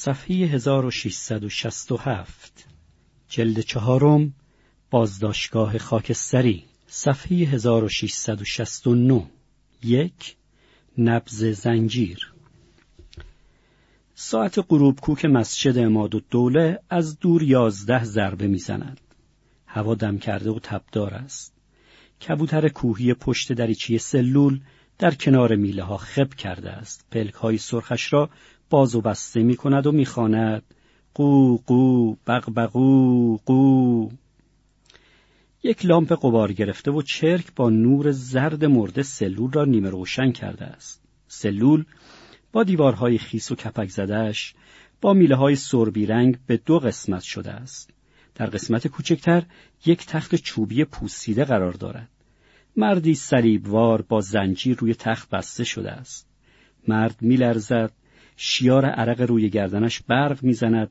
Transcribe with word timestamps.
صفحه 0.00 0.36
1667 0.36 2.66
جلد 3.28 3.60
چهارم 3.60 4.34
بازداشتگاه 4.90 5.78
خاکستری 5.78 6.64
صفحه 6.86 7.36
1669 7.36 9.26
یک 9.82 10.36
نبز 10.98 11.44
زنجیر 11.44 12.32
ساعت 14.14 14.64
غروب 14.68 15.00
کوک 15.00 15.24
مسجد 15.24 15.78
اماد 15.78 16.14
و 16.14 16.20
دوله 16.30 16.80
از 16.90 17.18
دور 17.18 17.42
یازده 17.42 18.04
ضربه 18.04 18.46
می‌زند. 18.46 19.00
هوا 19.66 19.94
دم 19.94 20.18
کرده 20.18 20.50
و 20.50 20.58
تبدار 20.62 21.14
است. 21.14 21.54
کبوتر 22.28 22.68
کوهی 22.68 23.14
پشت 23.14 23.52
دریچی 23.52 23.98
سلول 23.98 24.60
در 24.98 25.14
کنار 25.14 25.56
میله 25.56 25.82
ها 25.82 25.96
خب 25.96 26.34
کرده 26.34 26.70
است. 26.70 27.06
پلک 27.10 27.34
های 27.34 27.58
سرخش 27.58 28.12
را 28.12 28.30
باز 28.70 28.94
و 28.94 29.00
بسته 29.00 29.42
می 29.42 29.56
کند 29.56 29.86
و 29.86 29.92
می‌خواند 29.92 30.62
قو 31.14 31.56
قو 31.56 32.14
بغبغو 32.26 33.36
قو 33.36 34.08
یک 35.62 35.86
لامپ 35.86 36.12
قبار 36.12 36.52
گرفته 36.52 36.90
و 36.90 37.02
چرک 37.02 37.54
با 37.56 37.70
نور 37.70 38.10
زرد 38.10 38.64
مرده 38.64 39.02
سلول 39.02 39.52
را 39.52 39.64
نیمه 39.64 39.90
روشن 39.90 40.32
کرده 40.32 40.64
است. 40.64 41.02
سلول 41.28 41.84
با 42.52 42.64
دیوارهای 42.64 43.18
خیس 43.18 43.52
و 43.52 43.54
کپک 43.54 43.88
زدهش 43.88 44.54
با 45.00 45.12
میله 45.12 45.36
های 45.36 45.56
سربی 45.56 46.06
رنگ 46.06 46.38
به 46.46 46.56
دو 46.56 46.78
قسمت 46.78 47.22
شده 47.22 47.50
است. 47.50 47.90
در 48.34 48.46
قسمت 48.46 48.86
کوچکتر 48.88 49.42
یک 49.86 50.06
تخت 50.06 50.34
چوبی 50.34 50.84
پوسیده 50.84 51.44
قرار 51.44 51.72
دارد. 51.72 52.08
مردی 52.76 53.14
سریبوار 53.14 54.02
با 54.02 54.20
زنجیر 54.20 54.76
روی 54.76 54.94
تخت 54.94 55.30
بسته 55.30 55.64
شده 55.64 55.90
است. 55.90 56.28
مرد 56.88 57.16
میلرزد، 57.20 57.92
شیار 58.40 58.86
عرق 58.86 59.20
روی 59.20 59.50
گردنش 59.50 60.00
برق 60.00 60.42
می‌زند، 60.42 60.90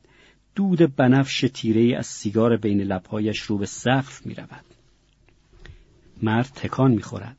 دود 0.56 0.96
بنفش 0.96 1.46
تیره 1.54 1.98
از 1.98 2.08
سیگار 2.08 2.58
بین 2.58 2.82
لبهایش 2.82 3.40
رو 3.40 3.58
به 3.58 3.66
سقف 3.66 4.26
می 4.26 4.34
رود. 4.34 4.66
مرد 6.22 6.52
تکان 6.56 6.92
می 6.92 7.02
خورد. 7.02 7.38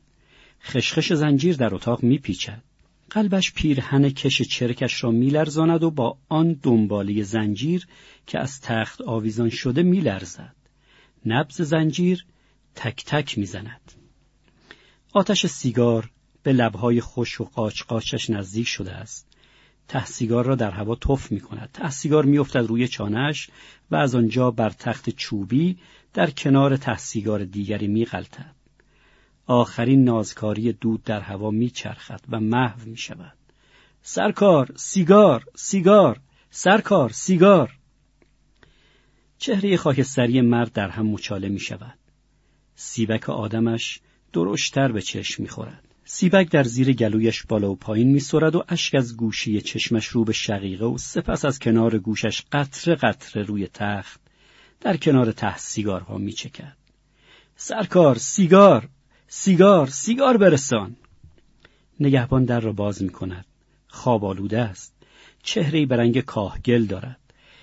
خشخش 0.62 1.12
زنجیر 1.12 1.56
در 1.56 1.74
اتاق 1.74 2.02
می 2.02 2.18
پیچد. 2.18 2.62
قلبش 3.10 3.52
پیرهن 3.52 4.10
کش 4.10 4.42
چرکش 4.42 5.04
را 5.04 5.10
میلرزاند 5.10 5.82
و 5.82 5.90
با 5.90 6.18
آن 6.28 6.52
دنبالی 6.62 7.22
زنجیر 7.22 7.86
که 8.26 8.38
از 8.38 8.60
تخت 8.60 9.00
آویزان 9.00 9.50
شده 9.50 9.82
میلرزد. 9.82 10.54
نبز 11.26 11.62
زنجیر 11.62 12.24
تک 12.74 13.04
تک 13.04 13.38
می‌زند. 13.38 13.92
آتش 15.12 15.46
سیگار 15.46 16.10
به 16.42 16.52
لبهای 16.52 17.00
خوش 17.00 17.40
و 17.40 17.44
قاچ 17.44 17.82
قاچش 17.82 18.30
نزدیک 18.30 18.66
شده 18.66 18.92
است. 18.92 19.27
ته 19.88 20.04
سیگار 20.04 20.44
را 20.44 20.54
در 20.54 20.70
هوا 20.70 20.94
تف 20.94 21.32
می 21.32 21.40
کند. 21.40 21.70
ته 21.72 21.90
سیگار 21.90 22.24
می 22.24 22.38
افتد 22.38 22.66
روی 22.66 22.88
چانهش 22.88 23.50
و 23.90 23.96
از 23.96 24.14
آنجا 24.14 24.50
بر 24.50 24.70
تخت 24.70 25.10
چوبی 25.10 25.78
در 26.14 26.30
کنار 26.30 26.76
ته 26.76 26.96
سیگار 26.96 27.44
دیگری 27.44 27.88
می 27.88 28.04
غلطد. 28.04 28.54
آخرین 29.46 30.04
نازکاری 30.04 30.72
دود 30.72 31.04
در 31.04 31.20
هوا 31.20 31.50
می 31.50 31.70
چرخد 31.70 32.20
و 32.28 32.40
محو 32.40 32.88
می 32.88 32.96
شود. 32.96 33.38
سرکار، 34.02 34.72
سیگار، 34.76 35.44
سیگار، 35.56 36.20
سرکار، 36.50 37.10
سیگار. 37.10 37.78
چهره 39.38 39.76
خاکستری 39.76 40.40
مرد 40.40 40.72
در 40.72 40.88
هم 40.88 41.06
مچاله 41.06 41.48
می 41.48 41.60
شود. 41.60 41.98
سیبک 42.74 43.30
آدمش 43.30 44.00
درشتر 44.32 44.92
به 44.92 45.02
چشم 45.02 45.42
می 45.42 45.48
خورد. 45.48 45.87
سیبک 46.10 46.50
در 46.50 46.64
زیر 46.64 46.92
گلویش 46.92 47.42
بالا 47.42 47.70
و 47.70 47.76
پایین 47.76 48.08
میسرد 48.12 48.54
و 48.54 48.64
اشک 48.68 48.94
از 48.94 49.16
گوشی 49.16 49.60
چشمش 49.60 50.06
رو 50.06 50.24
به 50.24 50.32
شقیقه 50.32 50.84
و 50.84 50.98
سپس 50.98 51.44
از 51.44 51.58
کنار 51.58 51.98
گوشش 51.98 52.42
قطره 52.52 52.94
قطره 52.94 53.42
روی 53.42 53.66
تخت 53.66 54.20
در 54.80 54.96
کنار 54.96 55.32
ته 55.32 55.56
سیگارها 55.58 56.18
میچکد. 56.18 56.76
سرکار 57.56 58.16
سیگار 58.16 58.88
سیگار 59.26 59.86
سیگار 59.86 60.36
برسان! 60.36 60.96
نگهبان 62.00 62.44
در 62.44 62.60
را 62.60 62.72
باز 62.72 63.02
می 63.02 63.10
کند 63.10 63.44
خواب 63.88 64.24
آلوده 64.24 64.58
است. 64.58 64.94
چهره 65.42 65.86
به 65.86 65.96
رنگ 65.96 66.20
کاهگل 66.20 66.84
دارد. 66.84 67.20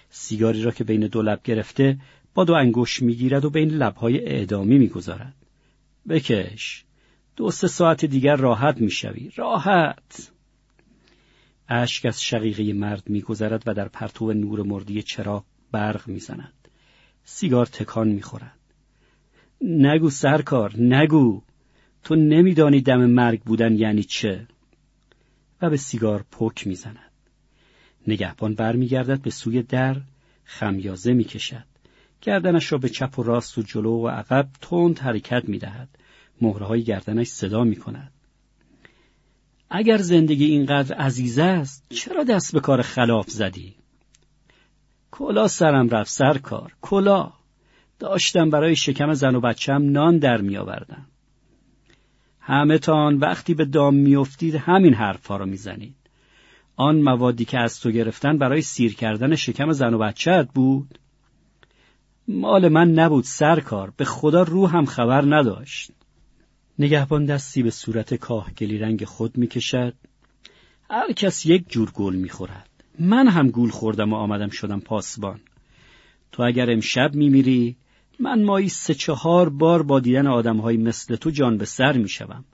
سیگاری 0.09 0.61
را 0.61 0.71
که 0.71 0.83
بین 0.83 1.07
دو 1.07 1.21
لب 1.21 1.39
گرفته 1.43 1.97
با 2.33 2.43
دو 2.43 2.53
انگوش 2.53 3.01
می‌گیرد 3.01 3.45
و 3.45 3.49
بین 3.49 3.69
لبهای 3.69 4.25
اعدامی 4.25 4.77
می‌گذارد. 4.77 5.33
بکش! 6.09 6.84
دو 7.35 7.51
سه 7.51 7.67
ساعت 7.67 8.05
دیگر 8.05 8.35
راحت 8.35 8.77
می‌شوی. 8.77 9.31
راحت. 9.35 10.31
اشک 11.69 12.05
از 12.05 12.23
شقیقه 12.23 12.73
مرد 12.73 13.09
میگذرد 13.09 13.63
و 13.65 13.73
در 13.73 13.87
پرتو 13.87 14.33
نور 14.33 14.63
مردی 14.63 15.01
چراغ 15.01 15.43
برق 15.71 16.07
می‌زند. 16.07 16.67
سیگار 17.23 17.65
تکان 17.65 18.07
می‌خورد. 18.07 18.59
نگو 19.61 20.09
سرکار 20.09 20.79
نگو. 20.79 21.41
تو 22.03 22.15
نمیدانی 22.15 22.81
دم 22.81 23.05
مرگ 23.05 23.41
بودن 23.41 23.75
یعنی 23.75 24.03
چه. 24.03 24.47
و 25.61 25.69
به 25.69 25.77
سیگار 25.77 26.25
پک 26.31 26.67
می‌زند. 26.67 27.11
نگهبان 28.07 28.55
برمیگردد 28.55 29.21
به 29.21 29.29
سوی 29.29 29.63
در 29.63 30.01
خمیازه 30.43 31.13
می‌کشد. 31.13 31.65
گردنش 32.21 32.71
را 32.71 32.77
به 32.77 32.89
چپ 32.89 33.19
و 33.19 33.23
راست 33.23 33.57
و 33.57 33.61
جلو 33.61 33.91
و 33.91 34.07
عقب 34.07 34.49
تند 34.61 34.99
حرکت 34.99 35.49
می‌دهد. 35.49 35.89
مهرهای 36.41 36.83
گردنش 36.83 37.27
صدا 37.27 37.63
می 37.63 37.75
کند. 37.75 38.11
اگر 39.69 39.97
زندگی 39.97 40.45
اینقدر 40.45 40.95
عزیز 40.95 41.39
است 41.39 41.85
چرا 41.89 42.23
دست 42.23 42.53
به 42.53 42.59
کار 42.59 42.81
خلاف 42.81 43.29
زدی؟ 43.29 43.75
کلا 45.11 45.47
سرم 45.47 45.89
رفت 45.89 46.11
سر 46.11 46.37
کار. 46.37 46.73
کلا. 46.81 47.31
داشتم 47.99 48.49
برای 48.49 48.75
شکم 48.75 49.13
زن 49.13 49.35
و 49.35 49.39
بچم 49.39 49.91
نان 49.91 50.17
در 50.17 50.41
می 50.41 50.57
آوردم 50.57 51.05
همه 52.39 52.77
تان 52.77 53.17
وقتی 53.17 53.53
به 53.53 53.65
دام 53.65 53.95
میافتید 53.95 54.55
همین 54.55 54.93
حرفها 54.93 55.37
را 55.37 55.45
می‌زنید. 55.45 55.95
آن 56.75 57.01
موادی 57.01 57.45
که 57.45 57.59
از 57.59 57.79
تو 57.79 57.91
گرفتن 57.91 58.37
برای 58.37 58.61
سیر 58.61 58.95
کردن 58.95 59.35
شکم 59.35 59.71
زن 59.71 59.93
و 59.93 59.97
بچهت 59.97 60.49
بود؟ 60.53 60.99
مال 62.27 62.67
من 62.67 62.91
نبود 62.91 63.23
سرکار 63.23 63.93
به 63.97 64.05
خدا 64.05 64.43
روحم 64.43 64.85
خبر 64.85 65.35
نداشت. 65.35 65.91
نگهبان 66.79 67.25
دستی 67.25 67.63
به 67.63 67.71
صورت 67.71 68.13
کاهگلی 68.13 68.77
رنگ 68.77 69.05
خود 69.05 69.37
می‌کشد. 69.37 69.93
هر 70.89 71.11
کس 71.11 71.45
یک 71.45 71.69
جور 71.69 71.91
گل 71.91 72.15
می‌خورد. 72.15 72.69
من 72.99 73.27
هم 73.27 73.49
گول 73.49 73.69
خوردم 73.69 74.13
و 74.13 74.15
آمدم 74.15 74.49
شدم 74.49 74.79
پاسبان. 74.79 75.39
تو 76.31 76.43
اگر 76.43 76.71
امشب 76.71 77.11
میمیری 77.13 77.75
من 78.19 78.43
مایی 78.43 78.69
سه 78.69 78.93
چهار 78.93 79.49
بار 79.49 79.83
با 79.83 79.99
دیدن 79.99 80.27
آدمهایی 80.27 80.77
مثل 80.77 81.15
تو 81.15 81.29
جان 81.29 81.57
به 81.57 81.65
سر 81.65 81.97
می‌شوم. 81.97 82.45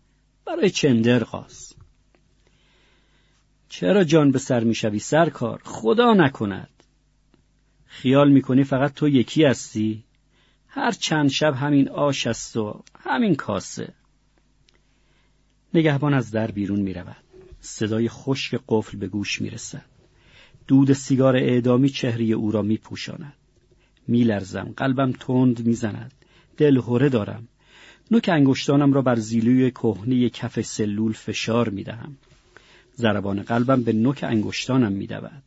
برای 0.46 0.70
چندر 0.70 1.24
قاس 1.24 1.74
چرا 3.70 4.04
جان 4.04 4.32
به 4.32 4.40
سر 4.40 4.64
می‌شوی 4.64 5.00
سرکار؟ 5.00 5.62
خدا 5.64 6.14
نکند. 6.14 6.70
خیال 7.86 8.32
می‌کنی 8.32 8.64
فقط 8.64 8.94
تو 8.94 9.10
یکی 9.10 9.44
هستی؟ 9.44 10.04
هر 10.68 10.92
چند 10.92 11.30
شب 11.30 11.54
همین 11.56 11.90
آش 11.90 12.28
است 12.28 12.58
و 12.58 12.84
همین 13.00 13.36
کاسه. 13.36 13.94
نگهبان 15.74 16.14
از 16.14 16.32
در 16.32 16.52
بیرون 16.52 16.80
می 16.80 16.94
رود. 16.94 17.24
صدای 17.60 18.10
خشک 18.10 18.60
قفل 18.68 18.98
به 18.98 19.08
گوش 19.08 19.42
می 19.42 19.50
رسد. 19.50 19.86
دود 20.68 20.94
سیگار 20.94 21.36
اعدامی 21.36 21.90
چهره 21.90 22.24
او 22.26 22.52
را 22.52 22.62
می 22.62 22.78
پوشاند. 22.78 23.34
می 24.08 24.24
لرزم. 24.24 24.74
قلبم 24.78 25.12
تند 25.12 25.66
می 25.66 25.74
زند. 25.74 26.14
دلهوره 26.58 27.10
دارم. 27.10 27.48
نوک 28.12 28.30
انگشتانم 28.30 28.94
را 28.94 29.02
بر 29.02 29.16
زیلوی 29.16 29.72
کهنه 29.72 30.30
کف 30.30 30.62
سلول 30.62 31.14
فشار 31.14 31.70
می 31.70 31.84
دهم. 31.84 32.18
ضربان 32.96 33.42
قلبم 33.42 33.84
به 33.84 33.94
نوک 33.94 34.24
انگشتانم 34.24 34.92
می 34.92 35.08
دود. 35.08 35.44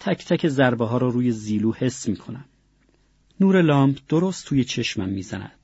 تک 0.00 0.24
تک 0.24 0.48
ضربه 0.48 0.86
ها 0.86 0.98
را 0.98 1.08
روی 1.08 1.30
زیلو 1.30 1.72
حس 1.72 2.08
می 2.08 2.16
کنم. 2.16 2.44
نور 3.40 3.62
لامپ 3.62 3.98
درست 4.08 4.46
توی 4.46 4.64
چشمم 4.64 5.08
می 5.08 5.22
زند. 5.22 5.55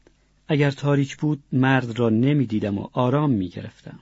اگر 0.52 0.70
تاریک 0.70 1.16
بود 1.16 1.42
مرد 1.52 1.98
را 1.98 2.08
نمی‌دیدم 2.08 2.78
و 2.78 2.88
آرام 2.92 3.30
می 3.30 3.48
گرفتم. 3.48 3.98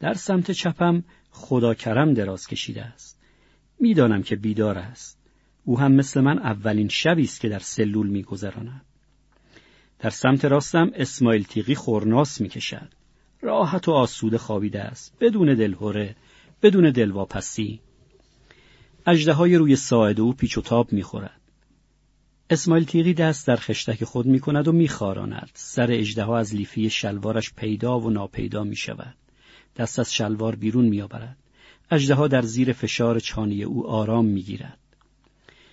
در 0.00 0.14
سمت 0.14 0.50
چپم 0.50 1.04
خدا 1.30 1.74
کرم 1.74 2.14
دراز 2.14 2.46
کشیده 2.46 2.82
است. 2.82 3.20
می‌دانم 3.80 4.22
که 4.22 4.36
بیدار 4.36 4.78
است. 4.78 5.18
او 5.64 5.80
هم 5.80 5.92
مثل 5.92 6.20
من 6.20 6.38
اولین 6.38 6.88
شبی 6.88 7.22
است 7.22 7.40
که 7.40 7.48
در 7.48 7.58
سلول 7.58 8.06
میگذراند. 8.06 8.80
در 9.98 10.10
سمت 10.10 10.44
راستم 10.44 10.90
اسماعیل 10.94 11.44
تیغی 11.44 11.74
خورناس 11.74 12.40
می‌کشد. 12.40 12.88
راحت 13.40 13.88
و 13.88 13.92
آسوده 13.92 14.38
خوابیده 14.38 14.80
است. 14.80 15.16
بدون 15.20 15.54
دلهوره، 15.54 16.16
بدون 16.62 16.90
دلواپسی. 16.90 17.80
اجده 19.06 19.32
های 19.32 19.56
روی 19.56 19.76
ساعد 19.76 20.20
او 20.20 20.32
پیچ 20.32 20.58
و 20.58 20.60
تاب 20.60 20.92
می‌خورد. 20.92 21.40
اسماعیل 22.50 22.84
تیغی 22.84 23.14
دست 23.14 23.46
در 23.46 23.56
خشتک 23.56 24.04
خود 24.04 24.26
می 24.26 24.40
کند 24.40 24.68
و 24.68 24.72
می 24.72 24.88
خاراند. 24.88 25.50
سر 25.54 25.90
اجده 25.90 26.30
از 26.30 26.54
لیفی 26.54 26.90
شلوارش 26.90 27.52
پیدا 27.54 28.00
و 28.00 28.10
ناپیدا 28.10 28.64
می 28.64 28.76
شود. 28.76 29.14
دست 29.76 29.98
از 29.98 30.14
شلوار 30.14 30.56
بیرون 30.56 30.84
می 30.84 31.02
آورد. 31.02 31.36
اژدها 31.90 32.28
در 32.28 32.42
زیر 32.42 32.72
فشار 32.72 33.20
چانی 33.20 33.64
او 33.64 33.86
آرام 33.86 34.26
می‌گیرد 34.26 34.78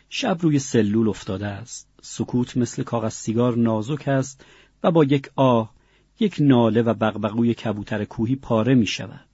شب 0.09 0.37
روی 0.41 0.59
سلول 0.59 1.09
افتاده 1.09 1.47
است 1.47 1.87
سکوت 2.01 2.57
مثل 2.57 2.83
کاغذ 2.83 3.13
سیگار 3.13 3.57
نازک 3.57 4.07
است 4.07 4.45
و 4.83 4.91
با 4.91 5.03
یک 5.03 5.29
آه 5.35 5.73
یک 6.19 6.35
ناله 6.39 6.81
و 6.81 6.93
بغبغوی 6.93 7.53
کبوتر 7.53 8.05
کوهی 8.05 8.35
پاره 8.35 8.75
می 8.75 8.87
شود. 8.87 9.25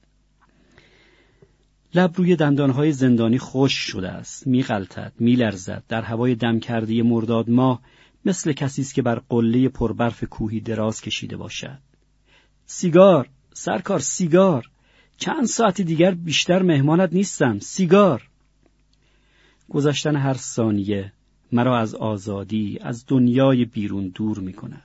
لب 1.95 2.11
روی 2.17 2.35
دندانهای 2.35 2.91
زندانی 2.91 3.37
خوش 3.37 3.73
شده 3.73 4.09
است. 4.09 4.47
میغلطد 4.47 5.13
میلرزد. 5.19 5.83
در 5.87 6.01
هوای 6.01 6.35
دم 6.35 6.59
کرده 6.59 7.03
مرداد 7.03 7.49
ماه 7.49 7.81
مثل 8.25 8.51
کسی 8.51 8.81
است 8.81 8.93
که 8.93 9.01
بر 9.01 9.21
قله 9.29 9.69
پربرف 9.69 10.23
کوهی 10.23 10.59
دراز 10.59 11.01
کشیده 11.01 11.37
باشد. 11.37 11.79
سیگار 12.65 13.29
سرکار 13.53 13.99
سیگار. 13.99 14.69
چند 15.17 15.45
ساعت 15.45 15.81
دیگر 15.81 16.11
بیشتر 16.11 16.61
مهمانت 16.61 17.13
نیستم. 17.13 17.59
سیگار. 17.59 18.29
گذشتن 19.69 20.15
هر 20.15 20.33
ثانیه 20.33 21.13
مرا 21.51 21.79
از 21.79 21.95
آزادی 21.95 22.79
از 22.81 23.05
دنیای 23.07 23.65
بیرون 23.65 24.07
دور 24.07 24.39
می 24.39 24.53
کند 24.53 24.83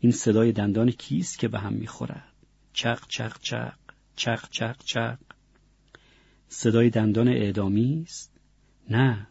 این 0.00 0.12
صدای 0.12 0.52
دندان 0.52 0.90
کیست 0.90 1.38
که 1.38 1.48
به 1.48 1.58
هم 1.58 1.72
می‌خورد؟ 1.72 2.32
چق 2.72 3.00
چق 3.08 3.38
چق. 3.40 3.72
چق 4.16 4.50
چق 4.50 4.76
چق. 4.84 5.18
صدای 6.48 6.90
دندان 6.90 7.28
اعدامی 7.28 8.02
است؟ 8.06 8.32
نه 8.90 9.26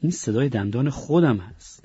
این 0.00 0.10
صدای 0.10 0.48
دندان 0.48 0.90
خودم 0.90 1.40
است. 1.40 1.84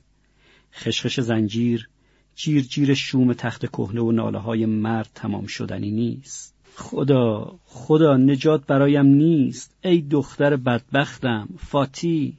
خشخش 0.74 1.20
زنجیر 1.20 1.90
جیر 2.36 2.62
جیر 2.62 2.94
شوم 2.94 3.34
تخت 3.34 3.66
کهنه 3.66 4.02
و 4.02 4.12
ناله 4.12 4.40
های 4.40 4.66
مرد 4.66 5.10
تمام 5.16 5.46
شدنی 5.46 5.92
نیست. 5.92 6.56
خدا 6.76 7.60
خدا 7.66 8.18
نجات 8.18 8.66
برایم 8.68 9.06
نیست. 9.06 9.76
ای 9.82 10.02
دختر 10.02 10.56
بدبختم 10.56 11.50
فاتی. 11.58 12.38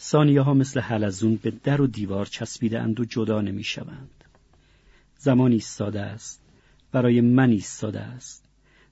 ثانیه 0.00 0.40
ها 0.40 0.54
مثل 0.54 0.80
حلزون 0.80 1.36
به 1.36 1.50
در 1.50 1.80
و 1.80 1.86
دیوار 1.86 2.26
چسبیده 2.26 2.80
اند 2.80 3.00
و 3.00 3.04
جدا 3.04 3.40
نمی 3.40 3.64
شوند. 3.64 4.24
زمان 5.18 5.52
ایستاده 5.52 6.00
است. 6.00 6.42
برای 6.92 7.20
من 7.20 7.50
ایستاده 7.50 8.00
است. 8.00 8.47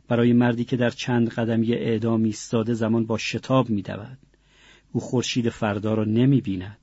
برای 0.08 0.32
مردی 0.32 0.64
که 0.64 0.76
در 0.76 0.90
چند 0.90 1.28
قدمی 1.28 1.72
اعدام 1.72 2.24
ایستاده 2.24 2.74
زمان 2.74 3.06
با 3.06 3.18
شتاب 3.18 3.70
می 3.70 3.82
دود. 3.82 4.18
او 4.92 5.00
خورشید 5.00 5.48
فردا 5.48 5.94
را 5.94 6.04
نمی 6.04 6.40
بیند. 6.40 6.78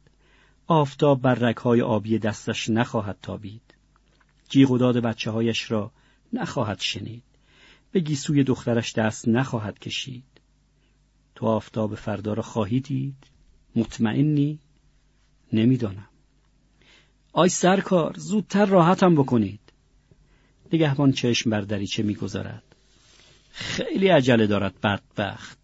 آفتاب 0.68 1.22
بر 1.22 1.34
رگهای 1.34 1.82
آبی 1.82 2.20
دستش 2.20 2.70
نخواهد 2.70 3.18
تابید. 3.22 3.62
جیغ 4.50 4.72
و 4.72 4.78
داد 4.78 4.98
بچه 4.98 5.32
هایش 5.32 5.72
را 5.72 5.92
نخواهد 6.34 6.80
شنید. 6.80 7.24
به 7.92 8.00
گیسوی 8.00 8.44
دخترش 8.44 8.94
دست 8.94 9.28
نخواهد 9.28 9.80
کشید. 9.80 10.24
تو 11.36 11.46
آفتاب 11.46 11.96
فردا 11.96 12.34
را 12.34 12.44
خواهی 12.44 12.80
دید؟ 12.80 13.28
مطمئنی؟ 13.76 14.60
نمی‌دانم. 15.54 16.08
آی 17.34 17.50
سرکار 17.50 18.16
زودتر 18.18 18.66
راحتم 18.66 19.16
بکنید. 19.16 19.60
نگهبان 20.74 21.12
چشم 21.12 21.50
بر 21.50 21.62
دریچه 21.62 22.04
می‌گذارد. 22.04 22.73
خیلی 23.54 24.08
عجله 24.08 24.48
دارد 24.48 24.82
بدبخت. 24.82 25.58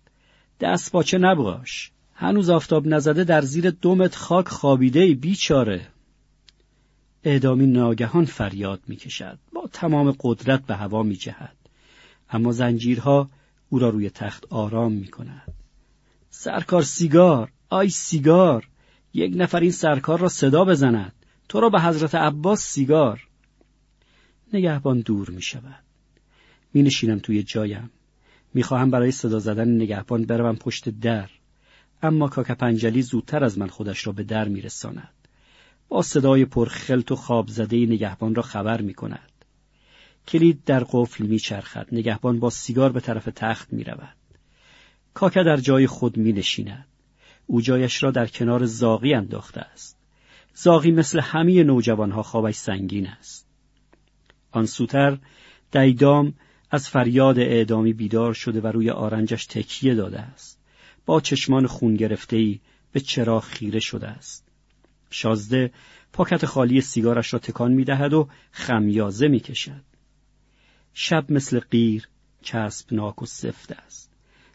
دست 0.59 0.91
باچه 0.91 1.18
نباش. 1.18 1.91
هنوز 2.13 2.50
آفتاب 2.50 2.88
نزده 2.88 3.24
در 3.24 3.41
زیر 3.41 3.69
دومت 3.69 4.15
خاک 4.15 4.47
خوابیده 4.47 5.00
ای 5.00 5.15
بیچاره. 5.15 5.88
اعدامی 7.24 7.68
ناگهان 7.68 8.25
فریاد 8.25 8.80
می‌کشد. 8.88 9.39
با 9.53 9.69
تمام 9.74 10.15
قدرت 10.19 10.65
به 10.65 10.75
هوا 10.75 11.03
میجهد. 11.03 11.56
اما 12.30 12.51
زنجیرها 12.51 13.30
او 13.69 13.80
را 13.80 13.89
روی 13.89 14.09
تخت 14.09 14.45
آرام 14.50 14.91
می‌کند. 14.91 15.53
سرکار 16.30 16.81
سیگار 16.81 17.51
آی 17.69 17.89
سیگار 17.89 18.68
یک 19.13 19.33
نفر 19.36 19.59
این 19.59 19.71
سرکار 19.71 20.19
را 20.19 20.30
صدا 20.30 20.65
بزند. 20.65 21.13
تو 21.50 21.59
را 21.59 21.69
به 21.69 21.81
حضرت 21.81 22.15
عباس 22.15 22.62
سیگار. 22.62 23.27
نگهبان 24.53 25.00
دور 25.00 25.30
می 25.30 25.41
شود 25.41 25.88
می 26.74 26.81
نشینم 26.81 27.19
توی 27.19 27.44
جایم 27.44 27.92
می 28.54 28.63
خواهم 28.63 28.92
برای 28.92 29.12
صدا 29.12 29.39
زدن 29.39 29.69
نگهبان 29.75 30.25
بروم 30.25 30.56
پشت 30.56 30.89
در 30.89 31.30
اما 32.01 32.27
کاکا 32.27 32.56
پنجلی 32.56 33.01
زودتر 33.01 33.44
از 33.44 33.57
من 33.57 33.68
خودش 33.68 34.07
را 34.07 34.13
به 34.13 34.24
در 34.24 34.48
می 34.48 34.62
رساند. 34.62 35.13
با 35.89 36.01
صدای 36.01 36.45
پرخلط 36.45 37.12
و 37.12 37.16
خواب 37.16 37.48
زده 37.48 37.77
نگهبان 37.77 38.36
را 38.36 38.44
خبر 38.44 38.81
می 38.81 38.94
کند. 38.94 39.31
کلید 40.27 40.63
در 40.63 40.83
قفل 40.92 41.25
می 41.25 41.39
چرخد. 41.39 41.88
نگهبان 41.92 42.39
با 42.39 42.50
سیگار 42.50 42.92
به 42.92 43.00
طرف 43.00 43.30
تخت 43.36 43.74
می 43.74 43.83
رود. 43.83 44.15
کاکا 45.13 45.44
در 45.44 45.57
جای 45.57 45.88
خود 45.88 46.18
می 46.18 46.33
نشیند. 46.33 46.86
او 47.45 47.62
جایش 47.62 48.04
را 48.04 48.12
در 48.12 48.27
کنار 48.27 48.65
زاغی 48.65 49.13
انداخته 49.13 49.62
است. 49.62 49.98
زاغی 50.54 50.92
مثل 50.92 51.19
همه 51.19 51.63
نوجوانها 51.63 52.24
خوابش 52.24 52.56
سنگین 52.56 53.07
است. 53.07 53.48
آن 54.51 54.65
سوتر 54.65 55.18
دیدام 55.72 56.33
از 56.71 56.89
فریاد 56.89 57.39
اعدامی 57.39 57.94
بیدار 57.94 58.33
شده 58.33 58.62
و 58.62 58.68
روی 58.68 58.89
آرنجش 58.89 59.45
تکیه 59.45 59.95
داده 59.95 60.19
است. 60.19 60.60
با 61.06 61.21
چشمان 61.21 61.68
خون 61.68 61.95
گرفته 61.95 62.38
ای 62.38 62.60
به 62.92 63.00
چرا 63.00 63.39
خیره 63.39 63.80
شده 63.80 64.07
است. 64.07 64.48
شازده 65.10 65.71
پاکت 66.13 66.45
خالی 66.45 66.81
سیگارش 66.81 67.33
را 67.33 67.39
تکان 67.39 67.71
می 67.71 67.83
دهد 67.83 68.13
و 68.13 68.27
خمیازه 68.51 69.27
می 69.27 69.39
کشد. 69.39 69.81
شب 70.94 71.31
مثل 71.31 71.60
قیر 71.60 72.07
چسبناک 72.42 73.22
و 73.22 73.25
سفت 73.25 73.72
است. 73.72 74.12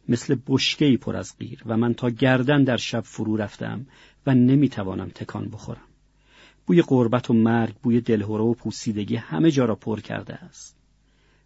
مثل 0.09 0.37
بشکه 0.47 0.97
پر 1.01 1.17
از 1.17 1.39
قیر 1.39 1.63
و 1.67 1.77
من 1.77 1.95
تا 1.95 2.11
گردن 2.11 2.65
در 2.65 2.77
شب 2.77 3.01
فرو 3.01 3.37
رفتم 3.37 3.87
و 4.27 4.35
نمی 4.35 4.69
توانم 4.69 5.09
تکان 5.09 5.49
بخورم. 5.49 5.89
بوی 6.67 6.83
قربت 6.83 7.31
و 7.31 7.35
مرگ، 7.35 7.75
بوی 7.83 8.01
دلهوره 8.01 8.45
و 8.45 8.55
پوسیدگی 8.55 9.17
همه 9.17 9.51
جا 9.51 9.65
را 9.65 9.75
پر 9.75 10.01
کرده 10.01 10.35
است. 10.35 10.84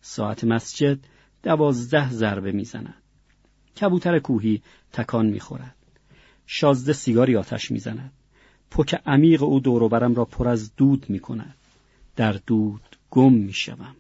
ساعت 0.01 0.45
مسجد 0.45 0.99
دوازده 1.43 2.11
ضربه 2.11 2.53
می‌زند. 2.53 2.95
کبوتر 3.81 4.19
کوهی 4.19 4.63
تکان 4.93 5.27
می‌خورد. 5.27 5.75
شازده 6.47 6.93
سیگاری 6.93 7.37
آتش 7.37 7.71
می‌زند. 7.71 8.13
پک 8.71 9.03
عمیق 9.07 9.43
او 9.43 9.61
دوروبرم 9.61 10.15
را 10.15 10.25
پر 10.25 10.49
از 10.49 10.77
دود 10.77 11.07
می‌کند. 11.09 11.55
در 12.17 12.33
دود 12.33 12.97
گم 13.11 13.33
می‌شوم. 13.33 13.97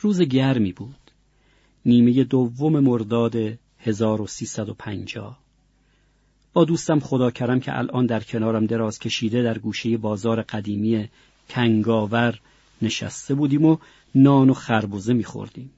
روز 0.00 0.20
گرمی 0.20 0.72
بود. 0.72 1.10
نیمه 1.86 2.24
دوم 2.24 2.80
مرداد 2.80 3.36
1350 3.78 5.38
با 6.52 6.64
دوستم 6.64 7.00
خدا 7.00 7.30
کرم 7.30 7.60
که 7.60 7.78
الان 7.78 8.06
در 8.06 8.20
کنارم 8.20 8.66
دراز 8.66 8.98
کشیده 8.98 9.42
در 9.42 9.58
گوشه 9.58 9.96
بازار 9.96 10.42
قدیمی 10.42 11.08
کنگاور 11.48 12.40
نشسته 12.82 13.34
بودیم 13.34 13.64
و 13.64 13.76
نان 14.14 14.50
و 14.50 14.54
خربوزه 14.54 15.12
میخوردیم. 15.12 15.70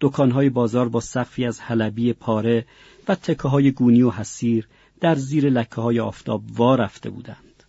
دکانهای 0.00 0.50
بازار 0.50 0.88
با 0.88 1.00
سقفی 1.00 1.44
از 1.44 1.60
حلبی 1.60 2.12
پاره 2.12 2.66
و 3.08 3.14
تکه 3.14 3.48
های 3.48 3.70
گونی 3.72 4.02
و 4.02 4.10
حسیر 4.10 4.68
در 5.00 5.14
زیر 5.14 5.50
لکه 5.50 5.80
های 5.80 6.00
آفتاب 6.00 6.42
وا 6.50 6.74
رفته 6.74 7.10
بودند. 7.10 7.62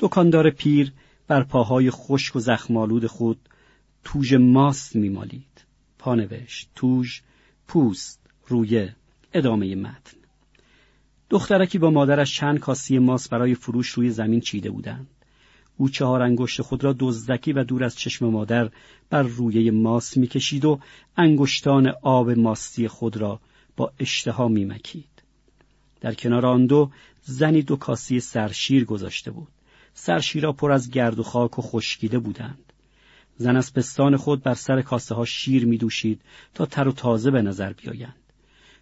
دکاندار 0.00 0.50
پیر 0.50 0.92
بر 1.28 1.42
پاهای 1.42 1.90
خشک 1.90 2.36
و 2.36 2.40
زخمالود 2.40 3.06
خود 3.06 3.38
توژ 4.04 4.34
ماست 4.34 4.96
میمالید. 4.96 5.64
پانوشت، 5.98 6.68
توژ، 6.74 7.20
پوست، 7.68 8.20
رویه، 8.46 8.96
ادامه 9.32 9.74
متن. 9.74 10.16
دخترکی 11.30 11.78
با 11.78 11.90
مادرش 11.90 12.36
چند 12.36 12.58
کاسی 12.58 12.98
ماست 12.98 13.30
برای 13.30 13.54
فروش 13.54 13.88
روی 13.88 14.10
زمین 14.10 14.40
چیده 14.40 14.70
بودند. 14.70 15.06
او 15.78 15.88
چهار 15.88 16.22
انگشت 16.22 16.62
خود 16.62 16.84
را 16.84 16.94
دزدکی 16.98 17.52
و 17.52 17.64
دور 17.64 17.84
از 17.84 17.96
چشم 17.96 18.26
مادر 18.26 18.70
بر 19.10 19.22
رویه 19.22 19.70
ماست 19.70 20.16
می‌کشید 20.16 20.64
و 20.64 20.80
انگشتان 21.16 21.92
آب 22.02 22.30
ماستی 22.30 22.88
خود 22.88 23.16
را 23.16 23.40
با 23.76 23.92
اشتها 23.98 24.48
میمکید. 24.48 25.22
در 26.00 26.14
کنار 26.14 26.46
آن 26.46 26.66
دو 26.66 26.90
زنی 27.22 27.62
دو 27.62 27.76
کاسی 27.76 28.20
سرشیر 28.20 28.84
گذاشته 28.84 29.30
بود. 29.30 29.48
سرشیرا 29.94 30.52
پر 30.52 30.72
از 30.72 30.90
گرد 30.90 31.18
و 31.18 31.22
خاک 31.22 31.58
و 31.58 31.62
خشکیده 31.62 32.18
بودند. 32.18 32.72
زن 33.36 33.56
از 33.56 33.74
پستان 33.74 34.16
خود 34.16 34.42
بر 34.42 34.54
سر 34.54 34.82
کاسه 34.82 35.14
ها 35.14 35.24
شیر 35.24 35.66
می 35.66 35.78
دوشید 35.78 36.20
تا 36.54 36.66
تر 36.66 36.88
و 36.88 36.92
تازه 36.92 37.30
به 37.30 37.42
نظر 37.42 37.72
بیایند. 37.72 38.14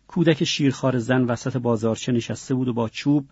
کودک 0.08 0.44
شیرخوار 0.44 0.98
زن 0.98 1.24
وسط 1.24 1.56
بازارچه 1.56 2.12
نشسته 2.12 2.54
بود 2.54 2.68
و 2.68 2.72
با 2.72 2.88
چوب 2.88 3.26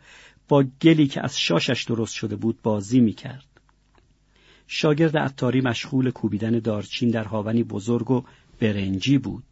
با 0.49 0.64
گلی 0.83 1.06
که 1.06 1.25
از 1.25 1.38
شاشش 1.38 1.85
درست 1.85 2.14
شده 2.14 2.37
بود 2.37 2.62
بازی 2.62 3.00
می 3.00 3.12
کرد. 3.12 3.53
شاگرد 4.66 5.16
عطاری 5.16 5.61
مشغول 5.61 6.11
کوبیدن 6.11 6.59
دارچین 6.59 7.11
در 7.11 7.25
هاونی 7.25 7.62
بزرگ 7.62 8.11
و 8.11 8.23
برنجی 8.61 9.18
بود. 9.18 9.44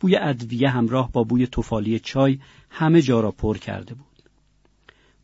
بوی 0.00 0.16
ادویه 0.16 0.70
همراه 0.70 1.12
با 1.12 1.24
بوی 1.24 1.46
توفالی 1.46 1.98
چای 1.98 2.38
همه 2.70 3.02
جا 3.02 3.20
را 3.20 3.30
پر 3.30 3.58
کرده 3.58 3.94
بود. 3.94 4.06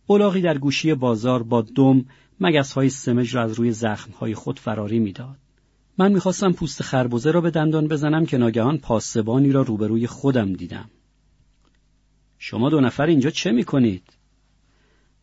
اولاغی 0.07 0.41
در 0.41 0.59
گوشی 0.59 0.95
بازار 0.95 1.43
با 1.43 1.63
دم 1.63 2.05
مگس 2.41 2.73
های 2.73 2.91
سمج 2.91 3.37
را 3.37 3.43
از 3.43 3.53
روی 3.53 3.73
زخم 3.73 4.13
های 4.13 4.35
خود 4.35 4.59
فراری 4.59 4.99
می‌داد. 4.99 5.37
من 5.99 6.13
می‌خواستم 6.13 6.53
پوست 6.53 6.83
خربوزه 6.83 7.31
را 7.31 7.41
به 7.41 7.51
دندان 7.51 7.89
بزنم 7.89 8.27
که 8.27 8.39
ناگهان 8.39 8.79
پاسبانی 8.79 9.53
را 9.53 9.63
روبروی 9.63 10.07
خودم 10.07 10.53
دیدم. 10.53 10.91
شما 12.39 12.71
دو 12.71 12.81
نفر 12.81 13.07
اینجا 13.07 13.31
چه 13.31 13.53
می‌کنید؟ 13.53 14.03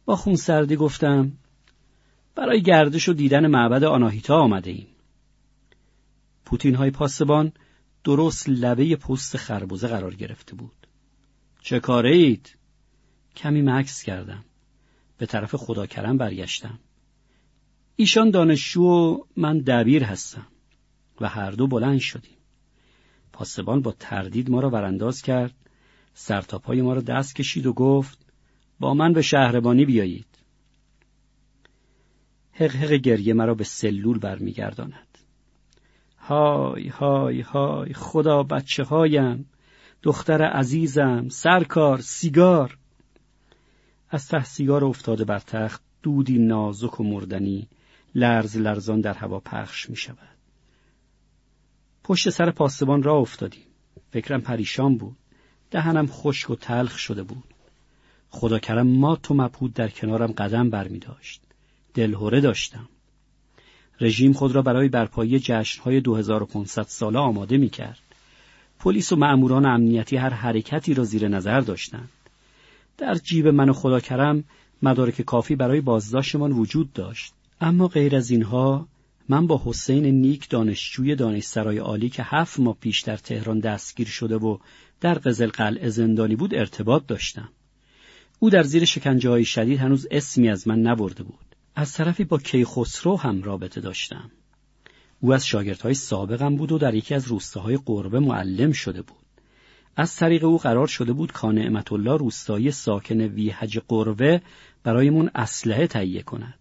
با 0.05 0.15
خون 0.15 0.35
سردی 0.35 0.75
گفتم 0.75 1.31
برای 2.35 2.61
گردش 2.61 3.09
و 3.09 3.13
دیدن 3.13 3.47
معبد 3.47 3.83
آناهیتا 3.83 4.35
آمده 4.35 4.71
ایم. 4.71 4.87
پوتین 6.45 6.75
های 6.75 6.91
پاسبان 6.91 7.51
درست 8.03 8.49
لبه 8.49 8.95
پست 8.95 9.37
خربوزه 9.37 9.87
قرار 9.87 10.15
گرفته 10.15 10.55
بود. 10.55 10.87
چه 11.61 11.79
کاره 11.79 12.11
اید؟ 12.11 12.57
کمی 13.35 13.61
مکس 13.61 14.03
کردم. 14.03 14.45
به 15.17 15.25
طرف 15.25 15.55
خدا 15.55 15.85
کرم 15.85 16.17
برگشتم. 16.17 16.79
ایشان 17.95 18.29
دانشجو 18.29 18.81
و 18.81 19.23
من 19.35 19.57
دبیر 19.59 20.03
هستم 20.03 20.47
و 21.21 21.29
هر 21.29 21.51
دو 21.51 21.67
بلند 21.67 21.99
شدیم. 21.99 22.37
پاسبان 23.33 23.81
با 23.81 23.91
تردید 23.99 24.49
ما 24.49 24.59
را 24.59 24.69
برانداز 24.69 25.21
کرد، 25.21 25.55
سرتاپای 26.13 26.81
ما 26.81 26.93
را 26.93 27.01
دست 27.01 27.35
کشید 27.35 27.65
و 27.65 27.73
گفت 27.73 28.19
با 28.79 28.93
من 28.93 29.13
به 29.13 29.21
شهربانی 29.21 29.85
بیایید. 29.85 30.28
حق 32.59 32.75
حق 32.75 32.91
گریه 32.91 33.33
مرا 33.33 33.53
به 33.53 33.63
سلول 33.63 34.19
برمیگرداند. 34.19 35.17
های 36.19 36.87
های 36.87 37.41
های 37.41 37.93
خدا 37.93 38.43
بچه 38.43 38.83
هایم 38.83 39.49
دختر 40.03 40.41
عزیزم 40.41 41.29
سرکار 41.29 42.01
سیگار 42.01 42.77
از 44.09 44.27
ته 44.27 44.43
سیگار 44.43 44.85
افتاده 44.85 45.25
بر 45.25 45.39
تخت 45.39 45.81
دودی 46.03 46.39
نازک 46.39 46.99
و 46.99 47.03
مردنی 47.03 47.67
لرز 48.15 48.57
لرزان 48.57 49.01
در 49.01 49.13
هوا 49.13 49.39
پخش 49.39 49.89
می 49.89 49.95
شود. 49.95 50.37
پشت 52.03 52.29
سر 52.29 52.51
پاسبان 52.51 53.03
را 53.03 53.17
افتادیم. 53.17 53.63
فکرم 54.11 54.41
پریشان 54.41 54.97
بود. 54.97 55.17
دهنم 55.71 56.07
خشک 56.07 56.49
و 56.49 56.55
تلخ 56.55 56.97
شده 56.97 57.23
بود. 57.23 57.53
خدا 58.29 58.59
کرم 58.59 58.87
ما 58.87 59.15
تو 59.15 59.33
مبهود 59.33 59.73
در 59.73 59.89
کنارم 59.89 60.31
قدم 60.31 60.69
بر 60.69 60.87
می 60.87 60.99
داشت. 60.99 61.41
دلهوره 61.93 62.41
داشتم. 62.41 62.89
رژیم 64.01 64.33
خود 64.33 64.51
را 64.51 64.61
برای 64.61 64.89
برپایی 64.89 65.39
جشنهای 65.39 66.01
2500 66.01 66.83
ساله 66.83 67.19
آماده 67.19 67.57
می 67.57 67.69
کرد. 67.69 67.99
پلیس 68.79 69.11
و 69.11 69.15
مأموران 69.15 69.65
امنیتی 69.65 70.17
هر 70.17 70.29
حرکتی 70.29 70.93
را 70.93 71.03
زیر 71.03 71.27
نظر 71.27 71.61
داشتند. 71.61 72.09
در 72.97 73.15
جیب 73.15 73.47
من 73.47 73.69
و 73.69 73.73
خدا 73.73 73.99
کرم 73.99 74.43
مدارک 74.81 75.21
کافی 75.21 75.55
برای 75.55 75.81
بازداشتمان 75.81 76.51
وجود 76.51 76.93
داشت. 76.93 77.33
اما 77.61 77.87
غیر 77.87 78.15
از 78.15 78.31
اینها 78.31 78.87
من 79.29 79.47
با 79.47 79.61
حسین 79.65 80.05
نیک 80.05 80.49
دانشجوی 80.49 81.15
دانشسرای 81.15 81.77
عالی 81.77 82.09
که 82.09 82.23
هفت 82.25 82.59
ماه 82.59 82.77
پیش 82.81 83.01
در 83.01 83.17
تهران 83.17 83.59
دستگیر 83.59 84.07
شده 84.07 84.35
و 84.35 84.57
در 85.01 85.13
قزل 85.13 85.47
قلعه 85.47 85.89
زندانی 85.89 86.35
بود 86.35 86.55
ارتباط 86.55 87.05
داشتم. 87.07 87.49
او 88.39 88.49
در 88.49 88.63
زیر 88.63 88.85
شکنجه 88.85 89.29
های 89.29 89.45
شدید 89.45 89.79
هنوز 89.79 90.07
اسمی 90.11 90.49
از 90.49 90.67
من 90.67 90.79
نبرده 90.79 91.23
بود. 91.23 91.48
از 91.79 91.93
طرفی 91.93 92.23
با 92.23 92.37
کیخسرو 92.37 93.17
هم 93.17 93.43
رابطه 93.43 93.81
داشتم. 93.81 94.31
او 95.19 95.33
از 95.33 95.47
شاگردهای 95.47 95.93
سابقم 95.93 96.55
بود 96.55 96.71
و 96.71 96.77
در 96.77 96.93
یکی 96.93 97.15
از 97.15 97.27
روستاهای 97.27 97.79
قربه 97.85 98.19
معلم 98.19 98.71
شده 98.71 99.01
بود. 99.01 99.17
از 99.95 100.15
طریق 100.15 100.43
او 100.43 100.57
قرار 100.57 100.87
شده 100.87 101.13
بود 101.13 101.31
کان 101.31 101.55
نعمت 101.55 101.91
الله 101.91 102.17
روستایی 102.17 102.71
ساکن 102.71 103.21
ویهج 103.21 103.79
قربه 103.87 104.41
برایمون 104.83 105.29
اسلحه 105.35 105.87
تهیه 105.87 106.21
کند. 106.21 106.59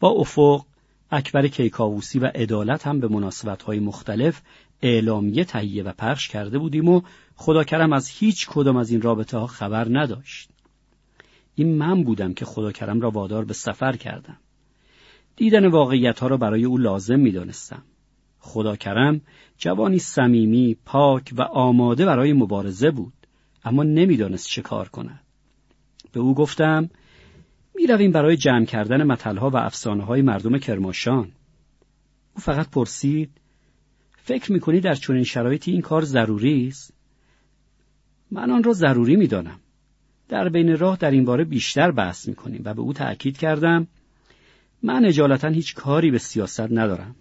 با 0.00 0.08
افق 0.08 0.64
اکبر 1.10 1.48
کیکاووسی 1.48 2.18
و 2.18 2.26
عدالت 2.26 2.86
هم 2.86 3.00
به 3.00 3.08
مناسبتهای 3.08 3.80
مختلف 3.80 4.42
اعلامیه 4.82 5.44
تهیه 5.44 5.82
و 5.82 5.92
پخش 5.92 6.28
کرده 6.28 6.58
بودیم 6.58 6.88
و 6.88 7.02
خدا 7.36 7.64
کرم 7.64 7.92
از 7.92 8.08
هیچ 8.08 8.46
کدام 8.48 8.76
از 8.76 8.90
این 8.90 9.02
رابطه 9.02 9.38
ها 9.38 9.46
خبر 9.46 9.86
نداشت. 9.90 10.53
این 11.54 11.78
من 11.78 12.02
بودم 12.02 12.34
که 12.34 12.44
خدا 12.44 12.72
کرم 12.72 13.00
را 13.00 13.10
وادار 13.10 13.44
به 13.44 13.54
سفر 13.54 13.96
کردم. 13.96 14.36
دیدن 15.36 15.66
واقعیت 15.66 16.20
ها 16.20 16.26
را 16.26 16.36
برای 16.36 16.64
او 16.64 16.78
لازم 16.78 17.20
می 17.20 17.32
دانستم. 17.32 17.82
خدا 18.38 18.76
کرم 18.76 19.20
جوانی 19.58 19.98
صمیمی، 19.98 20.76
پاک 20.84 21.34
و 21.36 21.42
آماده 21.42 22.06
برای 22.06 22.32
مبارزه 22.32 22.90
بود 22.90 23.12
اما 23.64 23.82
نمی‌دانست 23.82 24.46
چه 24.46 24.62
کار 24.62 24.88
کند. 24.88 25.20
به 26.12 26.20
او 26.20 26.34
گفتم 26.34 26.90
می 27.74 27.86
رویم 27.86 28.12
برای 28.12 28.36
جمع 28.36 28.64
کردن 28.64 29.02
متلها 29.02 29.50
و 29.50 29.56
افسانه 29.56 30.04
های 30.04 30.22
مردم 30.22 30.58
کرماشان. 30.58 31.32
او 32.34 32.40
فقط 32.40 32.70
پرسید 32.70 33.30
فکر 34.16 34.52
می 34.52 34.60
کنی 34.60 34.80
در 34.80 34.94
چنین 34.94 35.24
شرایطی 35.24 35.72
این 35.72 35.80
کار 35.80 36.04
ضروری 36.04 36.68
است؟ 36.68 36.94
من 38.30 38.50
آن 38.50 38.62
را 38.62 38.72
ضروری 38.72 39.16
می 39.16 39.26
دانم. 39.26 39.60
در 40.28 40.48
بین 40.48 40.78
راه 40.78 40.96
در 40.96 41.10
این 41.10 41.24
باره 41.24 41.44
بیشتر 41.44 41.90
بحث 41.90 42.28
می 42.28 42.34
کنیم 42.34 42.62
و 42.64 42.74
به 42.74 42.80
او 42.80 42.92
تأکید 42.92 43.38
کردم 43.38 43.86
من 44.82 45.04
اجالتا 45.04 45.48
هیچ 45.48 45.74
کاری 45.74 46.10
به 46.10 46.18
سیاست 46.18 46.60
ندارم. 46.60 47.16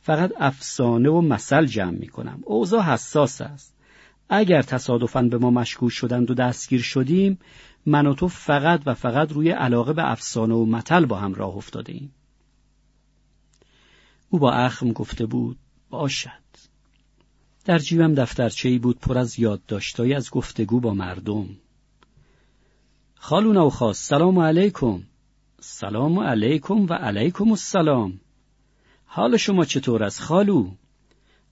فقط 0.00 0.32
افسانه 0.38 1.10
و 1.10 1.20
مثل 1.20 1.66
جمع 1.66 1.98
می 1.98 2.08
کنم. 2.08 2.40
اوضاع 2.44 2.82
حساس 2.82 3.40
است. 3.40 3.76
اگر 4.28 4.62
تصادفاً 4.62 5.22
به 5.22 5.38
ما 5.38 5.50
مشکوک 5.50 5.92
شدند 5.92 6.30
و 6.30 6.34
دستگیر 6.34 6.82
شدیم 6.82 7.38
من 7.86 8.06
و 8.06 8.14
تو 8.14 8.28
فقط 8.28 8.82
و 8.86 8.94
فقط 8.94 9.32
روی 9.32 9.50
علاقه 9.50 9.92
به 9.92 10.10
افسانه 10.10 10.54
و 10.54 10.64
متل 10.64 11.04
با 11.04 11.16
هم 11.16 11.34
راه 11.34 11.56
افتاده 11.56 11.92
ایم. 11.92 12.12
او 14.28 14.38
با 14.38 14.52
اخم 14.52 14.92
گفته 14.92 15.26
بود 15.26 15.58
باشد. 15.90 16.30
در 17.64 17.78
جیبم 17.78 18.14
دفترچه 18.14 18.68
ای 18.68 18.78
بود 18.78 18.98
پر 18.98 19.18
از 19.18 19.38
یادداشتهایی 19.38 20.14
از 20.14 20.30
گفتگو 20.30 20.80
با 20.80 20.94
مردم. 20.94 21.48
خالونا 23.18 23.66
و 23.66 23.70
خاص. 23.70 23.98
سلام 23.98 24.38
علیکم. 24.38 25.02
سلام 25.60 26.18
علیکم 26.18 26.86
و 26.86 26.92
علیکم 26.92 27.50
السلام. 27.50 28.20
حال 29.06 29.36
شما 29.36 29.64
چطور 29.64 30.04
است 30.04 30.20
خالو؟ 30.20 30.70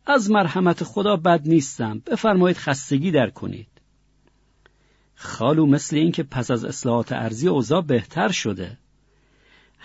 از 0.06 0.30
مرحمت 0.30 0.85
خدا 0.85 1.16
بد 1.16 1.40
نیستم. 1.49 2.02
بفرمایید 2.06 2.56
خستگی 2.56 3.11
در 3.11 3.30
کنید. 3.30 3.66
خالو 5.14 5.66
مثل 5.66 5.97
اینکه 5.97 6.23
پس 6.23 6.50
از 6.50 6.64
اصلاحات 6.64 7.12
ارزی 7.12 7.49
اوضاع 7.49 7.83
بهتر 7.83 8.28
شده. 8.28 8.78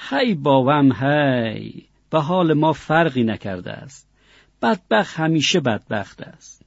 هی 0.10 0.34
باوم 0.34 0.92
هی. 0.92 1.86
به 2.10 2.20
حال 2.20 2.54
ما 2.54 2.74
فرقی 2.74 3.24
نکرده 3.24 3.72
است. 3.72 4.08
بدبخت 4.62 5.20
همیشه 5.20 5.60
بدبخت 5.60 6.22
است. 6.22 6.62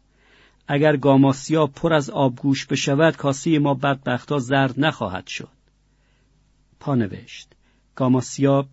اگر 0.69 0.97
گاماسیا 0.97 1.67
پر 1.67 1.93
از 1.93 2.11
آبگوش 2.11 2.67
بشود 2.67 3.17
کاسه 3.17 3.59
ما 3.59 3.75
بدبختا 3.75 4.39
زرد 4.39 4.75
نخواهد 4.81 5.27
شد. 5.27 5.49
پانوشت 6.81 7.49
گاماسیاب 7.95 8.67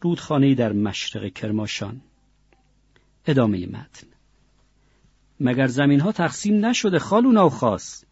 رودخانه 0.00 0.54
در 0.54 0.72
مشرق 0.72 1.32
کرماشان. 1.32 2.00
ادامه 3.26 3.66
متن. 3.66 4.06
مگر 5.40 5.66
زمین 5.66 6.00
ها 6.00 6.12
تقسیم 6.12 6.66
نشده 6.66 6.98
خالو 6.98 7.48
خاص؟ 7.48 8.04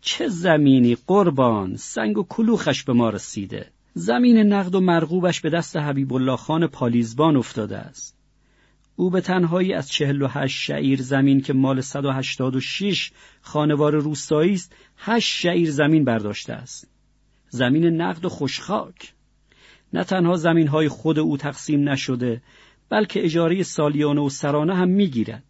چه 0.00 0.28
زمینی 0.28 0.96
قربان 1.06 1.76
سنگ 1.76 2.18
و 2.18 2.22
کلوخش 2.28 2.82
به 2.82 2.92
ما 2.92 3.10
رسیده؟ 3.10 3.70
زمین 3.94 4.38
نقد 4.38 4.74
و 4.74 4.80
مرغوبش 4.80 5.40
به 5.40 5.50
دست 5.50 5.76
حبیب 5.76 6.12
الله 6.12 6.36
خان 6.36 6.66
پالیزبان 6.66 7.36
افتاده 7.36 7.78
است. 7.78 8.16
او 8.96 9.10
به 9.10 9.20
تنهایی 9.20 9.72
از 9.72 9.90
چهل 9.90 10.22
و 10.22 10.28
هشت 10.28 10.60
شعیر 10.60 11.02
زمین 11.02 11.40
که 11.40 11.52
مال 11.52 11.80
صد 11.80 12.04
و 12.04 12.12
هشتاد 12.12 12.56
و 12.56 12.60
شیش 12.60 13.12
خانوار 13.40 13.94
روستایی 13.96 14.54
است 14.54 14.76
هشت 14.96 15.28
شعیر 15.28 15.70
زمین 15.70 16.04
برداشته 16.04 16.52
است. 16.52 16.88
زمین 17.48 17.86
نقد 17.86 18.24
و 18.24 18.28
خوشخاک. 18.28 19.12
نه 19.92 20.04
تنها 20.04 20.36
زمین 20.36 20.68
های 20.68 20.88
خود 20.88 21.18
او 21.18 21.36
تقسیم 21.36 21.88
نشده 21.88 22.42
بلکه 22.88 23.24
اجاره 23.24 23.62
سالیانه 23.62 24.20
و 24.20 24.28
سرانه 24.28 24.74
هم 24.74 24.88
می‌گیرد. 24.88 25.42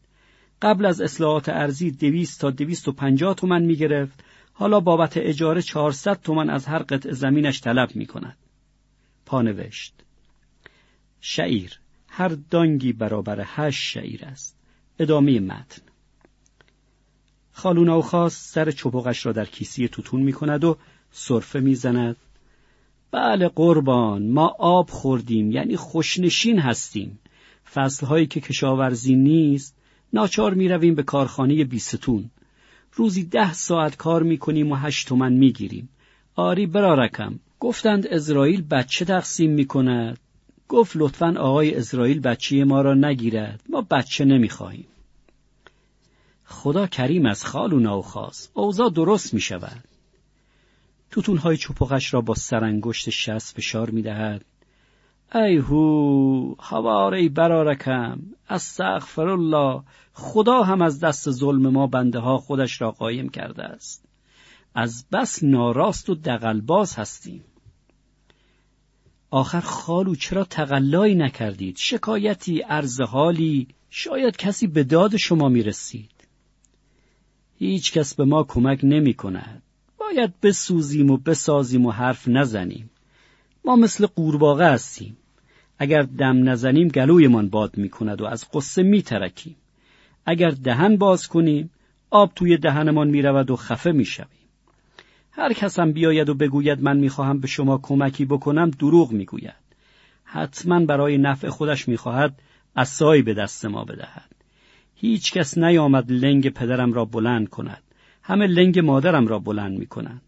قبل 0.62 0.86
از 0.86 1.00
اصلاحات 1.00 1.48
ارزی 1.48 1.90
دویست 1.90 2.40
تا 2.40 2.50
دویست 2.50 2.88
و 2.88 2.92
پنجاه 2.92 3.34
تومن 3.34 3.62
می‌گرفت. 3.62 4.24
حالا 4.52 4.80
بابت 4.80 5.16
اجاره 5.16 5.62
چهارصد 5.62 6.20
تومن 6.20 6.50
از 6.50 6.66
هر 6.66 6.78
قطع 6.78 7.10
زمینش 7.10 7.60
طلب 7.60 7.96
می 7.96 8.06
کند. 8.06 8.36
پانوشت 9.26 9.94
شعیر 11.20 11.80
هر 12.16 12.36
دانگی 12.50 12.92
برابر 12.92 13.44
هشت 13.46 13.82
شعیر 13.82 14.24
است. 14.24 14.56
ادامه 14.98 15.40
متن. 15.40 15.82
خالونا 17.52 17.98
و 17.98 18.28
سر 18.28 18.70
چپقش 18.70 19.26
را 19.26 19.32
در 19.32 19.44
کیسی 19.44 19.88
توتون 19.88 20.22
می 20.22 20.32
کند 20.32 20.64
و 20.64 20.76
صرفه 21.10 21.60
می 21.60 21.74
زند. 21.74 22.16
بله 23.10 23.48
قربان 23.48 24.30
ما 24.30 24.46
آب 24.58 24.90
خوردیم 24.90 25.50
یعنی 25.50 25.76
خوشنشین 25.76 26.58
هستیم. 26.58 27.18
فصلهایی 27.72 28.26
که 28.26 28.40
کشاورزی 28.40 29.14
نیست 29.14 29.76
ناچار 30.12 30.54
می 30.54 30.68
رویم 30.68 30.94
به 30.94 31.02
کارخانه 31.02 31.64
بیستون. 31.64 32.30
روزی 32.92 33.24
ده 33.24 33.52
ساعت 33.52 33.96
کار 33.96 34.22
می 34.22 34.38
کنیم 34.38 34.72
و 34.72 34.74
هشت 34.74 35.08
تومن 35.08 35.32
می 35.32 35.52
گیریم. 35.52 35.88
آری 36.34 36.66
برارکم 36.66 37.38
گفتند 37.60 38.06
اسرائیل 38.06 38.62
بچه 38.62 39.04
تقسیم 39.04 39.50
می 39.50 39.64
کند. 39.64 40.18
گفت 40.74 40.96
لطفا 40.96 41.34
آقای 41.38 41.74
اسرائیل 41.74 42.20
بچه 42.20 42.64
ما 42.64 42.82
را 42.82 42.94
نگیرد. 42.94 43.60
ما 43.68 43.86
بچه 43.90 44.24
نمی‌خواهیم. 44.24 44.86
خدا 46.44 46.86
کریم 46.86 47.26
از 47.26 47.44
خالونا 47.44 47.98
و 47.98 48.02
خاص 48.02 48.48
اوضاع 48.54 48.90
درست 48.90 49.34
می 49.34 49.40
شود 49.40 49.84
توتونهای 51.10 51.56
چپقش 51.56 52.14
را 52.14 52.20
با 52.20 52.34
سرانگشت 52.34 53.10
شست 53.10 53.56
فشار 53.56 53.90
می 53.90 54.02
دهد 54.02 54.44
ای 55.34 55.56
هو 55.56 56.54
هواره 56.60 57.28
برارکم. 57.28 58.18
استغفر 58.48 59.28
الله 59.28 59.82
خدا 60.12 60.62
هم 60.62 60.82
از 60.82 61.00
دست 61.00 61.30
ظلم 61.30 61.68
ما 61.68 61.86
بنده 61.86 62.18
ها 62.18 62.38
خودش 62.38 62.80
را 62.80 62.90
قایم 62.90 63.28
کرده 63.28 63.62
است. 63.62 64.04
از 64.74 65.04
بس 65.12 65.44
ناراست 65.44 66.10
و 66.10 66.14
دقلباز 66.14 66.96
هستیم. 66.96 67.44
آخر 69.34 69.60
خالو 69.60 70.14
چرا 70.14 70.44
تقلایی 70.44 71.14
نکردید؟ 71.14 71.76
شکایتی 71.76 72.60
عرض 72.60 73.00
حالی 73.00 73.68
شاید 73.90 74.36
کسی 74.36 74.66
به 74.66 74.84
داد 74.84 75.16
شما 75.16 75.48
می 75.48 75.62
رسید 75.62 76.10
هیچ 77.58 77.92
کس 77.92 78.14
به 78.14 78.24
ما 78.24 78.44
کمک 78.44 78.80
نمی 78.82 79.14
کند 79.14 79.62
باید 79.98 80.40
بسوزیم 80.40 81.10
و 81.10 81.16
بسازیم 81.16 81.86
و 81.86 81.90
حرف 81.90 82.28
نزنیم. 82.28 82.90
ما 83.64 83.76
مثل 83.76 84.06
قورباغه 84.06 84.66
هستیم. 84.66 85.16
اگر 85.78 86.02
دم 86.02 86.48
نزنیم 86.48 86.88
گلویمان 86.88 87.48
باد 87.48 87.76
می 87.76 87.88
کند 87.88 88.20
و 88.20 88.24
از 88.24 88.46
قصه 88.52 88.82
می 88.82 89.02
ترکیم. 89.02 89.56
اگر 90.26 90.50
دهن 90.50 90.96
باز 90.96 91.28
کنیم 91.28 91.70
آب 92.10 92.32
توی 92.34 92.56
دهنمان 92.56 93.08
می 93.08 93.22
رود 93.22 93.50
و 93.50 93.56
خفه 93.56 93.92
می 93.92 94.04
شویم. 94.04 94.43
هر 95.36 95.52
کسم 95.52 95.92
بیاید 95.92 96.28
و 96.28 96.34
بگوید 96.34 96.82
من 96.82 96.96
می‌خواهم 96.96 97.40
به 97.40 97.46
شما 97.46 97.78
کمکی 97.78 98.24
بکنم 98.24 98.70
دروغ 98.70 99.12
می‌گوید. 99.12 99.64
حتما 100.24 100.84
برای 100.84 101.18
نفع 101.18 101.48
خودش 101.48 101.88
می‌خواهد 101.88 102.42
اسایی 102.76 103.22
به 103.22 103.34
دست 103.34 103.64
ما 103.64 103.84
بدهد. 103.84 104.34
هیچ 104.94 105.32
کس 105.32 105.58
نیامد 105.58 106.12
لنگ 106.12 106.48
پدرم 106.48 106.92
را 106.92 107.04
بلند 107.04 107.48
کند. 107.48 107.82
همه 108.22 108.46
لنگ 108.46 108.78
مادرم 108.78 109.26
را 109.26 109.38
بلند 109.38 109.78
می‌کنند. 109.78 110.22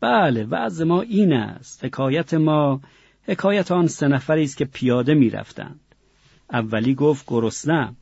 بله 0.00 0.44
وضع 0.44 0.84
ما 0.84 1.02
این 1.02 1.32
است. 1.32 1.84
حکایت 1.84 2.34
ما 2.34 2.80
حکایت 3.22 3.72
آن 3.72 3.86
سه 3.86 4.08
نفری 4.08 4.42
است 4.42 4.56
که 4.56 4.64
پیاده 4.64 5.14
می‌رفتند. 5.14 5.80
اولی 6.52 6.94
گفت 6.94 7.24
گرسنم. 7.26 7.96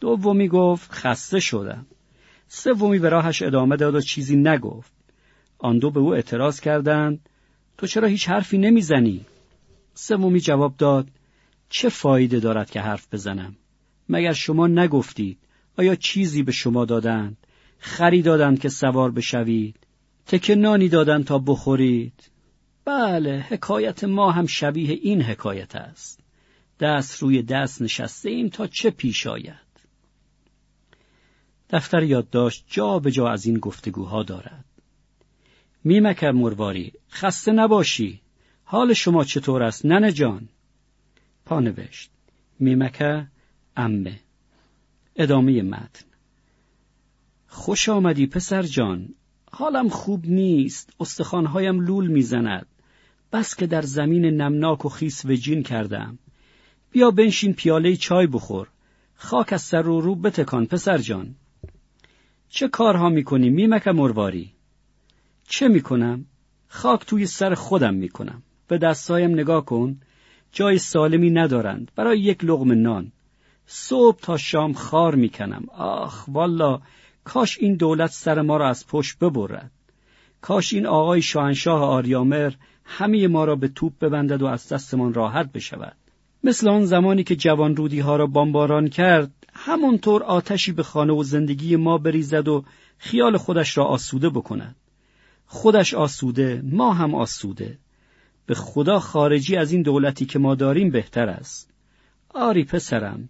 دومی 0.00 0.48
گفت 0.48 0.92
خسته 0.92 1.40
شدم. 1.40 1.86
سومی 2.48 2.98
به 2.98 3.08
راهش 3.08 3.42
ادامه 3.42 3.76
داد 3.76 3.94
و 3.94 4.00
چیزی 4.00 4.36
نگفت. 4.36 4.97
آن 5.58 5.78
دو 5.78 5.90
به 5.90 6.00
او 6.00 6.14
اعتراض 6.14 6.60
کردند 6.60 7.28
تو 7.78 7.86
چرا 7.86 8.08
هیچ 8.08 8.28
حرفی 8.28 8.58
نمی‌زنی؟ 8.58 9.26
سومی 9.94 10.40
جواب 10.40 10.76
داد 10.76 11.08
چه 11.68 11.88
فایده 11.88 12.40
دارد 12.40 12.70
که 12.70 12.80
حرف 12.80 13.14
بزنم؟ 13.14 13.56
مگر 14.08 14.32
شما 14.32 14.66
نگفتید 14.66 15.38
آیا 15.78 15.94
چیزی 15.94 16.42
به 16.42 16.52
شما 16.52 16.84
دادند؟ 16.84 17.36
خری 17.78 18.22
دادند 18.22 18.60
که 18.60 18.68
سوار 18.68 19.10
بشوید؟ 19.10 19.76
تکه 20.26 20.54
نانی 20.54 20.88
دادند 20.88 21.24
تا 21.24 21.38
بخورید؟ 21.38 22.30
بله 22.84 23.46
حکایت 23.48 24.04
ما 24.04 24.30
هم 24.30 24.46
شبیه 24.46 24.98
این 25.02 25.22
حکایت 25.22 25.76
است 25.76 26.20
دست 26.80 27.22
روی 27.22 27.42
دست 27.42 27.82
نشسته 27.82 28.30
ایم 28.30 28.48
تا 28.48 28.66
چه 28.66 28.90
پیش 28.90 29.26
آید 29.26 29.68
دفتر 31.70 32.02
یادداشت 32.02 32.64
جا 32.68 32.98
به 32.98 33.10
جا 33.10 33.28
از 33.28 33.46
این 33.46 33.58
گفتگوها 33.58 34.22
دارد 34.22 34.64
میمکر 35.84 36.30
مرواری 36.30 36.92
خسته 37.10 37.52
نباشی. 37.52 38.20
حال 38.64 38.92
شما 38.92 39.24
چطور 39.24 39.62
است 39.62 39.86
ننه 39.86 40.12
جان؟ 40.12 40.48
پانوشت. 41.44 42.10
میمکه 42.60 43.26
امه. 43.76 44.20
ادامه 45.16 45.62
متن. 45.62 46.04
خوش 47.48 47.88
آمدی 47.88 48.26
پسر 48.26 48.62
جان. 48.62 49.08
حالم 49.52 49.88
خوب 49.88 50.26
نیست 50.26 50.92
استخوانهایم 51.00 51.80
لول 51.80 52.06
می‌زند. 52.06 52.66
بس 53.32 53.56
که 53.56 53.66
در 53.66 53.82
زمین 53.82 54.24
نمناک 54.24 54.84
و 54.84 54.88
خیس 54.88 55.24
وجین 55.24 55.62
کردم. 55.62 56.18
بیا 56.90 57.10
بنشین 57.10 57.52
پیاله 57.52 57.96
چای 57.96 58.26
بخور. 58.26 58.68
خاک 59.14 59.52
از 59.52 59.62
سر 59.62 59.88
و 59.88 60.00
رو 60.00 60.14
بتکان 60.14 60.66
پسر 60.66 60.98
جان. 60.98 61.34
چه 62.48 62.68
کارها 62.68 63.08
می‌کنی 63.08 63.50
میمک 63.50 63.88
مرواری؟ 63.88 64.57
چه 65.48 65.68
می‌کنم؟ 65.68 66.24
خاک 66.68 67.06
توی 67.06 67.26
سر 67.26 67.54
خودم 67.54 67.94
می‌کنم. 67.94 68.42
به 68.68 68.78
دستایم 68.78 69.30
نگاه 69.30 69.64
کن. 69.64 70.00
جای 70.52 70.78
سالمی 70.78 71.30
ندارند. 71.30 71.90
برای 71.96 72.20
یک 72.20 72.44
لغم 72.44 72.72
نان. 72.72 73.12
صبح 73.66 74.20
تا 74.20 74.36
شام 74.36 74.72
خار 74.72 75.14
می‌کنم. 75.14 75.64
آخ 75.74 76.24
والا 76.28 76.80
کاش 77.24 77.58
این 77.58 77.74
دولت 77.74 78.10
سر 78.10 78.42
ما 78.42 78.56
را 78.56 78.68
از 78.68 78.86
پشت 78.86 79.18
ببرد. 79.18 79.70
کاش 80.40 80.72
این 80.72 80.86
آقای 80.86 81.22
شاهنشاه 81.22 81.82
آریامر 81.82 82.52
همه 82.84 83.28
ما 83.28 83.44
را 83.44 83.56
به 83.56 83.68
توپ 83.68 83.92
ببندد 84.00 84.42
و 84.42 84.46
از 84.46 84.68
دستمان 84.68 85.14
راحت 85.14 85.52
بشود. 85.52 85.96
مثل 86.44 86.68
آن 86.68 86.84
زمانی 86.84 87.24
که 87.24 87.36
جوان 87.36 87.76
رودی 87.76 88.00
ها 88.00 88.16
را 88.16 88.26
بامباران 88.26 88.88
کرد 88.88 89.32
همانطور 89.54 90.22
آتشی 90.22 90.72
به 90.72 90.82
خانه 90.82 91.12
و 91.12 91.22
زندگی 91.22 91.76
ما 91.76 91.98
بریزد 91.98 92.48
و 92.48 92.64
خیال 92.98 93.36
خودش 93.36 93.78
را 93.78 93.84
آسوده 93.84 94.30
بکند. 94.30 94.76
خودش 95.50 95.94
آسوده 95.94 96.62
ما 96.64 96.92
هم 96.92 97.14
آسوده. 97.14 97.78
به 98.46 98.54
خدا 98.54 98.98
خارجی 98.98 99.56
از 99.56 99.72
این 99.72 99.82
دولتی 99.82 100.24
که 100.24 100.38
ما 100.38 100.54
داریم 100.54 100.90
بهتر 100.90 101.28
است. 101.28 101.70
آری 102.28 102.64
پسرم 102.64 103.28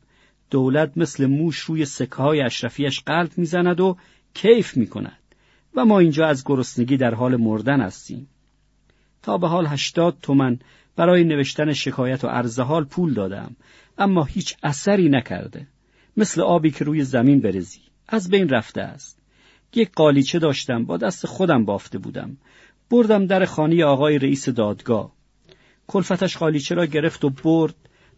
دولت 0.51 0.93
مثل 0.97 1.27
موش 1.27 1.59
روی 1.59 1.85
سکه 1.85 2.15
های 2.15 2.41
اشرفیش 2.41 3.01
قلب 3.01 3.31
می‌زند 3.37 3.81
و 3.81 3.97
کیف 4.35 4.77
می‌کند 4.77 5.19
و 5.75 5.85
ما 5.85 5.99
اینجا 5.99 6.27
از 6.27 6.45
گرسنگی 6.45 6.97
در 6.97 7.15
حال 7.15 7.37
مردن 7.37 7.81
هستیم. 7.81 8.29
تا 9.23 9.39
به 9.39 9.49
حال 9.49 9.67
هشتاد 9.67 10.17
تومن 10.23 10.59
برای 10.97 11.25
نوشتن 11.25 11.73
شکایت 11.73 12.25
و 12.25 12.29
عرض 12.29 12.61
پول 12.91 13.15
دادم 13.15 13.57
اما 13.99 14.25
هیچ 14.25 14.57
اثری 14.63 15.09
نکرده. 15.09 15.67
مثل 16.17 16.41
آبی 16.41 16.71
که 16.71 16.85
روی 16.85 17.05
زمین 17.05 17.41
برزی 17.41 17.81
از 18.09 18.31
بین 18.31 18.49
رفته 18.49 18.81
است. 18.81 19.19
یک 19.75 19.91
قالیچه 19.93 20.39
داشتم 20.39 20.85
با 20.85 20.97
دست 20.97 21.27
خودم 21.27 21.65
بافته 21.65 21.99
بودم. 21.99 22.37
بردم 22.91 23.27
در 23.27 23.45
خانه 23.45 23.85
آقای 23.85 24.19
رئیس 24.19 24.49
دادگاه. 24.49 25.13
کلفتش 25.87 26.37
قالیچه 26.37 26.75
را 26.75 26.87
گرفت 26.87 27.25
و 27.25 27.31
برد 27.31 27.75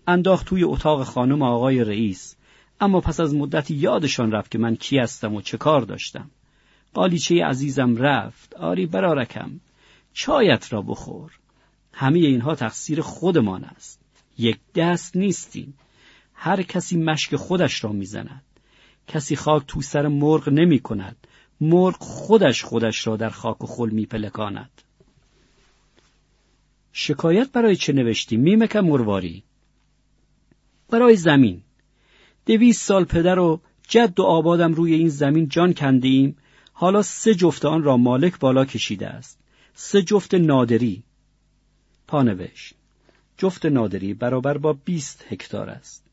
انداخت 0.06 0.46
توی 0.46 0.64
اتاق 0.64 1.02
خانم 1.02 1.42
آقای 1.42 1.84
رئیس. 1.84 2.36
اما 2.80 3.00
پس 3.00 3.20
از 3.20 3.34
مدتی 3.34 3.74
یادشان 3.74 4.32
رفت 4.32 4.50
که 4.50 4.58
من 4.58 4.76
کی 4.76 4.98
هستم 4.98 5.34
و 5.34 5.40
چه 5.40 5.56
کار 5.56 5.80
داشتم. 5.80 6.30
قالیچه 6.94 7.44
عزیزم 7.44 7.96
رفت. 7.96 8.54
آری 8.54 8.86
برارکم 8.86 9.60
چایت 10.12 10.72
را 10.72 10.82
بخور. 10.82 11.30
همه 11.92 12.18
اینها 12.18 12.54
تقصیر 12.54 13.00
خودمان 13.00 13.64
است. 13.64 14.00
یک 14.38 14.58
دست 14.74 15.16
نیستیم 15.16 15.74
هر 16.34 16.62
کسی 16.62 16.96
مشک 16.96 17.36
خودش 17.36 17.84
را 17.84 17.92
می‌زند. 17.92 18.42
کسی 19.06 19.36
خاک 19.36 19.66
تو 19.66 19.82
سر 19.82 20.08
مرغ 20.08 20.48
نمی 20.48 20.78
کند 20.78 21.16
مرغ 21.60 21.96
خودش 22.00 22.64
خودش 22.64 23.06
را 23.06 23.16
در 23.16 23.28
خاک 23.28 23.64
و 23.64 23.66
خل 23.66 23.90
میپلکاند. 23.90 24.70
شکایت 26.92 27.52
برای 27.52 27.76
چه 27.76 27.92
نوشتی 27.92 28.36
میمک 28.36 28.76
مرواری؟ 28.76 29.42
برای 30.90 31.16
زمین. 31.16 31.62
دویست 32.46 32.82
سال 32.82 33.04
پدر 33.04 33.38
و 33.38 33.60
جد 33.88 34.20
و 34.20 34.22
آبادم 34.22 34.74
روی 34.74 34.94
این 34.94 35.08
زمین 35.08 35.48
جان 35.48 35.74
کنده 35.74 36.08
ایم 36.08 36.36
حالا 36.72 37.02
سه 37.02 37.34
جفت 37.34 37.64
آن 37.64 37.82
را 37.82 37.96
مالک 37.96 38.38
بالا 38.38 38.64
کشیده 38.64 39.06
است. 39.06 39.38
سه 39.74 40.02
جفت 40.02 40.34
نادری. 40.34 41.02
پانوشت. 42.06 42.74
جفت 43.36 43.66
نادری 43.66 44.14
برابر 44.14 44.58
با 44.58 44.72
20 44.72 45.24
هکتار 45.28 45.70
است. 45.70 46.06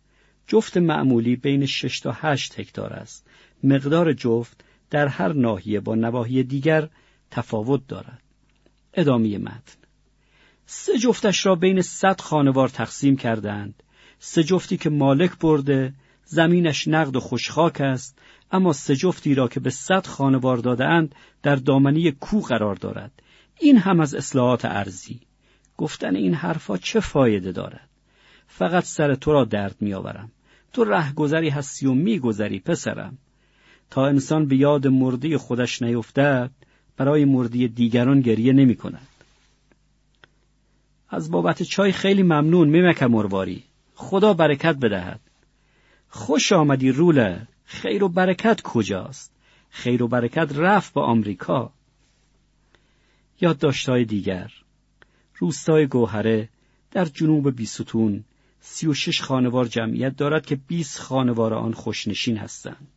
جفت 0.48 0.78
معمولی 0.78 1.36
بین 1.36 1.66
6 1.66 2.00
تا 2.00 2.12
8 2.12 2.60
هکتار 2.60 2.94
است. 2.94 3.28
مقدار 3.64 4.14
جفت 4.14 4.64
در 4.90 5.08
هر 5.08 5.34
ناحیه 5.34 5.80
با 5.80 5.96
نواحی 5.96 6.44
دیگر 6.44 6.90
تفاوت 7.32 7.88
دارد. 7.88 8.22
ادامه 8.94 9.38
متن. 9.38 9.78
سه 10.66 10.98
جفتش 10.98 11.46
را 11.46 11.56
بین 11.56 11.82
صد 11.82 12.22
خانوار 12.22 12.70
تقسیم 12.70 13.18
کردند. 13.18 13.84
سه 14.20 14.44
جفتی 14.44 14.78
که 14.78 14.90
مالک 14.90 15.38
برده 15.40 15.94
زمینش 16.26 16.88
نقد 16.88 17.16
و 17.16 17.20
خوشخاک 17.20 17.82
است 17.82 18.20
اما 18.52 18.74
سه 18.74 18.96
جفتی 18.96 19.36
را 19.36 19.48
که 19.48 19.60
به 19.60 19.70
صد 19.70 20.06
خانوار 20.06 20.58
دادهاند 20.58 21.16
در 21.44 21.56
دامنی 21.56 22.12
کو 22.12 22.40
قرار 22.40 22.76
دارد. 22.76 23.12
این 23.60 23.78
هم 23.78 24.00
از 24.00 24.16
اصلاحات 24.16 24.66
ارزی 24.66 25.20
گفتن 25.78 26.16
این 26.16 26.34
حرفا 26.34 26.78
چه 26.78 27.00
فایده 27.00 27.52
دارد؟ 27.52 27.90
فقط 28.48 28.84
سر 28.84 29.16
تو 29.16 29.32
را 29.32 29.46
درد 29.46 29.76
میآورم. 29.80 30.32
تو 30.74 30.84
رهگذری 30.84 31.50
هستی 31.50 31.88
و 31.88 31.94
میگذری 31.94 32.60
پسرم. 32.60 33.18
تا 33.90 34.08
انسان 34.08 34.46
به 34.46 34.56
یاد 34.56 34.88
مرده 34.88 35.38
خودش 35.38 35.82
نیفتد 35.82 36.52
برای 36.98 37.26
مرده 37.26 37.68
دیگران 37.68 38.22
گریه 38.22 38.54
نمی 38.54 38.76
کند. 38.76 39.08
از 41.10 41.32
بابت 41.32 41.64
چای 41.64 41.92
خیلی 41.92 42.24
ممنون 42.24 42.70
میمک 42.70 43.04
مرواری. 43.04 43.64
خدا 43.96 44.34
برکت 44.34 44.76
بدهد. 44.76 45.20
خوش 46.10 46.52
آمدی 46.52 46.92
روله. 46.92 47.48
خیر 47.66 48.04
و 48.04 48.10
برکت 48.10 48.62
کجاست؟ 48.62 49.32
خیر 49.70 50.04
و 50.04 50.08
برکت 50.08 50.52
رفت 50.56 50.94
به 50.94 51.02
آمریکا. 51.02 51.72
یادداشتهای 53.42 54.06
دیگر. 54.06 54.52
روستای 55.38 55.88
گوهره 55.88 56.50
در 56.92 57.06
جنوب 57.06 57.56
بیستون 57.56 58.24
سی 58.62 58.88
و 58.88 58.94
شش 58.94 59.22
خانوار 59.22 59.66
جمعیت 59.66 60.18
دارد 60.18 60.46
که 60.46 60.56
20 60.56 61.00
خانوار 61.00 61.54
آن 61.54 61.74
خوشنشین 61.74 62.38
هستند. 62.38 62.97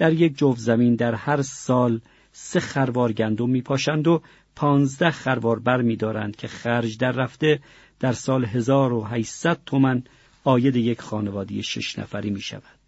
در 0.00 0.12
یک 0.12 0.38
جوف 0.38 0.58
زمین 0.58 0.94
در 0.94 1.14
هر 1.14 1.42
سال 1.42 2.00
سه 2.32 2.60
خروار 2.60 3.12
گندم 3.12 3.50
میپاشند 3.50 4.08
و 4.08 4.22
پانزده 4.56 5.10
خروار 5.10 5.58
بر 5.58 5.82
میدارند 5.82 6.36
که 6.36 6.48
خرج 6.48 6.98
در 6.98 7.12
رفته 7.12 7.60
در 7.98 8.12
سال 8.12 8.44
1800 8.44 9.60
تومن 9.66 10.02
آید 10.44 10.76
یک 10.76 11.00
خانوادی 11.00 11.62
شش 11.62 11.98
نفری 11.98 12.30
می 12.30 12.40
شود. 12.40 12.78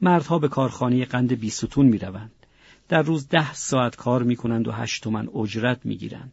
مردها 0.00 0.38
به 0.38 0.48
کارخانه 0.48 1.04
قند 1.04 1.40
بیستون 1.40 1.86
می 1.86 1.98
روند. 1.98 2.32
در 2.88 3.02
روز 3.02 3.28
ده 3.28 3.52
ساعت 3.54 3.96
کار 3.96 4.22
می 4.22 4.36
کنند 4.36 4.68
و 4.68 4.72
هشت 4.72 5.02
تومن 5.02 5.28
اجرت 5.28 5.80
می 5.84 5.96
گیرند. 5.96 6.32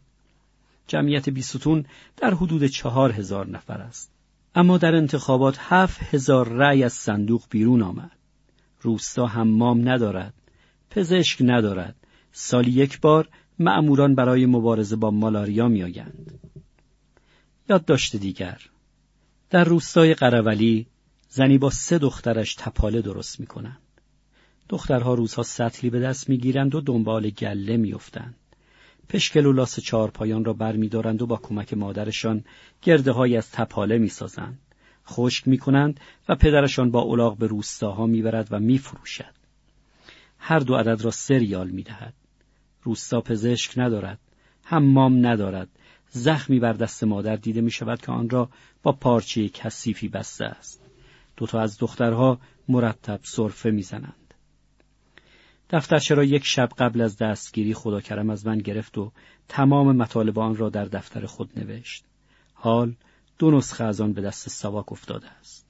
جمعیت 0.86 1.28
بیستون 1.28 1.84
در 2.16 2.34
حدود 2.34 2.66
چهار 2.66 3.12
هزار 3.12 3.46
نفر 3.46 3.80
است. 3.80 4.10
اما 4.54 4.78
در 4.78 4.94
انتخابات 4.94 5.56
هفت 5.60 6.14
هزار 6.14 6.48
رأی 6.48 6.84
از 6.84 6.92
صندوق 6.92 7.42
بیرون 7.50 7.82
آمد. 7.82 8.17
روستا 8.80 9.26
حمام 9.26 9.88
ندارد. 9.88 10.34
پزشک 10.90 11.38
ندارد. 11.40 11.96
سالی 12.32 12.70
یک 12.70 13.00
بار 13.00 13.28
معموران 13.58 14.14
برای 14.14 14.46
مبارزه 14.46 14.96
با 14.96 15.10
مالاریا 15.10 15.68
میآیند. 15.68 16.38
یادداشت 17.68 18.16
دیگر 18.16 18.60
در 19.50 19.64
روستای 19.64 20.14
قرولی 20.14 20.86
زنی 21.28 21.58
با 21.58 21.70
سه 21.70 21.98
دخترش 21.98 22.54
تپاله 22.54 23.02
درست 23.02 23.40
می 23.40 23.46
کنند. 23.46 23.78
دخترها 24.68 25.14
روزها 25.14 25.42
سطلی 25.42 25.90
به 25.90 26.00
دست 26.00 26.28
می‌گیرند 26.28 26.74
و 26.74 26.80
دنبال 26.80 27.30
گله 27.30 27.76
میافتند. 27.76 28.34
پشکل 29.08 29.46
و 29.46 29.52
لاس 29.52 29.80
چهارپایان 29.80 30.44
را 30.44 30.52
برمیدارند 30.52 31.22
و 31.22 31.26
با 31.26 31.36
کمک 31.36 31.74
مادرشان 31.74 32.44
گرده 32.82 33.12
های 33.12 33.36
از 33.36 33.50
تپاله 33.50 33.98
می‌سازند. 33.98 34.58
خشک 35.08 35.48
می‌کنند 35.48 36.00
و 36.28 36.34
پدرشان 36.34 36.90
با 36.90 37.02
الاغ 37.02 37.38
به 37.38 37.46
روستاها 37.46 38.06
می‌برد 38.06 38.48
و 38.50 38.58
میفروشد. 38.58 39.34
هر 40.38 40.58
دو 40.58 40.74
عدد 40.74 41.02
را 41.02 41.10
سه 41.10 41.38
ریال 41.38 41.68
می‌دهد. 41.70 42.14
روستا 42.82 43.20
پزشک 43.20 43.72
ندارد. 43.76 44.18
حمام 44.64 45.26
ندارد. 45.26 45.68
زخمی 46.10 46.60
بر 46.60 46.72
دست 46.72 47.04
مادر 47.04 47.36
دیده 47.36 47.60
می 47.60 47.70
شود 47.70 48.00
که 48.00 48.12
آن 48.12 48.30
را 48.30 48.48
با 48.82 48.92
پارچه 48.92 49.48
کثیفی 49.48 50.08
بسته 50.08 50.44
است. 50.44 50.82
دوتا 51.36 51.60
از 51.60 51.78
دخترها 51.78 52.38
مرتب 52.68 53.20
صرفه 53.22 53.70
می‌زنند. 53.70 54.34
دفترچه 55.70 56.14
را 56.14 56.24
یک 56.24 56.44
شب 56.44 56.68
قبل 56.78 57.00
از 57.00 57.16
دستگیری 57.16 57.74
خدا 57.74 58.00
کرم 58.00 58.30
از 58.30 58.46
من 58.46 58.58
گرفت 58.58 58.98
و 58.98 59.12
تمام 59.48 59.96
مطالب 59.96 60.38
آن 60.38 60.56
را 60.56 60.68
در 60.68 60.84
دفتر 60.84 61.26
خود 61.26 61.58
نوشت. 61.58 62.04
حال 62.54 62.94
دو 63.38 63.50
نسخه 63.50 63.84
از 63.84 64.00
آن 64.00 64.12
به 64.12 64.20
دست 64.20 64.48
سواک 64.48 64.92
افتاده 64.92 65.28
است. 65.28 65.66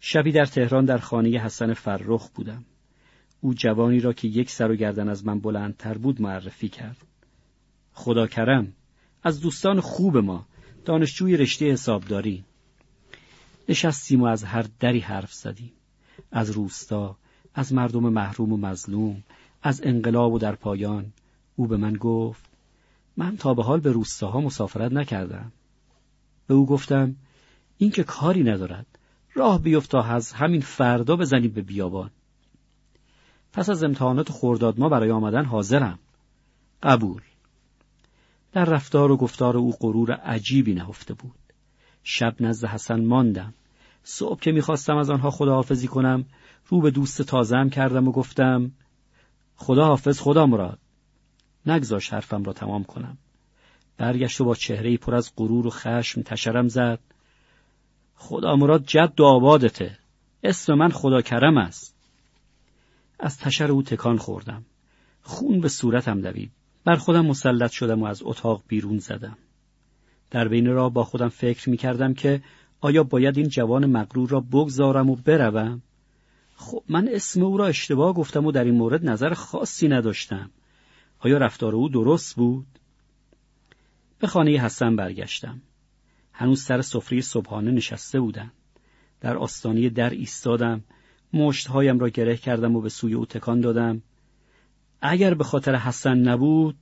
شبی 0.00 0.32
در 0.32 0.46
تهران 0.46 0.84
در 0.84 0.98
خانه 0.98 1.38
حسن 1.38 1.74
فرخ 1.74 2.28
بودم. 2.28 2.64
او 3.40 3.54
جوانی 3.54 4.00
را 4.00 4.12
که 4.12 4.28
یک 4.28 4.50
سر 4.50 4.70
و 4.70 4.76
گردن 4.76 5.08
از 5.08 5.26
من 5.26 5.40
بلندتر 5.40 5.98
بود 5.98 6.22
معرفی 6.22 6.68
کرد. 6.68 7.06
خدا 7.92 8.26
کرم 8.26 8.72
از 9.22 9.40
دوستان 9.40 9.80
خوب 9.80 10.16
ما 10.16 10.46
دانشجوی 10.84 11.36
رشته 11.36 11.72
حسابداری 11.72 12.44
نشستیم 13.68 14.22
و 14.22 14.26
از 14.26 14.44
هر 14.44 14.66
دری 14.80 15.00
حرف 15.00 15.32
زدیم 15.32 15.72
از 16.32 16.50
روستا 16.50 17.16
از 17.54 17.72
مردم 17.72 18.08
محروم 18.08 18.52
و 18.52 18.56
مظلوم 18.56 19.22
از 19.62 19.80
انقلاب 19.84 20.32
و 20.32 20.38
در 20.38 20.54
پایان 20.54 21.12
او 21.56 21.66
به 21.66 21.76
من 21.76 21.92
گفت 21.92 22.44
من 23.16 23.36
تا 23.36 23.54
به 23.54 23.62
حال 23.62 23.80
به 23.80 23.92
روستاها 23.92 24.40
مسافرت 24.40 24.92
نکردم 24.92 25.52
به 26.50 26.56
او 26.56 26.66
گفتم 26.66 27.16
این 27.78 27.90
که 27.90 28.04
کاری 28.04 28.42
ندارد. 28.42 28.86
راه 29.34 29.62
بیفت 29.62 29.90
تا 29.90 30.02
از 30.02 30.32
همین 30.32 30.60
فردا 30.60 31.16
بزنید 31.16 31.54
به 31.54 31.62
بیابان. 31.62 32.10
پس 33.52 33.70
از 33.70 33.84
امتحانات 33.84 34.30
خورداد 34.30 34.80
ما 34.80 34.88
برای 34.88 35.10
آمدن 35.10 35.44
حاضرم. 35.44 35.98
قبول. 36.82 37.22
در 38.52 38.64
رفتار 38.64 39.10
و 39.10 39.16
گفتار 39.16 39.56
او 39.56 39.72
غرور 39.80 40.12
عجیبی 40.12 40.74
نهفته 40.74 41.14
بود. 41.14 41.34
شب 42.02 42.34
نزد 42.40 42.66
حسن 42.66 43.04
ماندم. 43.04 43.54
صبح 44.02 44.40
که 44.40 44.52
می‌خواستم 44.52 44.96
از 44.96 45.10
آنها 45.10 45.30
خداحافظی 45.30 45.88
کنم 45.88 46.24
رو 46.68 46.80
به 46.80 46.90
دوست 46.90 47.22
تازم 47.22 47.68
کردم 47.68 48.08
و 48.08 48.12
گفتم 48.12 48.70
خدا 49.56 49.86
حافظ 49.86 50.20
خدا 50.20 50.46
مراد. 50.46 50.78
نگذاش 51.66 52.12
حرفم 52.12 52.44
را 52.44 52.52
تمام 52.52 52.84
کنم. 52.84 53.18
برگشت 54.00 54.40
و 54.40 54.44
با 54.44 54.54
چهره 54.54 54.96
پر 54.96 55.14
از 55.14 55.32
غرور 55.36 55.66
و 55.66 55.70
خشم 55.70 56.22
تشرم 56.22 56.68
زد 56.68 56.98
خدا 58.14 58.56
مراد 58.56 58.84
جد 58.86 59.20
و 59.20 59.24
آبادته 59.24 59.98
اسم 60.42 60.74
من 60.74 60.88
خدا 60.88 61.22
کرم 61.22 61.58
است 61.58 61.96
از 63.18 63.38
تشر 63.38 63.70
او 63.70 63.82
تکان 63.82 64.16
خوردم 64.16 64.64
خون 65.22 65.60
به 65.60 65.68
صورتم 65.68 66.20
دوید 66.20 66.50
بر 66.84 66.96
خودم 66.96 67.26
مسلط 67.26 67.70
شدم 67.70 68.02
و 68.02 68.06
از 68.06 68.22
اتاق 68.22 68.62
بیرون 68.68 68.98
زدم 68.98 69.38
در 70.30 70.48
بین 70.48 70.66
راه 70.66 70.92
با 70.92 71.04
خودم 71.04 71.28
فکر 71.28 71.70
می 71.70 71.76
کردم 71.76 72.14
که 72.14 72.42
آیا 72.80 73.02
باید 73.02 73.38
این 73.38 73.48
جوان 73.48 73.86
مغرور 73.86 74.28
را 74.28 74.40
بگذارم 74.40 75.10
و 75.10 75.16
بروم؟ 75.16 75.82
خب 76.56 76.82
من 76.88 77.08
اسم 77.08 77.42
او 77.42 77.56
را 77.56 77.66
اشتباه 77.66 78.14
گفتم 78.14 78.46
و 78.46 78.52
در 78.52 78.64
این 78.64 78.74
مورد 78.74 79.06
نظر 79.06 79.34
خاصی 79.34 79.88
نداشتم. 79.88 80.50
آیا 81.18 81.38
رفتار 81.38 81.74
او 81.74 81.88
درست 81.88 82.36
بود؟ 82.36 82.79
به 84.20 84.26
خانه 84.26 84.50
حسن 84.50 84.96
برگشتم. 84.96 85.60
هنوز 86.32 86.62
سر 86.62 86.82
سفره 86.82 87.20
صبحانه 87.20 87.70
نشسته 87.70 88.20
بودم. 88.20 88.52
در 89.20 89.36
آستانه 89.36 89.88
در 89.88 90.10
ایستادم، 90.10 90.84
مشتهایم 91.32 91.98
را 91.98 92.08
گره 92.08 92.36
کردم 92.36 92.76
و 92.76 92.80
به 92.80 92.88
سوی 92.88 93.14
او 93.14 93.26
تکان 93.26 93.60
دادم. 93.60 94.02
اگر 95.00 95.34
به 95.34 95.44
خاطر 95.44 95.74
حسن 95.74 96.18
نبود، 96.18 96.76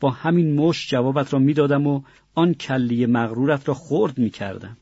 با 0.00 0.10
همین 0.10 0.54
مشت 0.54 0.90
جوابت 0.90 1.32
را 1.32 1.38
می‌دادم 1.38 1.86
و 1.86 2.02
آن 2.34 2.54
کلی 2.54 3.06
مغرورت 3.06 3.68
را 3.68 3.74
خرد 3.74 4.18
می 4.18 4.30
کردم. 4.30 4.76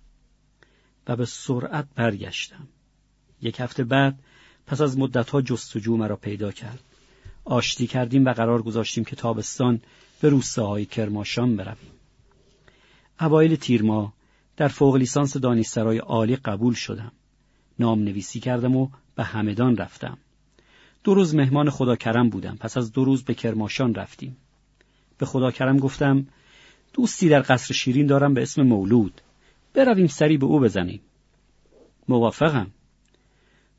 و 1.08 1.16
به 1.16 1.24
سرعت 1.24 1.86
برگشتم. 1.94 2.68
یک 3.42 3.60
هفته 3.60 3.84
بعد 3.84 4.18
پس 4.66 4.80
از 4.80 4.98
مدتها 4.98 5.42
جستجو 5.42 5.96
مرا 5.96 6.16
پیدا 6.16 6.52
کرد. 6.52 6.80
آشتی 7.44 7.86
کردیم 7.86 8.24
و 8.24 8.32
قرار 8.32 8.62
گذاشتیم 8.62 9.04
که 9.04 9.16
تابستان 9.16 9.80
به 10.20 10.28
روستاهای 10.28 10.84
کرماشان 10.84 11.56
برویم. 11.56 11.92
اوایل 13.20 13.56
تیرما 13.56 14.12
در 14.56 14.68
فوق 14.68 14.96
لیسانس 14.96 15.36
دانشسرای 15.36 15.98
عالی 15.98 16.36
قبول 16.36 16.74
شدم. 16.74 17.12
نام 17.78 17.98
نویسی 17.98 18.40
کردم 18.40 18.76
و 18.76 18.88
به 19.14 19.24
همدان 19.24 19.76
رفتم. 19.76 20.18
دو 21.04 21.14
روز 21.14 21.34
مهمان 21.34 21.70
خدا 21.70 21.96
کرم 21.96 22.30
بودم. 22.30 22.56
پس 22.60 22.76
از 22.76 22.92
دو 22.92 23.04
روز 23.04 23.24
به 23.24 23.34
کرماشان 23.34 23.94
رفتیم. 23.94 24.36
به 25.18 25.26
خدا 25.26 25.50
کرم 25.50 25.78
گفتم 25.78 26.26
دوستی 26.92 27.28
در 27.28 27.44
قصر 27.48 27.74
شیرین 27.74 28.06
دارم 28.06 28.34
به 28.34 28.42
اسم 28.42 28.62
مولود. 28.62 29.20
برویم 29.74 30.06
سری 30.06 30.36
به 30.36 30.46
او 30.46 30.60
بزنیم. 30.60 31.00
موافقم. 32.08 32.70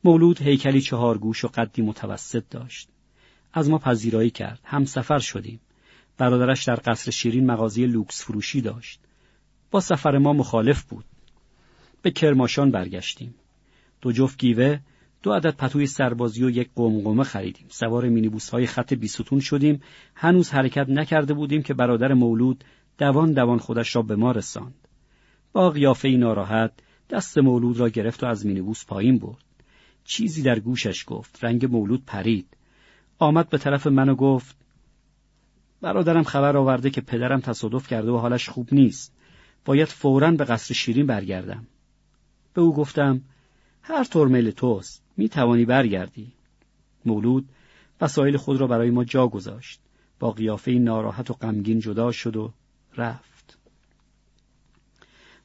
مولود 0.03 0.41
هیکلی 0.41 0.81
چهار 0.81 1.17
گوش 1.17 1.45
و 1.45 1.47
قدی 1.47 1.81
متوسط 1.81 2.43
داشت. 2.49 2.89
از 3.53 3.69
ما 3.69 3.77
پذیرایی 3.77 4.29
کرد. 4.29 4.59
هم 4.63 4.85
سفر 4.85 5.19
شدیم. 5.19 5.59
برادرش 6.21 6.63
در 6.63 6.79
قصر 6.85 7.11
شیرین 7.11 7.45
مغازه 7.45 7.85
لوکس 7.85 8.23
فروشی 8.23 8.61
داشت. 8.61 8.99
با 9.71 9.79
سفر 9.79 10.17
ما 10.17 10.33
مخالف 10.33 10.83
بود. 10.83 11.05
به 12.01 12.11
کرماشان 12.11 12.71
برگشتیم. 12.71 13.35
دو 14.01 14.11
جفت 14.11 14.39
گیوه، 14.39 14.79
دو 15.23 15.33
عدد 15.33 15.55
پتوی 15.55 15.85
سربازی 15.85 16.43
و 16.43 16.49
یک 16.49 16.69
قمقمه 16.75 17.23
خریدیم. 17.23 17.65
سوار 17.69 18.09
مینیبوس 18.09 18.49
های 18.49 18.65
خط 18.65 18.93
بیستون 18.93 19.39
شدیم. 19.39 19.81
هنوز 20.15 20.49
حرکت 20.49 20.89
نکرده 20.89 21.33
بودیم 21.33 21.63
که 21.63 21.73
برادر 21.73 22.13
مولود 22.13 22.63
دوان 22.97 23.33
دوان 23.33 23.57
خودش 23.57 23.95
را 23.95 24.01
به 24.01 24.15
ما 24.15 24.31
رساند. 24.31 24.87
با 25.53 25.69
قیافه 25.69 26.09
ناراحت 26.09 26.71
دست 27.09 27.37
مولود 27.37 27.77
را 27.77 27.89
گرفت 27.89 28.23
و 28.23 28.27
از 28.27 28.45
مینیبوس 28.45 28.85
پایین 28.85 29.17
برد. 29.19 29.45
چیزی 30.03 30.41
در 30.41 30.59
گوشش 30.59 31.03
گفت. 31.07 31.43
رنگ 31.43 31.71
مولود 31.71 32.05
پرید. 32.05 32.47
آمد 33.19 33.49
به 33.49 33.57
طرف 33.57 33.87
من 33.87 34.09
و 34.09 34.15
گفت 34.15 34.60
برادرم 35.81 36.23
خبر 36.23 36.57
آورده 36.57 36.89
که 36.89 37.01
پدرم 37.01 37.39
تصادف 37.39 37.87
کرده 37.87 38.11
و 38.11 38.17
حالش 38.17 38.49
خوب 38.49 38.73
نیست. 38.73 39.13
باید 39.65 39.87
فوراً 39.87 40.31
به 40.31 40.45
قصر 40.45 40.73
شیرین 40.73 41.05
برگردم. 41.05 41.67
به 42.53 42.61
او 42.61 42.73
گفتم 42.73 43.21
هر 43.81 44.03
طور 44.03 44.27
میل 44.27 44.51
توست. 44.51 45.03
می 45.17 45.29
توانی 45.29 45.65
برگردی. 45.65 46.31
مولود 47.05 47.49
وسایل 48.01 48.37
خود 48.37 48.57
را 48.57 48.67
برای 48.67 48.89
ما 48.89 49.03
جا 49.03 49.27
گذاشت. 49.27 49.79
با 50.19 50.31
قیافه 50.31 50.71
ناراحت 50.71 51.31
و 51.31 51.33
غمگین 51.33 51.79
جدا 51.79 52.11
شد 52.11 52.35
و 52.35 52.53
رفت. 52.97 53.57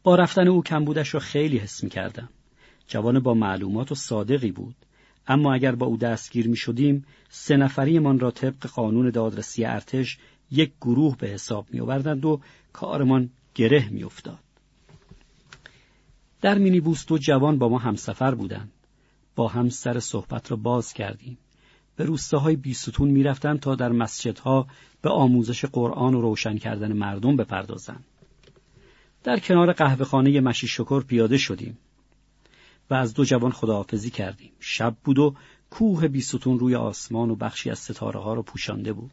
با 0.03 0.15
رفتن 0.15 0.49
او 0.49 0.63
کمبودش 0.63 1.15
را 1.15 1.21
خیلی 1.21 1.59
حس 1.59 1.85
می 1.85 1.91
کردم. 1.91 2.29
جوان 2.87 3.21
با 3.21 3.35
معلومات 3.35 3.93
و 3.93 3.95
صادقی 3.95 4.53
بود. 4.53 4.86
اما 5.29 5.55
اگر 5.55 5.75
با 5.75 5.87
او 5.87 5.97
دستگیر 5.97 6.49
می 6.49 6.57
شدیم، 6.57 7.05
سه 7.29 7.57
نفریمان 7.57 8.21
را 8.21 8.31
طبق 8.31 8.67
قانون 8.67 9.11
دادرسی 9.11 9.65
ارتش 9.65 10.19
یک 10.51 10.73
گروه 10.81 11.17
به 11.17 11.29
حساب 11.29 11.67
می 11.71 11.81
آوردند 11.81 12.25
و 12.25 12.41
کارمان 12.73 13.31
گره 13.55 13.89
می 13.89 14.05
افتاد. 14.05 14.39
در 16.41 16.59
مینیبوس 16.59 17.07
دو 17.07 17.19
جوان 17.19 17.59
با 17.59 17.69
ما 17.69 17.79
همسفر 17.79 18.35
بودند. 18.35 18.73
با 19.37 19.49
هم 19.49 19.69
سر 19.69 20.01
صحبت 20.01 20.51
را 20.51 20.57
باز 20.57 20.93
کردیم. 20.93 21.39
به 21.97 22.05
روستاهای 22.05 22.57
بیستون 22.57 23.09
می 23.11 23.23
رفتند 23.23 23.61
تا 23.61 23.75
در 23.75 23.93
مسجدها 23.93 24.67
به 25.03 25.11
آموزش 25.11 25.65
قرآن 25.65 26.15
و 26.15 26.21
روشن 26.21 26.59
کردن 26.59 26.93
مردم 26.93 27.37
بپردازند. 27.37 28.05
در 29.25 29.39
کنار 29.39 29.73
قهوه 29.73 30.05
خانه 30.05 30.41
مشی 30.41 30.67
شکر 30.67 31.03
پیاده 31.03 31.39
شدیم 31.39 31.79
و 32.91 32.95
از 32.95 33.15
دو 33.15 33.25
جوان 33.25 33.53
خداحافظی 33.53 34.11
کردیم. 34.11 34.51
شب 34.61 34.97
بود 35.05 35.19
و 35.19 35.35
کوه 35.71 36.09
بیستون 36.09 36.59
روی 36.59 36.75
آسمان 36.75 37.31
و 37.31 37.37
بخشی 37.37 37.71
از 37.71 37.79
ستاره 37.79 38.21
ها 38.21 38.35
را 38.35 38.43
پوشانده 38.43 38.93
بود. 38.93 39.11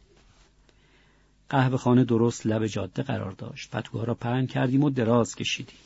قهوه 1.48 1.76
خانه 1.76 2.04
درست 2.04 2.46
لب 2.46 2.66
جاده 2.66 3.02
قرار 3.02 3.30
داشت. 3.30 3.70
پتوها 3.70 4.04
را 4.04 4.14
پهن 4.14 4.46
کردیم 4.46 4.84
و 4.84 4.90
دراز 4.90 5.36
کشیدیم. 5.36 5.76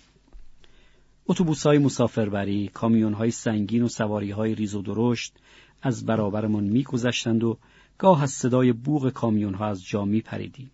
اتوبوس 1.26 1.66
های 1.66 1.78
مسافربری، 1.78 2.68
کامیون 2.68 3.12
های 3.12 3.30
سنگین 3.30 3.82
و 3.82 3.88
سواری 3.88 4.30
های 4.30 4.54
ریز 4.54 4.74
و 4.74 4.82
درشت 4.82 5.34
از 5.82 6.06
برابرمان 6.06 6.64
میگذشتند 6.64 7.44
و 7.44 7.58
گاه 7.98 8.22
از 8.22 8.30
صدای 8.30 8.72
بوغ 8.72 9.10
کامیون 9.10 9.54
ها 9.54 9.66
از 9.66 9.84
جا 9.84 10.04
می 10.04 10.20
پریدیم. 10.20 10.70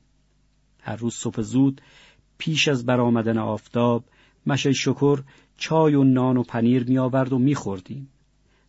هر 0.81 0.97
روز 0.97 1.15
صبح 1.15 1.43
زود 1.43 1.81
پیش 2.39 2.69
از 2.69 2.87
برآمدن 2.87 3.39
آفتاب 3.39 4.05
مشه 4.47 4.73
شکر 4.73 5.23
چای 5.65 5.95
و 5.95 6.05
نان 6.05 6.37
و 6.37 6.43
پنیر 6.43 6.85
می 6.85 6.99
آورد 6.99 7.33
و 7.33 7.39
می 7.39 7.55
خوردیم. 7.55 8.09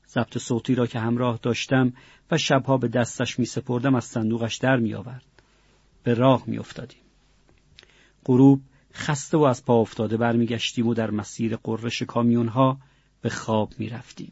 ضبط 0.09 0.37
صوتی 0.37 0.75
را 0.75 0.87
که 0.87 0.99
همراه 0.99 1.39
داشتم 1.41 1.93
و 2.31 2.37
شبها 2.37 2.77
به 2.77 2.87
دستش 2.87 3.39
می 3.39 3.45
سپردم 3.45 3.95
از 3.95 4.05
صندوقش 4.05 4.55
در 4.55 4.77
می 4.77 4.93
آورد. 4.93 5.25
به 6.03 6.13
راه 6.13 6.43
می 6.47 6.57
افتادیم. 6.57 7.01
غروب 8.25 8.61
خسته 8.93 9.37
و 9.37 9.41
از 9.41 9.65
پا 9.65 9.81
افتاده 9.81 10.17
برمیگشتیم 10.17 10.87
و 10.87 10.93
در 10.93 11.11
مسیر 11.11 11.55
قررش 11.55 12.01
کامیون 12.01 12.47
ها 12.47 12.77
به 13.21 13.29
خواب 13.29 13.73
می 13.77 13.89
رفتیم. 13.89 14.31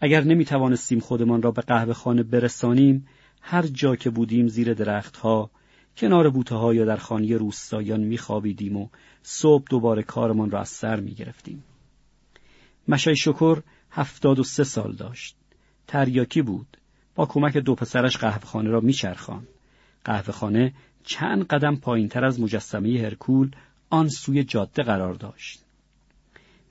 اگر 0.00 0.24
نمی 0.24 0.44
توانستیم 0.44 1.00
خودمان 1.00 1.42
را 1.42 1.50
به 1.50 1.62
قهوه 1.62 1.92
خانه 1.92 2.22
برسانیم 2.22 3.08
هر 3.40 3.62
جا 3.62 3.96
که 3.96 4.10
بودیم 4.10 4.48
زیر 4.48 4.74
درختها 4.74 5.50
کنار 5.96 6.30
بوته 6.30 6.74
یا 6.74 6.84
در 6.84 6.96
خانه 6.96 7.36
روستایان 7.36 8.00
می 8.00 8.18
خوابیدیم 8.18 8.76
و 8.76 8.88
صبح 9.22 9.64
دوباره 9.70 10.02
کارمان 10.02 10.50
را 10.50 10.60
از 10.60 10.68
سر 10.68 11.00
می 11.00 11.14
گرفتیم. 11.14 11.64
مشای 12.88 13.16
شکر 13.16 13.62
هفتاد 13.90 14.38
و 14.38 14.42
سه 14.42 14.64
سال 14.64 14.92
داشت. 14.92 15.36
تریاکی 15.86 16.42
بود. 16.42 16.76
با 17.14 17.26
کمک 17.26 17.56
دو 17.56 17.74
پسرش 17.74 18.16
قهوه 18.16 18.44
خانه 18.44 18.70
را 18.70 18.80
میچرخان. 18.80 19.46
قهوه 20.04 20.32
خانه 20.32 20.72
چند 21.04 21.46
قدم 21.46 21.76
پایین 21.76 22.08
تر 22.08 22.24
از 22.24 22.40
مجسمه 22.40 23.02
هرکول 23.02 23.50
آن 23.90 24.08
سوی 24.08 24.44
جاده 24.44 24.82
قرار 24.82 25.14
داشت. 25.14 25.64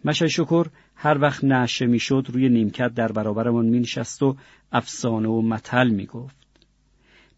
مشای 0.05 0.29
شکر 0.29 0.67
هر 0.95 1.17
وقت 1.21 1.43
نشه 1.43 1.85
می‌شد 1.85 2.27
روی 2.33 2.49
نیمکت 2.49 2.93
در 2.93 3.11
برابرمان 3.11 3.65
مینشست 3.65 4.23
و 4.23 4.35
افسانه 4.71 5.29
و 5.29 5.41
متل 5.41 5.89
می‌گفت. 5.89 6.44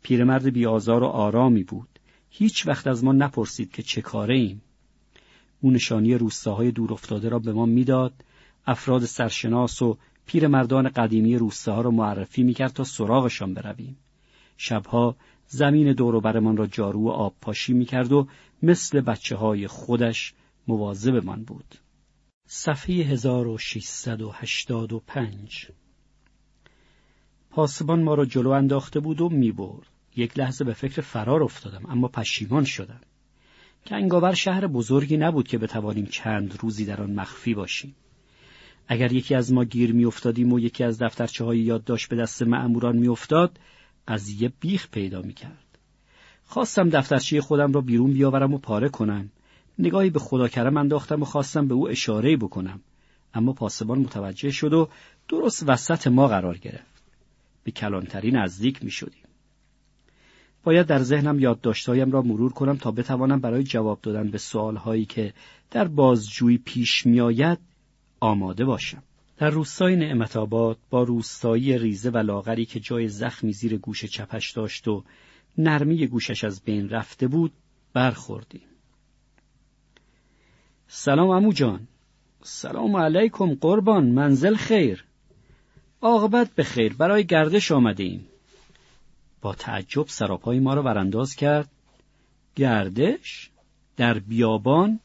پیرمرد 0.07 0.49
بیازار 0.49 1.03
و 1.03 1.05
آرامی 1.05 1.63
بود. 1.63 1.99
هیچ 2.29 2.67
وقت 2.67 2.87
از 2.87 3.03
ما 3.03 3.11
نپرسید 3.11 3.71
که 3.71 3.83
چه 3.83 4.01
کاره 4.01 4.35
ایم. 4.35 4.61
او 5.61 5.71
نشانی 5.71 6.13
روستاهای 6.13 6.71
دور 6.71 6.93
افتاده 6.93 7.29
را 7.29 7.39
به 7.39 7.53
ما 7.53 7.65
می‌داد، 7.65 8.13
افراد 8.65 9.05
سرشناس 9.05 9.81
و 9.81 9.97
پیرمردان 10.25 10.89
قدیمی 10.89 11.37
روستاها 11.37 11.81
را 11.81 11.91
معرفی 11.91 12.43
می‌کرد 12.43 12.73
تا 12.73 12.83
سراغشان 12.83 13.53
برویم. 13.53 13.97
شبها 14.57 15.15
زمین 15.47 15.93
دوروبرمان 15.93 16.57
را 16.57 16.67
جارو 16.67 17.03
و 17.03 17.09
آب 17.09 17.35
پاشی 17.41 17.73
می‌کرد 17.73 18.11
و 18.11 18.27
مثل 18.63 19.01
بچه 19.01 19.35
های 19.35 19.67
خودش 19.67 20.33
مواظبمان 20.67 21.43
بود. 21.43 21.75
صفحه 22.45 22.95
1685 22.95 25.67
پاسبان 27.49 28.03
ما 28.03 28.13
را 28.13 28.25
جلو 28.25 28.49
انداخته 28.49 28.99
بود 28.99 29.21
و 29.21 29.29
می‌برد. 29.29 29.96
یک 30.17 30.39
لحظه 30.39 30.63
به 30.63 30.73
فکر 30.73 31.01
فرار 31.01 31.43
افتادم 31.43 31.85
اما 31.89 32.07
پشیمان 32.07 32.63
شدم. 32.63 33.01
که 33.85 33.95
انگاور 33.95 34.33
شهر 34.33 34.67
بزرگی 34.67 35.17
نبود 35.17 35.47
که 35.47 35.57
بتوانیم 35.57 36.05
چند 36.05 36.57
روزی 36.59 36.85
در 36.85 37.01
آن 37.01 37.11
مخفی 37.11 37.53
باشیم. 37.53 37.95
اگر 38.87 39.11
یکی 39.11 39.35
از 39.35 39.53
ما 39.53 39.63
گیر 39.63 39.93
میافتادیم 39.93 40.53
و 40.53 40.59
یکی 40.59 40.83
از 40.83 41.01
دفترچه 41.01 41.45
های 41.45 41.59
یادداشت 41.59 42.09
به 42.09 42.15
دست 42.15 42.43
معموران 42.43 42.97
میافتاد 42.97 43.59
قضیه 44.07 44.51
بیخ 44.59 44.89
پیدا 44.91 45.21
می‌کرد. 45.21 45.77
خواستم 46.45 46.89
دفترچه 46.89 47.41
خودم 47.41 47.73
را 47.73 47.81
بیرون 47.81 48.13
بیاورم 48.13 48.53
و 48.53 48.57
پاره 48.57 48.89
کنم. 48.89 49.29
نگاهی 49.79 50.09
به 50.09 50.19
خدا 50.19 50.47
کرم 50.47 50.77
انداختم 50.77 51.21
و 51.21 51.25
خواستم 51.25 51.67
به 51.67 51.73
او 51.73 51.89
اشاره 51.89 52.37
بکنم. 52.37 52.81
اما 53.33 53.53
پاسبان 53.53 53.99
متوجه 53.99 54.51
شد 54.51 54.73
و 54.73 54.89
درست 55.27 55.63
وسط 55.67 56.07
ما 56.07 56.27
قرار 56.27 56.57
گرفت. 56.57 57.03
به 57.63 57.71
کلانتری 57.71 58.31
نزدیک 58.31 58.83
می 58.83 58.91
شدیم. 58.91 59.26
باید 60.67 60.87
در 60.87 60.99
ذهنم 60.99 61.39
یادداشتهایم 61.39 62.11
را 62.11 62.21
مرور 62.21 62.53
کنم 62.53 62.77
تا 62.77 62.91
بتوانم 62.91 63.39
برای 63.39 63.63
جواب 63.63 63.99
دادن 64.01 64.31
به 64.31 64.37
سوالهایی 64.37 65.05
که 65.05 65.33
در 65.71 65.87
بازجویی 65.87 66.57
پیش 66.57 67.05
میآید 67.05 67.59
آماده 68.19 68.65
باشم. 68.65 69.03
در 69.37 69.49
روستای 69.49 69.95
نعمت 69.95 70.37
آباد 70.37 70.77
با 70.89 71.03
روستایی 71.03 71.77
ریزه 71.77 72.09
و 72.09 72.17
لاغری 72.17 72.65
که 72.65 72.79
جای 72.79 73.07
زخمی 73.07 73.53
زیر 73.53 73.77
گوش 73.77 74.05
چپش 74.05 74.51
داشت 74.51 74.87
و 74.87 75.03
نرمی 75.57 76.07
گوشش 76.07 76.43
از 76.43 76.61
بین 76.61 76.89
رفته 76.89 77.27
بود 77.27 77.51
برخوردیم. 77.93 78.67
سلام 80.87 81.29
امو 81.29 81.53
جان. 81.53 81.87
سلام 82.43 82.95
علیکم 82.95 83.55
قربان 83.55 84.11
منزل 84.11 84.55
خیر. 84.55 85.05
عاقبت 86.01 86.51
به 86.55 86.63
خیر 86.63 86.93
برای 86.93 87.25
گردش 87.25 87.71
آمده 87.71 88.03
ایم. 88.03 88.25
با 89.41 89.53
تعجب 89.53 90.07
سراپای 90.07 90.59
ما 90.59 90.73
را 90.73 90.83
ورانداز 90.83 91.35
کرد. 91.35 91.69
گردش؟ 92.55 93.49
در 93.97 94.19
بیابان؟ 94.19 94.99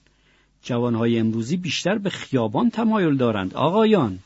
جوانهای 0.62 1.18
امروزی 1.18 1.56
بیشتر 1.56 1.98
به 1.98 2.10
خیابان 2.10 2.70
تمایل 2.70 3.16
دارند 3.16 3.54
آقایان 3.54 4.18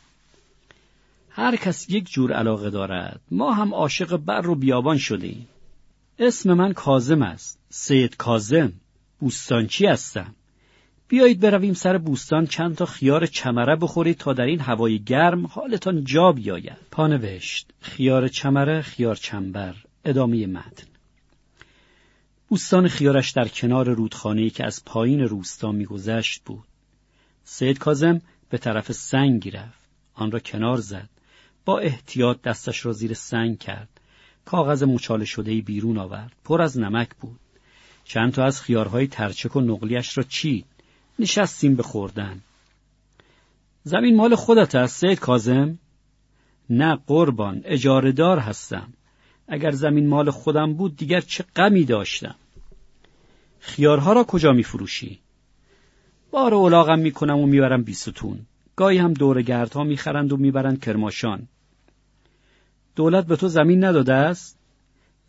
هر 1.31 1.57
کس 1.57 1.91
یک 1.91 2.09
جور 2.09 2.33
علاقه 2.33 2.71
دارد 2.71 3.21
ما 3.31 3.53
هم 3.53 3.75
عاشق 3.75 4.17
بر 4.17 4.49
و 4.49 4.55
بیابان 4.55 4.99
شده 4.99 5.27
ایم. 5.27 5.49
اسم 6.19 6.55
من 6.55 6.73
کازم 6.73 7.23
است 7.23 7.59
سید 7.71 8.17
کازم 8.17 8.73
بوستانچی 9.21 9.87
هستم 9.87 10.35
بیایید 11.09 11.41
برویم 11.41 11.75
سر 11.75 11.99
بوستان 11.99 12.47
چند 12.47 12.77
تا 12.77 12.87
خیار 12.87 13.27
چمره 13.27 13.77
بخورید 13.77 14.17
تا 14.17 14.33
در 14.33 14.45
این 14.45 14.61
هوای 14.61 14.99
گرم 14.99 15.47
حالتان 15.47 16.05
جا 16.05 16.33
بیاید 16.33 16.79
پانوشت 16.91 17.71
خیار 17.81 18.29
چمره 18.29 18.83
خیار 18.83 19.17
چنبر 19.17 19.75
ادامه 20.07 20.47
متن 20.47 20.87
بوستان 22.49 22.89
خیارش 22.89 23.31
در 23.31 23.49
کنار 23.49 23.89
رودخانه‌ای 23.89 24.51
که 24.51 24.67
از 24.67 24.85
پایین 24.85 25.21
روستا 25.21 25.73
میگذشت 25.73 26.43
بود. 26.45 26.65
سید 27.45 27.79
کازم 27.79 28.21
به 28.51 28.59
طرف 28.59 28.93
سنگی 28.93 29.51
رفت. 29.51 29.89
آن 30.15 30.31
را 30.31 30.39
کنار 30.39 30.77
زد. 30.77 31.09
با 31.65 31.79
احتیاط 31.79 32.43
دستش 32.43 32.87
را 32.87 32.93
زیر 32.93 33.15
سنگ 33.15 33.59
کرد. 33.59 33.89
کاغذ 34.45 34.83
مچاله 34.83 35.25
شده 35.25 35.61
بیرون 35.61 35.99
آورد. 35.99 36.33
پر 36.45 36.63
از 36.63 36.79
نمک 36.79 37.09
بود. 37.21 37.41
چند 38.05 38.33
تا 38.33 38.45
از 38.45 38.63
خیارهای 38.63 39.07
ترچک 39.07 39.57
و 39.57 39.61
نقلیش 39.61 40.19
را 40.19 40.25
چید. 40.25 40.67
نشستیم 41.19 41.77
به 41.77 41.83
خوردن. 41.83 42.41
زمین 43.85 44.17
مال 44.17 44.35
خودت 44.35 44.75
است 44.75 44.97
سید 44.97 45.19
کازم؟ 45.19 45.79
نه 46.71 46.99
قربان 47.07 47.63
اجاره 47.65 48.13
دار 48.13 48.39
هستم. 48.39 48.93
اگر 49.49 49.71
زمین 49.71 50.07
مال 50.07 50.31
خودم 50.31 50.75
بود 50.75 50.97
دیگر 50.97 51.21
چه 51.21 51.45
غمی 51.57 51.85
داشتم؟ 51.85 52.35
خیارها 53.61 54.13
را 54.13 54.25
کجا 54.25 54.53
می 54.53 54.63
فروشی؟ 54.63 55.19
بار 56.31 56.55
اولاغم 56.55 56.99
می 56.99 57.11
کنم 57.11 57.39
و 57.39 57.47
می‌برم 57.47 57.83
بیستون. 57.83 58.39
گاهی 58.77 58.99
هم 58.99 59.13
دور 59.13 59.43
گردها 59.43 59.85
می‌خرند 59.85 60.33
و 60.33 60.37
می‌برند 60.37 60.81
کرماشان. 60.81 61.49
دولت 62.97 63.27
به 63.27 63.37
تو 63.37 63.49
زمین 63.49 63.85
نداده 63.85 64.13
است؟ 64.13 64.59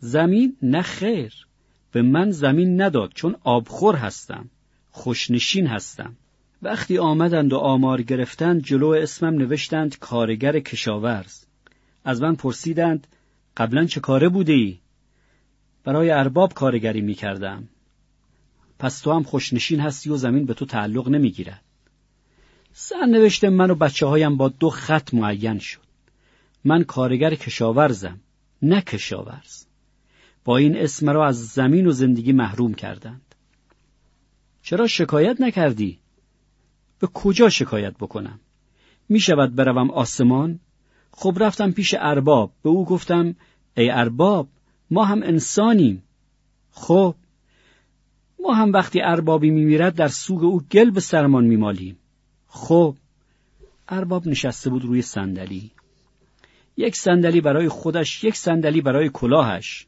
زمین؟ 0.00 0.56
نه 0.62 0.82
خیر. 0.82 1.46
به 1.92 2.02
من 2.02 2.30
زمین 2.30 2.80
نداد 2.80 3.12
چون 3.14 3.36
آبخور 3.44 3.96
هستم. 3.96 4.50
خوشنشین 4.90 5.66
هستم. 5.66 6.16
وقتی 6.62 6.98
آمدند 6.98 7.52
و 7.52 7.56
آمار 7.56 8.02
گرفتند 8.02 8.62
جلو 8.62 8.88
اسمم 8.88 9.34
نوشتند 9.34 9.98
کارگر 9.98 10.60
کشاورز. 10.60 11.44
از 12.04 12.22
من 12.22 12.34
پرسیدند 12.34 13.06
قبلا 13.58 13.86
چه 13.86 14.00
کاره 14.00 14.28
بوده 14.28 14.52
ای؟ 14.52 14.78
برای 15.84 16.10
ارباب 16.10 16.54
کارگری 16.54 17.00
می 17.00 17.14
کردم. 17.14 17.68
پس 18.78 19.00
تو 19.00 19.12
هم 19.12 19.22
خوشنشین 19.22 19.80
هستی 19.80 20.10
و 20.10 20.16
زمین 20.16 20.46
به 20.46 20.54
تو 20.54 20.66
تعلق 20.66 21.08
نمی‌گیرد 21.08 21.62
سرنوشت 22.72 23.44
من 23.44 23.70
و 23.70 23.74
بچه 23.74 24.06
هایم 24.06 24.36
با 24.36 24.48
دو 24.48 24.70
خط 24.70 25.14
معین 25.14 25.58
شد 25.58 25.88
من 26.64 26.84
کارگر 26.84 27.34
کشاورزم 27.34 28.20
نه 28.62 28.80
کشاورز 28.80 29.64
با 30.44 30.56
این 30.56 30.76
اسم 30.76 31.10
را 31.10 31.26
از 31.26 31.48
زمین 31.48 31.86
و 31.86 31.92
زندگی 31.92 32.32
محروم 32.32 32.74
کردند 32.74 33.34
چرا 34.62 34.86
شکایت 34.86 35.40
نکردی؟ 35.40 35.98
به 36.98 37.06
کجا 37.06 37.48
شکایت 37.48 37.96
بکنم؟ 37.96 38.40
می 39.08 39.20
شود 39.20 39.54
بروم 39.54 39.90
آسمان؟ 39.90 40.60
خب 41.10 41.36
رفتم 41.40 41.70
پیش 41.70 41.94
ارباب 41.98 42.52
به 42.62 42.68
او 42.68 42.84
گفتم 42.84 43.34
ای 43.78 43.90
ارباب 43.90 44.48
ما 44.90 45.04
هم 45.04 45.22
انسانیم. 45.22 46.02
خب 46.70 47.14
ما 48.40 48.54
هم 48.54 48.72
وقتی 48.72 49.00
اربابی 49.02 49.50
میمیرد 49.50 49.94
در 49.94 50.08
سوگ 50.08 50.44
او 50.44 50.60
گل 50.60 50.90
به 50.90 51.00
سرمان 51.00 51.44
میمالیم. 51.44 51.98
خب 52.48 52.96
ارباب 53.88 54.28
نشسته 54.28 54.70
بود 54.70 54.84
روی 54.84 55.02
صندلی. 55.02 55.70
یک 56.76 56.96
صندلی 56.96 57.40
برای 57.40 57.68
خودش 57.68 58.24
یک 58.24 58.36
صندلی 58.36 58.80
برای 58.80 59.10
کلاهش. 59.12 59.86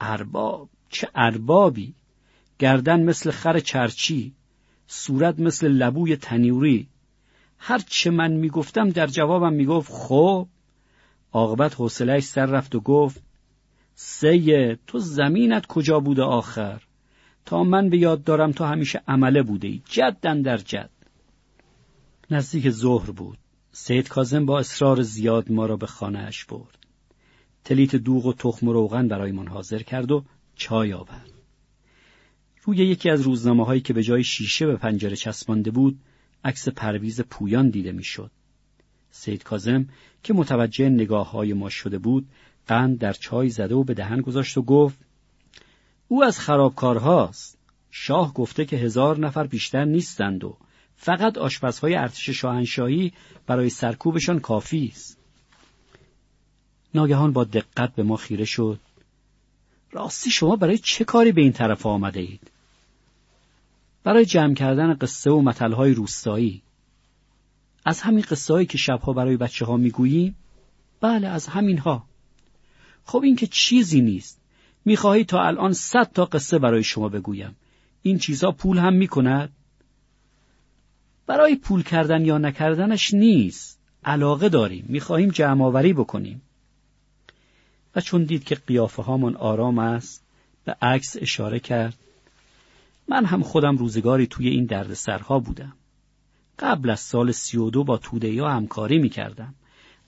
ارباب 0.00 0.68
چه 0.88 1.08
اربابی؟ 1.14 1.94
گردن 2.58 3.02
مثل 3.02 3.30
خر 3.30 3.58
چرچی 3.58 4.32
صورت 4.86 5.40
مثل 5.40 5.68
لبوی 5.68 6.16
تنیوری 6.16 6.88
هر 7.58 7.78
چه 7.78 8.10
من 8.10 8.32
می‌گفتم 8.32 8.90
در 8.90 9.06
جوابم 9.06 9.52
می‌گفت 9.52 9.92
خب 9.92 10.48
عاقبت 11.32 11.74
حوصلهش 11.74 12.24
سر 12.24 12.46
رفت 12.46 12.74
و 12.74 12.80
گفت 12.80 13.22
سید 13.94 14.78
تو 14.86 14.98
زمینت 14.98 15.66
کجا 15.66 16.00
بوده 16.00 16.22
آخر؟ 16.22 16.82
تا 17.44 17.64
من 17.64 17.88
به 17.88 17.98
یاد 17.98 18.24
دارم 18.24 18.52
تو 18.52 18.64
همیشه 18.64 19.02
عمله 19.08 19.42
بوده 19.42 19.68
ای 19.68 19.82
جدن 19.84 20.42
در 20.42 20.56
جد. 20.56 20.90
نزدیک 22.30 22.70
ظهر 22.70 23.10
بود. 23.10 23.38
سید 23.72 24.08
کازم 24.08 24.46
با 24.46 24.58
اصرار 24.58 25.02
زیاد 25.02 25.52
ما 25.52 25.66
را 25.66 25.76
به 25.76 25.86
خانهاش 25.86 26.44
برد. 26.44 26.78
تلیت 27.64 27.96
دوغ 27.96 28.26
و 28.26 28.32
تخم 28.32 28.68
و 28.68 28.72
روغن 28.72 29.08
برایمان 29.08 29.46
حاضر 29.46 29.82
کرد 29.82 30.10
و 30.10 30.24
چای 30.54 30.92
آورد. 30.92 31.30
روی 32.64 32.76
یکی 32.76 33.10
از 33.10 33.20
روزنامه 33.20 33.64
هایی 33.64 33.80
که 33.80 33.92
به 33.92 34.02
جای 34.02 34.24
شیشه 34.24 34.66
به 34.66 34.76
پنجره 34.76 35.16
چسبانده 35.16 35.70
بود 35.70 35.98
عکس 36.44 36.68
پرویز 36.68 37.20
پویان 37.20 37.70
دیده 37.70 37.92
می‌شد. 37.92 38.30
سید 39.10 39.42
کازم 39.42 39.88
که 40.22 40.34
متوجه 40.34 40.88
نگاه 40.88 41.30
های 41.30 41.52
ما 41.52 41.68
شده 41.68 41.98
بود 41.98 42.26
قند 42.66 42.98
در 42.98 43.12
چای 43.12 43.48
زده 43.48 43.74
و 43.74 43.84
به 43.84 43.94
دهن 43.94 44.20
گذاشت 44.20 44.58
و 44.58 44.62
گفت 44.62 44.98
او 46.08 46.24
از 46.24 46.38
خرابکارهاست. 46.38 47.58
شاه 47.90 48.34
گفته 48.34 48.64
که 48.64 48.76
هزار 48.76 49.18
نفر 49.18 49.46
بیشتر 49.46 49.84
نیستند 49.84 50.44
و 50.44 50.56
فقط 50.96 51.38
آشپزهای 51.38 51.94
ارتش 51.94 52.30
شاهنشاهی 52.30 53.12
برای 53.46 53.70
سرکوبشان 53.70 54.40
کافی 54.40 54.90
است. 54.92 55.18
ناگهان 56.94 57.32
با 57.32 57.44
دقت 57.44 57.94
به 57.94 58.02
ما 58.02 58.16
خیره 58.16 58.44
شد. 58.44 58.80
راستی 59.92 60.30
شما 60.30 60.56
برای 60.56 60.78
چه 60.78 61.04
کاری 61.04 61.32
به 61.32 61.40
این 61.40 61.52
طرف 61.52 61.86
آمده 61.86 62.20
اید؟ 62.20 62.50
برای 64.04 64.24
جمع 64.24 64.54
کردن 64.54 64.94
قصه 64.94 65.30
و 65.30 65.40
متلهای 65.40 65.94
روستایی. 65.94 66.62
از 67.84 68.00
همین 68.00 68.24
قصه 68.30 68.64
که 68.64 68.78
شبها 68.78 69.12
برای 69.12 69.36
بچه 69.36 69.64
ها 69.64 69.76
می‌گوییم 69.76 70.36
بله 71.00 71.28
از 71.28 71.46
همین 71.46 71.78
ها 71.78 72.04
خب 73.04 73.22
این 73.22 73.36
که 73.36 73.46
چیزی 73.46 74.00
نیست. 74.00 74.40
می‌خواهی 74.84 75.24
تا 75.24 75.42
الان 75.42 75.72
صد 75.72 76.12
تا 76.12 76.24
قصه 76.24 76.58
برای 76.58 76.82
شما 76.82 77.08
بگویم. 77.08 77.56
این 78.02 78.18
چیزها 78.18 78.52
پول 78.52 78.78
هم 78.78 78.94
می‌کند؟ 78.94 79.52
برای 81.26 81.56
پول 81.56 81.82
کردن 81.82 82.24
یا 82.24 82.38
نکردنش 82.38 83.14
نیست. 83.14 83.78
علاقه 84.04 84.48
داریم. 84.48 84.84
می‌خواهیم 84.88 85.30
جمع 85.30 85.64
آوری 85.64 85.92
بکنیم. 85.92 86.42
و 87.96 88.00
چون 88.00 88.24
دید 88.24 88.44
که 88.44 88.54
قیافه 88.54 89.02
هامان 89.02 89.36
آرام 89.36 89.78
است 89.78 90.22
به 90.64 90.76
عکس 90.82 91.16
اشاره 91.20 91.60
کرد. 91.60 91.94
من 93.08 93.24
هم 93.24 93.42
خودم 93.42 93.76
روزگاری 93.76 94.26
توی 94.26 94.48
این 94.48 94.64
دردسرها 94.64 95.38
بودم. 95.38 95.72
قبل 96.60 96.90
از 96.90 97.00
سال 97.00 97.32
سی 97.32 97.58
و 97.58 97.70
دو 97.70 97.84
با 97.84 97.96
توده 97.96 98.44
همکاری 98.44 98.98
می 98.98 99.08
کردم. 99.08 99.54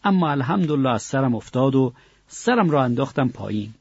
اما 0.04 0.30
الحمدلله 0.30 0.90
از 0.90 1.02
سرم 1.02 1.34
افتاد 1.34 1.74
و 1.74 1.92
سرم 2.26 2.70
را 2.70 2.82
انداختم 2.82 3.28
پایین. 3.28 3.74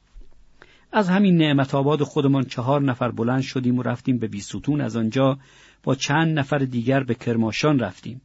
از 0.92 1.10
همین 1.10 1.38
نعمت 1.38 1.76
آباد 1.76 2.04
خودمان 2.04 2.44
چهار 2.44 2.82
نفر 2.82 3.12
بلند 3.12 3.42
شدیم 3.42 3.78
و 3.78 3.84
رفتیم 3.84 4.18
به 4.18 4.28
بیستون. 4.28 4.82
از 4.82 4.96
آنجا 4.96 5.38
با 5.84 5.96
چند 5.96 6.40
نفر 6.40 6.58
دیگر 6.58 7.04
به 7.04 7.16
کرماشان 7.16 7.80
رفتیم. 7.80 8.22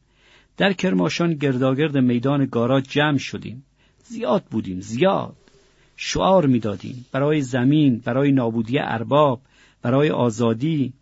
در 0.57 0.73
کرماشان 0.73 1.33
گرداگرد 1.33 1.97
میدان 1.97 2.45
گاراج 2.45 2.83
جمع 2.89 3.17
شدیم. 3.17 3.65
زیاد 4.03 4.43
بودیم 4.43 4.81
زیاد. 4.81 5.35
شعار 5.95 6.45
می‌دادیم. 6.45 7.05
برای 7.11 7.41
زمین 7.41 8.01
برای 8.05 8.31
نابودی 8.31 8.79
ارباب 8.79 9.41
برای 9.81 10.09
آزادی. 10.09 10.93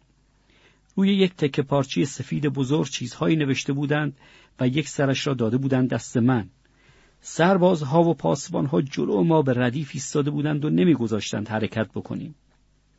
روی 0.96 1.16
یک 1.16 1.36
تکه 1.36 1.62
پارچی 1.62 2.06
سفید 2.06 2.48
بزرگ 2.48 2.90
چیزهایی 2.90 3.36
نوشته 3.36 3.74
بودند 3.74 4.18
و 4.60 4.68
یک 4.68 4.90
سرش 4.90 5.28
را 5.28 5.34
داده 5.34 5.58
بودند 5.58 5.90
دست 5.90 6.18
من. 6.18 6.50
سربازها 7.22 8.04
و 8.04 8.14
پاسبانها 8.14 8.82
جلو 8.82 9.24
ما 9.24 9.42
به 9.42 9.54
ردیف 9.54 9.92
ایستاده 9.94 10.32
بودند 10.32 10.66
و 10.66 10.70
نمیگذاشتند 10.70 11.48
حرکت 11.48 11.88
بکنیم. 11.96 12.36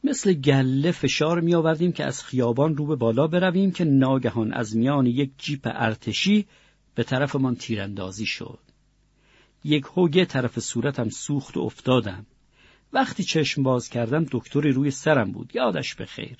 مثل 0.04 0.32
گله 0.32 0.90
فشار 0.90 1.40
می 1.40 1.54
آوردیم 1.54 1.92
که 1.92 2.04
از 2.04 2.24
خیابان 2.24 2.76
رو 2.76 2.86
به 2.86 2.96
بالا 2.96 3.26
برویم 3.26 3.70
که 3.70 3.84
ناگهان 3.84 4.52
از 4.52 4.76
میان 4.76 5.06
یک 5.06 5.30
جیپ 5.38 5.70
ارتشی 5.74 6.46
به 6.94 7.02
طرفمان 7.02 7.56
تیراندازی 7.56 8.26
شد. 8.26 8.58
یک 9.64 9.84
هوگه 9.84 10.24
طرف 10.24 10.58
صورتم 10.58 11.08
سوخت 11.08 11.56
و 11.56 11.60
افتادم. 11.60 12.26
وقتی 12.92 13.24
چشم 13.24 13.62
باز 13.62 13.88
کردم 13.88 14.26
دکتری 14.30 14.72
روی 14.72 14.90
سرم 14.90 15.32
بود. 15.32 15.52
یادش 15.54 15.94
به 15.94 16.06
خیر 16.06 16.36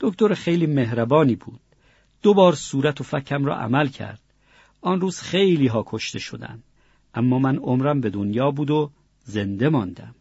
دکتر 0.00 0.34
خیلی 0.34 0.66
مهربانی 0.66 1.36
بود 1.36 1.60
دو 2.22 2.34
بار 2.34 2.54
صورت 2.54 3.00
و 3.00 3.04
فکم 3.04 3.44
را 3.44 3.56
عمل 3.56 3.88
کرد 3.88 4.20
آن 4.80 5.00
روز 5.00 5.20
خیلی 5.20 5.66
ها 5.66 5.84
کشته 5.86 6.18
شدند 6.18 6.62
اما 7.14 7.38
من 7.38 7.56
عمرم 7.56 8.00
به 8.00 8.10
دنیا 8.10 8.50
بود 8.50 8.70
و 8.70 8.90
زنده 9.24 9.68
ماندم 9.68 10.14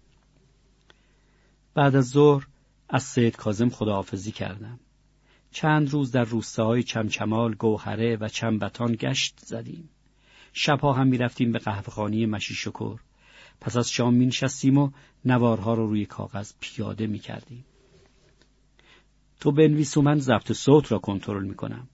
بعد 1.73 1.95
از 1.95 2.09
ظهر 2.09 2.47
از 2.89 3.03
سید 3.03 3.35
کازم 3.35 3.69
خداحافظی 3.69 4.31
کردم 4.31 4.79
چند 5.51 5.89
روز 5.89 6.11
در 6.11 6.23
روستاهای 6.23 6.83
چمچمال، 6.83 7.55
گوهره 7.55 8.17
و 8.21 8.27
چمبتان 8.27 8.95
گشت 8.99 9.39
زدیم. 9.45 9.89
شبها 10.53 10.93
هم 10.93 11.07
می‌رفتیم 11.07 11.51
به 11.51 11.59
قهوهخانه 11.59 12.25
مشی 12.25 12.53
شکر. 12.53 12.99
پس 13.61 13.77
از 13.77 13.91
شام 13.91 14.13
می 14.13 14.31
و 14.77 14.89
نوارها 15.25 15.73
رو 15.73 15.87
روی 15.87 16.05
کاغذ 16.05 16.53
پیاده 16.59 17.07
می 17.07 17.19
کردیم. 17.19 17.65
تو 19.39 19.51
بنویس 19.51 19.97
و 19.97 20.01
من 20.01 20.19
ضبط 20.19 20.51
صوت 20.51 20.91
را 20.91 20.99
کنترل 20.99 21.45
می 21.45 21.55
کنم. 21.55 21.87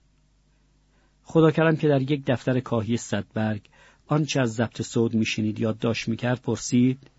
خدا 1.22 1.50
کردم 1.50 1.76
که 1.76 1.88
در 1.88 2.02
یک 2.02 2.24
دفتر 2.26 2.60
کاهی 2.60 2.96
صدبرگ 2.96 3.68
آنچه 4.06 4.40
از 4.40 4.54
ضبط 4.54 4.82
صوت 4.82 5.14
میشنید 5.14 5.60
یادداشت 5.60 6.08
می‌کرد 6.08 6.42
پرسید 6.42 7.10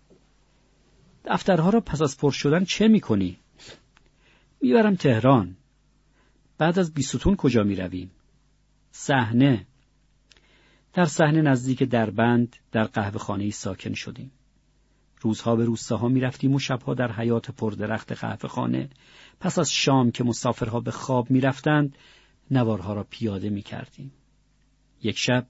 دفترها 1.24 1.70
را 1.70 1.80
پس 1.80 2.02
از 2.02 2.18
پر 2.18 2.30
شدن 2.30 2.64
چه 2.64 2.88
می‌کنی؟ 2.88 3.38
می‌برم 4.60 4.94
تهران 4.94 5.56
بعد 6.58 6.78
از 6.78 6.94
بیستون 6.94 7.36
کجا 7.36 7.62
می‌رویم؟ 7.62 8.10
صحنه 8.90 9.66
در 10.92 11.04
صحنه 11.04 11.42
نزدیک 11.42 11.82
دربند 11.82 12.56
در 12.72 12.84
قهوه 12.84 13.18
خانه 13.18 13.50
ساکن 13.50 13.94
شدیم. 13.94 14.30
روزها 15.20 15.56
به 15.56 15.64
روستاها 15.64 16.08
می 16.08 16.20
رفتیم 16.20 16.54
و 16.54 16.58
شبها 16.58 16.94
در 16.94 17.12
حیات 17.12 17.50
پردرخت 17.50 18.12
قهوه 18.12 18.48
خانه. 18.48 18.88
پس 19.40 19.58
از 19.58 19.72
شام 19.72 20.10
که 20.10 20.24
مسافرها 20.24 20.80
به 20.80 20.90
خواب 20.90 21.30
می 21.30 21.40
رفتند 21.40 21.98
نوارها 22.50 22.94
را 22.94 23.06
پیاده 23.10 23.50
می 23.50 23.62
کردیم. 23.62 24.12
یک 25.02 25.18
شب 25.18 25.46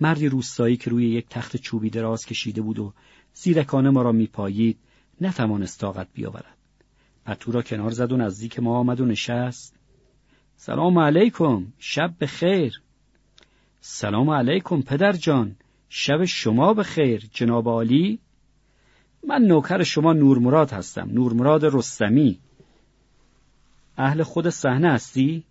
مردی 0.00 0.28
روستایی 0.28 0.76
که 0.76 0.90
روی 0.90 1.10
یک 1.10 1.26
تخت 1.28 1.56
چوبی 1.56 1.90
دراز 1.90 2.26
کشیده 2.26 2.62
بود 2.62 2.78
و 2.78 2.92
زیرکانه 3.34 3.90
ما 3.90 4.02
را 4.02 4.12
میپایید 4.12 4.78
نتوانست 5.20 5.80
طاقت 5.80 6.08
بیاورد. 6.14 6.56
پتو 7.24 7.52
را 7.52 7.62
کنار 7.62 7.90
زد 7.90 8.12
و 8.12 8.16
نزدیک 8.16 8.60
ما 8.60 8.78
آمد 8.78 9.00
و 9.00 9.04
نشست. 9.04 9.76
سلام 10.56 10.98
علیکم 10.98 11.66
شب 11.78 12.14
به 12.18 12.26
خیر 12.26 12.80
سلام 13.80 14.30
علیکم 14.30 14.82
پدر 14.82 15.12
جان 15.12 15.56
شب 15.88 16.24
شما 16.24 16.74
به 16.74 16.82
خیر 16.82 17.28
جناب 17.32 17.68
عالی. 17.68 18.18
من 19.28 19.42
نوکر 19.42 19.82
شما 19.82 20.12
نورمراد 20.12 20.72
هستم. 20.72 21.10
نورمراد 21.12 21.64
رستمی. 21.64 22.38
اهل 23.96 24.22
خود 24.22 24.48
صحنه 24.48 24.92
هستی؟ 24.92 25.44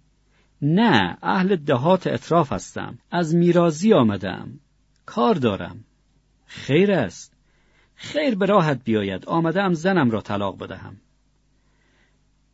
نه 0.61 1.17
اهل 1.23 1.55
دهات 1.55 2.07
اطراف 2.07 2.53
هستم. 2.53 2.97
از 3.11 3.35
میرازی 3.35 3.93
آمدم. 3.93 4.59
کار 5.05 5.35
دارم. 5.35 5.83
خیر 6.45 6.91
است. 6.91 7.33
خیر 7.95 8.35
به 8.35 8.45
راحت 8.45 8.83
بیاید. 8.83 9.25
آمدم 9.25 9.73
زنم 9.73 10.11
را 10.11 10.21
طلاق 10.21 10.57
بدهم. 10.57 10.97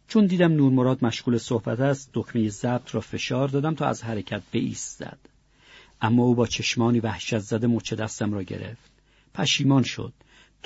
چون 0.07 0.26
دیدم 0.26 0.51
نور 0.51 0.72
مراد 0.72 1.05
مشغول 1.05 1.38
صحبت 1.38 1.80
است 1.80 2.09
دکمه 2.13 2.49
ضبط 2.49 2.95
را 2.95 3.01
فشار 3.01 3.47
دادم 3.47 3.76
تا 3.76 3.86
از 3.86 4.03
حرکت 4.03 4.41
بایستد. 4.53 5.18
اما 6.01 6.24
او 6.24 6.36
با 6.36 6.47
چشمانی 6.47 6.99
وحشت 6.99 7.38
زده 7.39 7.68
مچ 7.68 7.93
دستم 7.93 8.34
را 8.34 8.43
گرفت. 8.43 8.91
پشیمان 9.34 9.84
شد. 9.84 10.13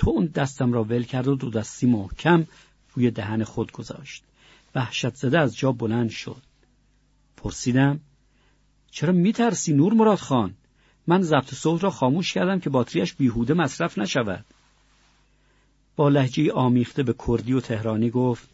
تو 0.00 0.10
اون 0.10 0.26
دستم 0.26 0.72
را 0.72 0.84
ول 0.84 1.02
کرد 1.02 1.28
و 1.28 1.34
دو 1.34 1.50
دستی 1.50 1.86
محکم 1.86 2.46
روی 2.94 3.10
دهن 3.10 3.44
خود 3.44 3.72
گذاشت. 3.72 4.24
وحشت 4.74 5.14
زده 5.14 5.38
از 5.38 5.56
جا 5.56 5.72
بلند 5.72 6.10
شد. 6.10 6.42
پرسیدم 7.36 8.00
چرا 8.90 9.12
میترسی 9.12 9.72
نور 9.72 9.94
مراد 9.94 10.18
خان؟ 10.18 10.54
من 11.06 11.22
ضبط 11.22 11.54
صوت 11.54 11.84
را 11.84 11.90
خاموش 11.90 12.32
کردم 12.32 12.60
که 12.60 12.70
باتریش 12.70 13.14
بیهوده 13.14 13.54
مصرف 13.54 13.98
نشود. 13.98 14.44
با 15.96 16.08
لحجه 16.08 16.52
آمیخته 16.52 17.02
به 17.02 17.14
کردی 17.26 17.52
و 17.52 17.60
تهرانی 17.60 18.10
گفت 18.10 18.48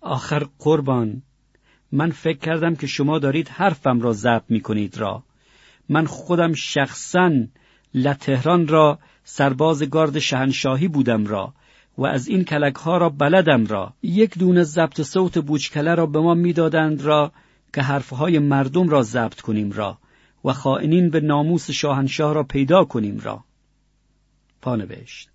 آخر 0.00 0.46
قربان 0.58 1.22
من 1.92 2.10
فکر 2.10 2.38
کردم 2.38 2.74
که 2.74 2.86
شما 2.86 3.18
دارید 3.18 3.48
حرفم 3.48 4.00
را 4.00 4.12
ضبط 4.12 4.44
می 4.48 4.60
کنید 4.60 4.98
را. 4.98 5.22
من 5.88 6.06
خودم 6.06 6.52
شخصا 6.52 7.30
لتهران 7.94 8.68
را 8.68 8.98
سرباز 9.24 9.82
گارد 9.82 10.18
شهنشاهی 10.18 10.88
بودم 10.88 11.26
را 11.26 11.54
و 11.98 12.06
از 12.06 12.28
این 12.28 12.44
کلک 12.44 12.74
ها 12.74 12.96
را 12.96 13.08
بلدم 13.08 13.66
را. 13.66 13.94
یک 14.02 14.38
دونه 14.38 14.62
ضبط 14.62 15.02
صوت 15.02 15.38
بوچکله 15.38 15.94
را 15.94 16.06
به 16.06 16.20
ما 16.20 16.34
می‌دادند 16.34 17.02
را 17.02 17.32
که 17.74 17.82
حرفهای 17.82 18.38
مردم 18.38 18.88
را 18.88 19.02
ضبط 19.02 19.40
کنیم 19.40 19.72
را 19.72 19.98
و 20.44 20.52
خائنین 20.52 21.10
به 21.10 21.20
ناموس 21.20 21.70
شاهنشاه 21.70 22.34
را 22.34 22.42
پیدا 22.42 22.84
کنیم 22.84 23.20
را. 23.20 23.44
پانوشت. 24.62 25.28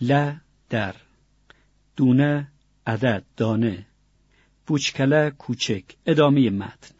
ل 0.00 0.32
در. 0.70 0.94
دونه 1.96 2.48
عدد 2.86 3.24
دانه. 3.36 3.86
بوچکله 4.66 5.30
کوچک 5.30 5.84
ادامه 6.06 6.50
متن. 6.50 6.94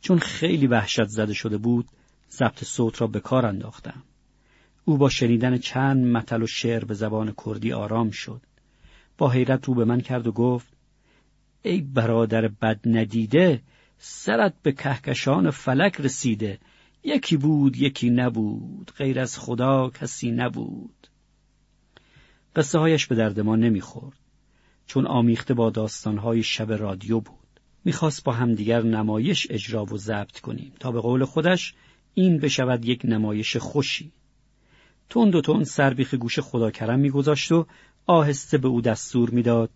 چون 0.00 0.18
خیلی 0.18 0.66
وحشت 0.66 1.04
زده 1.04 1.34
شده 1.34 1.58
بود 1.58 1.86
ضبط 2.30 2.64
صوت 2.64 3.00
را 3.00 3.06
به 3.06 3.20
کار 3.20 3.46
انداختم. 3.46 4.02
او 4.88 4.96
با 4.96 5.08
شنیدن 5.08 5.58
چند 5.58 6.06
متل 6.06 6.42
و 6.42 6.46
شعر 6.46 6.84
به 6.84 6.94
زبان 6.94 7.34
کردی 7.44 7.72
آرام 7.72 8.10
شد. 8.10 8.40
با 9.18 9.30
حیرت 9.30 9.64
رو 9.64 9.74
به 9.74 9.84
من 9.84 10.00
کرد 10.00 10.26
و 10.26 10.32
گفت 10.32 10.68
ای 11.62 11.80
برادر 11.80 12.48
بد 12.48 12.80
ندیده 12.84 13.62
سرت 13.98 14.54
به 14.62 14.72
کهکشان 14.72 15.50
فلک 15.50 16.00
رسیده. 16.00 16.58
یکی 17.04 17.36
بود 17.36 17.76
یکی 17.76 18.10
نبود 18.10 18.92
غیر 18.98 19.20
از 19.20 19.38
خدا 19.38 19.90
کسی 19.90 20.30
نبود. 20.30 21.06
قصه 22.56 22.78
هایش 22.78 23.06
به 23.06 23.14
درد 23.14 23.40
ما 23.40 23.56
نمی‌خورد 23.56 24.18
چون 24.86 25.06
آمیخته 25.06 25.54
با 25.54 25.70
داستانهای 25.70 26.42
شب 26.42 26.72
رادیو 26.72 27.20
بود. 27.20 27.60
می‌خواست 27.84 28.24
با 28.24 28.32
همدیگر 28.32 28.82
نمایش 28.82 29.46
اجرا 29.50 29.84
و 29.84 29.98
ضبط 29.98 30.40
کنیم 30.40 30.72
تا 30.80 30.92
به 30.92 31.00
قول 31.00 31.24
خودش 31.24 31.74
این 32.14 32.38
بشود 32.38 32.84
یک 32.84 33.00
نمایش 33.04 33.56
خوشی. 33.56 34.12
تند 35.10 35.34
و 35.34 35.40
تند 35.40 35.64
سربیخ 35.64 36.14
گوش 36.14 36.38
خدا 36.40 36.70
کرم 36.70 36.98
میگذاشت 36.98 37.52
و 37.52 37.66
آهسته 38.06 38.58
به 38.58 38.68
او 38.68 38.80
دستور 38.80 39.30
می‌داد. 39.30 39.70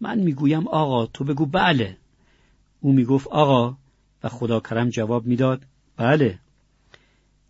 من 0.00 0.18
می‌گویم 0.18 0.68
آقا 0.68 1.06
تو 1.06 1.24
بگو 1.24 1.46
بله. 1.46 1.96
او 2.80 2.92
می‌گفت 2.92 3.26
آقا 3.26 3.76
و 4.22 4.28
خدا 4.28 4.60
کرم 4.60 4.90
جواب 4.90 5.26
می‌داد 5.26 5.62
بله. 5.96 6.38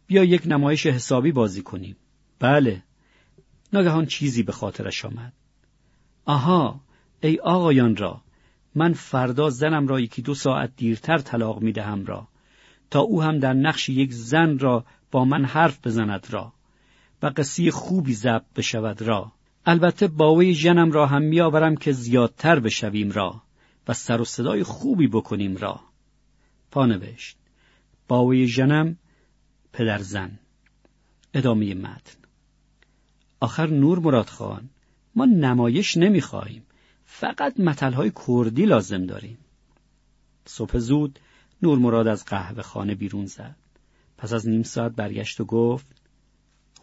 بیا 0.07 0.25
یک 0.25 0.43
نمایش 0.47 0.87
حسابی 0.87 1.33
بازی 1.33 1.63
کنیم. 1.63 1.97
بله. 2.39 2.83
ناگهان 3.73 4.07
چیزی 4.07 4.43
به 4.43 4.53
خاطرش 4.53 5.05
آمد. 5.05 5.33
آها 6.25 6.81
ای 7.21 7.39
آقایان 7.39 7.97
را 7.97 8.21
من 8.75 8.93
فردا 8.93 9.51
زنم 9.51 9.89
را 9.89 10.01
یکی 10.01 10.23
دو 10.23 10.35
ساعت 10.35 10.73
دیرتر 10.77 11.19
طلاق 11.19 11.61
می‌دهم 11.63 12.07
را 12.07 12.29
تا 12.91 13.01
او 13.01 13.23
هم 13.23 13.39
در 13.39 13.53
نقش 13.53 13.89
یک 13.89 14.13
زن 14.13 14.59
را 14.59 14.85
با 15.11 15.25
من 15.25 15.45
حرف 15.45 15.87
بزند 15.87 16.27
را. 16.31 16.53
و 17.23 17.33
قصی 17.37 17.71
خوبی 17.71 18.15
ضبط 18.15 18.45
بشود 18.57 19.03
را. 19.03 19.33
البته 19.67 20.09
باوی 20.09 20.55
جنم 20.55 20.93
را 20.93 21.07
هم 21.07 21.23
میآورم 21.23 21.77
که 21.77 21.93
زیادتر 21.93 22.61
بشویم 22.61 23.11
را 23.11 23.43
و 23.89 23.95
سر 23.95 24.21
و 24.21 24.25
صدای 24.25 24.63
خوبی 24.63 25.07
بکنیم 25.07 25.57
را. 25.57 25.81
پانوشت. 26.71 27.37
باوی 28.09 28.47
جنم 28.47 28.97
پدر 29.73 29.99
زن. 29.99 30.39
ادامه 31.35 31.75
متن. 31.75 32.19
آخر 33.41 33.67
نور 33.67 33.99
مراد 33.99 34.29
خان. 34.29 34.69
ما 35.15 35.25
نمایش 35.25 35.97
نمی‌خواهیم. 35.97 36.63
فقط 37.05 37.61
متلهای 37.61 38.13
کردی 38.27 38.67
لازم 38.67 39.07
داریم. 39.07 39.39
صبح 40.45 40.79
زود 40.79 41.19
نور 41.63 41.79
مراد 41.79 42.07
از 42.07 42.25
قهوه 42.25 42.63
خانه 42.63 42.95
بیرون 42.95 43.27
زد. 43.27 43.57
پس 44.19 44.33
از 44.33 44.49
نیم 44.49 44.63
ساعت 44.63 44.93
برگشت 44.93 45.41
و 45.41 45.45
گفت 45.45 45.87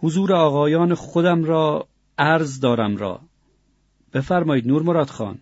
حضور 0.04 0.34
آقایان 0.34 0.94
خودم 0.94 1.44
را 1.44 1.88
عرض 2.18 2.60
دارم 2.60 2.98
را. 2.98 3.20
بفرمایید 4.14 4.68
نور 4.68 4.84
مراد 4.84 5.10
خان. 5.10 5.40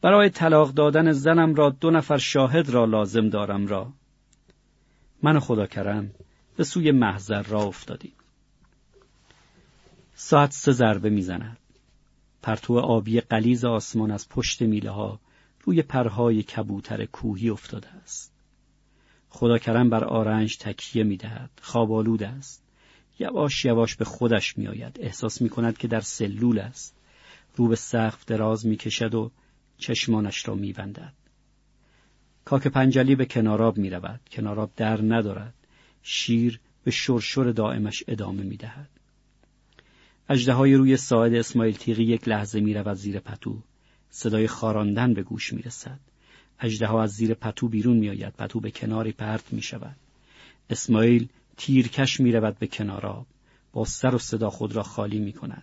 برای 0.00 0.30
طلاق 0.30 0.70
دادن 0.70 1.12
زنم 1.12 1.54
را 1.54 1.70
دو 1.70 1.90
نفر 1.90 2.18
شاهد 2.18 2.68
را 2.68 2.84
لازم 2.84 3.28
دارم 3.28 3.66
را. 3.66 3.92
من 5.22 5.38
خدا 5.38 5.66
کرم 5.66 6.10
به 6.56 6.64
سوی 6.64 6.90
محضر 6.90 7.42
را 7.42 7.62
افتادیم. 7.62 8.12
ساعت 10.14 10.52
سه 10.52 10.72
ضربه 10.72 11.10
می‌زند. 11.10 11.58
پرتو 12.42 12.78
آبی 12.78 13.20
قلیز 13.20 13.64
آسمان 13.64 14.10
از 14.10 14.28
پشت 14.28 14.62
میله 14.62 14.90
ها 14.90 15.20
روی 15.64 15.82
پرهای 15.82 16.42
کبوتر 16.42 17.04
کوهی 17.04 17.50
افتاده 17.50 17.88
است. 17.88 18.32
خدا 19.30 19.58
کرم 19.58 19.90
بر 19.90 20.04
آرنج 20.04 20.58
تکیه 20.58 21.04
می‌دهد. 21.04 21.50
خواب 21.62 21.92
است. 22.22 22.65
یواش 23.18 23.64
یواش 23.64 23.96
به 23.96 24.04
خودش 24.04 24.58
میآید 24.58 24.98
احساس 25.00 25.42
می 25.42 25.48
کند 25.48 25.78
که 25.78 25.88
در 25.88 26.00
سلول 26.00 26.58
است 26.58 26.96
رو 27.56 27.68
به 27.68 27.76
سقف 27.76 28.24
دراز 28.24 28.66
می 28.66 28.76
کشد 28.76 29.14
و 29.14 29.30
چشمانش 29.78 30.48
را 30.48 30.54
می 30.54 30.72
بندد. 30.72 31.12
کاک 32.44 32.66
پنجلی 32.66 33.14
به 33.14 33.26
کناراب 33.26 33.78
می 33.78 33.90
رود. 33.90 34.20
کناراب 34.30 34.70
در 34.76 35.02
ندارد. 35.02 35.54
شیر 36.02 36.60
به 36.84 36.90
شرشر 36.90 37.44
دائمش 37.44 38.04
ادامه 38.08 38.42
می 38.42 38.56
دهد. 38.56 38.88
اجده 40.28 40.52
های 40.52 40.74
روی 40.74 40.96
ساعد 40.96 41.34
اسماعیل 41.34 41.76
تیغی 41.76 42.04
یک 42.04 42.28
لحظه 42.28 42.60
می 42.60 42.74
رود 42.74 42.96
زیر 42.96 43.20
پتو. 43.20 43.58
صدای 44.10 44.46
خاراندن 44.46 45.14
به 45.14 45.22
گوش 45.22 45.52
می 45.52 45.62
رسد. 45.62 46.00
اجده 46.60 46.86
ها 46.86 47.02
از 47.02 47.10
زیر 47.10 47.34
پتو 47.34 47.68
بیرون 47.68 47.96
می 47.96 48.08
آید. 48.08 48.34
پتو 48.34 48.60
به 48.60 48.70
کناری 48.70 49.12
پرت 49.12 49.52
می 49.52 49.62
شود. 49.62 49.96
اسماعیل 50.70 51.28
تیرکش 51.56 52.20
می 52.20 52.32
رود 52.32 52.58
به 52.58 52.66
کناراب. 52.66 53.26
با 53.72 53.84
سر 53.84 54.14
و 54.14 54.18
صدا 54.18 54.50
خود 54.50 54.76
را 54.76 54.82
خالی 54.82 55.18
می 55.18 55.32
کند. 55.32 55.62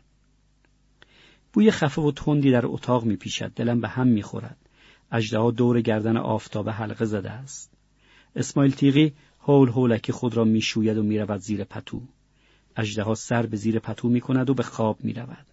بوی 1.53 1.71
خفه 1.71 2.01
و 2.01 2.11
تندی 2.11 2.51
در 2.51 2.65
اتاق 2.65 3.03
می 3.03 3.15
پیشد. 3.15 3.51
دلم 3.55 3.81
به 3.81 3.87
هم 3.87 4.07
می 4.07 4.21
خورد. 4.21 4.57
اجده 5.11 5.51
دور 5.51 5.81
گردن 5.81 6.17
آفتاب 6.17 6.69
حلقه 6.69 7.05
زده 7.05 7.31
است. 7.31 7.71
اسماعیل 8.35 8.71
تیغی 8.71 9.13
هول 9.39 9.69
هولکی 9.69 10.11
خود 10.11 10.37
را 10.37 10.43
می 10.43 10.61
شوید 10.61 10.97
و 10.97 11.03
می 11.03 11.19
رود 11.19 11.39
زیر 11.39 11.63
پتو. 11.63 12.01
اجده 12.77 13.13
سر 13.13 13.45
به 13.45 13.57
زیر 13.57 13.79
پتو 13.79 14.09
می 14.09 14.21
کند 14.21 14.49
و 14.49 14.53
به 14.53 14.63
خواب 14.63 14.97
می 15.03 15.13
رود. 15.13 15.45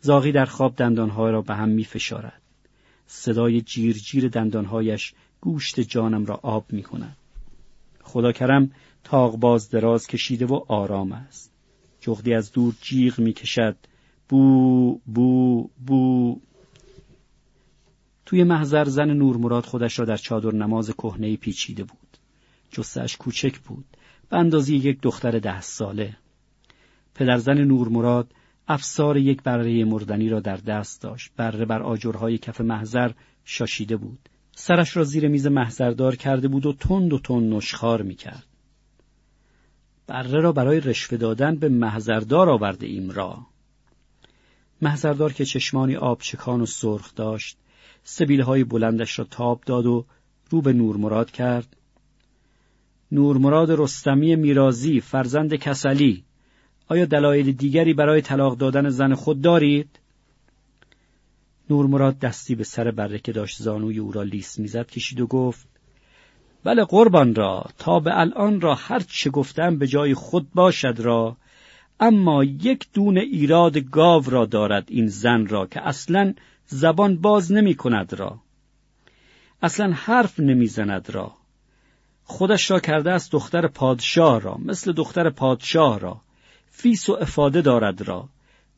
زاغی 0.00 0.32
در 0.32 0.44
خواب 0.44 0.76
دندانهای 0.76 1.32
را 1.32 1.42
به 1.42 1.54
هم 1.54 1.68
می 1.68 1.84
فشارد. 1.84 2.42
صدای 3.06 3.60
جیر 3.60 3.96
جیر 3.96 4.28
دندانهایش 4.28 5.14
گوشت 5.40 5.80
جانم 5.80 6.26
را 6.26 6.40
آب 6.42 6.64
می 6.72 6.82
کند. 6.82 7.16
خدا 8.02 8.32
کرم 8.32 8.70
تاق 9.04 9.36
باز 9.36 9.70
دراز 9.70 10.06
کشیده 10.06 10.46
و 10.46 10.60
آرام 10.68 11.12
است. 11.12 11.52
جغدی 12.00 12.34
از 12.34 12.52
دور 12.52 12.74
جیغ 12.80 13.18
می 13.18 13.32
کشد. 13.32 13.76
بو 14.28 15.00
بو 15.06 15.68
بو 15.86 16.40
توی 18.26 18.44
محضر 18.44 18.84
زن 18.84 19.10
نور 19.10 19.36
مراد 19.36 19.66
خودش 19.66 19.98
را 19.98 20.04
در 20.04 20.16
چادر 20.16 20.54
نماز 20.54 20.90
کهنه 20.90 21.36
پیچیده 21.36 21.84
بود. 21.84 22.16
جستش 22.70 23.16
کوچک 23.16 23.58
بود. 23.58 23.84
به 24.28 24.36
اندازی 24.36 24.76
یک 24.76 25.00
دختر 25.02 25.38
ده 25.38 25.60
ساله. 25.60 26.16
پدرزن 27.14 27.58
نور 27.58 27.88
مراد 27.88 28.32
افسار 28.68 29.16
یک 29.16 29.42
بره 29.42 29.84
مردنی 29.84 30.28
را 30.28 30.40
در 30.40 30.56
دست 30.56 31.02
داشت. 31.02 31.32
بره 31.36 31.64
بر 31.64 31.82
آجرهای 31.82 32.38
کف 32.38 32.60
محضر 32.60 33.10
شاشیده 33.44 33.96
بود. 33.96 34.28
سرش 34.52 34.96
را 34.96 35.04
زیر 35.04 35.28
میز 35.28 35.46
محضردار 35.46 36.16
کرده 36.16 36.48
بود 36.48 36.66
و 36.66 36.72
تند 36.72 37.12
و 37.12 37.18
تند 37.18 37.54
نشخار 37.54 38.02
می‌کرد. 38.02 38.49
بره 40.10 40.40
را 40.40 40.52
برای 40.52 40.80
رشوه 40.80 41.18
دادن 41.18 41.56
به 41.56 41.68
محضردار 41.68 42.50
آورده 42.50 42.86
ایم 42.86 43.10
را. 43.10 43.38
محضردار 44.82 45.32
که 45.32 45.44
چشمانی 45.44 45.96
آبچکان 45.96 46.60
و 46.60 46.66
سرخ 46.66 47.14
داشت 47.14 47.56
سبیل 48.04 48.40
های 48.40 48.64
بلندش 48.64 49.18
را 49.18 49.24
تاب 49.30 49.60
داد 49.66 49.86
و 49.86 50.04
رو 50.50 50.60
به 50.60 50.72
نور 50.72 50.96
مراد 50.96 51.30
کرد 51.30 51.76
نور 53.12 53.38
مراد 53.38 53.70
رستمی 53.70 54.36
میرازی 54.36 55.00
فرزند 55.00 55.54
کسلی 55.54 56.24
آیا 56.88 57.04
دلایل 57.04 57.52
دیگری 57.52 57.94
برای 57.94 58.20
طلاق 58.20 58.56
دادن 58.56 58.88
زن 58.88 59.14
خود 59.14 59.40
دارید؟ 59.40 59.88
نورمراد 61.70 62.18
دستی 62.18 62.54
به 62.54 62.64
سر 62.64 62.90
بره 62.90 63.18
که 63.18 63.32
داشت 63.32 63.62
زانوی 63.62 63.98
او 63.98 64.12
را 64.12 64.22
لیس 64.22 64.58
می‌زد 64.58 64.86
کشید 64.86 65.20
و 65.20 65.26
گفت 65.26 65.68
بله 66.64 66.84
قربان 66.84 67.34
را 67.34 67.64
تا 67.78 68.00
به 68.00 68.18
الان 68.18 68.60
را 68.60 68.74
هر 68.74 69.00
چه 69.00 69.30
گفتم 69.30 69.78
به 69.78 69.86
جای 69.86 70.14
خود 70.14 70.52
باشد 70.54 71.00
را 71.00 71.36
اما 72.00 72.44
یک 72.44 72.86
دون 72.94 73.18
ایراد 73.18 73.78
گاو 73.78 74.24
را 74.30 74.46
دارد 74.46 74.84
این 74.88 75.06
زن 75.06 75.46
را 75.46 75.66
که 75.66 75.88
اصلا 75.88 76.34
زبان 76.66 77.16
باز 77.16 77.52
نمی 77.52 77.74
کند 77.74 78.14
را. 78.14 78.38
اصلا 79.62 79.92
حرف 79.92 80.40
نمی‌زند 80.40 81.10
را. 81.10 81.32
خودش 82.24 82.70
را 82.70 82.80
کرده 82.80 83.10
است 83.10 83.32
دختر 83.32 83.66
پادشاه 83.66 84.40
را 84.40 84.58
مثل 84.64 84.92
دختر 84.92 85.30
پادشاه 85.30 86.00
را. 86.00 86.20
فیس 86.70 87.08
و 87.08 87.12
افاده 87.12 87.60
دارد 87.62 88.02
را. 88.02 88.28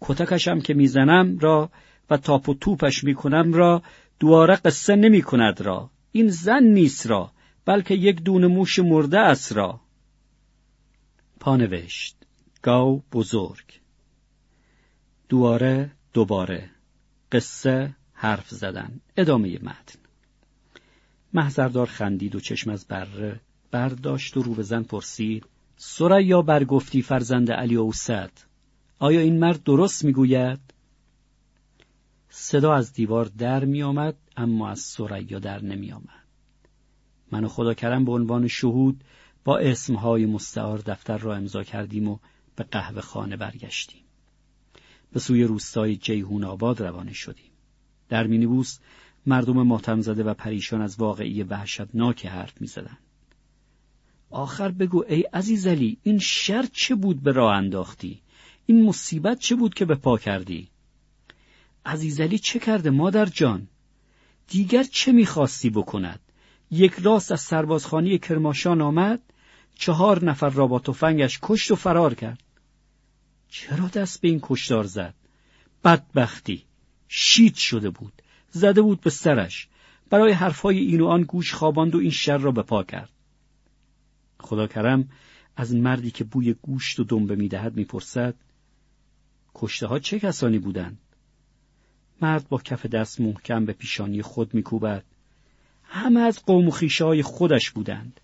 کتکش 0.01 0.49
هم 0.49 0.61
که 0.61 0.75
می‌زنم 0.75 1.39
را 1.39 1.71
و 2.11 2.17
تاپ 2.17 2.49
و 2.49 2.55
توپش 2.55 3.05
می‌کنم 3.05 3.53
را 3.53 3.83
دوباره 4.21 4.57
قصه 4.57 4.97
نمی 4.97 5.23
کند 5.23 5.61
را. 5.61 5.91
این 6.13 6.29
زن 6.29 6.63
نیست 6.63 7.07
را. 7.07 7.31
بلکه 7.65 7.95
یک 7.95 8.23
دونه 8.23 8.47
موش 8.47 8.79
مرده 8.79 9.19
است 9.19 9.53
را. 9.53 9.81
پانوشت. 11.41 12.17
گاو 12.63 13.03
بزرگ. 13.13 13.81
دواره 15.29 15.91
دوباره. 16.13 16.71
قصه 17.33 17.95
حرف 18.13 18.49
زدن. 18.49 19.01
ادامه 19.17 19.59
متن. 19.63 19.99
محضردار 21.33 21.87
خندید 21.87 22.35
و 22.35 22.41
چشم 22.41 22.71
از 22.71 22.87
بره 22.87 23.41
برداشت 23.71 24.37
و 24.37 24.43
رو 24.43 24.55
به 24.55 24.63
زن 24.63 24.83
پرسید 24.83 25.47
سریا 25.77 26.43
برگفتی 26.43 27.03
فرزند 27.03 27.53
علی 27.53 27.75
اوسد 27.77 28.31
آیا 28.99 29.21
این 29.21 29.39
مرد 29.39 29.63
درست 29.63 30.05
می‌گوید؟ 30.05 30.61
صدا 32.29 32.75
از 32.75 32.93
دیوار 32.93 33.25
در 33.25 33.65
میآمد 33.65 34.17
اما 34.37 34.71
از 34.71 34.81
سریا 34.81 35.39
در 35.39 35.63
نمیآمد. 35.63 36.22
من 37.33 37.45
و 37.45 37.49
خدا 37.49 37.75
کرم 37.75 38.05
به 38.05 38.13
عنوان 38.13 38.49
شهود 38.49 39.05
با 39.45 39.59
اسمهای 39.59 40.27
مستعار 40.27 40.79
دفتر 40.79 41.19
را 41.19 41.37
امضا 41.37 41.63
کردیم 41.63 42.09
و 42.09 42.19
به 42.57 42.65
قهوه 42.65 43.01
خانه 43.01 43.37
برگشتیم. 43.37 44.03
به 45.13 45.21
سوی 45.21 45.45
روستای 45.45 45.97
جیهون 45.97 46.45
آباد 46.45 46.83
روانه 46.83 47.13
شدیم. 47.13 47.51
در 48.09 48.27
مینیبوس 48.27 48.79
مردم 49.27 49.63
ماتم 49.63 50.01
زده 50.01 50.23
و 50.23 50.35
پریشان 50.35 50.81
از 50.81 51.01
واقعی 51.01 51.43
وحشتناک 51.43 52.27
حرف 52.27 52.61
می 52.61 52.67
زدن. 52.67 52.99
آخر 54.31 54.69
بگو 54.69 55.05
ای 55.09 55.23
عزیزلی 55.23 55.99
این 56.03 56.19
شر 56.19 56.67
چه 56.73 56.95
بود 56.95 57.23
به 57.23 57.33
راه 57.33 57.57
انداختی؟ 57.57 58.21
این 58.67 58.85
مصیبت 58.85 59.39
چه 59.39 59.55
بود 59.55 59.75
که 59.75 59.85
به 59.85 59.95
پا 59.95 60.19
کردی؟ 60.19 60.69
عزیزلی 61.87 62.39
چه 62.39 62.59
کرده 62.59 62.91
مادر 62.91 63.27
جان؟ 63.27 63.69
دیگر 64.49 64.83
چه 64.83 65.13
می‌خواستی 65.13 65.71
بکند؟ 65.71 66.21
یک 66.73 66.93
راست 66.93 67.33
از 67.33 67.41
سربازخانی 67.41 68.19
کرماشان 68.19 68.81
آمد 68.81 69.21
چهار 69.75 70.25
نفر 70.25 70.49
را 70.49 70.67
با 70.67 70.79
تفنگش 70.79 71.39
کشت 71.43 71.71
و 71.71 71.77
فرار 71.77 72.15
کرد. 72.15 72.43
چرا 73.49 73.89
دست 73.89 74.21
به 74.21 74.29
این 74.29 74.41
کشتار 74.43 74.85
زد؟ 74.85 75.15
بدبختی 75.85 76.65
شید 77.09 77.55
شده 77.55 77.91
بود 77.91 78.13
زده 78.51 78.83
بود 78.83 79.01
به 79.01 79.11
سرش. 79.11 79.69
برای 80.11 80.33
حرفهای 80.33 80.79
این 80.79 81.01
و 81.01 81.07
آن 81.07 81.23
گوش 81.23 81.55
خواباند 81.55 81.95
و 81.95 81.99
این 81.99 82.11
شر 82.11 82.39
را 82.39 82.53
به 82.53 82.63
پا 82.63 82.83
کرد. 82.83 83.11
خدا 84.41 84.67
کرم 84.67 85.09
از 85.57 85.75
مردی 85.75 86.11
که 86.11 86.25
بوی 86.25 86.53
گوشت 86.53 87.01
و 87.01 87.05
دنبه 87.05 87.37
می‌دهد 87.37 87.77
می‌پرسد 87.77 88.35
کشته 89.55 89.87
ها 89.87 89.99
چه 89.99 90.21
کسانی 90.21 90.59
بودند؟ 90.59 90.99
مرد 92.23 92.49
با 92.49 92.59
کف 92.59 92.87
دست 92.87 93.21
محکم 93.21 93.65
به 93.65 93.73
پیشانی 93.73 94.23
خود 94.23 94.55
میکوبد. 94.55 95.05
همه 95.95 96.21
از 96.21 96.45
قوم 96.45 96.69
های 97.01 97.23
خودش 97.23 97.71
بودند. 97.71 98.21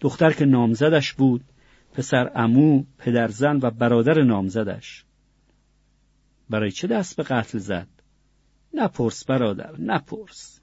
دختر 0.00 0.32
که 0.32 0.44
نامزدش 0.44 1.12
بود 1.12 1.44
پسر 1.92 2.30
امو، 2.34 2.84
پدرزن 2.98 3.58
و 3.62 3.70
برادر 3.70 4.22
نامزدش. 4.22 5.04
برای 6.50 6.70
چه 6.70 6.86
دست 6.86 7.16
به 7.16 7.22
قتل 7.22 7.58
زد؟ 7.58 7.88
نپرس 8.74 9.24
برادر 9.24 9.80
نپرس. 9.80 10.60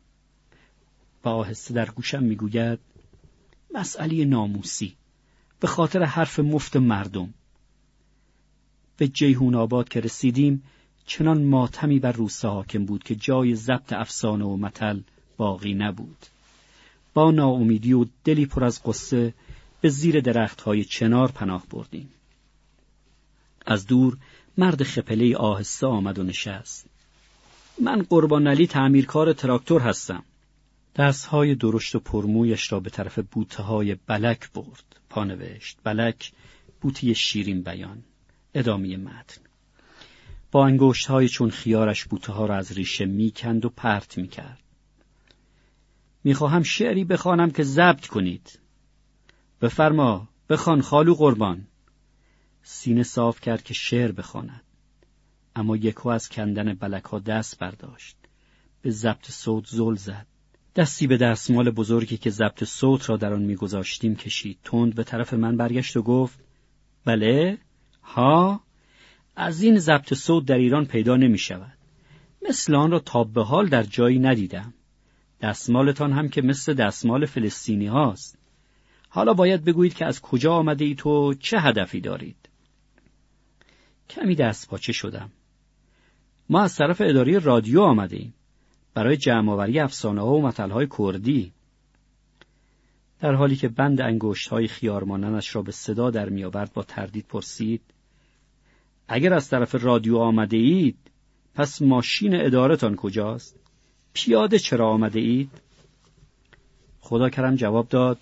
و 1.23 1.29
آهسته 1.29 1.73
در 1.73 1.89
گوشم 1.89 2.23
می‌گوید 2.23 2.79
مسئله 3.73 4.25
ناموسی 4.25 4.95
به 5.59 5.67
خاطر 5.67 6.03
حرف 6.03 6.39
مفت 6.39 6.75
مردم. 6.75 7.33
به 8.97 9.07
جیهون 9.07 9.55
آباد 9.55 9.89
که 9.89 9.99
رسیدیم 9.99 10.63
چنان 11.05 11.43
ماتمی 11.43 11.99
بر 11.99 12.11
روسا 12.11 12.51
حاکم 12.51 12.85
بود 12.85 13.03
که 13.03 13.15
جای 13.15 13.55
ضبط 13.55 13.93
افسانه 13.93 14.45
و 14.45 14.57
متل 14.57 14.99
باقی 15.37 15.73
نبود. 15.73 16.25
با 17.17 17.31
ناامیدی 17.31 17.93
و 17.93 18.05
دلی 18.23 18.45
پر 18.45 18.63
از 18.63 18.83
قصه 18.83 19.33
به 19.81 19.89
زیر 19.89 20.19
درختهای 20.19 20.83
چنار 20.83 21.31
پناه 21.31 21.63
بردیم. 21.69 22.09
از 23.65 23.87
دور 23.87 24.17
مرد 24.57 24.83
خپله 24.83 25.37
آهسته 25.37 25.87
آمد 25.87 26.19
و 26.19 26.23
نشست. 26.23 26.85
من 27.81 28.01
قربان 28.01 28.47
علی 28.47 28.67
تعمیرکار 28.67 29.33
تراکتور 29.33 29.81
هستم. 29.81 30.23
دستهای 30.95 31.55
درشت 31.55 31.95
و 31.95 31.99
پرمویش 31.99 32.71
را 32.71 32.79
به 32.79 32.89
طرف 32.89 33.19
بوته 33.19 33.63
های 33.63 33.95
بلک 34.07 34.51
برد. 34.51 34.95
پانوشت 35.09 35.77
بلک 35.83 36.31
بوتی 36.81 37.15
شیرین 37.15 37.61
بیان. 37.61 38.03
ادامه 38.53 38.97
متن. 38.97 39.41
با 40.51 40.65
انگشت 40.65 41.07
های 41.07 41.29
چون 41.29 41.49
خیارش 41.49 42.05
بوته 42.05 42.33
ها 42.33 42.45
را 42.45 42.55
از 42.55 42.71
ریشه 42.71 43.05
می‌کند 43.05 43.65
و 43.65 43.69
پرت 43.69 44.17
می‌کرد. 44.17 44.66
می‌خواهم 46.27 46.63
شعری 46.63 47.03
بخوانم 47.03 47.51
که 47.51 47.63
ضبط 47.63 48.07
کنید. 48.07 48.59
بفرما 49.61 50.29
بخوان 50.49 50.81
خالو 50.81 51.13
قربان. 51.15 51.67
سینه 52.63 53.03
صاف 53.03 53.39
کرد 53.41 53.63
که 53.63 53.73
شعر 53.73 54.11
بخواند. 54.11 54.61
اما 55.55 55.77
یکو 55.77 56.09
از 56.09 56.29
کندن 56.29 56.73
بلک 56.73 57.03
ها 57.03 57.19
دست 57.19 57.59
برداشت. 57.59 58.17
به 58.81 58.91
ضبط 58.91 59.31
صوت 59.31 59.67
زل 59.67 59.95
زد. 59.95 60.27
دستی 60.75 61.07
به 61.07 61.17
دستمال 61.17 61.69
بزرگی 61.69 62.17
که 62.17 62.29
ضبط 62.29 62.63
صوت 62.63 63.09
را 63.09 63.17
در 63.17 63.33
آن 63.33 63.41
میگذاشتیم 63.43 64.15
کشید. 64.15 64.57
تند 64.63 64.95
به 64.95 65.03
طرف 65.03 65.33
من 65.33 65.57
برگشت 65.57 65.97
و 65.97 66.01
گفت 66.01 66.39
بله 67.05 67.57
ها 68.01 68.61
از 69.35 69.61
این 69.61 69.79
ضبط 69.79 70.13
صوت 70.13 70.45
در 70.45 70.57
ایران 70.57 70.85
پیدا 70.85 71.15
نمی 71.15 71.37
شود 71.37 71.77
مثل 72.49 72.75
آن 72.75 72.91
را 72.91 72.99
تا 72.99 73.23
به 73.23 73.43
حال 73.43 73.67
در 73.67 73.83
جایی 73.83 74.19
ندیدم. 74.19 74.73
دستمالتان 75.41 76.13
هم 76.13 76.29
که 76.29 76.41
مثل 76.41 76.73
دستمال 76.73 77.25
فلسطینی 77.25 77.87
هاست. 77.87 78.37
حالا 79.09 79.33
باید 79.33 79.65
بگویید 79.65 79.93
که 79.93 80.05
از 80.05 80.21
کجا 80.21 80.53
آمده 80.53 80.85
ای 80.85 80.95
تو 80.95 81.33
چه 81.33 81.59
هدفی 81.59 82.01
دارید. 82.01 82.49
کمی 84.09 84.35
دست 84.35 84.69
پاچه 84.69 84.93
شدم. 84.93 85.31
ما 86.49 86.61
از 86.61 86.75
طرف 86.75 87.01
اداره 87.05 87.39
رادیو 87.39 87.81
آمده 87.81 88.15
ایم. 88.15 88.33
برای 88.93 89.17
جمعآوری 89.17 89.79
افسانه 89.79 90.21
ها 90.21 90.33
و 90.33 90.41
مطلع 90.41 90.73
های 90.73 90.87
کردی. 90.97 91.51
در 93.19 93.33
حالی 93.33 93.55
که 93.55 93.67
بند 93.67 94.01
انگشت 94.01 94.47
های 94.47 94.67
خیارماننش 94.67 95.55
را 95.55 95.61
به 95.61 95.71
صدا 95.71 96.09
در 96.09 96.29
میآورد 96.29 96.73
با 96.73 96.83
تردید 96.83 97.25
پرسید 97.27 97.81
اگر 99.07 99.33
از 99.33 99.49
طرف 99.49 99.75
رادیو 99.75 100.17
آمده 100.17 100.57
اید 100.57 100.97
پس 101.55 101.81
ماشین 101.81 102.35
ادارتان 102.35 102.95
کجاست؟ 102.95 103.59
پیاده 104.17 104.59
چرا 104.59 104.89
آمده 104.89 105.19
اید؟ 105.19 105.51
خدا 107.01 107.29
کرم 107.29 107.55
جواب 107.55 107.89
داد 107.89 108.19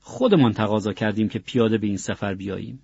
خودمان 0.00 0.52
تقاضا 0.52 0.92
کردیم 0.92 1.28
که 1.28 1.38
پیاده 1.38 1.78
به 1.78 1.86
این 1.86 1.96
سفر 1.96 2.34
بیاییم. 2.34 2.82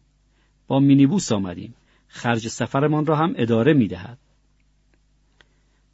با 0.66 0.80
مینیبوس 0.80 1.32
آمدیم. 1.32 1.74
خرج 2.08 2.48
سفرمان 2.48 3.06
را 3.06 3.16
هم 3.16 3.34
اداره 3.36 3.72
می‌دهد. 3.72 4.18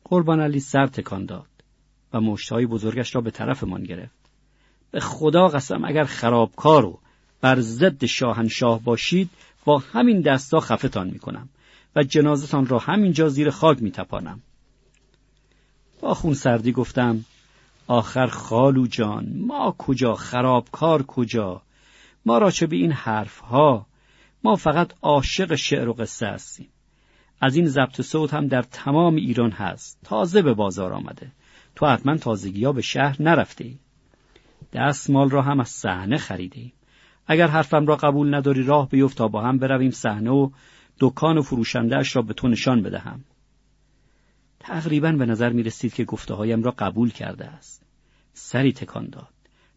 قربان 0.04 0.40
علی 0.40 0.60
سر 0.60 0.86
تکان 0.86 1.26
داد 1.26 1.46
و 2.12 2.20
مشتهای 2.20 2.66
بزرگش 2.66 3.14
را 3.14 3.20
به 3.20 3.30
طرفمان 3.30 3.82
گرفت. 3.82 4.20
به 4.90 5.00
خدا 5.00 5.48
قسم 5.48 5.84
اگر 5.84 6.04
خرابکار 6.04 6.84
و 6.84 6.98
بر 7.40 7.60
ضد 7.60 8.04
شاهنشاه 8.04 8.82
باشید 8.82 9.30
با 9.64 9.78
همین 9.78 10.20
دستا 10.20 10.60
خفتان 10.60 11.10
می‌کنم 11.10 11.48
و 11.96 12.02
جنازتان 12.02 12.66
را 12.66 12.78
همینجا 12.78 13.28
زیر 13.28 13.50
خاک 13.50 13.82
میتپانم. 13.82 14.40
با 16.00 16.14
خون 16.14 16.34
سردی 16.34 16.72
گفتم 16.72 17.24
آخر 17.86 18.26
خالو 18.26 18.86
جان 18.86 19.32
ما 19.36 19.74
کجا 19.78 20.14
خرابکار 20.14 21.02
کجا؟ 21.02 21.62
ما 22.26 22.38
را 22.38 22.50
چه 22.50 22.66
به 22.66 22.76
این 22.76 22.92
حرف 22.92 23.38
ها 23.38 23.86
ما 24.44 24.56
فقط 24.56 24.92
عاشق 25.02 25.54
شعر 25.54 25.88
و 25.88 25.92
قصه 25.92 26.26
هستیم. 26.26 26.68
از 27.40 27.56
این 27.56 27.66
ضبط 27.66 28.00
صوت 28.00 28.34
هم 28.34 28.46
در 28.46 28.62
تمام 28.62 29.14
ایران 29.14 29.50
هست. 29.50 29.98
تازه 30.04 30.42
به 30.42 30.54
بازار 30.54 30.92
آمده. 30.92 31.32
تو 31.76 31.86
حتما 31.86 32.16
تازگی 32.16 32.64
ها 32.64 32.72
به 32.72 32.82
شهر 32.82 33.22
نرفته 33.22 33.64
ای. 33.64 33.78
دستمال 34.72 35.30
را 35.30 35.42
هم 35.42 35.60
از 35.60 35.68
صحنه 35.68 36.16
خریده 36.16 36.72
اگر 37.26 37.46
حرفم 37.46 37.86
را 37.86 37.96
قبول 37.96 38.34
نداری 38.34 38.62
راه 38.62 38.88
بیفت 38.88 39.16
تا 39.16 39.28
با 39.28 39.42
هم 39.42 39.58
برویم 39.58 39.90
صحنه 39.90 40.30
و 40.30 40.50
دکان 41.00 41.38
و 41.38 41.42
فروشندهاش 41.42 42.16
را 42.16 42.22
به 42.22 42.34
تو 42.34 42.48
نشان 42.48 42.82
بدهم. 42.82 43.24
تقریبا 44.60 45.12
به 45.12 45.26
نظر 45.26 45.50
می 45.50 45.62
رسید 45.62 45.94
که 45.94 46.04
گفته 46.04 46.34
هایم 46.34 46.62
را 46.62 46.74
قبول 46.78 47.10
کرده 47.10 47.46
است. 47.46 47.82
سری 48.32 48.72
تکان 48.72 49.06
داد. 49.06 49.28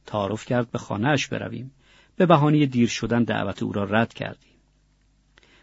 تعارف 0.06 0.46
کرد 0.46 0.72
به 0.72 0.78
خانهاش 0.78 1.28
برویم. 1.28 1.72
به 2.16 2.26
بهانه 2.26 2.66
دیر 2.66 2.88
شدن 2.88 3.24
دعوت 3.24 3.64
او 3.64 3.74
را 3.74 3.84
رد 3.84 4.14
کردیم. 4.14 4.52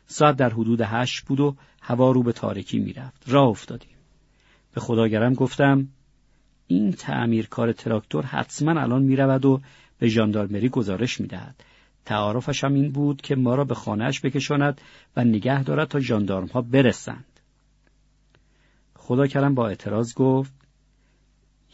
ساعت 0.06 0.36
در 0.36 0.50
حدود 0.50 0.80
هشت 0.80 1.24
بود 1.24 1.40
و 1.40 1.56
هوا 1.82 2.12
رو 2.12 2.22
به 2.22 2.32
تاریکی 2.32 2.78
می‌رفت. 2.78 3.22
راه 3.26 3.48
افتادیم. 3.48 3.96
به 4.74 4.80
خداگرم 4.80 5.34
گفتم 5.34 5.88
این 6.66 6.92
تعمیرکار 6.92 7.72
تراکتور 7.72 8.24
حتما 8.26 8.80
الان 8.80 9.02
می‌رود 9.02 9.44
و 9.44 9.60
به 9.98 10.08
ژاندارمری 10.08 10.68
گزارش 10.68 11.20
می‌دهد. 11.20 11.64
تعارفش 12.04 12.64
هم 12.64 12.74
این 12.74 12.92
بود 12.92 13.20
که 13.20 13.36
ما 13.36 13.54
را 13.54 13.64
به 13.64 13.74
خانهاش 13.74 14.20
بکشاند 14.20 14.80
و 15.16 15.24
نگه 15.24 15.62
دارد 15.62 15.88
تا 15.88 16.00
ژاندارم 16.00 16.46
ها 16.46 16.62
برسند. 16.62 17.24
خدا 19.00 19.26
کرم 19.26 19.54
با 19.54 19.68
اعتراض 19.68 20.14
گفت 20.14 20.52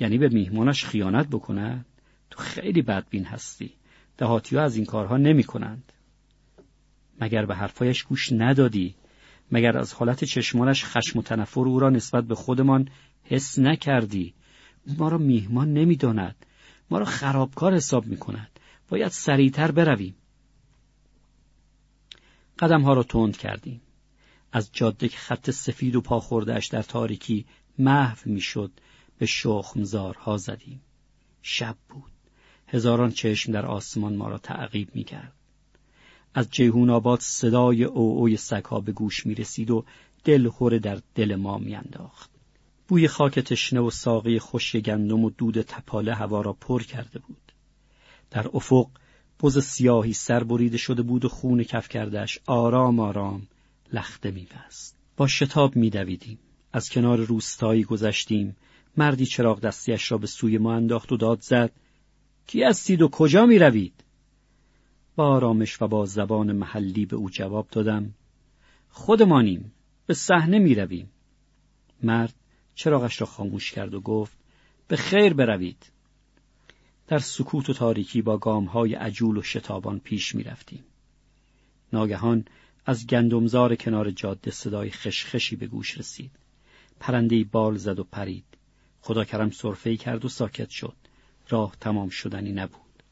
یعنی 0.01 0.19
به 0.19 0.29
میهمانش 0.29 0.85
خیانت 0.85 1.29
بکند؟ 1.29 1.87
تو 2.31 2.43
خیلی 2.43 2.83
بدبین 2.83 3.25
هستی. 3.25 3.73
دهاتی 4.19 4.57
ها 4.57 4.63
از 4.63 4.77
این 4.77 4.85
کارها 4.85 5.17
نمی 5.17 5.45
کنند 5.45 5.93
مگر 7.21 7.47
به 7.47 7.55
حرفایش 7.55 8.03
گوش 8.03 8.33
ندادی؟ 8.33 8.95
مگر 9.53 9.79
از 9.79 9.93
حالت 9.93 10.25
چشمانش 10.25 10.85
خشم 10.85 11.19
و 11.19 11.23
تنفر 11.23 11.61
او 11.61 11.81
را 11.81 11.91
نسبت 11.91 12.25
به 12.25 12.35
خودمان 12.35 12.89
حس 13.25 13.59
نکردی؟ 13.59 14.35
او 14.87 14.95
ما 14.99 15.09
را 15.09 15.19
میهمان 15.19 15.73
نمی‌داند. 15.73 16.47
ما 16.91 16.99
را 16.99 17.05
خرابکار 17.05 17.75
حساب 17.75 18.07
می 18.07 18.17
کند 18.17 18.51
باید 18.89 19.09
سریعتر 19.09 19.71
برویم. 19.71 20.15
قدم 22.59 22.83
ها 22.83 22.93
را 22.93 23.03
تند 23.03 23.37
کردیم. 23.37 23.81
از 24.57 24.71
جاده 24.73 25.09
که 25.09 25.17
خط 25.17 25.51
سفید 25.51 25.97
و 25.97 26.01
پاخوردهاش 26.01 26.67
در 26.67 26.83
تاریکی 26.83 27.45
محو 27.79 28.19
می‌شد 28.25 28.71
به 29.19 29.27
شخمزارها 29.27 30.37
زدیم 30.37 30.81
شب 31.43 31.77
بود 31.89 32.13
هزاران 32.69 33.11
چشم 33.11 33.53
در 33.53 33.67
آسمان 33.67 34.17
ما 34.17 34.29
را 34.29 34.39
تعقیب 34.39 34.89
می‌کرد 34.95 35.33
از 36.35 36.51
جیهون 36.51 36.91
آباد 36.91 37.21
صدای 37.21 37.85
او 37.85 38.19
اوی 38.19 38.37
سگها 38.37 38.81
به 38.81 38.93
گوش 38.93 39.27
می 39.27 39.35
رسید 39.35 39.71
و 39.71 39.85
دل 40.25 40.49
خور 40.49 40.79
در 40.79 40.99
دل 41.15 41.35
ما 41.35 41.59
میانداخت. 41.59 42.31
بوی 42.89 43.09
خاک 43.09 43.39
تشنه 43.39 43.81
و 43.81 43.91
ساقی 43.91 44.39
خوش 44.39 44.77
گندم 44.77 45.25
و 45.25 45.31
دود 45.31 45.63
تپاله 45.63 46.15
هوا 46.15 46.41
را 46.41 46.53
پر 46.53 46.83
کرده 46.83 47.19
بود. 47.19 47.53
در 48.31 48.47
افق 48.55 48.89
بز 49.43 49.59
سیاهی 49.65 50.13
سر 50.13 50.45
بریده 50.45 50.77
شده 50.77 51.03
بود 51.03 51.25
و 51.25 51.29
خون 51.29 51.63
کف 51.63 51.89
کردش 51.89 52.39
آرام 52.47 53.01
آرام 53.01 53.47
لخته 53.93 54.31
میبست. 54.31 54.97
با 55.17 55.27
شتاب 55.27 55.77
میدویدیم. 55.77 56.39
از 56.73 56.91
کنار 56.91 57.19
روستایی 57.19 57.85
گذشتیم. 57.85 58.57
مردی 58.97 59.27
چراغ 59.27 59.61
دستیش 59.61 60.13
را 60.13 60.19
به 60.19 60.27
سوی 60.27 60.59
ما 60.59 60.75
انداخت 60.75 61.13
و 61.13 61.17
داد 61.17 61.41
زد. 61.41 61.73
کی 62.47 62.63
هستید 62.63 63.03
و 63.03 63.09
کجا 63.09 63.47
می 63.47 63.59
روید؟ 63.59 64.05
با 65.17 65.29
آرامش 65.29 65.83
و 65.83 65.89
با 65.89 66.07
زبان 66.07 66.53
محلی 66.53 67.07
به 67.07 67.17
او 67.17 67.31
جواب 67.31 67.69
دادم. 67.71 68.15
خودمانیم. 68.89 69.73
به 70.07 70.15
صحنه 70.15 70.59
می 70.59 70.75
رویم. 70.75 71.11
مرد 72.03 72.35
چراغش 72.75 73.21
را 73.21 73.27
خاموش 73.27 73.73
کرد 73.73 73.95
و 73.95 74.01
گفت 74.01 74.37
به 74.89 74.97
خیر 74.97 75.35
بروید. 75.35 75.93
در 77.07 77.19
سکوت 77.19 77.71
و 77.71 77.73
تاریکی 77.73 78.23
با 78.23 78.39
گامهای 78.39 78.95
عجول 78.95 79.37
و 79.37 79.43
شتابان 79.43 79.99
پیش 79.99 80.35
می 80.35 80.43
رفتیم. 80.43 80.85
ناگهان 81.93 82.45
از 82.89 83.07
گندمزار 83.07 83.77
کنار 83.77 84.11
جاده 84.11 84.51
صدای 84.51 84.91
خشخشی 84.91 85.57
به 85.57 85.67
گوش 85.67 85.99
رسید. 85.99 86.31
پرندهی 87.01 87.45
بال 87.45 87.77
زد 87.77 87.99
و 87.99 88.05
پرید. 88.05 88.45
خدا 89.01 89.25
کرم 89.25 89.51
صرفه 89.51 89.97
کرد 89.97 90.25
و 90.25 90.29
ساکت 90.29 90.71
شد. 90.71 90.97
راه 91.49 91.77
تمام 91.81 92.09
شدنی 92.09 92.53
نبود. 92.53 93.03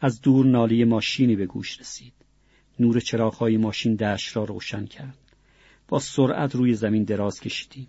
از 0.00 0.20
دور 0.20 0.46
نالی 0.46 0.84
ماشینی 0.84 1.36
به 1.36 1.46
گوش 1.46 1.80
رسید. 1.80 2.12
نور 2.80 3.00
چراغهای 3.00 3.56
ماشین 3.56 3.94
دشت 3.94 4.36
را 4.36 4.44
روشن 4.44 4.86
کرد. 4.86 5.18
با 5.88 5.98
سرعت 5.98 6.54
روی 6.54 6.74
زمین 6.74 7.04
دراز 7.04 7.40
کشیدیم. 7.40 7.88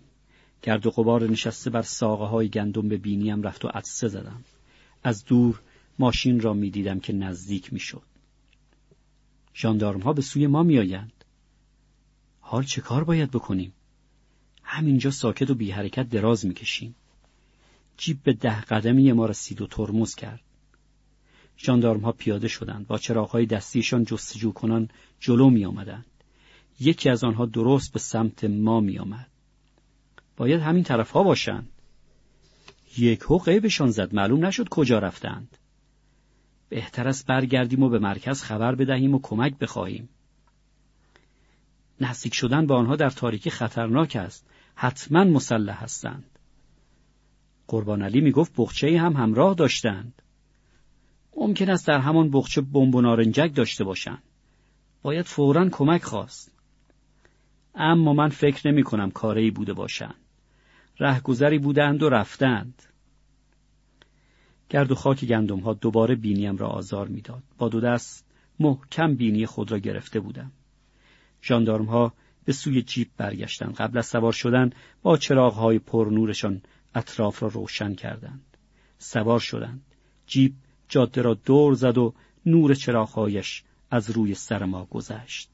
گرد 0.62 0.86
و 0.86 0.90
غبار 0.90 1.30
نشسته 1.30 1.70
بر 1.70 1.82
ساقه 1.82 2.24
های 2.24 2.48
گندم 2.48 2.88
به 2.88 2.96
بینیم 2.96 3.42
رفت 3.42 3.64
و 3.64 3.68
عدسه 3.68 4.08
زدم. 4.08 4.44
از 5.04 5.24
دور 5.24 5.60
ماشین 5.98 6.40
را 6.40 6.52
می‌دیدم 6.52 7.00
که 7.00 7.12
نزدیک 7.12 7.72
می‌شد. 7.72 8.15
ژاندارم 9.56 10.00
ها 10.00 10.12
به 10.12 10.22
سوی 10.22 10.46
ما 10.46 10.62
میآیند. 10.62 11.24
حال 12.40 12.64
چه 12.64 12.80
کار 12.80 13.04
باید 13.04 13.30
بکنیم؟ 13.30 13.72
همینجا 14.62 15.10
ساکت 15.10 15.50
و 15.50 15.54
بی 15.54 15.70
حرکت 15.70 16.08
دراز 16.08 16.46
می‌کشیم. 16.46 16.94
جیب 17.96 18.22
به 18.22 18.32
ده 18.32 18.60
قدمی 18.60 19.12
ما 19.12 19.26
رسید 19.26 19.62
و 19.62 19.66
ترمز 19.66 20.14
کرد. 20.14 20.40
ژاندارم 21.58 22.00
ها 22.00 22.12
پیاده 22.12 22.48
شدند 22.48 22.86
با 22.86 22.98
چراغهای 22.98 23.46
دستیشان 23.46 24.04
جستجو 24.04 24.52
کنان 24.52 24.88
جلو 25.20 25.50
می 25.50 25.64
آمدند. 25.64 26.06
یکی 26.80 27.08
از 27.08 27.24
آنها 27.24 27.46
درست 27.46 27.92
به 27.92 27.98
سمت 27.98 28.44
ما 28.44 28.80
می 28.80 28.98
آمد. 28.98 29.28
باید 30.36 30.60
همین 30.60 30.84
طرف 30.84 31.10
ها 31.10 31.22
باشند. 31.22 31.68
یک 32.98 33.20
هو 33.20 33.38
قیبشان 33.38 33.90
زد 33.90 34.14
معلوم 34.14 34.46
نشد 34.46 34.68
کجا 34.68 34.98
رفتند. 34.98 35.58
بهتر 36.68 37.08
است 37.08 37.26
برگردیم 37.26 37.82
و 37.82 37.88
به 37.88 37.98
مرکز 37.98 38.42
خبر 38.42 38.74
بدهیم 38.74 39.14
و 39.14 39.20
کمک 39.22 39.58
بخواهیم. 39.58 40.08
نزدیک 42.00 42.34
شدن 42.34 42.66
به 42.66 42.74
آنها 42.74 42.96
در 42.96 43.10
تاریکی 43.10 43.50
خطرناک 43.50 44.16
است. 44.16 44.46
حتما 44.74 45.24
مسلح 45.24 45.82
هستند. 45.82 46.38
قربان 47.68 48.02
علی 48.02 48.20
می 48.20 48.32
گفت 48.32 48.52
بخچه 48.56 48.98
هم 49.00 49.12
همراه 49.12 49.54
داشتند. 49.54 50.22
ممکن 51.36 51.70
است 51.70 51.86
در 51.86 51.98
همان 51.98 52.30
بخچه 52.30 52.60
بمب 52.60 52.94
و 52.94 53.00
نارنجک 53.00 53.54
داشته 53.54 53.84
باشند. 53.84 54.22
باید 55.02 55.26
فورا 55.26 55.68
کمک 55.68 56.02
خواست. 56.02 56.52
اما 57.74 58.12
من 58.12 58.28
فکر 58.28 58.68
نمی 58.68 58.82
کنم 58.82 59.10
کاری 59.10 59.50
بوده 59.50 59.72
باشند. 59.72 60.14
رهگذری 60.98 61.58
بودند 61.58 62.02
و 62.02 62.08
رفتند. 62.08 62.82
گرد 64.70 64.92
و 64.92 64.94
خاک 64.94 65.24
گندم 65.24 65.60
ها 65.60 65.72
دوباره 65.72 66.14
بینیم 66.14 66.56
را 66.56 66.68
آزار 66.68 67.08
می‌داد. 67.08 67.42
با 67.58 67.68
دو 67.68 67.80
دست 67.80 68.24
محکم 68.60 69.14
بینی 69.14 69.46
خود 69.46 69.72
را 69.72 69.78
گرفته 69.78 70.20
بودم. 70.20 70.52
جاندارم 71.42 71.84
ها 71.84 72.12
به 72.44 72.52
سوی 72.52 72.82
جیب 72.82 73.08
برگشتند. 73.16 73.74
قبل 73.74 73.98
از 73.98 74.06
سوار 74.06 74.32
شدن 74.32 74.70
با 75.02 75.16
چراغ 75.16 75.54
های 75.54 75.78
پرنورشان 75.78 76.62
اطراف 76.94 77.42
را 77.42 77.48
روشن 77.48 77.94
کردند. 77.94 78.56
سوار 78.98 79.40
شدند. 79.40 79.82
جیب 80.26 80.54
جاده 80.88 81.22
را 81.22 81.34
دور 81.34 81.74
زد 81.74 81.98
و 81.98 82.14
نور 82.46 82.74
چراغهایش 82.74 83.62
از 83.90 84.10
روی 84.10 84.34
سر 84.34 84.64
ما 84.64 84.84
گذشت. 84.84 85.50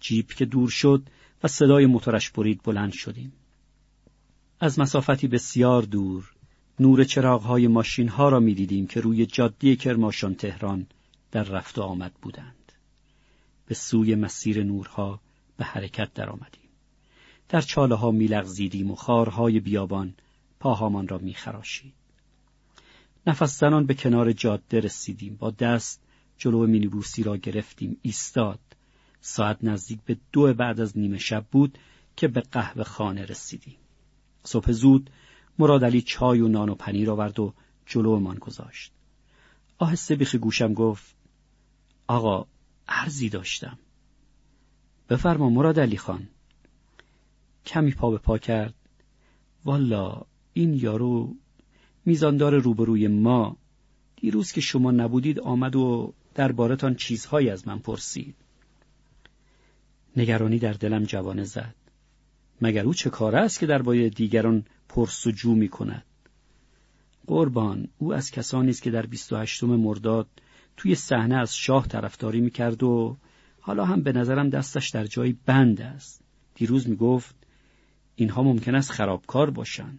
جیب 0.00 0.26
که 0.26 0.44
دور 0.44 0.68
شد 0.68 1.02
و 1.42 1.48
صدای 1.48 1.86
موتورش 1.86 2.30
برید 2.30 2.60
بلند 2.64 2.92
شدیم. 2.92 3.32
از 4.60 4.78
مسافتی 4.78 5.28
بسیار 5.28 5.82
دور 5.82 6.33
نور 6.80 7.04
چراغهای 7.04 7.68
ماشین 7.68 8.08
ها 8.08 8.28
را 8.28 8.40
می 8.40 8.54
دیدیم 8.54 8.86
که 8.86 9.00
روی 9.00 9.26
جاده 9.26 9.76
کرماشان 9.76 10.34
تهران 10.34 10.86
در 11.30 11.42
رفت 11.42 11.78
و 11.78 11.82
آمد 11.82 12.12
بودند. 12.22 12.72
به 13.66 13.74
سوی 13.74 14.14
مسیر 14.14 14.64
نورها 14.64 15.20
به 15.56 15.64
حرکت 15.64 16.14
در 16.14 16.30
آمدیم. 16.30 16.68
در 17.48 17.60
چاله 17.60 17.94
ها 17.94 18.10
می 18.10 18.26
لغزیدیم 18.26 18.90
و 18.90 18.94
خارهای 18.94 19.60
بیابان 19.60 20.14
پاهامان 20.60 21.08
را 21.08 21.18
می 21.18 21.34
خراشید. 21.34 21.92
نفس 23.26 23.60
زنان 23.60 23.86
به 23.86 23.94
کنار 23.94 24.32
جاده 24.32 24.80
رسیدیم 24.80 25.36
با 25.36 25.50
دست 25.50 26.00
جلو 26.38 26.66
مینیبوسی 26.66 27.22
را 27.22 27.36
گرفتیم 27.36 27.96
ایستاد 28.02 28.60
ساعت 29.20 29.64
نزدیک 29.64 29.98
به 30.06 30.16
دو 30.32 30.54
بعد 30.54 30.80
از 30.80 30.98
نیمه 30.98 31.18
شب 31.18 31.46
بود 31.50 31.78
که 32.16 32.28
به 32.28 32.40
قهوه 32.40 32.84
خانه 32.84 33.24
رسیدیم 33.24 33.76
صبح 34.44 34.72
زود 34.72 35.10
مراد 35.58 35.84
علی 35.84 36.02
چای 36.02 36.40
و 36.40 36.48
نان 36.48 36.68
و 36.68 36.74
پنیر 36.74 37.10
آورد 37.10 37.40
و 37.40 37.54
جلومان 37.86 38.36
گذاشت. 38.38 38.92
آهسته 39.78 40.16
بیخ 40.16 40.34
گوشم 40.34 40.74
گفت 40.74 41.14
آقا 42.06 42.46
عرضی 42.88 43.28
داشتم. 43.28 43.78
بفرما 45.08 45.50
مراد 45.50 45.80
علی 45.80 45.96
خان. 45.96 46.28
کمی 47.66 47.90
پا 47.90 48.10
به 48.10 48.18
پا 48.18 48.38
کرد. 48.38 48.74
والا 49.64 50.22
این 50.52 50.74
یارو 50.74 51.34
میزاندار 52.04 52.58
روبروی 52.58 53.08
ما. 53.08 53.56
دیروز 54.16 54.52
که 54.52 54.60
شما 54.60 54.90
نبودید 54.90 55.40
آمد 55.40 55.76
و 55.76 56.14
دربارتان 56.34 56.94
چیزهایی 56.94 57.50
از 57.50 57.68
من 57.68 57.78
پرسید. 57.78 58.34
نگرانی 60.16 60.58
در 60.58 60.72
دلم 60.72 61.04
جوانه 61.04 61.44
زد. 61.44 61.74
مگر 62.64 62.84
او 62.84 62.94
چه 62.94 63.10
کار 63.10 63.36
است 63.36 63.58
که 63.58 63.66
درباره 63.66 64.10
دیگران 64.10 64.64
پرس 64.88 65.26
و 65.26 65.30
جو 65.30 65.54
می 65.54 65.68
کند 65.68 66.04
قربان 67.26 67.88
او 67.98 68.14
از 68.14 68.30
کسانی 68.30 68.70
است 68.70 68.82
که 68.82 68.90
در 68.90 69.06
28 69.06 69.64
مرداد 69.64 70.26
توی 70.76 70.94
صحنه 70.94 71.36
از 71.36 71.56
شاه 71.56 71.88
طرفداری 71.88 72.40
می‌کرد 72.40 72.82
و 72.82 73.16
حالا 73.60 73.84
هم 73.84 74.02
به 74.02 74.12
نظرم 74.12 74.48
دستش 74.48 74.90
در 74.90 75.04
جایی 75.04 75.38
بند 75.46 75.80
است 75.80 76.20
دیروز 76.54 76.88
می‌گفت 76.88 77.34
اینها 78.16 78.42
ممکن 78.42 78.74
است 78.74 78.90
خرابکار 78.90 79.50
باشند. 79.50 79.98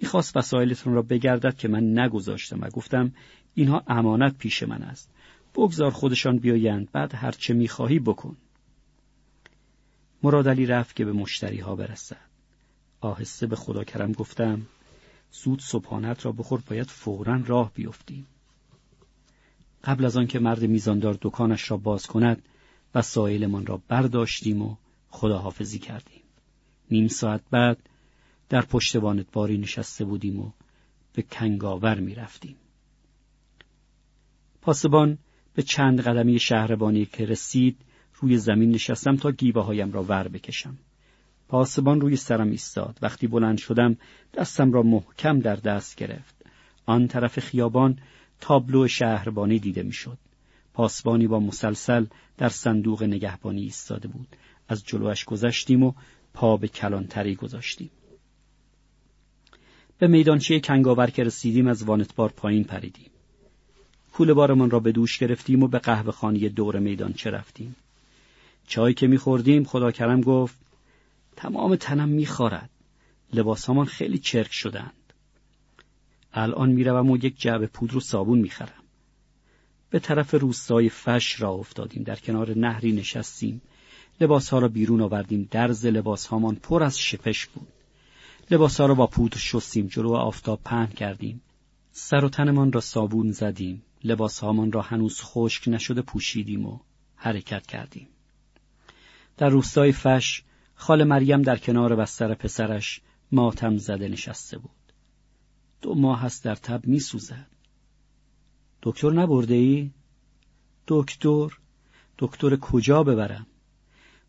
می‌خواست 0.00 0.36
وسایلتون 0.36 0.94
را 0.94 1.02
بگردد 1.02 1.56
که 1.56 1.68
من 1.68 1.98
نگذاشتم 1.98 2.60
و 2.60 2.68
گفتم 2.68 3.12
اینها 3.54 3.82
امانت 3.86 4.38
پیش 4.38 4.62
من 4.62 4.82
است. 4.82 5.10
بگذار 5.54 5.90
خودشان 5.90 6.38
بیایند 6.38 6.88
بعد 6.92 7.14
هرچه 7.14 7.54
می‌خواهی 7.54 7.98
بکن. 7.98 8.36
مرادلی 10.24 10.66
رفت 10.66 10.96
که 10.96 11.04
به 11.04 11.12
مشتری 11.12 11.58
ها 11.58 11.76
برسد. 11.76 12.16
آهسته 13.00 13.46
به 13.46 13.56
خدا 13.56 13.84
کرم 13.84 14.12
گفتم 14.12 14.66
زود 15.32 15.60
صبحانت 15.60 16.26
را 16.26 16.32
بخور 16.32 16.62
باید 16.66 16.86
فورا 16.86 17.42
راه 17.46 17.72
بیفتیم. 17.74 18.26
قبل 19.84 20.04
از 20.04 20.16
آنکه 20.16 20.38
مرد 20.38 20.64
میزاندار 20.64 21.18
دکانش 21.22 21.70
را 21.70 21.76
باز 21.76 22.06
کند 22.06 22.42
وسایلمان 22.94 23.66
را 23.66 23.82
برداشتیم 23.88 24.62
و 24.62 24.76
خداحافظی 25.10 25.78
کردیم. 25.78 26.22
نیم 26.90 27.08
ساعت 27.08 27.40
بعد 27.50 27.78
در 28.48 28.60
پشت 28.60 28.96
باری 29.32 29.58
نشسته 29.58 30.04
بودیم 30.04 30.40
و 30.40 30.50
به 31.12 31.22
کنگاور 31.22 32.00
می 32.00 32.14
رفتیم. 32.14 32.56
پاسبان 34.60 35.18
به 35.54 35.62
چند 35.62 36.00
قدمی 36.00 36.38
شهربانی 36.38 37.06
که 37.06 37.26
رسید 37.26 37.76
روی 38.24 38.38
زمین 38.38 38.70
نشستم 38.70 39.16
تا 39.16 39.30
گیبه 39.30 39.62
هایم 39.62 39.92
را 39.92 40.02
ور 40.02 40.28
بکشم. 40.28 40.78
پاسبان 41.48 42.00
روی 42.00 42.16
سرم 42.16 42.50
ایستاد. 42.50 42.98
وقتی 43.02 43.26
بلند 43.26 43.58
شدم 43.58 43.96
دستم 44.34 44.72
را 44.72 44.82
محکم 44.82 45.38
در 45.38 45.56
دست 45.56 45.96
گرفت. 45.96 46.34
آن 46.86 47.08
طرف 47.08 47.40
خیابان 47.40 47.98
تابلو 48.40 48.88
شهربانی 48.88 49.58
دیده 49.58 49.82
می‌شد. 49.82 50.18
پاسبانی 50.72 51.26
با 51.26 51.40
مسلسل 51.40 52.06
در 52.38 52.48
صندوق 52.48 53.02
نگهبانی 53.02 53.62
ایستاده 53.62 54.08
بود. 54.08 54.28
از 54.68 54.84
جلوش 54.84 55.24
گذشتیم 55.24 55.82
و 55.82 55.92
پا 56.34 56.56
به 56.56 56.68
کلانتری 56.68 57.34
گذاشتیم. 57.34 57.90
به 59.98 60.06
میدانچه 60.06 60.60
کنگاور 60.60 61.10
که 61.10 61.24
رسیدیم 61.24 61.66
از 61.66 61.82
وانتبار 61.82 62.28
پایین 62.28 62.64
پریدیم. 62.64 63.10
کول 64.12 64.32
بارمان 64.32 64.70
را 64.70 64.80
به 64.80 64.92
دوش 64.92 65.18
گرفتیم 65.18 65.62
و 65.62 65.68
به 65.68 65.78
قهوه 65.78 66.12
خانی 66.12 66.48
دور 66.48 66.78
میدانچه 66.78 67.30
رفتیم. 67.30 67.76
چای 68.66 68.94
که 68.94 69.06
میخوردیم 69.06 69.64
خدا 69.64 69.90
کرم 69.90 70.20
گفت 70.20 70.58
تمام 71.36 71.76
تنم 71.76 72.08
میخارد. 72.08 72.70
لباسهامان 73.32 73.86
خیلی 73.86 74.18
چرک 74.18 74.52
شدند. 74.52 75.12
الان 76.32 76.70
می‌روم 76.70 77.10
و 77.10 77.16
یک 77.16 77.40
جعبه 77.40 77.66
پودر 77.66 77.96
و 77.96 78.00
صابون 78.00 78.38
می‌خرم. 78.38 78.82
به 79.90 79.98
طرف 79.98 80.34
روستای 80.34 80.88
فش 80.88 81.40
را 81.40 81.50
افتادیم. 81.50 82.02
در 82.02 82.16
کنار 82.16 82.58
نهری 82.58 82.92
نشستیم. 82.92 83.62
لباسها 84.20 84.58
را 84.58 84.68
بیرون 84.68 85.00
آوردیم. 85.00 85.48
درز 85.50 85.86
لباسهامان 85.86 86.54
پر 86.54 86.82
از 86.82 86.98
شپش 86.98 87.46
بود. 87.46 87.68
لباسها 88.50 88.86
را 88.86 88.94
با 88.94 89.06
پودر 89.06 89.36
شستیم. 89.36 89.86
جلو 89.86 90.12
آفتاب 90.12 90.60
پهن 90.64 90.86
کردیم. 90.86 91.40
سر 91.92 92.24
و 92.24 92.28
تنمان 92.28 92.72
را 92.72 92.80
صابون 92.80 93.32
زدیم. 93.32 93.82
لباسهامان 94.04 94.72
را 94.72 94.82
هنوز 94.82 95.20
خشک 95.20 95.68
نشده 95.68 96.02
پوشیدیم 96.02 96.66
و 96.66 96.78
حرکت 97.16 97.66
کردیم. 97.66 98.08
در 99.36 99.48
روستای 99.48 99.92
فش 99.92 100.42
خال 100.74 101.04
مریم 101.04 101.42
در 101.42 101.56
کنار 101.56 101.96
بستر 101.96 102.34
پسرش 102.34 103.00
ماتم 103.32 103.76
زده 103.76 104.08
نشسته 104.08 104.58
بود. 104.58 104.70
دو 105.82 105.94
ماه 105.94 106.20
هست 106.20 106.44
در 106.44 106.54
تب 106.54 106.86
می 106.86 107.00
سوزد 107.00 107.46
دکتر 108.82 109.10
نبرده 109.10 109.54
ای؟ 109.54 109.90
دکتر 110.86 111.58
دکتر 112.18 112.56
کجا 112.56 113.02
ببرم؟ 113.02 113.46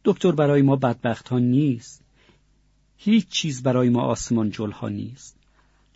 دکتر 0.03 0.31
برای 0.31 0.61
ما 0.61 0.75
بدبخت 0.75 1.29
ها 1.29 1.39
نیست. 1.39 2.03
هیچ 2.97 3.27
چیز 3.27 3.63
برای 3.63 3.89
ما 3.89 4.01
آسمان 4.01 4.49
جل 4.49 4.71
ها 4.71 4.89
نیست. 4.89 5.37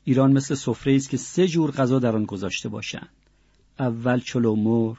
ایران 0.04 0.32
مثل 0.32 0.56
سفره 0.56 0.96
است 0.96 1.10
که 1.10 1.18
سه 1.18 1.48
جور 1.48 1.72
غذا 1.72 2.00
در 2.00 2.16
آن 2.16 2.26
گذاشته 2.26 2.70
باشند. 2.70 3.10
اول 3.80 4.20
چلو 4.20 4.56
مرغ 4.56 4.98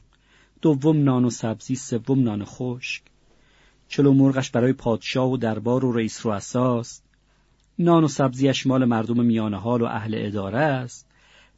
دوم 0.63 1.05
نان 1.05 1.25
و 1.25 1.31
سبزی 1.31 1.77
سوم 1.77 2.23
نان 2.23 2.45
خشک. 2.45 3.03
چلو 3.91 4.13
مرغش 4.13 4.51
برای 4.51 4.73
پادشاه 4.73 5.31
و 5.31 5.37
دربار 5.37 5.85
و 5.85 5.93
رئیس 5.93 6.27
رو 6.27 6.33
اساس 6.33 7.03
نان 7.79 8.05
و 8.05 8.09
سبزیش 8.09 8.67
مال 8.67 8.85
مردم 8.85 9.25
میانه 9.25 9.61
حال 9.61 9.83
و 9.83 9.85
اهل 9.85 10.15
اداره 10.19 10.59
است. 10.59 11.07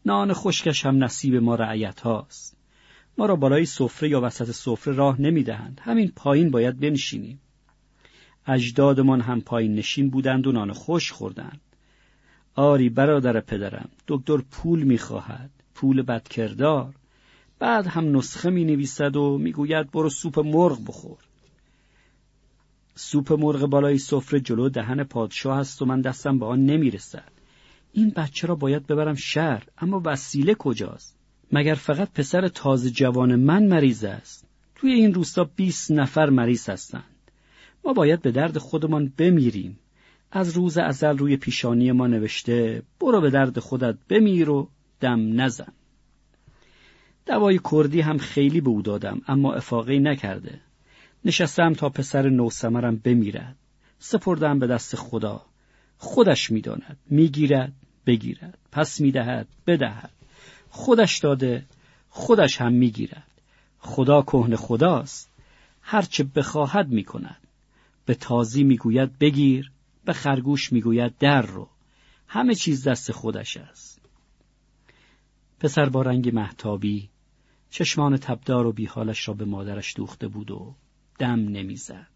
نان 0.07 0.33
خشکش 0.33 0.87
هم 0.87 1.05
نصیب 1.05 1.35
ما 1.35 1.55
رعیت 1.55 2.01
هاست. 2.01 2.57
ما 3.19 3.27
را 3.27 3.37
بالای 3.37 3.67
سفره 3.67 4.09
یا 4.09 4.21
وسط 4.21 4.51
سفره 4.51 4.95
راه 4.95 5.21
نمی‌دهند. 5.21 5.81
همین 5.85 6.13
پایین 6.17 6.51
باید 6.51 6.81
بنشینیم. 6.81 7.41
اجدادمان 8.47 9.21
هم 9.21 9.41
پایین 9.41 9.75
نشین 9.75 10.11
بودند 10.11 10.47
و 10.47 10.53
نان 10.53 10.73
خوش 10.73 11.13
خوردند. 11.13 11.61
آری 12.55 12.89
برادر 12.89 13.41
پدرم 13.41 13.89
دکتر 14.09 14.37
پول 14.51 14.83
می‌خواهد. 14.83 15.51
پول 15.75 16.03
بدکردار. 16.03 16.95
بعد 17.59 17.87
هم 17.87 18.17
نسخه 18.17 18.51
می 18.51 18.65
نویسد 18.65 19.17
و 19.17 19.39
می‌گوید 19.39 19.91
برو 19.91 20.11
سوپ 20.11 20.39
مرغ 20.39 20.79
بخور. 20.87 21.19
سوپ 22.95 23.33
مرغ 23.33 23.67
بالای 23.67 23.99
سفره 23.99 24.41
جلو 24.41 24.69
دهن 24.69 25.05
پادشاه 25.05 25.59
است 25.59 25.83
و 25.83 25.85
من 25.85 26.01
دستم 26.01 26.39
به 26.39 26.47
آن 26.47 26.65
نمی‌رسد. 26.65 27.33
این 27.93 28.13
بچه 28.17 28.47
را 28.47 28.55
باید 28.55 28.87
ببرم 28.87 29.15
شهر 29.15 29.67
اما 29.79 30.03
وسیله 30.05 30.55
کجاست؟ 30.55 31.17
مگر 31.53 31.75
فقط 31.75 32.13
پسر 32.13 32.49
تازه 32.49 32.91
جوان 32.91 33.37
من 33.37 33.67
مریض 33.67 34.05
است؟ 34.05 34.47
توی 34.75 34.93
این 34.93 35.15
روستا 35.15 35.51
20 35.57 35.91
نفر 35.91 36.31
مریض 36.31 36.69
هستند. 36.69 37.05
ما 37.85 37.93
باید 37.93 38.23
به 38.23 38.31
درد 38.31 38.59
خودمان 38.59 39.13
بمیریم. 39.19 39.79
از 40.31 40.57
روز 40.57 40.79
ازل 40.79 41.19
روی 41.19 41.37
پیشانی 41.37 41.93
ما 41.93 42.07
نوشته 42.07 42.83
برو 43.01 43.21
به 43.21 43.31
درد 43.31 43.59
خودت 43.59 43.99
بمیر 44.09 44.51
و 44.51 44.69
دم 45.01 45.41
نزن. 45.41 45.73
دوای 47.27 47.61
کردی 47.73 48.01
هم 48.01 48.19
خیلی 48.19 48.61
به 48.61 48.71
او 48.71 48.83
دادم 48.83 49.21
اما 49.29 49.55
افاقی 49.55 49.99
نکرده. 49.99 50.61
نشستم 51.25 51.73
تا 51.73 51.89
پسر 51.89 52.29
نوسمرم 52.29 52.97
بمیرد. 52.97 53.57
سپردم 53.99 54.59
به 54.59 54.67
دست 54.67 54.97
خدا. 54.97 55.47
خودش 55.99 56.51
می‌داند. 56.51 56.97
می‌گیرد 57.11 57.73
بگیرد. 58.07 58.59
پس 58.73 59.01
می‌دهد 59.01 59.49
بدهد. 59.67 60.11
خودش 60.71 61.19
داده 61.19 61.65
خودش 62.11 62.61
هم 62.61 62.73
می‌گیرد. 62.73 63.27
خدا 63.79 64.23
کهن 64.23 64.57
خداست. 64.57 65.31
هرچه 65.83 66.25
بخواهد 66.25 66.89
می‌کند. 66.89 67.41
به 68.07 68.15
تازی 68.15 68.65
می‌گوید 68.65 69.19
بگیر 69.19 69.71
به 70.05 70.13
خرگوش 70.13 70.73
می‌گوید 70.73 71.19
در 71.19 71.43
رو. 71.43 71.69
همه 72.29 72.55
چیز 72.55 72.89
دست 72.89 73.13
خودش 73.13 73.57
است. 73.57 74.01
پسر 75.61 75.89
با 75.89 76.03
رنگ 76.03 76.35
محتابی 76.35 77.09
چشمان 77.71 78.17
تبدار 78.17 78.67
و 78.67 78.73
بیحالش 78.73 79.29
را 79.29 79.35
به 79.35 79.45
مادرش 79.45 79.97
دوخته 79.97 80.29
بود 80.29 80.51
و 80.51 80.75
دم 81.23 81.49
نمی‌زد. 81.49 82.07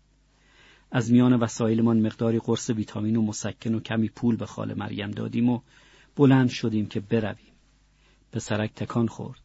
از 0.90 1.12
میان 1.12 1.32
وسایلمان 1.32 2.00
مقداری 2.00 2.38
قرص 2.38 2.70
ویتامین 2.70 3.16
و 3.16 3.22
مسکن 3.22 3.74
و 3.74 3.80
کمی 3.80 4.08
پول 4.08 4.36
به 4.36 4.46
خاله 4.46 4.74
مریم 4.74 5.10
دادیم 5.10 5.48
و 5.48 5.60
بلند 6.16 6.48
شدیم 6.48 6.86
که 6.86 7.00
برویم. 7.00 7.52
پسرک 8.32 8.74
تکان 8.74 9.08
خورد. 9.08 9.40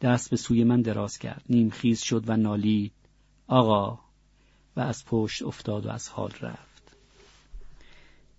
دست 0.00 0.30
به 0.30 0.36
سوی 0.36 0.64
من 0.64 0.82
دراز 0.82 1.18
کرد. 1.18 1.42
نیم 1.48 1.70
خیز 1.70 2.00
شد 2.00 2.24
و 2.26 2.36
نالید. 2.36 2.92
آقا 3.46 3.98
و 4.76 4.80
از 4.80 5.04
پشت 5.04 5.42
افتاد 5.42 5.86
و 5.86 5.90
از 5.90 6.08
حال 6.08 6.32
رفت. 6.40 6.96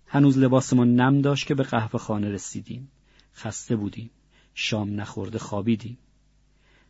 هنوز 0.06 0.38
لباسمان 0.38 0.94
نم 0.94 1.20
داشت 1.20 1.46
که 1.46 1.54
به 1.54 1.62
قهوه 1.62 1.98
خانه 1.98 2.30
رسیدیم. 2.30 2.88
خسته 3.34 3.76
بودیم. 3.76 4.10
شام 4.54 5.00
نخورده 5.00 5.38
خوابیدیم. 5.38 5.98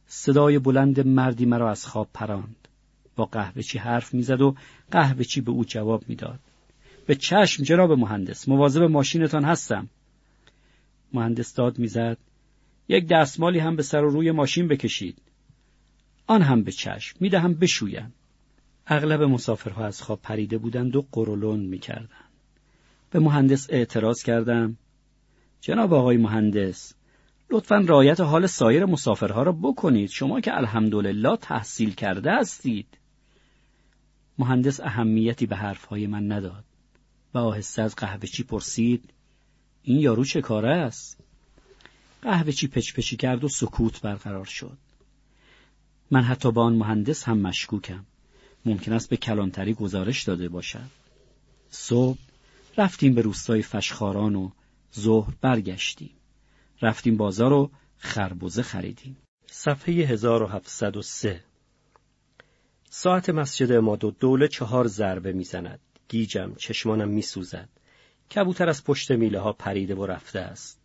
صدای 0.06 0.58
بلند 0.58 1.06
مردی 1.06 1.46
مرا 1.46 1.70
از 1.70 1.86
خواب 1.86 2.08
پراند. 2.14 2.68
با 3.16 3.24
قهوه 3.24 3.62
چی 3.62 3.78
حرف 3.78 4.14
می‌زد 4.14 4.40
و 4.40 4.56
قهوه 4.90 5.24
چی 5.24 5.40
به 5.40 5.50
او 5.50 5.64
جواب 5.64 6.04
می‌داد. 6.08 6.40
به 7.06 7.14
چشم 7.14 7.62
جناب 7.62 7.92
مهندس 7.92 8.48
مواظب 8.48 8.82
ماشینتان 8.82 9.44
هستم. 9.44 9.88
مهندس 11.12 11.54
داد 11.54 11.78
می‌زد 11.78 12.18
یک 12.88 13.06
دستمالی 13.08 13.58
هم 13.58 13.76
به 13.76 13.82
سر 13.82 14.04
و 14.04 14.10
روی 14.10 14.30
ماشین 14.30 14.68
بکشید. 14.68 15.18
آن 16.26 16.42
هم 16.42 16.62
به 16.62 16.72
چشم 16.72 17.16
می‌دهم 17.20 17.54
بشویم. 17.54 18.12
اغلب 18.86 19.22
مسافرها 19.22 19.86
از 19.86 20.02
خواب 20.02 20.22
پریده 20.22 20.58
بودند 20.58 20.96
و 20.96 21.06
قرولون 21.12 21.60
می‌کردند. 21.60 22.10
به 23.10 23.18
مهندس 23.18 23.66
اعتراض 23.70 24.22
کردم. 24.22 24.76
جناب 25.60 25.94
آقای 25.94 26.16
مهندس 26.16 26.94
لطفا 27.50 27.84
رایت 27.86 28.20
حال 28.20 28.46
سایر 28.46 28.84
مسافرها 28.84 29.42
را 29.42 29.52
بکنید. 29.52 30.10
شما 30.10 30.40
که 30.40 30.56
الحمدلله 30.56 31.36
تحصیل 31.36 31.94
کرده 31.94 32.32
هستید. 32.32 32.86
مهندس 34.38 34.80
اهمیتی 34.80 35.46
به 35.46 35.56
حرفهای 35.56 36.06
من 36.06 36.32
نداد. 36.32 36.64
و 37.34 37.38
آهسته 37.38 37.82
از 37.82 37.96
قهوه 37.96 38.26
چی 38.26 38.42
پرسید؟ 38.42 39.10
این 39.82 39.98
یارو 39.98 40.24
چه 40.24 40.40
کاره 40.40 40.76
است؟ 40.76 41.20
قهوه 42.22 42.52
چی 42.52 42.68
پچ 42.68 42.92
پچی 42.94 43.16
کرد 43.16 43.44
و 43.44 43.48
سکوت 43.48 44.00
برقرار 44.00 44.44
شد. 44.44 44.78
من 46.10 46.22
حتی 46.22 46.52
با 46.52 46.64
آن 46.64 46.74
مهندس 46.74 47.24
هم 47.24 47.38
مشکوکم. 47.38 48.04
ممکن 48.64 48.92
است 48.92 49.08
به 49.08 49.16
کلانتری 49.16 49.74
گزارش 49.74 50.22
داده 50.22 50.48
باشد. 50.48 50.90
صبح 51.70 52.18
رفتیم 52.76 53.14
به 53.14 53.22
روستای 53.22 53.62
فشخاران 53.62 54.36
و 54.36 54.50
ظهر 54.98 55.34
برگشتیم. 55.40 56.10
رفتیم 56.82 57.16
بازار 57.16 57.52
و 57.52 57.70
خربوزه 57.98 58.62
خریدیم. 58.62 59.16
صفحه 59.46 59.94
1703 59.94 61.44
ساعت 62.98 63.30
مسجد 63.30 63.72
اماد 63.72 64.04
و 64.04 64.10
دوله 64.10 64.48
چهار 64.48 64.86
ضربه 64.86 65.32
می‌زند. 65.32 65.80
گیجم 66.08 66.54
چشمانم 66.54 67.08
میسوزد. 67.08 67.68
کبوتر 68.34 68.68
از 68.68 68.84
پشت 68.84 69.10
میله 69.10 69.38
ها 69.38 69.52
پریده 69.52 69.94
و 69.94 70.06
رفته 70.06 70.38
است. 70.38 70.80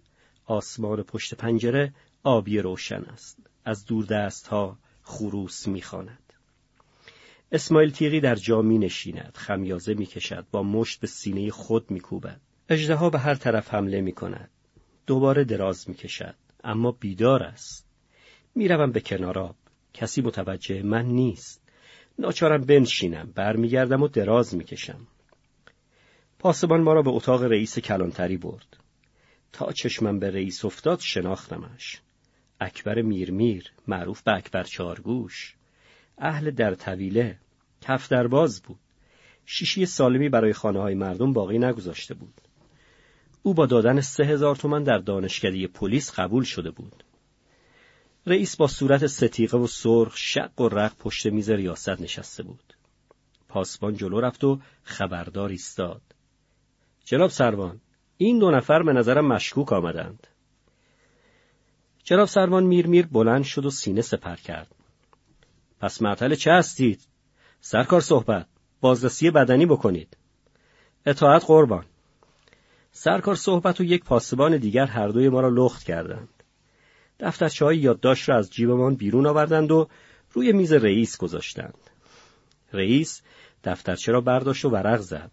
آسمان 0.46 1.04
پشت 1.04 1.34
پنجره 1.34 1.94
آبی 2.24 2.60
روشن 2.60 3.02
است. 3.02 3.38
از 3.66 3.86
دور 3.86 4.06
دست 4.06 4.48
ها 4.48 4.78
خروس 5.02 5.68
می‌خواند. 5.68 6.34
اسماعیل 7.52 7.92
تیغی 7.92 8.20
در 8.20 8.36
جا 8.36 8.62
می 8.62 8.78
نشیند 8.78 9.34
خمیازه 9.36 9.94
می 9.94 10.06
کشد 10.06 10.46
با 10.52 10.64
مشت 10.64 11.00
به 11.00 11.08
سینه 11.08 11.50
خود 11.50 11.92
می 11.92 12.00
کوبد 12.00 12.42
اجده 12.70 13.10
به 13.10 13.20
هر 13.20 13.36
طرف 13.36 13.74
حمله 13.74 14.02
می 14.02 14.12
کند 14.12 14.50
دوباره 15.08 15.44
دراز 15.44 15.90
می 15.90 15.96
کشد 15.96 16.36
اما 16.64 16.92
بیدار 16.92 17.44
است. 17.44 17.86
می‌روم 18.56 18.92
به 18.92 19.02
کناراب 19.02 19.56
کسی 19.94 20.22
متوجه 20.22 20.84
من 20.84 21.06
نیست. 21.06 21.61
ناچارم 22.22 22.62
بنشینم 22.62 23.32
برمیگردم 23.36 24.02
و 24.04 24.08
دراز 24.08 24.56
می‌کشم. 24.56 25.08
پاسبان 26.40 26.82
ما 26.82 26.94
را 26.94 27.02
به 27.02 27.10
اتاق 27.10 27.44
رئیس 27.44 27.80
کلانتری 27.80 28.38
برد. 28.38 28.78
تا 29.52 29.72
چشمم 29.72 30.20
به 30.20 30.32
رئیس 30.32 30.66
افتاد 30.66 31.00
شناختمش. 31.00 32.02
اکبر 32.60 33.02
میرمیر 33.02 33.72
معروف 33.88 34.22
به 34.22 34.34
اکبر 34.34 34.64
چارگوش. 34.64 35.56
اهل 36.18 36.52
در 36.52 36.76
طویله 36.76 37.38
کف 37.82 38.08
درباز 38.08 38.62
بود. 38.62 38.80
شیشی 39.46 39.86
سالمی 39.86 40.30
برای 40.30 40.54
خانه 40.54 40.80
های 40.80 40.96
مردم 40.96 41.34
باقی 41.34 41.60
نگذاشته 41.60 42.14
بود. 42.14 42.42
او 43.44 43.54
با 43.54 43.66
دادن 43.66 44.02
سه 44.02 44.24
هزار 44.24 44.56
تومن 44.56 44.84
در 44.84 44.98
دانشکده 44.98 45.68
پلیس 45.68 46.12
قبول 46.12 46.44
شده 46.44 46.72
بود. 46.72 47.04
رئیس 48.26 48.56
با 48.56 48.68
صورت 48.68 49.08
ستیقه 49.08 49.58
و 49.58 49.68
سرخ 49.68 50.18
شق 50.18 50.62
و 50.62 50.70
رق 50.70 50.96
پشت 50.98 51.26
میز 51.26 51.50
ریاست 51.50 52.02
نشسته 52.02 52.44
بود. 52.44 52.74
پاسبان 53.50 53.96
جلو 53.96 54.20
رفت 54.20 54.44
و 54.44 54.60
خبردار 54.84 55.50
ایستاد. 55.50 56.02
جناب 57.06 57.30
سروان، 57.30 57.82
این 58.18 58.40
دو 58.40 58.52
نفر 58.52 58.84
به 58.84 58.94
نظرم 58.94 59.28
مشکوک 59.28 59.74
آمدند. 59.74 60.28
جناب 62.04 62.28
سروان 62.28 62.64
میر 62.64 62.88
میر 62.88 63.08
بلند 63.08 63.44
شد 63.44 63.66
و 63.66 63.70
سینه 63.70 64.02
سپر 64.02 64.36
کرد. 64.36 64.76
پس 65.80 66.02
معطل 66.02 66.36
چه 66.36 66.52
هستید؟ 66.52 67.02
سرکار 67.62 68.02
صحبت، 68.02 68.46
بازرسی 68.82 69.32
بدنی 69.32 69.66
بکنید. 69.66 70.18
اطاعت 71.06 71.46
قربان. 71.46 71.86
سرکار 72.92 73.36
صحبت 73.36 73.80
و 73.80 73.84
یک 73.84 74.04
پاسبان 74.04 74.58
دیگر 74.58 74.86
هر 74.86 75.08
دوی 75.08 75.30
ما 75.30 75.42
را 75.42 75.50
لخت 75.50 75.84
کردند. 75.84 76.41
دفترچه 77.22 77.66
های 77.66 77.78
یادداشت 77.78 78.30
را 78.30 78.38
از 78.38 78.52
جیبمان 78.52 78.96
بیرون 78.96 79.26
آوردند 79.26 79.72
و 79.72 79.88
روی 80.32 80.52
میز 80.52 80.74
رئیس 80.74 81.18
گذاشتند. 81.18 81.90
رئیس 82.74 83.22
دفترچه 83.64 84.12
را 84.12 84.22
برداشت 84.22 84.66
و 84.66 84.70
ورق 84.70 85.00
زد. 85.00 85.32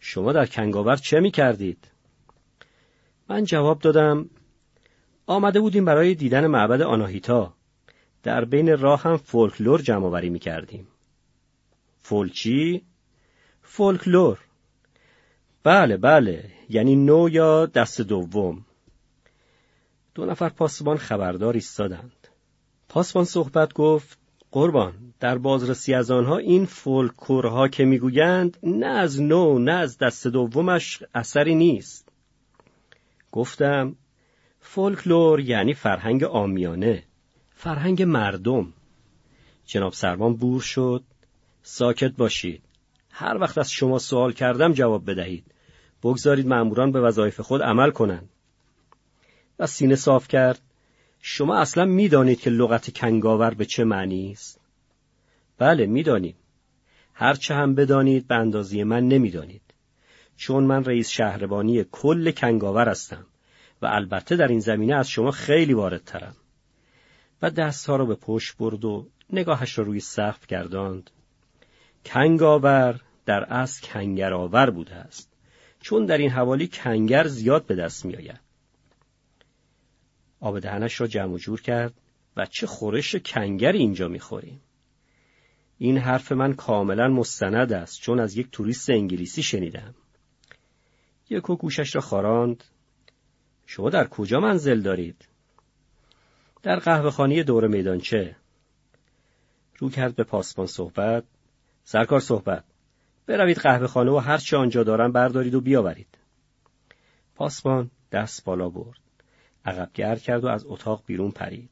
شما 0.00 0.32
در 0.32 0.46
کنگاور 0.46 0.96
چه 0.96 1.20
می 1.20 1.30
کردید؟ 1.30 1.88
من 3.28 3.44
جواب 3.44 3.78
دادم 3.78 4.30
آمده 5.26 5.60
بودیم 5.60 5.84
برای 5.84 6.14
دیدن 6.14 6.46
معبد 6.46 6.82
آناهیتا. 6.82 7.54
در 8.22 8.44
بین 8.44 8.78
راه 8.78 9.02
هم 9.02 9.16
فولکلور 9.16 9.82
جمع 9.82 10.06
آوری 10.06 10.30
می 10.30 10.38
کردیم. 10.38 10.88
فولچی؟ 11.98 12.82
فولکلور. 13.62 14.38
بله 15.62 15.96
بله 15.96 16.50
یعنی 16.68 16.96
نو 16.96 17.28
یا 17.28 17.66
دست 17.66 18.00
دوم. 18.00 18.64
دو 20.18 20.26
نفر 20.26 20.48
پاسبان 20.48 20.96
خبردار 20.96 21.54
ایستادند. 21.54 22.28
پاسبان 22.88 23.24
صحبت 23.24 23.72
گفت 23.72 24.18
قربان 24.50 25.14
در 25.20 25.38
بازرسی 25.38 25.94
از 25.94 26.10
آنها 26.10 26.38
این 26.38 26.64
فولکورها 26.64 27.68
که 27.68 27.84
می‌گویند 27.84 28.58
نه 28.62 28.86
از 28.86 29.22
نو 29.22 29.58
نه 29.58 29.72
از 29.72 29.98
دست 29.98 30.26
دومش 30.26 31.02
اثری 31.14 31.54
نیست. 31.54 32.08
گفتم 33.32 33.96
فولکلور 34.60 35.40
یعنی 35.40 35.74
فرهنگ 35.74 36.24
آمیانه 36.24 37.02
فرهنگ 37.54 38.02
مردم. 38.02 38.72
جناب 39.66 39.92
سروان 39.92 40.36
بور 40.36 40.60
شد. 40.60 41.02
ساکت 41.62 42.12
باشید. 42.16 42.62
هر 43.10 43.36
وقت 43.36 43.58
از 43.58 43.72
شما 43.72 43.98
سوال 43.98 44.32
کردم 44.32 44.72
جواب 44.72 45.10
بدهید. 45.10 45.44
بگذارید 46.02 46.46
مأموران 46.46 46.92
به 46.92 47.00
وظایف 47.00 47.40
خود 47.40 47.62
عمل 47.62 47.90
کنند. 47.90 48.28
و 49.58 49.66
سینه 49.66 49.96
صاف 49.96 50.28
کرد 50.28 50.60
شما 51.22 51.56
اصلا 51.56 51.84
می‌دانید 51.84 52.40
که 52.40 52.50
لغت 52.50 52.98
کنگاور 52.98 53.54
به 53.54 53.64
چه 53.64 53.84
معنی 53.84 54.32
است؟ 54.32 54.60
بله 55.58 55.86
می‌دانید. 55.86 56.36
هرچه 57.14 57.54
هم 57.54 57.74
بدانید 57.74 58.26
به 58.26 58.34
اندازی 58.34 58.82
من 58.82 59.08
نمی‌دانید. 59.08 59.62
چون 60.36 60.64
من 60.64 60.84
رئیس 60.84 61.08
شهربانی 61.08 61.84
کل 61.92 62.30
کنگاور 62.30 62.88
هستم 62.88 63.26
و 63.82 63.86
البته 63.86 64.36
در 64.36 64.48
این 64.48 64.60
زمینه 64.60 64.94
از 64.94 65.08
شما 65.08 65.30
خیلی 65.30 65.74
واردترم. 65.74 66.36
و 67.42 67.50
دستها 67.50 67.96
را 67.96 68.04
به 68.04 68.14
پشت 68.14 68.56
برد 68.56 68.84
و 68.84 69.06
نگاهش 69.30 69.78
را 69.78 69.84
روی 69.84 70.00
سقف 70.00 70.46
گرداند. 70.46 71.10
کنگاور 72.04 73.00
در 73.26 73.44
اصل 73.44 73.86
کنگرآور 73.86 74.70
بوده 74.70 74.94
است. 74.94 75.32
چون 75.80 76.06
در 76.06 76.18
این 76.18 76.30
حوالی 76.30 76.68
کنگر 76.68 77.26
زیاد 77.26 77.66
به 77.66 77.74
دست 77.74 78.04
می 78.04 78.16
آید. 78.16 78.47
آب 80.40 80.58
دهنش 80.58 81.00
را 81.00 81.06
جمع 81.06 81.38
جور 81.38 81.60
کرد 81.60 81.94
و 82.36 82.46
چه 82.46 82.66
خورش 82.66 83.16
کنگر 83.16 83.72
اینجا 83.72 84.08
می‌خوریم. 84.08 84.60
این 85.78 85.98
حرف 85.98 86.32
من 86.32 86.54
کاملا 86.54 87.08
مستند 87.08 87.72
است 87.72 88.00
چون 88.00 88.20
از 88.20 88.36
یک 88.36 88.50
توریست 88.52 88.90
انگلیسی 88.90 89.42
شنیدم. 89.42 89.94
یکو 91.30 91.56
گوشش 91.56 91.94
را 91.94 92.00
خاراند. 92.00 92.64
شما 93.66 93.90
در 93.90 94.08
کجا 94.08 94.40
منزل 94.40 94.80
دارید؟ 94.80 95.28
در 96.62 96.78
قهوه 96.78 97.10
خانی 97.10 97.42
دور 97.42 97.66
میدانچه. 97.66 98.36
رو 99.78 99.90
کرد 99.90 100.14
به 100.14 100.24
پاسبان 100.24 100.66
صحبت. 100.66 101.24
سرکار 101.84 102.20
صحبت. 102.20 102.64
بروید 103.26 103.58
قهوه 103.58 103.86
خانه 103.86 104.10
و 104.10 104.16
هر 104.16 104.40
آنجا 104.56 104.82
دارم 104.82 105.12
بردارید 105.12 105.54
و 105.54 105.60
بیاورید. 105.60 106.18
پاسبان 107.34 107.90
دست 108.12 108.44
بالا 108.44 108.68
برد. 108.68 109.07
عقبگر 109.68 110.16
کرد 110.16 110.44
و 110.44 110.48
از 110.48 110.64
اتاق 110.66 111.02
بیرون 111.06 111.30
پرید. 111.30 111.70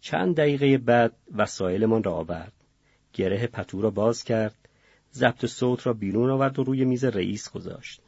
چند 0.00 0.36
دقیقه 0.36 0.78
بعد 0.78 1.12
وسایلمان 1.34 2.02
را 2.02 2.14
آورد. 2.14 2.52
گره 3.12 3.46
پتو 3.46 3.82
را 3.82 3.90
باز 3.90 4.24
کرد. 4.24 4.54
ضبط 5.14 5.46
صوت 5.46 5.86
را 5.86 5.92
بیرون 5.92 6.30
آورد 6.30 6.58
و 6.58 6.64
روی 6.64 6.84
میز 6.84 7.04
رئیس 7.04 7.50
گذاشت. 7.50 8.00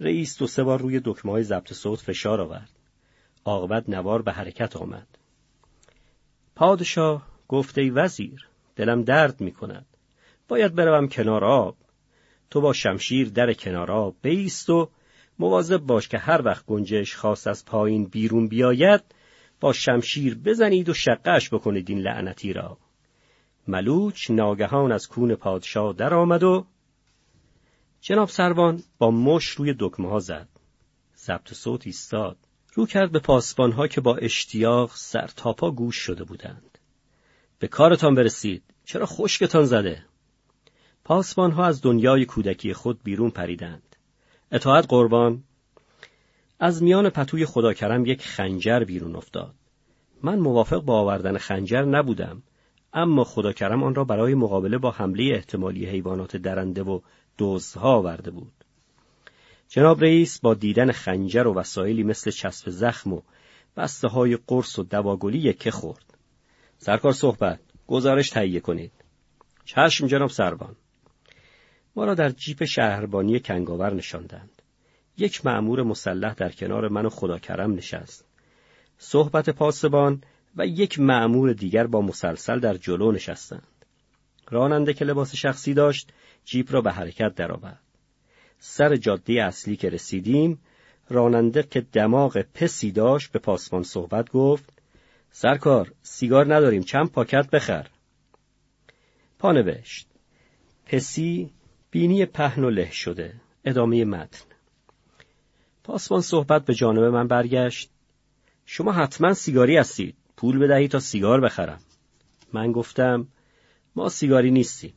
رئیس 0.00 0.38
دو 0.38 0.46
سه 0.46 0.64
بار 0.64 0.80
روی 0.80 1.00
دکمه 1.04 1.32
های 1.32 1.42
ضبط 1.42 1.72
صوت 1.72 2.00
فشار 2.00 2.40
آورد. 2.40 2.70
عاقبت 3.44 3.88
نوار 3.88 4.22
به 4.22 4.32
حرکت 4.32 4.76
آمد. 4.76 5.06
پادشاه 6.54 7.26
گفته 7.48 7.80
ای 7.80 7.90
وزیر 7.90 8.48
دلم 8.76 9.02
درد 9.02 9.40
می 9.40 9.52
کند. 9.52 9.86
باید 10.48 10.74
بروم 10.74 11.08
کنار 11.08 11.44
آب. 11.44 11.76
تو 12.50 12.60
با 12.60 12.72
شمشیر 12.72 13.28
در 13.28 13.52
کنار 13.52 13.92
آب 13.92 14.16
بیست 14.22 14.70
و 14.70 14.90
مواظب 15.38 15.78
باش 15.78 16.08
که 16.08 16.18
هر 16.18 16.42
وقت 16.44 16.66
گنجش 16.66 17.16
خواست 17.16 17.46
از 17.46 17.64
پایین 17.64 18.04
بیرون 18.04 18.48
بیاید 18.48 19.02
با 19.60 19.72
شمشیر 19.72 20.34
بزنید 20.34 20.88
و 20.88 20.94
شقش 20.94 21.54
بکنید 21.54 21.90
این 21.90 21.98
لعنتی 21.98 22.52
را. 22.52 22.78
ملوچ 23.68 24.30
ناگهان 24.30 24.92
از 24.92 25.08
کون 25.08 25.34
پادشاه 25.34 25.92
در 25.92 26.14
آمد 26.14 26.42
و 26.42 26.66
جناب 28.00 28.28
سروان 28.28 28.82
با 28.98 29.10
مش 29.10 29.44
روی 29.44 29.74
دکمه 29.78 30.08
ها 30.08 30.18
زد. 30.18 30.48
ضبط 31.16 31.52
صوت 31.52 31.86
ایستاد. 31.86 32.36
رو 32.74 32.86
کرد 32.86 33.12
به 33.12 33.18
پاسبان 33.18 33.72
ها 33.72 33.88
که 33.88 34.00
با 34.00 34.16
اشتیاق 34.16 34.90
سر 34.94 35.30
تاپا 35.36 35.70
گوش 35.70 35.96
شده 35.96 36.24
بودند. 36.24 36.78
به 37.58 37.68
کارتان 37.68 38.14
برسید. 38.14 38.62
چرا 38.84 39.06
خشکتان 39.06 39.64
زده؟ 39.64 40.04
پاسبان 41.04 41.50
ها 41.50 41.64
از 41.64 41.82
دنیای 41.82 42.24
کودکی 42.24 42.72
خود 42.72 43.02
بیرون 43.02 43.30
پریدند. 43.30 43.85
اطاعت 44.52 44.86
قربان. 44.88 45.42
از 46.60 46.82
میان 46.82 47.10
پتوی 47.10 47.46
خدا 47.46 47.72
کرم 47.72 48.06
یک 48.06 48.22
خنجر 48.22 48.84
بیرون 48.84 49.16
افتاد. 49.16 49.54
من 50.22 50.38
موافق 50.38 50.80
با 50.80 51.00
آوردن 51.00 51.38
خنجر 51.38 51.82
نبودم 51.82 52.42
اما 52.92 53.24
خدا 53.24 53.52
کرم 53.52 53.82
آن 53.82 53.94
را 53.94 54.04
برای 54.04 54.34
مقابله 54.34 54.78
با 54.78 54.90
حمله 54.90 55.34
احتمالی 55.34 55.86
حیوانات 55.86 56.36
درنده 56.36 56.82
و 56.82 57.00
دزدها 57.38 57.94
آورده 57.94 58.30
بود. 58.30 58.52
جناب 59.68 60.00
رئیس 60.00 60.40
با 60.40 60.54
دیدن 60.54 60.92
خنجر 60.92 61.46
و 61.46 61.54
وسایلی 61.54 62.02
مثل 62.02 62.30
چسب 62.30 62.70
زخم 62.70 63.12
و 63.12 63.22
بسته 63.76 64.08
های 64.08 64.38
قرص 64.46 64.78
و 64.78 64.82
دواگلی 64.82 65.38
یکه 65.38 65.70
خورد. 65.70 66.18
سرکار 66.78 67.12
صحبت 67.12 67.60
گزارش 67.86 68.30
تهیه 68.30 68.60
کنید. 68.60 68.92
چشم 69.64 70.06
جناب 70.06 70.30
سروان. 70.30 70.76
ما 71.96 72.04
را 72.04 72.14
در 72.14 72.30
جیپ 72.30 72.64
شهربانی 72.64 73.40
کنگاور 73.40 73.94
نشاندند. 73.94 74.62
یک 75.18 75.46
مأمور 75.46 75.82
مسلح 75.82 76.34
در 76.34 76.52
کنار 76.52 76.88
من 76.88 77.06
و 77.06 77.08
خدا 77.08 77.38
کرم 77.38 77.74
نشست. 77.74 78.24
صحبت 78.98 79.50
پاسبان 79.50 80.22
و 80.56 80.66
یک 80.66 81.00
مأمور 81.00 81.52
دیگر 81.52 81.86
با 81.86 82.00
مسلسل 82.00 82.60
در 82.60 82.74
جلو 82.74 83.12
نشستند. 83.12 83.84
راننده 84.50 84.94
که 84.94 85.04
لباس 85.04 85.34
شخصی 85.34 85.74
داشت 85.74 86.12
جیپ 86.44 86.72
را 86.72 86.80
به 86.80 86.92
حرکت 86.92 87.34
درآورد. 87.34 87.80
سر 88.58 88.96
جاده 88.96 89.44
اصلی 89.44 89.76
که 89.76 89.88
رسیدیم 89.88 90.58
راننده 91.08 91.62
که 91.62 91.80
دماغ 91.80 92.44
پسی 92.54 92.92
داشت 92.92 93.32
به 93.32 93.38
پاسبان 93.38 93.82
صحبت 93.82 94.30
گفت 94.30 94.78
سرکار 95.30 95.92
سیگار 96.02 96.54
نداریم 96.54 96.82
چند 96.82 97.10
پاکت 97.10 97.50
بخر 97.50 97.86
پانوشت 99.38 100.08
پسی 100.86 101.50
بینی 101.90 102.26
پهن 102.26 102.64
و 102.64 102.70
له 102.70 102.90
شده. 102.90 103.34
ادامه 103.64 104.04
متن. 104.04 104.44
پاسبان 105.84 106.20
صحبت 106.20 106.64
به 106.64 106.74
جانب 106.74 107.02
من 107.02 107.28
برگشت. 107.28 107.90
شما 108.66 108.92
حتما 108.92 109.34
سیگاری 109.34 109.76
هستید. 109.76 110.16
پول 110.36 110.58
بدهید 110.58 110.90
تا 110.90 111.00
سیگار 111.00 111.40
بخرم. 111.40 111.80
من 112.52 112.72
گفتم 112.72 113.28
ما 113.96 114.08
سیگاری 114.08 114.50
نیستیم. 114.50 114.92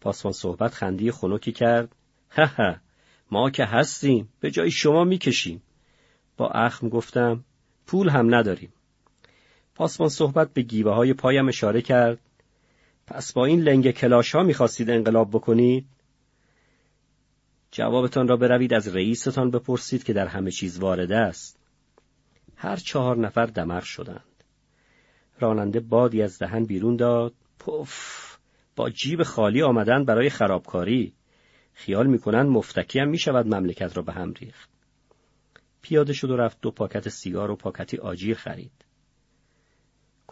پاسبان 0.00 0.32
صحبت 0.32 0.74
خندی 0.74 1.10
خنکی 1.10 1.52
کرد. 1.52 1.94
هه 2.30 2.80
ما 3.30 3.50
که 3.50 3.64
هستیم. 3.64 4.28
به 4.40 4.50
جای 4.50 4.70
شما 4.70 5.04
می‌کشیم. 5.04 5.62
با 6.36 6.48
اخم 6.48 6.88
گفتم 6.88 7.44
پول 7.86 8.08
هم 8.08 8.34
نداریم. 8.34 8.72
پاسبان 9.74 10.08
صحبت 10.08 10.52
به 10.52 10.62
گیوه 10.62 10.92
های 10.92 11.12
پایم 11.12 11.48
اشاره 11.48 11.82
کرد. 11.82 12.18
پس 13.06 13.32
با 13.32 13.44
این 13.44 13.60
لنگ 13.60 13.90
کلاش 13.90 14.34
ها 14.34 14.42
می‌خواستید 14.42 14.90
انقلاب 14.90 15.30
بکنید؟ 15.30 15.86
جوابتان 17.70 18.28
را 18.28 18.36
بروید 18.36 18.74
از 18.74 18.88
رئیستان 18.88 19.50
بپرسید 19.50 20.04
که 20.04 20.12
در 20.12 20.26
همه 20.26 20.50
چیز 20.50 20.78
وارده 20.78 21.16
است. 21.16 21.58
هر 22.56 22.76
چهار 22.76 23.16
نفر 23.16 23.46
دمر 23.46 23.80
شدند. 23.80 24.44
راننده 25.40 25.80
بادی 25.80 26.22
از 26.22 26.38
دهن 26.38 26.64
بیرون 26.64 26.96
داد. 26.96 27.34
پف 27.58 28.38
با 28.76 28.90
جیب 28.90 29.22
خالی 29.22 29.62
آمدن 29.62 30.04
برای 30.04 30.30
خرابکاری. 30.30 31.12
خیال 31.74 32.06
می‌کنند 32.06 32.50
مفتکی 32.50 32.98
هم 32.98 33.08
می‌شود 33.08 33.54
مملکت 33.54 33.96
را 33.96 34.02
به 34.02 34.12
هم 34.12 34.32
ریخت. 34.32 34.70
پیاده 35.82 36.12
شد 36.12 36.30
و 36.30 36.36
رفت 36.36 36.60
دو 36.60 36.70
پاکت 36.70 37.08
سیگار 37.08 37.50
و 37.50 37.56
پاکتی 37.56 37.96
آجیر 37.96 38.36
خرید. 38.36 38.85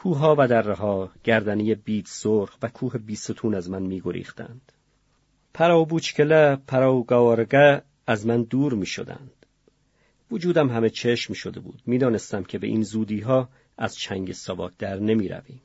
کوهها 0.05 0.37
و 0.39 0.49
درها 0.49 1.11
گردنی 1.23 1.75
بید 1.75 2.07
سرخ 2.07 2.57
و 2.63 2.69
کوه 2.69 2.99
بیستون 2.99 3.55
از 3.55 3.71
من 3.71 3.83
میگریختند 3.83 4.73
پراو 5.55 5.87
بوچکله 5.87 6.57
پراو 6.57 7.05
گاورگه 7.05 7.83
از 8.07 8.27
من 8.27 8.43
دور 8.43 8.75
می 8.75 8.87
شدند. 8.87 9.47
وجودم 10.31 10.69
همه 10.69 10.91
چشم 10.91 11.35
شده 11.35 11.61
بود. 11.61 11.83
می‌دانستم 11.87 12.43
که 12.43 12.59
به 12.59 12.67
این 12.67 12.83
زودی 12.83 13.21
ها 13.21 13.49
از 13.79 13.97
چنگ 13.97 14.33
ساواک 14.33 14.73
در 14.79 14.99
نمی 14.99 15.29
رویم. 15.29 15.61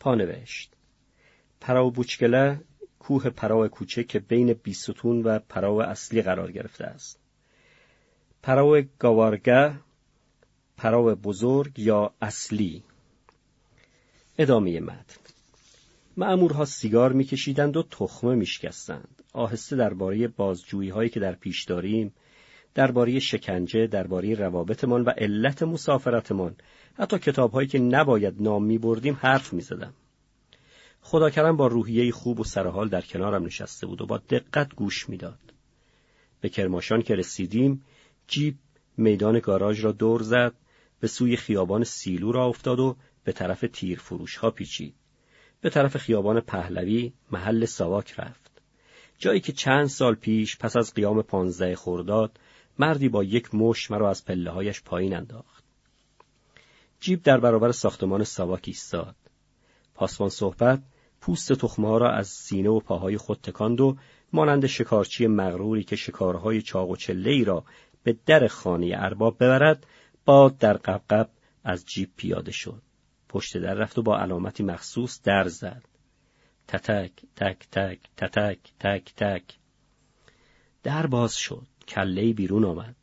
پانوشت 0.00 0.72
پراو 1.60 1.90
بوچکله 1.90 2.60
کوه 2.98 3.30
پراو 3.30 3.68
کوچک 3.68 4.06
که 4.06 4.18
بین 4.18 4.52
بیستون 4.52 5.22
و 5.22 5.38
پراو 5.38 5.82
اصلی 5.82 6.22
قرار 6.22 6.52
گرفته 6.52 6.84
است. 6.84 7.20
پراو 8.42 8.82
گاوارگه 8.98 9.74
پراو 10.76 11.14
بزرگ 11.14 11.78
یا 11.78 12.12
اصلی 12.22 12.84
ادامه 14.38 14.80
متن 14.80 15.20
معمورها 16.16 16.64
سیگار 16.64 17.12
میکشیدند 17.12 17.76
و 17.76 17.82
تخمه 17.82 18.34
میشکستند 18.34 19.22
آهسته 19.32 19.76
درباره 19.76 20.28
بازجویی 20.28 20.90
هایی 20.90 21.10
که 21.10 21.20
در 21.20 21.34
پیش 21.34 21.64
داریم 21.64 22.12
درباره 22.74 23.18
شکنجه 23.18 23.86
درباره 23.86 24.34
روابطمان 24.34 25.02
و 25.02 25.10
علت 25.10 25.62
مسافرتمان 25.62 26.56
حتی 26.94 27.18
کتابهایی 27.18 27.68
که 27.68 27.78
نباید 27.78 28.42
نام 28.42 28.64
می 28.64 28.78
بردیم 28.78 29.18
حرف 29.20 29.52
می 29.52 29.60
زدم. 29.60 29.94
خدا 31.00 31.30
کرم 31.30 31.56
با 31.56 31.66
روحیه 31.66 32.12
خوب 32.12 32.40
و 32.40 32.44
سرحال 32.44 32.88
در 32.88 33.00
کنارم 33.00 33.44
نشسته 33.44 33.86
بود 33.86 34.00
و 34.00 34.06
با 34.06 34.18
دقت 34.18 34.74
گوش 34.74 35.08
می‌داد. 35.08 35.38
به 36.40 36.48
کرماشان 36.48 37.02
که 37.02 37.14
رسیدیم 37.14 37.84
جیب 38.26 38.54
میدان 38.96 39.38
گاراژ 39.38 39.84
را 39.84 39.92
دور 39.92 40.22
زد 40.22 40.54
به 41.00 41.08
سوی 41.08 41.36
خیابان 41.36 41.84
سیلو 41.84 42.32
را 42.32 42.46
افتاد 42.46 42.80
و 42.80 42.96
به 43.24 43.32
طرف 43.32 43.64
تیر 43.72 43.98
فروش 43.98 44.36
ها 44.36 44.50
پیچید. 44.50 44.94
به 45.60 45.70
طرف 45.70 45.96
خیابان 45.96 46.40
پهلوی 46.40 47.12
محل 47.30 47.64
ساواک 47.64 48.14
رفت. 48.18 48.50
جایی 49.18 49.40
که 49.40 49.52
چند 49.52 49.86
سال 49.86 50.14
پیش 50.14 50.58
پس 50.58 50.76
از 50.76 50.94
قیام 50.94 51.22
پانزده 51.22 51.76
خرداد 51.76 52.40
مردی 52.78 53.08
با 53.08 53.24
یک 53.24 53.54
مش 53.54 53.90
مرا 53.90 54.10
از 54.10 54.24
پله 54.24 54.50
هایش 54.50 54.82
پایین 54.82 55.16
انداخت. 55.16 55.64
جیب 57.00 57.22
در 57.22 57.40
برابر 57.40 57.72
ساختمان 57.72 58.24
ساواک 58.24 58.64
ایستاد. 58.66 59.16
پاسبان 59.94 60.28
صحبت 60.28 60.82
پوست 61.20 61.52
تخمه 61.52 61.98
را 61.98 62.12
از 62.12 62.28
سینه 62.28 62.70
و 62.70 62.80
پاهای 62.80 63.16
خود 63.16 63.40
تکاند 63.42 63.80
و 63.80 63.96
مانند 64.32 64.66
شکارچی 64.66 65.26
مغروری 65.26 65.84
که 65.84 65.96
شکارهای 65.96 66.62
چاق 66.62 66.90
و 66.90 66.96
چله 66.96 67.44
را 67.44 67.64
به 68.02 68.16
در 68.26 68.46
خانه 68.46 68.92
ارباب 68.94 69.36
ببرد 69.36 69.86
باد 70.24 70.58
در 70.58 70.72
قبقب 70.72 71.28
از 71.64 71.86
جیب 71.86 72.10
پیاده 72.16 72.52
شد. 72.52 72.82
پشت 73.28 73.56
در 73.56 73.74
رفت 73.74 73.98
و 73.98 74.02
با 74.02 74.18
علامتی 74.18 74.62
مخصوص 74.62 75.22
در 75.22 75.48
زد. 75.48 75.82
تتک 76.68 77.12
تک 77.36 77.68
تک 77.72 77.98
تتک 78.16 78.58
تک 78.80 79.14
تک 79.16 79.42
در 80.82 81.06
باز 81.06 81.36
شد. 81.36 81.66
کله 81.88 82.32
بیرون 82.32 82.64
آمد. 82.64 82.96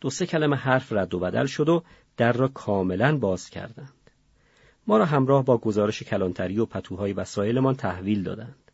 دو 0.00 0.10
سه 0.10 0.26
کلمه 0.26 0.56
حرف 0.56 0.92
رد 0.92 1.14
و 1.14 1.18
بدل 1.18 1.46
شد 1.46 1.68
و 1.68 1.82
در 2.16 2.32
را 2.32 2.48
کاملا 2.48 3.18
باز 3.18 3.50
کردند. 3.50 4.10
ما 4.86 4.98
را 4.98 5.04
همراه 5.04 5.44
با 5.44 5.58
گزارش 5.58 6.02
کلانتری 6.02 6.58
و 6.58 6.66
پتوهای 6.66 7.12
وسایلمان 7.12 7.74
تحویل 7.74 8.22
دادند. 8.22 8.70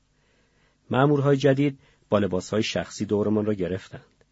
مأمورهای 0.91 1.37
جدید 1.37 1.79
با 2.11 2.19
لباسهای 2.19 2.63
شخصی 2.63 3.07
دورمان 3.07 3.47
را 3.47 3.55
گرفتند. 3.55 4.25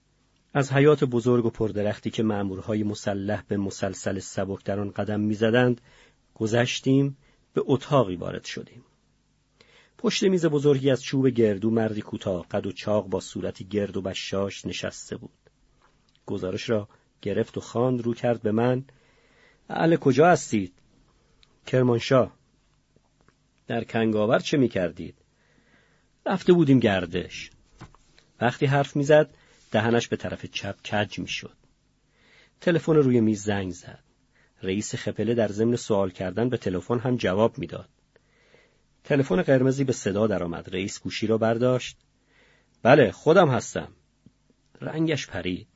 از 0.55 0.72
حیات 0.72 1.05
بزرگ 1.05 1.47
و 1.47 1.51
پردرختی 1.51 2.11
که 2.11 2.22
مأمورهای 2.22 2.83
مسلح 2.83 3.43
به 3.49 3.57
مسلسل 3.57 4.18
سبک 4.18 4.64
در 4.64 4.81
آن 4.81 4.91
قدم 4.91 5.20
می‌زدند 5.20 5.81
گذشتیم 6.37 7.16
به 7.55 7.62
اتاقی 7.64 8.16
وارد 8.16 8.45
شدیم. 8.45 8.84
پشت 9.99 10.22
میز 10.22 10.47
بزرگی 10.47 10.91
از 10.91 11.03
چوب 11.03 11.28
گردو 11.28 11.70
مردی 11.70 12.03
کوتاه 12.03 12.49
قد 12.49 12.66
و 12.66 12.72
چاق 12.72 13.07
با 13.07 13.20
صورتی 13.20 13.64
گرد 13.64 13.97
و 13.97 14.03
بشاش 14.03 14.66
نشسته 14.66 15.16
بود. 15.16 15.30
گزارش 16.26 16.70
را 16.70 16.89
گرفت 17.22 17.57
و 17.57 17.61
خواند 17.61 18.03
رو 18.03 18.14
کرد 18.14 18.43
به 18.43 18.53
من 18.53 18.84
اهل 19.68 19.97
کجا 19.97 20.26
هستید؟ 20.28 20.72
کرمانشاه 21.66 22.32
در 23.66 23.84
کنگاور 23.84 24.39
چه 24.39 24.57
می 24.57 24.68
کردید؟ 24.68 25.14
رفته 26.26 26.53
بودیم 26.53 26.80
گردش. 26.80 27.51
وقتی 28.41 28.66
حرف 28.66 28.97
می‌زد 28.97 29.34
دهنش 29.70 30.09
به 30.09 30.16
طرف 30.16 30.47
چپ 30.47 30.82
کج 30.82 31.18
می‌شد. 31.18 31.57
تلفن 32.61 32.97
روی 32.97 33.20
میز 33.20 33.43
زنگ 33.43 33.72
زد. 33.72 34.05
رئیس 34.66 34.94
خپله 34.94 35.34
در 35.34 35.48
ضمن 35.48 35.76
سوال 35.76 36.10
کردن 36.10 36.48
به 36.48 36.56
تلفن 36.56 36.98
هم 36.98 37.16
جواب 37.16 37.58
می‌داد. 37.58 37.88
تلفن 39.04 39.42
قرمزی 39.42 39.84
به 39.84 39.92
صدا 39.92 40.26
درآمد. 40.26 40.74
رئیس 40.74 41.00
گوشی 41.00 41.26
را 41.26 41.38
برداشت. 41.38 41.96
بله 42.82 43.12
خودم 43.12 43.48
هستم. 43.48 43.88
رنگش 44.80 45.26
پرید. 45.26 45.66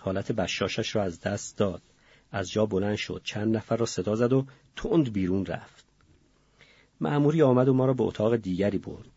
حالت 0.00 0.32
بشاشش 0.32 0.96
را 0.96 1.02
از 1.02 1.20
دست 1.20 1.58
داد. 1.58 1.82
از 2.32 2.50
جا 2.50 2.66
بلند 2.66 2.96
شد. 2.96 3.20
چند 3.24 3.56
نفر 3.56 3.76
را 3.76 3.86
صدا 3.86 4.16
زد 4.16 4.32
و 4.32 4.46
تند 4.76 5.12
بیرون 5.12 5.46
رفت. 5.46 5.84
معموری 7.00 7.42
آمد 7.42 7.68
و 7.68 7.74
ما 7.74 7.86
را 7.86 7.94
به 7.94 8.02
اتاق 8.02 8.36
دیگری 8.36 8.78
برد. 8.78 9.10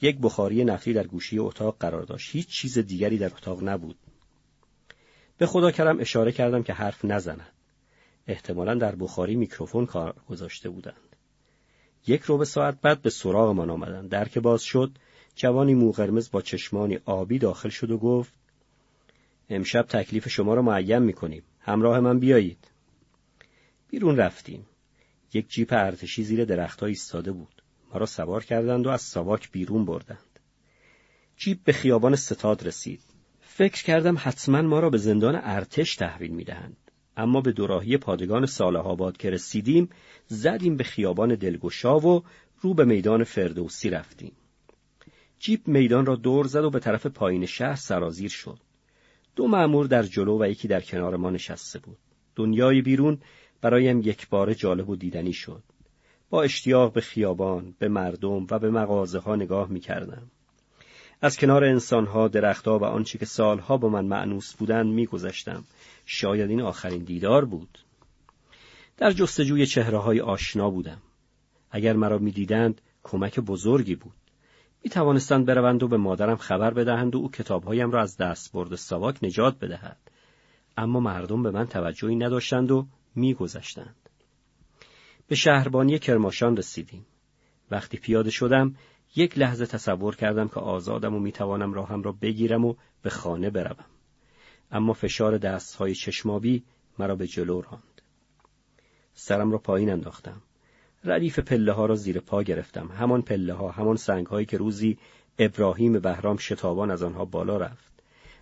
یک 0.00 0.18
بخاری 0.22 0.64
نفتی 0.64 0.92
در 0.92 1.06
گوشی 1.06 1.38
اتاق 1.38 1.76
قرار 1.80 2.02
داشت. 2.02 2.34
هیچ 2.34 2.48
چیز 2.48 2.78
دیگری 2.78 3.18
در 3.18 3.32
اتاق 3.34 3.64
نبود. 3.64 3.96
به 5.38 5.46
خدا 5.46 5.70
کردم 5.70 6.00
اشاره 6.00 6.32
کردم 6.32 6.62
که 6.62 6.72
حرف 6.72 7.04
نزند. 7.04 7.52
احتمالا 8.26 8.74
در 8.74 8.94
بخاری 8.94 9.36
میکروفون 9.36 9.86
کار 9.86 10.14
گذاشته 10.28 10.70
بودند. 10.70 11.16
یک 12.06 12.22
رو 12.22 12.38
به 12.38 12.44
ساعت 12.44 12.80
بعد 12.80 13.02
به 13.02 13.10
سراغمان 13.10 13.70
آمدند. 13.70 14.10
در 14.10 14.28
که 14.28 14.40
باز 14.40 14.62
شد 14.62 14.90
جوانی 15.34 15.74
مو 15.74 15.92
قرمز 15.92 16.30
با 16.30 16.42
چشمانی 16.42 16.98
آبی 17.04 17.38
داخل 17.38 17.68
شد 17.68 17.90
و 17.90 17.98
گفت 17.98 18.32
امشب 19.50 19.82
تکلیف 19.82 20.28
شما 20.28 20.54
را 20.54 20.62
معین 20.62 20.98
می‌کنیم. 20.98 21.42
همراه 21.60 22.00
من 22.00 22.18
بیایید. 22.18 22.68
بیرون 23.90 24.16
رفتیم. 24.16 24.66
یک 25.34 25.48
جیپ 25.48 25.72
ارتشی 25.72 26.24
زیر 26.24 26.44
درختها 26.44 26.86
ایستاده 26.86 27.32
بود. 27.32 27.62
ما 27.92 27.98
را 27.98 28.06
سوار 28.06 28.44
کردند 28.44 28.86
و 28.86 28.90
از 28.90 29.02
ساواک 29.02 29.52
بیرون 29.52 29.84
بردند. 29.84 30.18
جیپ 31.36 31.64
به 31.64 31.72
خیابان 31.72 32.16
ستاد 32.16 32.66
رسید. 32.66 33.00
فکر 33.40 33.84
کردم 33.84 34.16
حتما 34.18 34.62
ما 34.62 34.80
را 34.80 34.90
به 34.90 34.98
زندان 34.98 35.40
ارتش 35.42 35.96
تحویل 35.96 36.30
می‌دهند. 36.30 36.76
اما 37.16 37.40
به 37.40 37.52
دوراهی 37.52 37.96
پادگان 37.96 38.46
صالح 38.46 38.80
آباد 38.80 39.16
که 39.16 39.30
رسیدیم 39.30 39.88
زدیم 40.26 40.76
به 40.76 40.84
خیابان 40.84 41.34
دلگشا 41.34 41.98
و 41.98 42.22
رو 42.60 42.74
به 42.74 42.84
میدان 42.84 43.24
فردوسی 43.24 43.90
رفتیم. 43.90 44.32
جیب 45.38 45.68
میدان 45.68 46.06
را 46.06 46.16
دور 46.16 46.46
زد 46.46 46.64
و 46.64 46.70
به 46.70 46.78
طرف 46.78 47.06
پایین 47.06 47.46
شهر 47.46 47.74
سرازیر 47.74 48.30
شد. 48.30 48.58
دو 49.36 49.48
مأمور 49.48 49.86
در 49.86 50.02
جلو 50.02 50.42
و 50.42 50.48
یکی 50.48 50.68
در 50.68 50.80
کنار 50.80 51.16
ما 51.16 51.30
نشسته 51.30 51.78
بود. 51.78 51.98
دنیای 52.36 52.82
بیرون 52.82 53.18
برایم 53.60 54.00
یک 54.00 54.28
بار 54.28 54.54
جالب 54.54 54.88
و 54.88 54.96
دیدنی 54.96 55.32
شد. 55.32 55.62
با 56.30 56.42
اشتیاق 56.42 56.92
به 56.92 57.00
خیابان، 57.00 57.74
به 57.78 57.88
مردم 57.88 58.46
و 58.50 58.58
به 58.58 58.70
مغازه 58.70 59.18
ها 59.18 59.36
نگاه 59.36 59.68
می 59.68 59.80
کردم. 59.80 60.30
از 61.24 61.36
کنار 61.36 61.64
انسانها، 61.64 62.28
درختها 62.28 62.78
و 62.78 62.84
آنچه 62.84 63.18
که 63.18 63.26
سالها 63.26 63.76
با 63.76 63.88
من 63.88 64.04
معنوس 64.04 64.54
بودند 64.54 64.86
میگذشتم. 64.86 65.64
شاید 66.06 66.50
این 66.50 66.60
آخرین 66.60 67.04
دیدار 67.04 67.44
بود. 67.44 67.78
در 68.96 69.12
جستجوی 69.12 69.66
چهره 69.66 69.98
های 69.98 70.20
آشنا 70.20 70.70
بودم. 70.70 70.98
اگر 71.70 71.92
مرا 71.92 72.18
می‌دیدند 72.18 72.80
کمک 73.02 73.40
بزرگی 73.40 73.94
بود. 73.94 74.12
می 74.84 74.90
توانستند 74.90 75.46
بروند 75.46 75.82
و 75.82 75.88
به 75.88 75.96
مادرم 75.96 76.36
خبر 76.36 76.74
بدهند 76.74 77.14
و 77.14 77.18
او 77.18 77.30
کتابهایم 77.30 77.90
را 77.90 78.02
از 78.02 78.16
دست 78.16 78.52
برد 78.52 78.74
سواک 78.74 79.24
نجات 79.24 79.58
بدهد. 79.58 79.98
اما 80.76 81.00
مردم 81.00 81.42
به 81.42 81.50
من 81.50 81.66
توجهی 81.66 82.16
نداشتند 82.16 82.70
و 82.70 82.86
میگذشتند. 83.14 83.96
به 85.28 85.34
شهربانی 85.34 85.98
کرماشان 85.98 86.56
رسیدیم. 86.56 87.06
وقتی 87.70 87.96
پیاده 87.96 88.30
شدم 88.30 88.74
یک 89.16 89.38
لحظه 89.38 89.66
تصور 89.66 90.16
کردم 90.16 90.48
که 90.48 90.60
آزادم 90.60 91.14
و 91.14 91.18
می‌توانم 91.18 91.74
راهم 91.74 92.02
را 92.02 92.12
بگیرم 92.12 92.64
و 92.64 92.74
به 93.02 93.10
خانه 93.10 93.50
بروم. 93.50 93.84
اما 94.70 94.92
فشار 94.92 95.38
دستهای 95.38 95.94
چشمابی 95.94 96.62
مرا 96.98 97.16
به 97.16 97.26
جلو 97.26 97.60
راند. 97.60 98.02
سرم 99.14 99.52
را 99.52 99.58
پایین 99.58 99.90
انداختم. 99.90 100.42
ردیف 101.04 101.38
پله 101.38 101.72
ها 101.72 101.86
را 101.86 101.94
زیر 101.94 102.20
پا 102.20 102.42
گرفتم. 102.42 102.88
همان 102.88 103.22
پله 103.22 103.52
ها، 103.52 103.70
همان 103.70 103.96
سنگ 103.96 104.26
هایی 104.26 104.46
که 104.46 104.56
روزی 104.56 104.98
ابراهیم 105.38 105.98
بهرام 105.98 106.36
شتابان 106.36 106.90
از 106.90 107.02
آنها 107.02 107.24
بالا 107.24 107.56
رفت. 107.56 107.92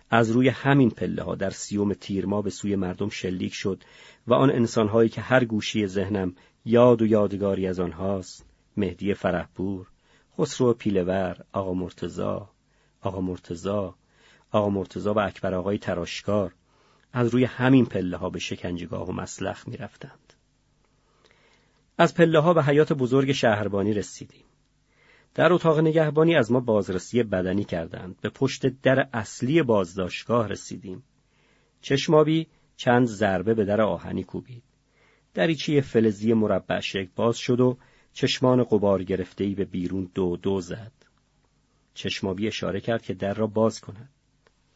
از 0.09 0.31
روی 0.31 0.49
همین 0.49 0.89
پله 0.89 1.23
ها 1.23 1.35
در 1.35 1.49
سیوم 1.49 1.93
تیرما 1.93 2.41
به 2.41 2.49
سوی 2.49 2.75
مردم 2.75 3.09
شلیک 3.09 3.53
شد 3.53 3.83
و 4.27 4.33
آن 4.33 4.51
انسانهایی 4.51 5.09
که 5.09 5.21
هر 5.21 5.45
گوشی 5.45 5.87
ذهنم 5.87 6.35
یاد 6.65 7.01
و 7.01 7.05
یادگاری 7.05 7.67
از 7.67 7.79
آنهاست 7.79 8.45
مهدی 8.77 9.13
فرحپور 9.13 9.87
خسرو 10.37 10.73
پیلور 10.73 11.37
آقا 11.51 11.73
مرتزا 11.73 12.49
آقا 13.01 13.21
مرتزا 13.21 13.95
آقا 14.51 14.69
مرتزا 14.69 15.13
و 15.13 15.19
اکبر 15.19 15.53
آقای 15.53 15.77
تراشکار 15.77 16.53
از 17.13 17.27
روی 17.27 17.43
همین 17.45 17.85
پله 17.85 18.17
ها 18.17 18.29
به 18.29 18.39
شکنجگاه 18.39 19.09
و 19.09 19.11
مسلخ 19.11 19.67
می 19.67 19.77
رفتند. 19.77 20.33
از 21.97 22.15
پله 22.15 22.39
ها 22.39 22.53
به 22.53 22.63
حیات 22.63 22.93
بزرگ 22.93 23.31
شهربانی 23.31 23.93
رسیدیم. 23.93 24.45
در 25.35 25.53
اتاق 25.53 25.79
نگهبانی 25.79 26.35
از 26.35 26.51
ما 26.51 26.59
بازرسی 26.59 27.23
بدنی 27.23 27.63
کردند. 27.63 28.15
به 28.21 28.29
پشت 28.29 28.65
در 28.65 29.09
اصلی 29.13 29.61
بازداشتگاه 29.61 30.47
رسیدیم. 30.47 31.03
چشمابی 31.81 32.47
چند 32.77 33.05
ضربه 33.05 33.53
به 33.53 33.65
در 33.65 33.81
آهنی 33.81 34.23
کوبید. 34.23 34.63
دریچه 35.33 35.81
فلزی 35.81 36.33
مربع 36.33 36.79
شکل 36.79 37.09
باز 37.15 37.37
شد 37.37 37.59
و 37.59 37.77
چشمان 38.13 38.63
قبار 38.63 39.03
گرفتهی 39.03 39.55
به 39.55 39.65
بیرون 39.65 40.11
دو 40.13 40.37
دو 40.37 40.61
زد. 40.61 40.91
چشمابی 41.93 42.47
اشاره 42.47 42.81
کرد 42.81 43.01
که 43.01 43.13
در 43.13 43.33
را 43.33 43.47
باز 43.47 43.79
کند. 43.79 44.09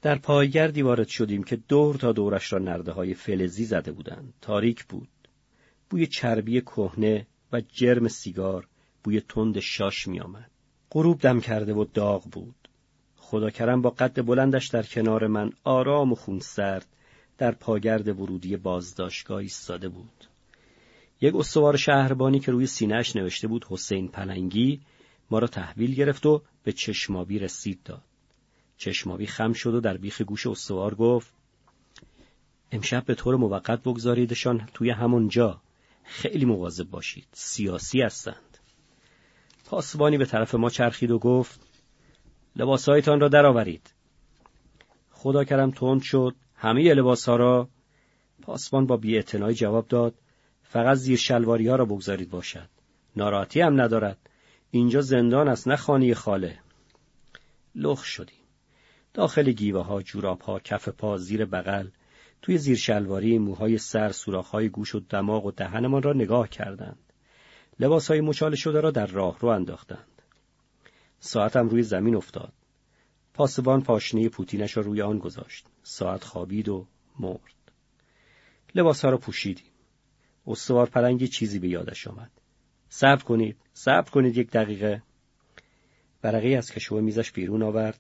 در 0.02 0.18
پایگردی 0.18 0.82
وارد 0.82 1.08
شدیم 1.08 1.44
که 1.44 1.56
دور 1.56 1.96
تا 1.96 2.12
دورش 2.12 2.54
را 2.54 2.60
نرده 2.60 2.92
های 2.92 3.14
فلزی 3.14 3.66
زده 3.66 3.92
بودند. 3.92 4.34
تاریک 4.42 4.86
بود. 4.86 5.08
بوی 5.90 6.08
چربی 6.08 6.62
کهنه 6.62 7.28
و 7.52 7.62
جرم 7.62 8.08
سیگار 8.08 8.68
بوی 9.04 9.22
تند 9.22 9.60
شاش 9.60 10.08
می 10.08 10.20
آمد. 10.20 10.52
غروب 10.92 11.22
دم 11.22 11.40
کرده 11.40 11.74
و 11.74 11.86
داغ 11.94 12.24
بود. 12.24 12.70
خدا 13.18 13.50
کرم 13.50 13.82
با 13.82 13.90
قد 13.90 14.26
بلندش 14.26 14.68
در 14.68 14.84
کنار 14.84 15.28
من 15.28 15.52
آرام 15.64 16.12
و 16.12 16.16
خونسرد 16.16 16.88
در 17.38 17.52
پاگرد 17.52 18.20
ورودی 18.20 18.58
بازداشتگاه 18.58 19.38
ایستاده 19.38 19.90
بود. 19.90 20.26
یک 21.22 21.36
استوار 21.36 21.78
شهربانی 21.78 22.40
که 22.40 22.52
روی 22.52 22.68
سینهش 22.68 23.16
نوشته 23.16 23.48
بود 23.48 23.66
حسین 23.70 24.08
پلنگی 24.08 24.82
ما 25.32 25.40
را 25.40 25.48
تحویل 25.48 25.96
گرفت 25.96 26.26
و 26.26 26.42
به 26.64 26.72
چشمابی 26.72 27.40
رسید 27.40 27.84
داد. 27.84 28.02
چشمابی 28.78 29.28
خم 29.28 29.54
شد 29.54 29.74
و 29.74 29.80
در 29.80 29.98
بیخ 29.98 30.22
گوش 30.22 30.48
استوار 30.48 30.96
گفت 30.96 31.34
امشب 32.72 33.06
به 33.06 33.16
طور 33.16 33.36
موقت 33.36 33.80
بگذاریدشان 33.84 34.70
توی 34.74 34.90
همون 34.90 35.28
جا 35.28 35.62
خیلی 36.04 36.46
مواظب 36.46 36.90
باشید 36.90 37.28
سیاسی 37.34 38.02
هستند. 38.02 38.58
پاسبانی 39.66 40.18
به 40.18 40.26
طرف 40.26 40.56
ما 40.56 40.70
چرخید 40.70 41.12
و 41.12 41.20
گفت 41.20 41.60
لباسهایتان 42.56 43.20
را 43.20 43.28
درآورید. 43.28 43.94
خدا 45.12 45.44
کرم 45.44 45.72
تند 45.72 46.02
شد 46.02 46.36
همه 46.56 46.94
لباسها 46.94 47.36
را. 47.36 47.70
پاسبان 48.42 48.86
با 48.86 48.98
بیاعتنایی 48.98 49.56
جواب 49.56 49.88
داد 49.88 50.14
فقط 50.76 50.98
زیر 50.98 51.18
شلواری 51.18 51.68
ها 51.68 51.76
را 51.76 51.86
بگذارید 51.86 52.30
باشد. 52.30 52.70
ناراحتی 53.16 53.62
هم 53.62 53.82
ندارد. 53.82 54.18
اینجا 54.72 55.02
زندان 55.02 55.48
است 55.48 55.68
نه 55.68 55.76
خانه 55.76 56.14
خاله. 56.14 56.60
لخ 57.76 58.04
شدیم. 58.04 58.44
داخل 59.14 59.52
گیوه 59.52 59.86
ها 59.86 60.02
جوراب 60.02 60.42
ها 60.42 60.60
کف 60.60 60.90
پا 60.90 61.18
زیر 61.18 61.46
بغل 61.46 61.88
توی 62.42 62.58
زیر 62.58 62.78
شلواری 62.78 63.38
موهای 63.38 63.78
سر 63.78 64.12
سوراخ 64.12 64.48
های 64.48 64.70
گوش 64.70 64.96
و 64.96 65.00
دماغ 65.00 65.46
و 65.46 65.52
دهنمان 65.52 66.02
را 66.02 66.14
نگاه 66.14 66.50
کردند. 66.50 67.14
لباس 67.80 68.12
های 68.12 68.22
مچال 68.22 68.56
شده 68.56 68.80
را 68.80 68.92
در 68.92 69.06
راه 69.06 69.40
رو 69.40 69.50
انداختند. 69.50 70.22
ساعتم 71.20 71.70
روی 71.70 71.84
زمین 71.84 72.16
افتاد. 72.16 72.54
پاسبان 73.34 73.82
پاشنه 73.82 74.30
پوتینش 74.30 74.78
را 74.78 74.84
روی 74.84 75.02
آن 75.02 75.20
گذاشت. 75.20 75.66
ساعت 75.84 76.24
خوابید 76.24 76.70
و 76.70 76.88
مرد. 77.20 77.72
لباس 78.76 79.06
ها 79.06 79.12
را 79.12 79.18
پوشیدیم. 79.18 79.75
استوار 80.48 80.90
پلنگی 80.90 81.28
چیزی 81.28 81.60
به 81.60 81.68
یادش 81.68 82.08
آمد. 82.08 82.32
صبر 82.90 83.24
کنید 83.24 83.58
صبر 83.74 84.10
کنید 84.10 84.38
یک 84.38 84.52
دقیقه. 84.52 85.04
برقی 86.22 86.56
از 86.56 86.72
کشو 86.72 87.02
میزش 87.02 87.32
بیرون 87.32 87.64
آورد. 87.64 88.00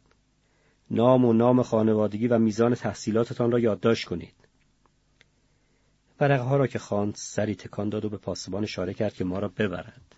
نام 0.91 1.25
و 1.25 1.33
نام 1.33 1.63
خانوادگی 1.63 2.27
و 2.27 2.39
میزان 2.39 2.75
تحصیلاتتان 2.75 3.51
را 3.51 3.59
یادداشت 3.59 4.07
کنید. 4.07 4.35
ورقه 6.19 6.43
ها 6.43 6.57
را 6.57 6.67
که 6.67 6.79
خواند 6.79 7.15
سری 7.15 7.55
تکان 7.55 7.89
داد 7.89 8.05
و 8.05 8.09
به 8.09 8.17
پاسبان 8.17 8.63
اشاره 8.63 8.93
کرد 8.93 9.13
که 9.13 9.23
ما 9.23 9.39
را 9.39 9.47
ببرد. 9.47 10.15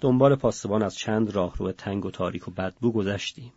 دنبال 0.00 0.34
پاسبان 0.34 0.82
از 0.82 0.94
چند 0.94 1.30
راهرو 1.30 1.72
تنگ 1.72 2.04
و 2.04 2.10
تاریک 2.10 2.48
و 2.48 2.50
بدبو 2.50 2.92
گذشتیم. 2.92 3.52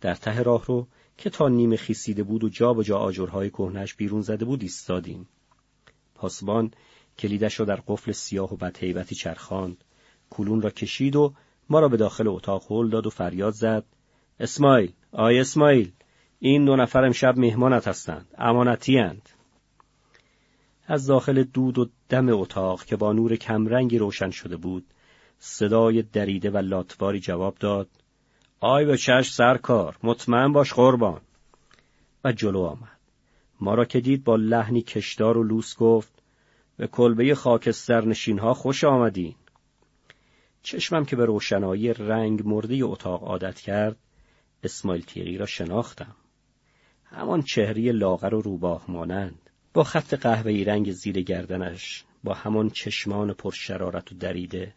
در 0.00 0.14
ته 0.14 0.42
راهرو 0.42 0.86
که 1.16 1.30
تا 1.30 1.48
نیمه 1.48 1.76
خیسیده 1.76 2.22
بود 2.22 2.44
و 2.44 2.48
جا 2.48 2.74
به 2.74 2.84
جا 2.84 2.98
آجرهای 2.98 3.50
کهنش 3.50 3.94
بیرون 3.94 4.20
زده 4.20 4.44
بود 4.44 4.62
ایستادیم. 4.62 5.28
پاسبان 6.22 6.70
کلیدش 7.18 7.60
را 7.60 7.66
در 7.66 7.80
قفل 7.86 8.12
سیاه 8.12 8.54
و 8.54 8.56
بدهیبتی 8.56 9.14
چرخاند. 9.14 9.84
کلون 10.30 10.62
را 10.62 10.70
کشید 10.70 11.16
و 11.16 11.34
ما 11.70 11.80
را 11.80 11.88
به 11.88 11.96
داخل 11.96 12.28
اتاق 12.28 12.72
هل 12.72 12.88
داد 12.88 13.06
و 13.06 13.10
فریاد 13.10 13.52
زد. 13.52 13.84
اسماعیل 14.40 14.92
آی 15.12 15.40
اسماعیل 15.40 15.92
این 16.38 16.64
دو 16.64 16.76
نفر 16.76 17.04
امشب 17.04 17.38
مهمانت 17.38 17.88
هستند 17.88 18.26
امانتی 18.38 18.98
اند. 18.98 19.28
از 20.86 21.06
داخل 21.06 21.42
دود 21.42 21.78
و 21.78 21.88
دم 22.08 22.28
اتاق 22.28 22.84
که 22.84 22.96
با 22.96 23.12
نور 23.12 23.36
کمرنگی 23.36 23.98
روشن 23.98 24.30
شده 24.30 24.56
بود 24.56 24.86
صدای 25.38 26.02
دریده 26.02 26.50
و 26.50 26.56
لاتواری 26.56 27.20
جواب 27.20 27.54
داد. 27.60 27.88
آی 28.60 28.84
به 28.84 28.96
چشم 28.96 29.32
سرکار 29.32 29.96
مطمئن 30.02 30.52
باش 30.52 30.72
قربان. 30.72 31.20
و 32.24 32.32
جلو 32.32 32.60
آمد. 32.60 32.91
ما 33.62 33.74
را 33.74 33.84
که 33.84 34.00
دید 34.00 34.24
با 34.24 34.36
لحنی 34.36 34.82
کشدار 34.82 35.38
و 35.38 35.42
لوس 35.42 35.76
گفت 35.76 36.22
به 36.76 36.86
کلبه 36.86 37.34
خاکستر 37.34 38.04
نشین 38.04 38.38
ها 38.38 38.54
خوش 38.54 38.84
آمدین. 38.84 39.34
چشمم 40.62 41.04
که 41.04 41.16
به 41.16 41.24
روشنایی 41.24 41.94
رنگ 41.94 42.46
مرده 42.46 42.84
اتاق 42.84 43.24
عادت 43.24 43.60
کرد 43.60 43.96
اسماعیل 44.62 45.04
تیغی 45.04 45.38
را 45.38 45.46
شناختم. 45.46 46.16
همان 47.04 47.42
چهره 47.42 47.92
لاغر 47.92 48.34
و 48.34 48.40
روباه 48.40 48.84
مانند 48.88 49.50
با 49.74 49.84
خط 49.84 50.14
قهوه‌ای 50.14 50.64
رنگ 50.64 50.92
زیر 50.92 51.22
گردنش 51.22 52.04
با 52.24 52.34
همان 52.34 52.70
چشمان 52.70 53.32
پرشرارت 53.32 54.12
و 54.12 54.14
دریده 54.14 54.74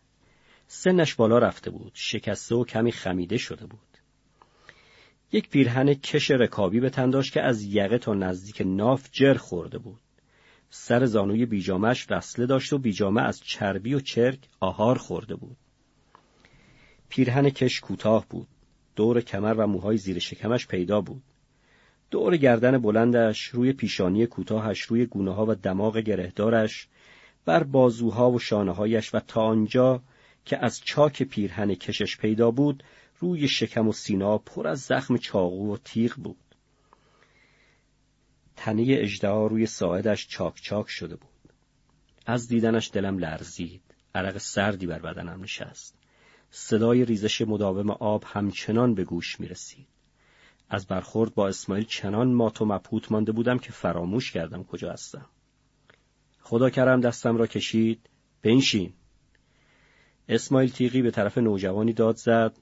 سنش 0.68 1.16
بالا 1.16 1.38
رفته 1.38 1.72
بود 1.72 1.92
شکسته 1.94 2.56
و 2.56 2.66
کمی 2.66 2.92
خمیده 2.92 3.38
شده 3.38 3.66
بود. 3.66 3.95
یک 5.36 5.50
پیرهن 5.50 5.94
کش 5.94 6.32
رکابی 6.32 6.80
به 6.80 6.90
تنداش 6.90 7.32
که 7.32 7.42
از 7.42 7.64
یقه 7.64 7.98
تا 7.98 8.14
نزدیک 8.14 8.62
ناف 8.66 9.10
جر 9.12 9.34
خورده 9.34 9.78
بود. 9.78 10.00
سر 10.70 11.06
زانوی 11.06 11.46
بیجامش 11.46 12.08
وصله 12.10 12.46
داشت 12.46 12.74
و 12.74 12.78
بیجامه 12.78 13.22
از 13.22 13.40
چربی 13.40 13.94
و 13.94 14.00
چرک 14.00 14.40
آهار 14.60 14.98
خورده 14.98 15.36
بود. 15.36 15.58
پیرهن 17.10 17.50
کش 17.50 17.80
کوتاه 17.80 18.26
بود. 18.30 18.48
دور 18.96 19.22
کمر 19.22 19.54
و 19.54 19.68
موهای 19.68 19.98
زیر 19.98 20.20
شکمش 20.20 20.68
پیدا 20.68 21.02
بود. 21.02 21.24
دور 22.12 22.38
گردن 22.38 22.78
بلندش 22.78 23.44
روی 23.44 23.74
پیشانی 23.74 24.26
کوتاهش 24.26 24.82
روی 24.82 25.06
گونه 25.06 25.34
ها 25.34 25.46
و 25.46 25.56
دماغ 25.56 25.98
گرهدارش 25.98 26.88
بر 27.46 27.64
بازوها 27.64 28.32
و 28.32 28.40
شانههایش 28.40 29.16
و 29.16 29.20
تا 29.20 29.42
آنجا 29.42 30.02
که 30.46 30.66
از 30.66 30.82
چاک 30.84 31.24
پیرهن 31.24 31.76
کشش 31.76 32.18
پیدا 32.18 32.52
بود 32.52 32.84
روی 33.20 33.48
شکم 33.48 33.88
و 33.88 33.94
سینا 33.94 34.38
پر 34.38 34.68
از 34.68 34.82
زخم 34.82 35.18
چاقو 35.18 35.74
و 35.74 35.78
تیغ 35.78 36.16
بود. 36.16 36.56
تنه 38.56 38.86
اجدها 38.90 39.48
روی 39.48 39.66
ساعدش 39.66 40.28
چاک 40.28 40.62
چاک 40.62 40.90
شده 40.90 41.16
بود. 41.16 41.54
از 42.26 42.48
دیدنش 42.48 42.90
دلم 42.94 43.18
لرزید. 43.18 43.82
عرق 44.16 44.38
سردی 44.38 44.88
بر 44.88 45.00
بدنم 45.00 45.44
نشست. 45.44 45.98
صدای 46.52 47.06
ریزش 47.06 47.42
مداوم 47.42 47.90
آب 47.90 48.24
همچنان 48.28 48.96
به 48.96 49.04
گوش 49.04 49.40
می 49.40 49.48
رسید. 49.48 49.88
از 50.70 50.88
برخورد 50.88 51.34
با 51.34 51.48
اسماعیل 51.48 51.86
چنان 51.86 52.34
مات 52.34 52.62
و 52.62 52.66
مبهوت 52.66 53.12
مانده 53.12 53.32
بودم 53.32 53.58
که 53.58 53.72
فراموش 53.72 54.32
کردم 54.32 54.64
کجا 54.64 54.92
هستم. 54.92 55.26
خدا 56.42 56.70
کرم 56.70 57.02
دستم 57.02 57.38
را 57.38 57.48
کشید 57.48 58.10
بنشین 58.42 58.94
اسماعیل 60.30 60.72
تیغی 60.72 61.02
به 61.02 61.12
طرف 61.12 61.38
نوجوانی 61.38 61.94
داد 61.94 62.16
زد 62.16 62.58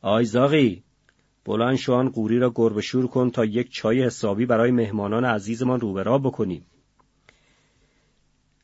آی 0.00 0.24
زاغی 0.24 0.82
بلند 1.44 1.76
شوان 1.76 2.08
قوری 2.08 2.38
را 2.38 2.52
گربه 2.54 2.82
شور 2.82 3.06
کن 3.06 3.30
تا 3.30 3.44
یک 3.44 3.70
چای 3.70 4.02
حسابی 4.02 4.46
برای 4.46 4.70
مهمانان 4.70 5.24
عزیزمان 5.24 5.80
روبرا 5.80 6.18
بکنیم 6.18 6.66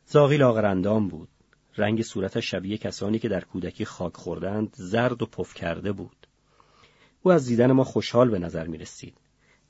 زاغی 0.07 0.37
لاغرندام 0.37 1.09
بود 1.09 1.29
رنگ 1.77 2.03
صورتش 2.03 2.51
شبیه 2.51 2.79
کسانی 2.79 3.19
که 3.19 3.29
در 3.29 3.45
کودکی 3.45 3.85
خاک 3.85 4.17
خوردند 4.17 4.75
زرد 4.77 5.23
و 5.23 5.27
پف 5.27 5.55
کرده 5.55 5.93
بود 5.93 6.27
او 7.23 7.33
از 7.33 7.47
دیدن 7.47 7.73
ما 7.73 7.85
خوشحال 7.85 8.31
به 8.31 8.39
نظر 8.39 8.67
می 8.67 8.79
رسید. 8.79 9.17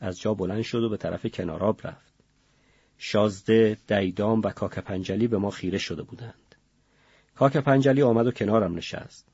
از 0.01 0.21
جا 0.21 0.35
بلند 0.35 0.63
شد 0.63 0.83
و 0.83 0.89
به 0.89 0.97
طرف 0.97 1.27
کناراب 1.27 1.87
رفت. 1.87 2.15
شازده، 2.99 3.79
دیدام 3.87 4.41
و 4.45 4.51
کاک 4.51 4.79
پنجلی 4.79 5.29
به 5.29 5.39
ما 5.39 5.51
خیره 5.51 5.79
شده 5.79 6.03
بودند. 6.03 6.55
کاک 7.35 7.57
پنجلی 7.57 8.03
آمد 8.03 8.27
و 8.27 8.33
کنارم 8.33 8.75
نشست. 8.75 9.32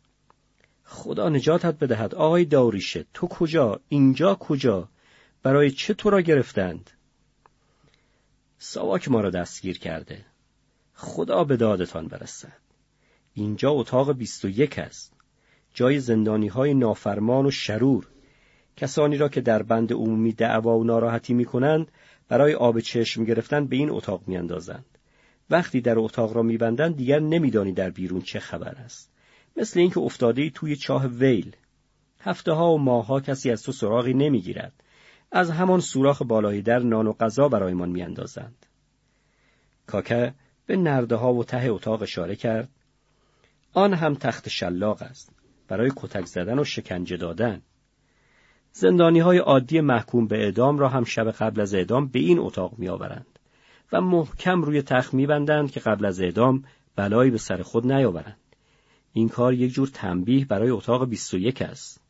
خدا 0.90 1.28
نجاتت 1.28 1.78
بدهد. 1.78 2.14
آقای 2.14 2.44
داوریشه 2.44 3.04
تو 3.14 3.28
کجا؟ 3.28 3.80
اینجا 3.88 4.34
کجا؟ 4.34 4.88
برای 5.42 5.70
چه 5.70 5.94
تو 5.94 6.10
را 6.10 6.20
گرفتند؟ 6.20 6.90
ساواک 8.58 9.08
ما 9.08 9.20
را 9.20 9.30
دستگیر 9.30 9.78
کرده. 9.78 10.24
خدا 10.94 11.44
به 11.44 11.56
دادتان 11.56 12.08
برسد. 12.08 12.58
اینجا 13.34 13.70
اتاق 13.70 14.12
بیست 14.12 14.44
و 14.44 14.48
یک 14.48 14.78
است. 14.78 15.12
جای 15.74 16.00
زندانی 16.00 16.48
های 16.48 16.74
نافرمان 16.74 17.46
و 17.46 17.50
شرور. 17.50 18.06
کسانی 18.76 19.16
را 19.16 19.28
که 19.28 19.40
در 19.40 19.62
بند 19.62 19.92
عمومی 19.92 20.32
دعوا 20.32 20.78
و 20.78 20.84
ناراحتی 20.84 21.34
می 21.34 21.44
کنند 21.44 21.90
برای 22.28 22.54
آب 22.54 22.80
چشم 22.80 23.24
گرفتن 23.24 23.66
به 23.66 23.76
این 23.76 23.90
اتاق 23.90 24.22
میاندازند. 24.26 24.98
وقتی 25.50 25.80
در 25.80 25.98
اتاق 25.98 26.36
را 26.36 26.42
میبندند 26.42 26.96
دیگر 26.96 27.20
نمیدانی 27.20 27.72
در 27.72 27.90
بیرون 27.90 28.20
چه 28.20 28.40
خبر 28.40 28.74
است. 28.74 29.17
مثل 29.58 29.80
اینکه 29.80 30.00
افتاده 30.00 30.50
توی 30.50 30.76
چاه 30.76 31.06
ویل. 31.06 31.56
هفته 32.20 32.52
ها 32.52 32.72
و 32.72 32.78
ماهها 32.78 33.20
کسی 33.20 33.50
از 33.50 33.62
تو 33.62 33.72
سراغی 33.72 34.14
نمی‌گیرد. 34.14 34.72
از 35.32 35.50
همان 35.50 35.80
سوراخ 35.80 36.22
بالای 36.22 36.62
در 36.62 36.78
نان 36.78 37.06
و 37.06 37.12
غذا 37.12 37.48
برایمان 37.48 37.88
میاندازند. 37.88 38.66
کاکه 39.86 40.34
به 40.66 40.76
نرده 40.76 41.16
ها 41.16 41.34
و 41.34 41.44
ته 41.44 41.70
اتاق 41.70 42.02
اشاره 42.02 42.36
کرد. 42.36 42.68
آن 43.72 43.94
هم 43.94 44.14
تخت 44.14 44.48
شلاق 44.48 45.02
است. 45.02 45.32
برای 45.68 45.92
کتک 45.96 46.24
زدن 46.24 46.58
و 46.58 46.64
شکنجه 46.64 47.16
دادن. 47.16 47.62
زندانی 48.72 49.20
های 49.20 49.38
عادی 49.38 49.80
محکوم 49.80 50.26
به 50.26 50.36
اعدام 50.36 50.78
را 50.78 50.88
هم 50.88 51.04
شب 51.04 51.30
قبل 51.30 51.60
از 51.60 51.74
اعدام 51.74 52.08
به 52.08 52.18
این 52.18 52.38
اتاق 52.38 52.78
میآورند 52.78 53.38
و 53.92 54.00
محکم 54.00 54.62
روی 54.62 54.82
تخت 54.82 55.14
میبندند 55.14 55.70
که 55.70 55.80
قبل 55.80 56.04
از 56.04 56.20
اعدام 56.20 56.64
بلایی 56.96 57.30
به 57.30 57.38
سر 57.38 57.62
خود 57.62 57.92
نیاورند. 57.92 58.47
این 59.18 59.28
کار 59.28 59.54
یک 59.54 59.72
جور 59.72 59.88
تنبیه 59.88 60.44
برای 60.44 60.70
اتاق 60.70 61.08
21 61.08 61.62
است. 61.62 62.00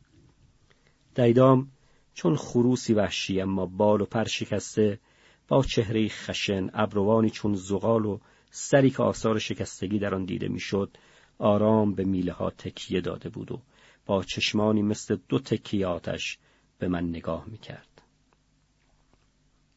دیدام 1.15 1.71
چون 2.13 2.35
خروسی 2.35 2.93
وحشی 2.93 3.41
اما 3.41 3.65
بال 3.65 4.01
و 4.01 4.05
پر 4.05 4.23
شکسته 4.23 4.99
با 5.47 5.63
چهره 5.63 6.07
خشن 6.07 6.69
ابروانی 6.73 7.29
چون 7.29 7.55
زغال 7.55 8.05
و 8.05 8.19
سری 8.51 8.89
که 8.89 9.03
آثار 9.03 9.39
شکستگی 9.39 9.99
در 9.99 10.15
آن 10.15 10.25
دیده 10.25 10.47
می‌شد 10.47 10.97
آرام 11.37 11.93
به 11.93 12.03
میله 12.03 12.31
ها 12.31 12.49
تکیه 12.49 13.01
داده 13.01 13.29
بود 13.29 13.51
و 13.51 13.61
با 14.05 14.23
چشمانی 14.23 14.81
مثل 14.81 15.17
دو 15.29 15.39
تکیه 15.39 15.87
آتش 15.87 16.37
به 16.79 16.87
من 16.87 17.09
نگاه 17.09 17.45
می‌کرد. 17.47 18.01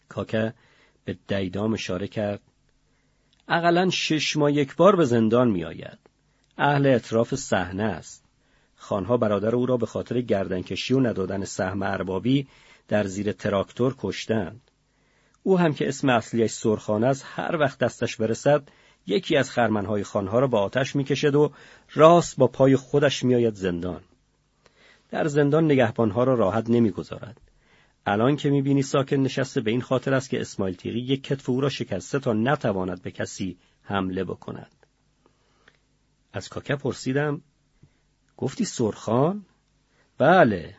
کاکه 0.08 0.54
به 1.04 1.16
دیدام 1.28 1.72
اشاره 1.72 2.08
کرد 2.08 2.40
اقلا 3.48 3.90
شش 3.90 4.36
ماه 4.36 4.52
یک 4.52 4.76
بار 4.76 4.96
به 4.96 5.04
زندان 5.04 5.50
میآید. 5.50 6.11
اهل 6.58 6.86
اطراف 6.86 7.34
صحنه 7.34 7.82
است. 7.82 8.24
خانها 8.76 9.16
برادر 9.16 9.54
او 9.54 9.66
را 9.66 9.76
به 9.76 9.86
خاطر 9.86 10.20
گردنکشی 10.20 10.94
و 10.94 11.00
ندادن 11.00 11.44
سهم 11.44 11.82
اربابی 11.82 12.46
در 12.88 13.06
زیر 13.06 13.32
تراکتور 13.32 13.94
کشتند. 13.98 14.60
او 15.42 15.58
هم 15.58 15.74
که 15.74 15.88
اسم 15.88 16.08
اصلیش 16.08 16.52
سرخانه 16.52 17.06
است 17.06 17.24
هر 17.28 17.56
وقت 17.56 17.78
دستش 17.78 18.16
برسد 18.16 18.68
یکی 19.06 19.36
از 19.36 19.50
خرمنهای 19.50 20.02
خانها 20.02 20.38
را 20.38 20.46
با 20.46 20.60
آتش 20.60 20.96
می‌کشد 20.96 21.34
و 21.34 21.52
راست 21.94 22.36
با 22.36 22.46
پای 22.46 22.76
خودش 22.76 23.24
میآید 23.24 23.54
زندان. 23.54 24.00
در 25.10 25.26
زندان 25.26 25.64
نگهبانها 25.64 26.24
را 26.24 26.34
راحت 26.34 26.70
نمی‌گذارد. 26.70 27.40
الان 28.06 28.36
که 28.36 28.50
می‌بینی 28.50 28.82
ساکن 28.82 29.16
نشسته 29.16 29.60
به 29.60 29.70
این 29.70 29.80
خاطر 29.80 30.14
است 30.14 30.30
که 30.30 30.40
اسماعیل 30.40 30.76
تیغی 30.76 31.00
یک 31.00 31.24
کتف 31.24 31.50
او 31.50 31.60
را 31.60 31.68
شکسته 31.68 32.18
تا 32.18 32.32
نتواند 32.32 33.02
به 33.02 33.10
کسی 33.10 33.56
حمله 33.82 34.24
بکند. 34.24 34.81
از 36.32 36.48
کاکه 36.48 36.76
پرسیدم 36.76 37.42
گفتی 38.36 38.64
سرخان؟ 38.64 39.46
بله. 40.18 40.76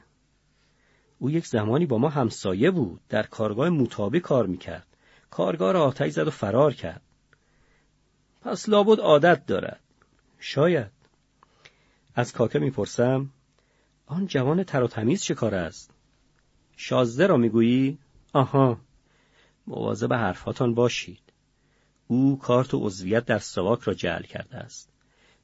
او 1.20 1.30
یک 1.30 1.48
زمانی 1.48 1.86
با 1.86 1.98
ما 1.98 2.10
همسایه 2.10 2.72
بود. 2.72 3.02
در 3.10 3.24
کارگاه 3.24 3.70
موتابی 3.70 4.20
کار 4.20 4.48
می‌کرد. 4.48 4.88
کارگاه 5.30 5.72
را 5.72 5.86
آتش 5.86 6.12
زد 6.12 6.28
و 6.28 6.32
فرار 6.32 6.74
کرد. 6.74 7.02
پس 8.42 8.70
لابد 8.70 9.00
عادت 9.00 9.46
دارد. 9.46 9.80
شاید. 10.40 10.92
از 12.16 12.34
کاکه 12.34 12.60
می‌پرسم 12.60 13.30
آن 14.06 14.28
جوان 14.28 14.64
تر 14.64 14.84
و 14.84 14.88
تمیز 14.88 15.24
چه 15.24 15.34
کار 15.34 15.56
است؟ 15.56 15.92
شازده 16.76 17.28
را 17.28 17.38
می‌گویی؟ 17.38 17.98
آها 18.34 18.78
مواظب 19.68 20.14
حرفاتان 20.14 20.74
باشید 20.74 21.24
او 22.08 22.40
کارت 22.40 22.74
و 22.74 22.80
عضویت 22.80 23.26
در 23.26 23.40
سواک 23.40 23.82
را 23.82 23.94
جعل 23.94 24.24
کرده 24.24 24.58
است 24.58 24.93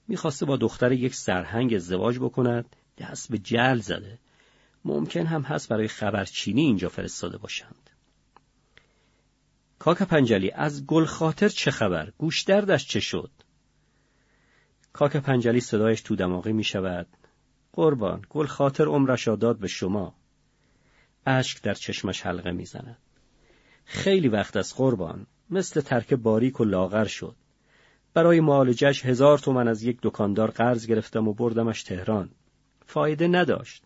می‌خواسته 0.10 0.46
با 0.46 0.58
دختر 0.58 0.92
یک 0.92 1.16
سرهنگ 1.16 1.74
ازدواج 1.74 2.20
بکند 2.20 2.76
دست 2.98 3.32
به 3.32 3.38
جل 3.38 3.80
زده. 3.80 4.20
ممکن 4.86 5.26
هم 5.26 5.42
هست 5.42 5.70
برای 5.70 5.88
خبرچینی 5.88 6.62
اینجا 6.62 6.90
فرستاده 6.90 7.38
باشند. 7.38 7.90
کاک 9.80 10.02
پنجلی 10.02 10.52
از 10.52 10.86
گل 10.86 11.06
خاطر 11.06 11.50
چه 11.50 11.72
خبر؟ 11.72 12.12
گوش 12.18 12.42
دردش 12.44 12.88
چه 12.88 13.00
شد؟ 13.00 13.32
کاک 14.94 15.18
پنجلی 15.18 15.60
صدایش 15.60 16.02
تو 16.02 16.16
دماغی 16.16 16.54
می 16.54 16.64
شود 16.64 17.08
قربان 17.74 18.26
گل 18.30 18.46
خاطر 18.46 18.86
عمرش 18.86 19.28
داد 19.28 19.60
به 19.60 19.68
شما. 19.68 20.16
اشک 21.26 21.62
در 21.62 21.74
چشمش 21.74 22.22
حلقه 22.22 22.52
می‌زند. 22.52 22.98
خیلی 23.86 24.28
وقت 24.28 24.58
از 24.58 24.76
قربان. 24.76 25.28
مثل 25.50 25.82
ترک 25.82 26.14
باریک 26.14 26.60
و 26.60 26.66
لاغر 26.66 27.06
شد. 27.06 27.36
برای 28.14 28.40
معالجش 28.40 29.06
هزار 29.06 29.38
تومن 29.38 29.68
از 29.68 29.84
یک 29.84 29.98
دکاندار 30.04 30.52
قرض 30.52 30.88
گرفتم 30.88 31.28
و 31.28 31.34
بردمش 31.34 31.84
تهران 31.84 32.30
فایده 32.86 33.28
نداشت 33.28 33.84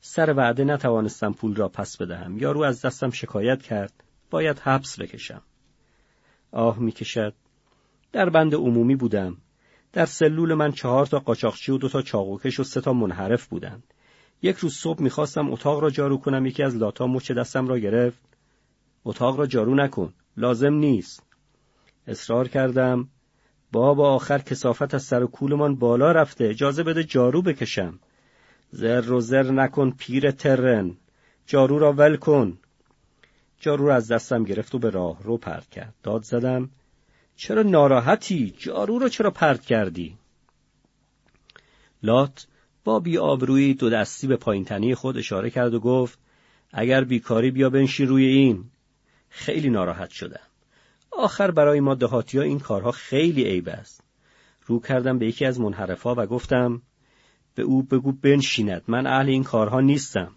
سر 0.00 0.34
وعده 0.36 0.64
نتوانستم 0.64 1.32
پول 1.32 1.54
را 1.56 1.68
پس 1.68 1.96
بدهم 1.96 2.38
یارو 2.38 2.62
از 2.62 2.82
دستم 2.82 3.10
شکایت 3.10 3.62
کرد 3.62 3.92
باید 4.30 4.58
حبس 4.58 5.00
بکشم 5.00 5.42
آه 6.52 6.78
می‌کشد 6.78 7.34
در 8.12 8.30
بند 8.30 8.54
عمومی 8.54 8.96
بودم 8.96 9.36
در 9.92 10.06
سلول 10.06 10.54
من 10.54 10.72
چهار 10.72 11.06
تا 11.06 11.18
قاچاقچی 11.18 11.72
و 11.72 11.78
دو 11.78 11.88
تا 11.88 12.02
چاقوکش 12.02 12.60
و 12.60 12.64
سه 12.64 12.80
تا 12.80 12.92
منحرف 12.92 13.46
بودند. 13.46 13.82
یک 14.42 14.56
روز 14.56 14.74
صبح 14.74 15.02
می‌خواستم 15.02 15.52
اتاق 15.52 15.80
را 15.80 15.90
جارو 15.90 16.18
کنم 16.18 16.46
یکی 16.46 16.62
از 16.62 16.76
لاتا 16.76 17.06
مچ 17.06 17.32
دستم 17.32 17.68
را 17.68 17.78
گرفت. 17.78 18.18
اتاق 19.04 19.38
را 19.38 19.46
جارو 19.46 19.74
نکن. 19.74 20.12
لازم 20.36 20.74
نیست. 20.74 21.22
اصرار 22.06 22.48
کردم. 22.48 23.08
بابا 23.72 24.14
آخر 24.14 24.38
کسافت 24.38 24.94
از 24.94 25.02
سر 25.02 25.22
و 25.22 25.26
کولمان 25.26 25.76
بالا 25.76 26.12
رفته. 26.12 26.44
اجازه 26.44 26.82
بده 26.82 27.04
جارو 27.04 27.42
بکشم. 27.42 27.98
زر 28.70 29.12
و 29.12 29.20
زر 29.20 29.50
نکن 29.52 29.90
پیر 29.90 30.30
ترن. 30.30 30.96
جارو 31.46 31.78
را 31.78 31.92
ول 31.92 32.16
کن. 32.16 32.58
جارو 33.60 33.86
را 33.86 33.94
از 33.94 34.08
دستم 34.12 34.44
گرفت 34.44 34.74
و 34.74 34.78
به 34.78 34.90
راه 34.90 35.22
رو 35.22 35.36
پرد 35.36 35.70
کرد. 35.70 35.94
داد 36.02 36.22
زدم. 36.22 36.70
چرا 37.36 37.62
ناراحتی؟ 37.62 38.54
جارو 38.58 38.98
رو 38.98 39.08
چرا 39.08 39.30
پرت 39.30 39.64
کردی؟ 39.64 40.16
لات 42.02 42.46
با 42.84 43.00
بی 43.00 43.18
آبرویی 43.18 43.74
دو 43.74 43.90
دستی 43.90 44.26
به 44.26 44.36
پایین 44.36 44.64
تنی 44.64 44.94
خود 44.94 45.18
اشاره 45.18 45.50
کرد 45.50 45.74
و 45.74 45.80
گفت 45.80 46.18
اگر 46.72 47.04
بیکاری 47.04 47.50
بیا 47.50 47.70
بنشین 47.70 48.08
روی 48.08 48.24
این 48.24 48.64
خیلی 49.28 49.70
ناراحت 49.70 50.10
شدم 50.10 50.45
آخر 51.18 51.50
برای 51.50 51.80
ما 51.80 51.94
دهاتی 51.94 52.38
ها 52.38 52.44
این 52.44 52.58
کارها 52.58 52.90
خیلی 52.90 53.44
عیب 53.44 53.68
است. 53.68 54.00
رو 54.66 54.80
کردم 54.80 55.18
به 55.18 55.26
یکی 55.26 55.44
از 55.44 55.60
منحرفا 55.60 56.14
و 56.14 56.26
گفتم 56.26 56.82
به 57.54 57.62
او 57.62 57.82
بگو 57.82 58.12
بنشیند 58.12 58.82
من 58.88 59.06
اهل 59.06 59.28
این 59.28 59.44
کارها 59.44 59.80
نیستم. 59.80 60.32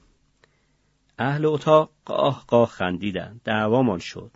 اهل 1.18 1.46
اتاق 1.46 1.92
قاه 2.06 2.44
قاه 2.48 2.68
خندیدند 2.68 3.42
دعوامان 3.44 4.00
شد. 4.00 4.32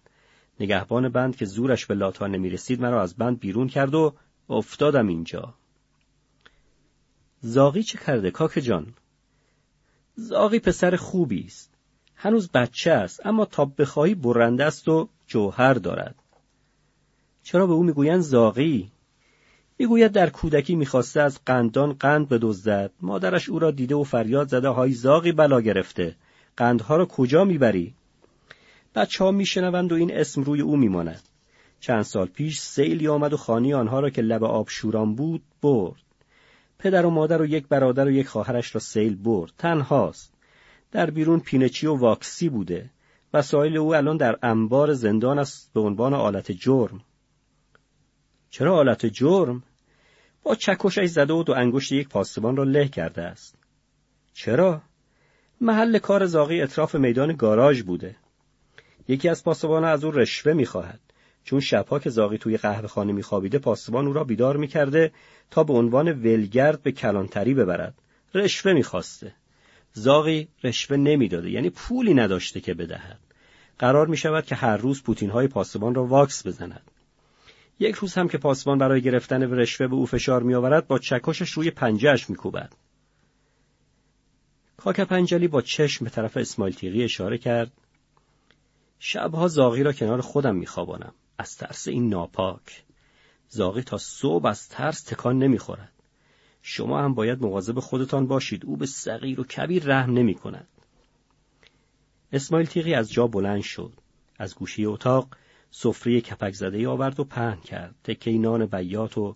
نگهبان 0.60 1.10
بند 1.10 1.36
که 1.36 1.46
زورش 1.46 1.86
به 1.86 1.96
لاتا 1.96 2.28
نمی 2.28 2.50
رسید 2.50 2.82
مرا 2.82 3.02
از 3.02 3.16
بند 3.16 3.40
بیرون 3.40 3.68
کرد 3.68 3.96
و 3.96 4.14
افتادم 4.50 5.08
اینجا. 5.08 5.54
زاغی 7.42 7.84
چه 7.84 7.98
کرده 7.98 8.32
کاک 8.32 8.60
جان؟ 8.60 8.94
زاغی 10.16 10.60
پسر 10.60 10.96
خوبی 10.96 11.44
است. 11.46 11.74
هنوز 12.16 12.52
بچه 12.52 12.92
است 12.92 13.26
اما 13.26 13.46
تا 13.46 13.66
بخواهی 13.66 14.16
برنده 14.16 14.66
است 14.66 14.88
و 14.88 15.10
جوهر 15.28 15.74
دارد. 15.74 16.23
چرا 17.44 17.68
به 17.68 17.74
او 17.74 17.84
می‌گویند 17.84 18.22
زاغی؟ 18.22 18.92
می‌گوید 19.80 20.12
در 20.12 20.30
کودکی 20.30 20.76
می‌خواسته 20.76 21.22
از 21.22 21.40
قندان 21.46 21.94
قند 21.94 22.30
بدزدد. 22.30 22.92
مادرش 23.02 23.50
او 23.50 23.60
را 23.60 23.72
دیده 23.72 23.96
و 23.96 24.04
فریاد 24.04 24.48
زده 24.48 24.70
های 24.70 24.92
زاغی 24.92 25.32
بلا 25.32 25.62
گرفته. 25.62 26.16
قندها 26.58 26.96
را 26.96 27.06
کجا 27.06 27.44
می‌بری؟ 27.44 27.94
بچه 28.96 29.24
ها 29.24 29.32
میشنوند 29.32 29.92
و 29.92 29.96
این 29.96 30.14
اسم 30.14 30.44
روی 30.44 30.62
او 30.62 30.78
میماند. 30.78 31.22
چند 31.80 32.02
سال 32.02 32.28
پیش 32.28 32.60
سیلی 32.60 33.08
آمد 33.08 33.34
و 33.34 33.38
خانی 33.38 33.74
آنها 33.74 34.00
را 34.00 34.10
که 34.10 34.22
لب 34.22 34.44
آب 34.44 34.70
شوران 34.70 35.16
بود 35.16 35.42
برد. 35.62 36.02
پدر 36.80 37.06
و 37.06 37.10
مادر 37.10 37.42
و 37.42 37.46
یک 37.46 37.68
برادر 37.68 38.06
و 38.06 38.12
یک 38.12 38.28
خواهرش 38.28 38.76
را 38.76 38.82
سیل 38.82 39.16
برد. 39.16 39.52
تنهاست. 39.58 40.34
در 40.92 41.10
بیرون 41.10 41.40
پینچی 41.40 41.88
و 41.88 41.96
واکسی 41.96 42.50
بوده. 42.50 42.90
وسایل 43.34 43.78
او 43.78 43.96
الان 43.96 44.18
در 44.18 44.40
انبار 44.44 44.94
زندان 44.94 45.40
است 45.40 45.72
به 45.74 45.80
عنوان 45.80 46.14
آلت 46.14 46.52
جرم. 46.52 47.02
چرا 48.54 48.76
آلت 48.76 49.06
جرم؟ 49.06 49.64
با 50.44 50.56
چکشش 50.56 51.06
زده 51.06 51.34
و 51.34 51.44
دو 51.44 51.54
انگشت 51.54 51.92
یک 51.92 52.10
پاسبان 52.10 52.56
را 52.56 52.64
له 52.64 52.88
کرده 52.88 53.22
است. 53.22 53.56
چرا؟ 54.34 54.82
محل 55.62 55.98
کار 56.00 56.26
زاغی 56.26 56.62
اطراف 56.62 56.96
میدان 56.96 57.36
گاراژ 57.36 57.82
بوده. 57.82 58.16
یکی 59.08 59.30
از 59.30 59.44
پاسبان 59.44 59.84
از 59.84 60.04
او 60.04 60.12
رشوه 60.12 60.54
می‌خواهد. 60.54 61.00
چون 61.44 61.60
شبها 61.60 62.00
که 62.00 62.10
زاغی 62.10 62.38
توی 62.38 62.58
قهوه 62.58 62.88
خانه 62.88 63.14
میخوابیده 63.14 63.60
پاسبان 63.60 64.08
او 64.08 64.14
را 64.14 64.24
بیدار 64.24 64.58
می‌کرده 64.58 65.12
تا 65.52 65.64
به 65.64 65.74
عنوان 65.74 66.08
ولگرد 66.12 66.84
به 66.84 66.92
کلانتری 66.92 67.54
ببرد. 67.54 67.94
رشوه 68.34 68.74
می‌خواسته. 68.74 69.34
زاغی 69.94 70.48
رشوه 70.64 70.98
نمی‌داده 70.98 71.50
یعنی 71.50 71.70
پولی 71.70 72.14
نداشته 72.14 72.62
که 72.62 72.74
بدهد. 72.74 73.20
قرار 73.80 74.08
می 74.08 74.18
شود 74.18 74.46
که 74.46 74.56
هر 74.56 74.78
روز 74.78 75.04
پوتین 75.04 75.30
های 75.30 75.48
پاسبان 75.48 75.96
را 75.96 76.06
واکس 76.06 76.48
بزند. 76.48 76.92
یک 77.80 77.96
روز 77.96 78.14
هم 78.14 78.28
که 78.28 78.38
پاسبان 78.38 78.78
برای 78.78 79.02
گرفتن 79.02 79.44
رشوه 79.44 79.88
به 79.88 79.96
او 79.96 80.06
فشار 80.06 80.44
می 80.44 80.56
آورد 80.56 80.88
با 80.88 81.00
چکشش 81.00 81.52
روی 81.52 81.72
پنجهش 81.72 82.30
می 82.30 82.36
کوبد. 82.36 82.74
کاک 84.78 85.00
پنجلی 85.00 85.48
با 85.48 85.62
چشم 85.62 86.06
به 86.06 86.12
طرف 86.12 86.38
اسماعیل 86.38 86.76
تیغی 86.76 87.04
اشاره 87.04 87.38
کرد 87.38 87.72
شبها 89.00 89.48
زاغی 89.48 89.84
را 89.84 89.94
کنار 89.94 90.22
خودم 90.22 90.56
میخوابانم. 90.56 91.14
از 91.38 91.58
ترس 91.58 91.88
این 91.88 92.10
ناپاک. 92.10 92.84
زاغی 93.50 93.82
تا 93.82 93.98
صبح 93.98 94.46
از 94.46 94.70
ترس 94.70 95.04
تکان 95.04 95.40
نمی‌خورد. 95.40 95.92
شما 96.62 97.02
هم 97.02 97.14
باید 97.14 97.42
مواظب 97.42 97.80
خودتان 97.80 98.28
باشید. 98.28 98.66
او 98.66 98.78
به 98.78 98.86
صغیر 98.86 99.42
و 99.42 99.44
کبیر 99.44 99.84
رحم 99.84 100.14
نمی 100.14 100.36
کند. 100.36 100.68
اسماعیل 102.32 102.68
تیغی 102.68 102.94
از 102.94 103.12
جا 103.12 103.28
بلند 103.28 103.62
شد. 103.62 103.94
از 104.38 104.56
گوشی 104.56 104.86
اتاق 104.86 105.28
سفره 105.76 106.22
کپک 106.22 106.54
زده 106.54 106.88
آورد 106.88 107.20
و 107.20 107.24
پهن 107.24 107.60
کرد. 107.62 107.96
تکه 108.04 108.32
نان 108.32 108.66
بیات 108.66 109.18
و 109.18 109.36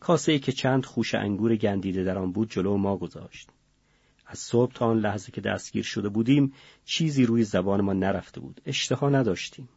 کاسه 0.00 0.38
که 0.38 0.52
چند 0.52 0.86
خوش 0.86 1.14
انگور 1.14 1.56
گندیده 1.56 2.04
در 2.04 2.18
آن 2.18 2.32
بود 2.32 2.50
جلو 2.50 2.76
ما 2.76 2.96
گذاشت. 2.96 3.48
از 4.26 4.38
صبح 4.38 4.72
تا 4.72 4.86
آن 4.86 4.98
لحظه 4.98 5.32
که 5.32 5.40
دستگیر 5.40 5.82
شده 5.82 6.08
بودیم 6.08 6.52
چیزی 6.84 7.26
روی 7.26 7.44
زبان 7.44 7.80
ما 7.80 7.92
نرفته 7.92 8.40
بود. 8.40 8.60
اشتها 8.66 9.08
نداشتیم. 9.08 9.68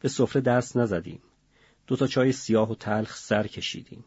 به 0.00 0.08
سفره 0.08 0.42
دست 0.42 0.76
نزدیم. 0.76 1.22
دو 1.86 1.96
تا 1.96 2.06
چای 2.06 2.32
سیاه 2.32 2.70
و 2.70 2.74
تلخ 2.74 3.16
سر 3.16 3.46
کشیدیم. 3.46 4.04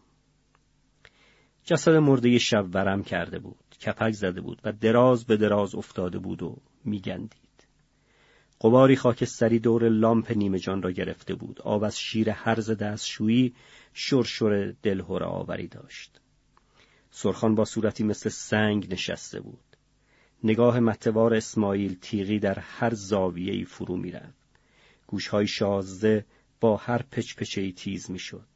جسد 1.63 1.95
مرده 1.95 2.37
شب 2.37 2.65
ورم 2.73 3.03
کرده 3.03 3.39
بود. 3.39 3.75
کپک 3.85 4.11
زده 4.11 4.41
بود 4.41 4.61
و 4.63 4.71
دراز 4.71 5.25
به 5.25 5.37
دراز 5.37 5.75
افتاده 5.75 6.19
بود 6.19 6.43
و 6.43 6.57
میگندید. 6.85 7.43
قباری 8.61 8.95
خاکستری 8.95 9.59
دور 9.59 9.89
لامپ 9.89 10.31
نیمه 10.31 10.59
جان 10.59 10.81
را 10.81 10.91
گرفته 10.91 11.35
بود. 11.35 11.61
آب 11.61 11.84
از 11.84 11.99
شیر 11.99 12.30
هرز 12.30 12.71
دستشویی 12.71 13.53
شرشر 13.93 14.73
دلهور 14.84 15.23
آوری 15.23 15.67
داشت. 15.67 16.19
سرخان 17.11 17.55
با 17.55 17.65
صورتی 17.65 18.03
مثل 18.03 18.30
سنگ 18.30 18.93
نشسته 18.93 19.39
بود. 19.39 19.59
نگاه 20.43 20.80
متوار 20.80 21.34
اسماعیل 21.34 21.97
تیغی 22.01 22.39
در 22.39 22.59
هر 22.59 22.93
زاویه‌ای 22.93 23.65
فرو 23.65 23.97
می‌رفت. 23.97 24.43
گوشهای 25.07 25.47
شازده 25.47 26.25
با 26.59 26.77
هر 26.77 27.01
پچپچهای 27.01 27.71
تیز 27.71 28.11
می‌شد. 28.11 28.47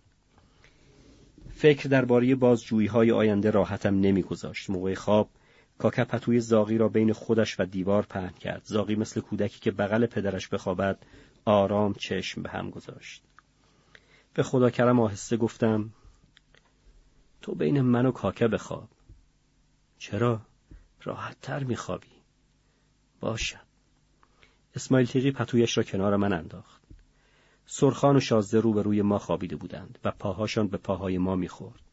فکر 1.56 1.90
درباره 1.90 2.36
بازجویی 2.36 2.88
های 2.88 3.12
آینده 3.12 3.52
راحتم 3.52 4.00
نمیگذاشت. 4.00 4.70
موقع 4.70 4.94
خواب 4.94 5.30
کاکا 5.78 6.06
پتوی 6.06 6.40
زاغی 6.40 6.78
را 6.78 6.88
بین 6.88 7.14
خودش 7.14 7.60
و 7.60 7.66
دیوار 7.66 8.04
پهن 8.04 8.30
کرد. 8.30 8.62
زاغی 8.66 8.96
مثل 8.96 9.22
کودکی 9.22 9.60
که 9.60 9.72
بغل 9.72 10.06
پدرش 10.06 10.48
بخوابد 10.48 11.06
آرام 11.46 11.94
چشم 11.94 12.42
به 12.42 12.50
هم 12.50 12.70
گذاشت. 12.70 13.24
به 14.34 14.44
خدا 14.44 14.70
کرم 14.70 15.00
آهسته 15.00 15.38
گفتم 15.38 15.90
تو 17.42 17.56
بین 17.56 17.82
من 17.82 18.06
و 18.06 18.12
کاکه 18.12 18.48
بخواب. 18.48 18.90
چرا؟ 19.98 20.42
راحت 21.04 21.42
تر 21.42 21.64
میخوابی. 21.64 22.08
باشد 23.20 23.68
اسماعیل 24.76 25.08
تیغی 25.08 25.32
پتویش 25.32 25.78
را 25.78 25.84
کنار 25.84 26.16
من 26.16 26.34
انداخت. 26.34 26.82
سرخان 27.66 28.16
و 28.16 28.20
شازده 28.20 28.60
رو 28.60 28.74
به 28.74 28.82
روی 28.82 29.02
ما 29.02 29.20
خوابیده 29.20 29.56
بودند 29.56 30.00
و 30.04 30.12
پاهاشان 30.12 30.68
به 30.68 30.78
پاهای 30.78 31.18
ما 31.18 31.36
می‌خورد. 31.36 31.87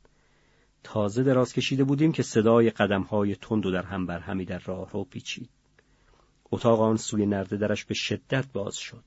تازه 0.85 1.23
دراز 1.23 1.52
کشیده 1.52 1.85
بودیم 1.85 2.12
که 2.12 2.23
صدای 2.23 2.70
قدمهای 2.70 3.36
تند 3.36 3.66
و 3.66 3.70
در 3.70 3.82
هم 3.82 4.06
بر 4.06 4.19
همی 4.19 4.44
در 4.44 4.59
راه 4.59 4.90
رو 4.90 5.05
پیچید. 5.05 5.51
اتاق 6.52 6.81
آن 6.81 6.97
سوی 6.97 7.27
نرده 7.27 7.56
درش 7.56 7.85
به 7.85 7.94
شدت 7.94 8.47
باز 8.52 8.77
شد. 8.77 9.05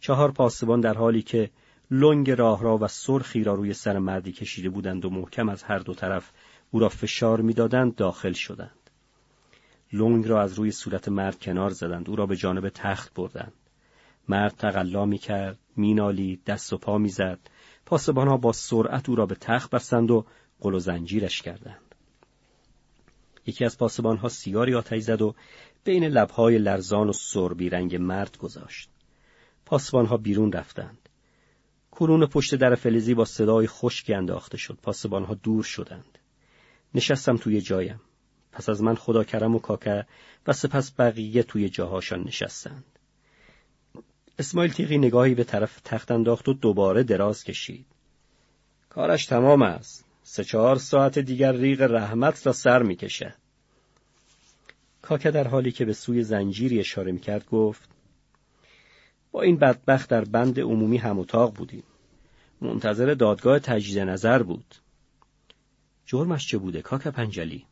چهار 0.00 0.32
پاسبان 0.32 0.80
در 0.80 0.94
حالی 0.94 1.22
که 1.22 1.50
لنگ 1.90 2.30
راه 2.30 2.62
را 2.62 2.78
و 2.78 2.88
سرخی 2.88 3.44
را 3.44 3.54
روی 3.54 3.72
سر 3.72 3.98
مردی 3.98 4.32
کشیده 4.32 4.68
بودند 4.70 5.04
و 5.04 5.10
محکم 5.10 5.48
از 5.48 5.62
هر 5.62 5.78
دو 5.78 5.94
طرف 5.94 6.30
او 6.70 6.80
را 6.80 6.88
فشار 6.88 7.40
می‌دادند 7.40 7.94
داخل 7.94 8.32
شدند. 8.32 8.90
لنگ 9.92 10.28
را 10.28 10.42
از 10.42 10.54
روی 10.54 10.70
صورت 10.70 11.08
مرد 11.08 11.40
کنار 11.40 11.70
زدند 11.70 12.10
او 12.10 12.16
را 12.16 12.26
به 12.26 12.36
جانب 12.36 12.68
تخت 12.68 13.14
بردند. 13.14 13.52
مرد 14.28 14.52
تقلا 14.52 15.04
می 15.04 15.18
کرد، 15.18 15.58
مینالی، 15.76 16.40
دست 16.46 16.72
و 16.72 16.78
پا 16.78 16.98
می‌زد. 16.98 17.38
پاسبان 17.86 18.28
ها 18.28 18.36
با 18.36 18.52
سرعت 18.52 19.08
او 19.08 19.16
را 19.16 19.26
به 19.26 19.34
تخت 19.34 19.70
بستند 19.70 20.10
و 20.10 20.24
قل 20.62 20.74
و 20.74 20.78
زنجیرش 20.78 21.42
کردند. 21.42 21.94
یکی 23.46 23.64
از 23.64 23.76
ها 23.76 24.28
سیگاری 24.28 24.74
آتش 24.74 25.02
زد 25.02 25.22
و 25.22 25.34
بین 25.84 26.04
لبهای 26.04 26.58
لرزان 26.58 27.08
و 27.08 27.12
سربی 27.12 27.68
رنگ 27.68 27.96
مرد 27.96 28.36
گذاشت. 28.38 28.90
ها 29.92 30.16
بیرون 30.16 30.52
رفتند. 30.52 31.08
کرون 31.92 32.26
پشت 32.26 32.54
در 32.54 32.74
فلزی 32.74 33.14
با 33.14 33.24
صدای 33.24 33.66
خشکی 33.66 34.14
انداخته 34.14 34.56
شد. 34.56 34.78
ها 35.12 35.34
دور 35.34 35.62
شدند. 35.62 36.18
نشستم 36.94 37.36
توی 37.36 37.60
جایم. 37.60 38.00
پس 38.52 38.68
از 38.68 38.82
من 38.82 38.94
خدا 38.94 39.24
کرم 39.24 39.54
و 39.54 39.58
کاکه 39.58 40.06
و 40.46 40.52
سپس 40.52 40.92
بقیه 40.98 41.42
توی 41.42 41.68
جاهاشان 41.68 42.20
نشستند. 42.20 42.84
اسماعیل 44.38 44.72
تیغی 44.72 44.98
نگاهی 44.98 45.34
به 45.34 45.44
طرف 45.44 45.80
تخت 45.80 46.10
انداخت 46.10 46.48
و 46.48 46.52
دوباره 46.52 47.02
دراز 47.02 47.44
کشید. 47.44 47.86
کارش 48.88 49.26
تمام 49.26 49.62
است. 49.62 50.11
سه 50.22 50.44
چهار 50.44 50.76
ساعت 50.76 51.18
دیگر 51.18 51.52
ریغ 51.52 51.82
رحمت 51.82 52.46
را 52.46 52.52
سر 52.52 52.82
می‌کشد. 52.82 53.34
کاکه 55.02 55.30
در 55.30 55.48
حالی 55.48 55.72
که 55.72 55.84
به 55.84 55.92
سوی 55.92 56.22
زنجیری 56.22 56.80
اشاره 56.80 57.12
می‌کرد 57.12 57.46
گفت 57.46 57.88
با 59.32 59.42
این 59.42 59.56
بدبخت 59.56 60.10
در 60.10 60.24
بند 60.24 60.60
عمومی 60.60 60.96
هم 60.96 61.18
اتاق 61.18 61.54
بودیم. 61.54 61.82
منتظر 62.60 63.14
دادگاه 63.14 63.58
تجدید 63.58 63.98
نظر 63.98 64.42
بود. 64.42 64.74
جرمش 66.06 66.48
چه 66.48 66.58
بوده 66.58 66.82
کاکه 66.82 67.10
پنجلی؟ 67.10 67.66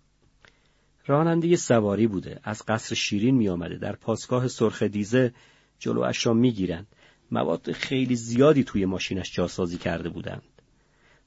راننده 1.06 1.56
سواری 1.56 2.06
بوده 2.06 2.40
از 2.42 2.62
قصر 2.68 2.94
شیرین 2.94 3.34
می 3.34 3.48
آمده 3.48 3.76
در 3.76 3.96
پاسگاه 3.96 4.48
سرخ 4.48 4.82
دیزه 4.82 5.34
جلوش 5.78 6.26
را 6.26 6.32
می 6.32 6.52
گیرند. 6.52 6.86
مواد 7.30 7.72
خیلی 7.72 8.16
زیادی 8.16 8.64
توی 8.64 8.84
ماشینش 8.84 9.34
جاسازی 9.34 9.78
کرده 9.78 10.08
بودند. 10.08 10.42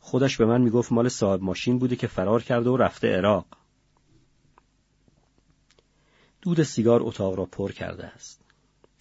خودش 0.05 0.37
به 0.37 0.45
من 0.45 0.61
می‌گفت 0.61 0.91
مال 0.91 1.09
صاحب 1.09 1.43
ماشین 1.43 1.79
بوده 1.79 1.95
که 1.95 2.07
فرار 2.07 2.43
کرده 2.43 2.69
و 2.69 2.77
رفته 2.77 3.07
عراق. 3.07 3.45
دود 6.41 6.63
سیگار 6.63 7.03
اتاق 7.03 7.35
را 7.35 7.45
پر 7.45 7.71
کرده 7.71 8.05
است. 8.05 8.41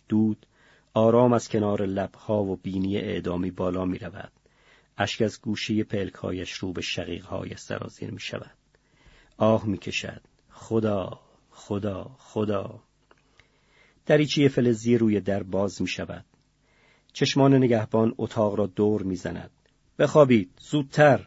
دود 0.09 0.47
آرام 0.95 1.33
از 1.33 1.49
کنار 1.49 1.87
لبها 1.87 2.45
و 2.45 2.57
بینی 2.57 2.97
اعدامی 2.97 3.51
بالا 3.51 3.85
می 3.85 3.99
رود. 3.99 4.33
اشک 4.99 5.23
از 5.23 5.41
گوشه 5.41 5.85
پلکایش 5.85 6.53
رو 6.53 6.73
به 6.73 6.81
شقیقهای 6.81 7.57
سرازیر 7.57 8.11
می 8.11 8.21
شود. 8.21 8.57
آه 9.37 9.67
می‌کشد 9.67 10.23
خدا 10.51 11.21
خدا 11.51 12.11
خدا 12.19 12.81
دریچه 14.07 14.49
فلزی 14.49 14.99
روی 14.99 15.21
در 15.21 15.43
باز 15.43 15.83
می 15.83 15.89
شود. 15.89 16.25
چشمان 17.13 17.55
نگهبان 17.55 18.15
اتاق 18.19 18.55
را 18.55 18.67
دور 18.67 19.03
می‌زند. 19.03 19.51
بخوابید 19.99 20.51
زودتر 20.61 21.27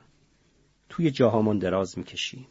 توی 0.89 1.11
جاهامان 1.11 1.59
دراز 1.59 1.97
می‌کشیم. 1.97 2.47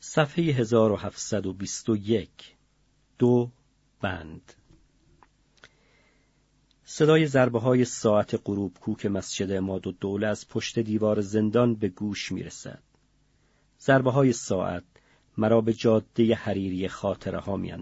صفحه 0.00 0.44
1721 0.44 2.56
دو 3.18 3.50
بند 4.00 4.52
صدای 6.84 7.26
ضربه 7.26 7.60
های 7.60 7.84
ساعت 7.84 8.40
غروب 8.44 8.78
کوک 8.80 9.06
مسجد 9.06 9.52
اماد 9.52 9.86
و 9.86 9.92
دوله 9.92 10.26
از 10.26 10.48
پشت 10.48 10.78
دیوار 10.78 11.20
زندان 11.20 11.74
به 11.74 11.88
گوش 11.88 12.32
می 12.32 12.42
رسد. 12.42 12.82
ضربه 13.80 14.10
های 14.10 14.32
ساعت 14.32 14.84
مرا 15.36 15.60
به 15.60 15.72
جاده 15.72 16.34
حریری 16.34 16.88
خاطره 16.88 17.38
ها 17.38 17.56
می. 17.56 17.74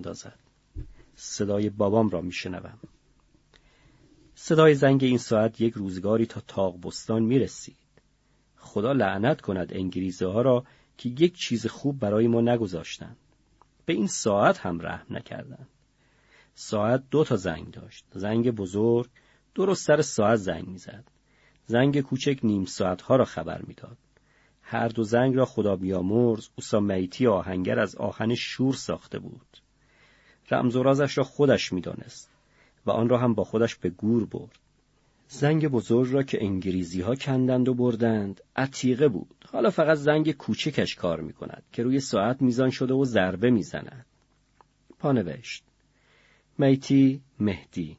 صدای 1.15 1.71
بابام 1.71 2.09
را 2.09 2.21
می 2.21 2.33
شنوم. 2.33 2.79
صدای 4.43 4.75
زنگ 4.75 5.05
این 5.05 5.19
ساعت 5.19 5.61
یک 5.61 5.75
روزگاری 5.75 6.27
تا 6.27 6.41
تاق 6.41 6.87
بستان 6.87 7.23
می 7.23 7.39
رسید. 7.39 7.77
خدا 8.57 8.93
لعنت 8.93 9.41
کند 9.41 9.73
انگلیزه 9.73 10.27
ها 10.27 10.43
را 10.43 10.65
که 10.99 11.09
یک 11.09 11.35
چیز 11.35 11.67
خوب 11.67 11.99
برای 11.99 12.29
ما 12.29 12.41
نگذاشتند. 12.41 13.17
به 13.87 13.93
این 13.93 14.07
ساعت 14.07 14.59
هم 14.59 14.81
رحم 14.81 15.07
نکردند. 15.11 15.69
ساعت 16.55 17.03
دو 17.11 17.25
تا 17.25 17.37
زنگ 17.37 17.71
داشت. 17.71 18.05
زنگ 18.15 18.51
بزرگ 18.51 19.11
درست 19.55 19.87
سر 19.87 20.03
ساعت 20.03 20.37
زنگ 20.37 20.67
می‌زد. 20.69 21.05
زنگ 21.67 22.01
کوچک 22.01 22.41
نیم 22.43 22.65
ساعت 22.65 23.03
ها 23.03 23.17
را 23.17 23.25
خبر 23.25 23.63
می‌داد. 23.63 23.99
هر 24.63 24.89
دو 24.89 25.03
زنگ 25.03 25.37
را 25.37 25.45
خدا 25.45 25.77
بیامرز 25.77 26.49
اوسا 26.57 26.81
میتی 26.81 27.27
آهنگر 27.27 27.79
از 27.79 27.97
آهن 27.97 28.35
شور 28.35 28.75
ساخته 28.75 29.19
بود. 29.19 29.63
رمز 30.51 30.77
و 30.77 30.83
رازش 30.83 31.19
را 31.19 31.25
خودش 31.25 31.73
می‌دانست 31.73 32.40
و 32.87 32.91
آن 32.91 33.09
را 33.09 33.19
هم 33.19 33.35
با 33.35 33.45
خودش 33.45 33.77
به 33.77 33.91
گور 33.91 34.27
برد. 34.27 34.59
زنگ 35.29 35.69
بزرگ 35.69 36.13
را 36.13 36.23
که 36.23 36.45
انگریزی 36.45 37.01
ها 37.01 37.15
کندند 37.15 37.69
و 37.69 37.75
بردند 37.75 38.41
عتیقه 38.57 39.09
بود. 39.09 39.45
حالا 39.53 39.71
فقط 39.71 39.97
زنگ 39.97 40.33
کوچکش 40.33 40.95
کار 40.95 41.21
می 41.21 41.33
کند 41.33 41.63
که 41.73 41.83
روی 41.83 42.01
ساعت 42.01 42.43
میزان 42.43 42.71
شده 42.71 42.95
و 42.95 43.05
ضربه 43.05 43.51
می‌زند. 43.51 44.07
پانوشت 44.99 45.65
میتی 46.59 47.21
مهدی 47.41 47.97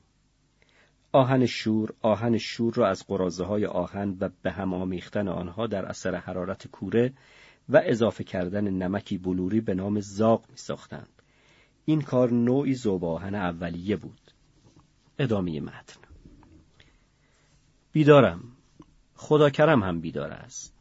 آهن 1.11 1.45
شور 1.45 1.93
آهن 2.01 2.37
شور 2.37 2.73
را 2.73 2.89
از 2.89 3.07
قرازه 3.07 3.43
های 3.43 3.65
آهن 3.65 4.17
و 4.19 4.29
به 4.41 4.51
هم 4.51 4.73
آمیختن 4.73 5.27
آنها 5.27 5.67
در 5.67 5.85
اثر 5.85 6.15
حرارت 6.15 6.67
کوره 6.67 7.13
و 7.69 7.81
اضافه 7.85 8.23
کردن 8.23 8.69
نمکی 8.69 9.17
بلوری 9.17 9.61
به 9.61 9.73
نام 9.73 9.99
زاق 9.99 10.45
می 10.49 10.57
ساختند. 10.57 11.21
این 11.85 12.01
کار 12.01 12.31
نوعی 12.33 12.73
زوب 12.73 13.05
آهن 13.05 13.35
اولیه 13.35 13.95
بود. 13.95 14.30
ادامه 15.19 15.59
متن. 15.59 15.99
بیدارم. 17.91 18.43
خدا 19.15 19.49
کرم 19.49 19.83
هم 19.83 20.01
بیدار 20.01 20.31
است. 20.31 20.73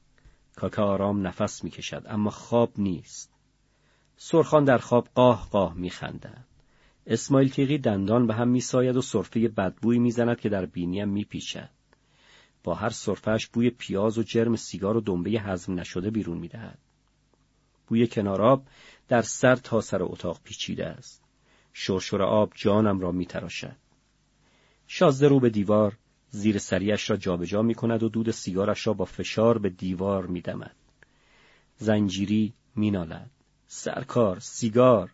کاکا 0.56 0.84
آرام 0.84 1.26
نفس 1.26 1.64
می 1.64 1.70
کشد 1.70 2.02
اما 2.06 2.30
خواب 2.30 2.72
نیست. 2.78 3.32
سرخان 4.16 4.64
در 4.64 4.78
خواب 4.78 5.08
قاه 5.14 5.48
قاه 5.50 5.74
می 5.74 5.90
خندد 5.90 6.44
اسماعیل 7.06 7.50
تیغی 7.50 7.78
دندان 7.78 8.26
به 8.26 8.34
هم 8.34 8.48
میساید 8.48 8.96
و 8.96 9.02
صرفه 9.02 9.48
بدبویی 9.48 9.98
می‌زند 9.98 10.40
که 10.40 10.48
در 10.48 10.66
بینیم 10.66 11.08
میپیچد. 11.08 11.70
با 12.64 12.74
هر 12.74 12.88
صرفهش 12.88 13.46
بوی 13.46 13.70
پیاز 13.70 14.18
و 14.18 14.22
جرم 14.22 14.56
سیگار 14.56 14.96
و 14.96 15.00
دنبه 15.00 15.30
هضم 15.30 15.80
نشده 15.80 16.10
بیرون 16.10 16.38
می‌دهد. 16.38 16.78
بوی 17.86 18.06
کناراب 18.06 18.66
در 19.08 19.22
سر 19.22 19.56
تا 19.56 19.80
سر 19.80 20.02
اتاق 20.02 20.40
پیچیده 20.44 20.86
است. 20.86 21.24
شرشور 21.72 22.22
آب 22.22 22.52
جانم 22.54 23.00
را 23.00 23.12
میتراشد. 23.12 23.76
شازده 24.92 25.28
رو 25.28 25.40
به 25.40 25.50
دیوار 25.50 25.98
زیر 26.30 26.58
سریش 26.58 27.10
را 27.10 27.16
جابجا 27.16 27.62
می 27.62 27.74
کند 27.74 28.02
و 28.02 28.08
دود 28.08 28.30
سیگارش 28.30 28.86
را 28.86 28.92
با 28.92 29.04
فشار 29.04 29.58
به 29.58 29.70
دیوار 29.70 30.26
می 30.26 30.40
دمد. 30.40 30.76
زنجیری 31.76 32.52
می 32.76 32.90
نالد. 32.90 33.30
سرکار، 33.66 34.38
سیگار، 34.38 35.12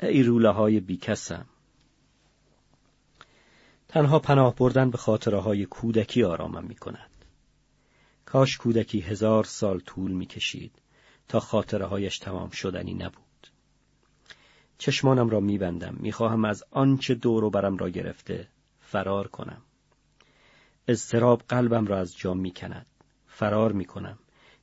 ای 0.00 0.22
روله 0.22 0.48
های 0.48 0.80
بیکسم 0.80 1.46
تنها 3.88 4.18
پناه 4.18 4.54
بردن 4.54 4.90
به 4.90 4.98
خاطره 4.98 5.40
های 5.40 5.66
کودکی 5.66 6.24
آرامم 6.24 6.64
می 6.64 6.74
کند. 6.74 7.10
کاش 8.24 8.56
کودکی 8.56 9.00
هزار 9.00 9.44
سال 9.44 9.80
طول 9.80 10.10
می 10.12 10.26
کشید 10.26 10.72
تا 11.28 11.40
خاطره 11.40 11.86
هایش 11.86 12.18
تمام 12.18 12.50
شدنی 12.50 12.94
نبود. 12.94 13.48
چشمانم 14.78 15.28
را 15.28 15.40
می 15.40 15.58
بندم 15.58 15.94
می 15.94 16.12
خواهم 16.12 16.44
از 16.44 16.64
آنچه 16.70 17.14
دور 17.14 17.44
و 17.44 17.50
برم 17.50 17.76
را 17.76 17.90
گرفته 17.90 18.48
فرار 18.90 19.28
کنم. 19.28 19.62
اضطراب 20.88 21.42
قلبم 21.48 21.86
را 21.86 21.98
از 21.98 22.16
جا 22.16 22.34
می 22.34 22.50
کند. 22.50 22.86
فرار 23.26 23.72
می 23.72 23.84
کنم. 23.84 24.18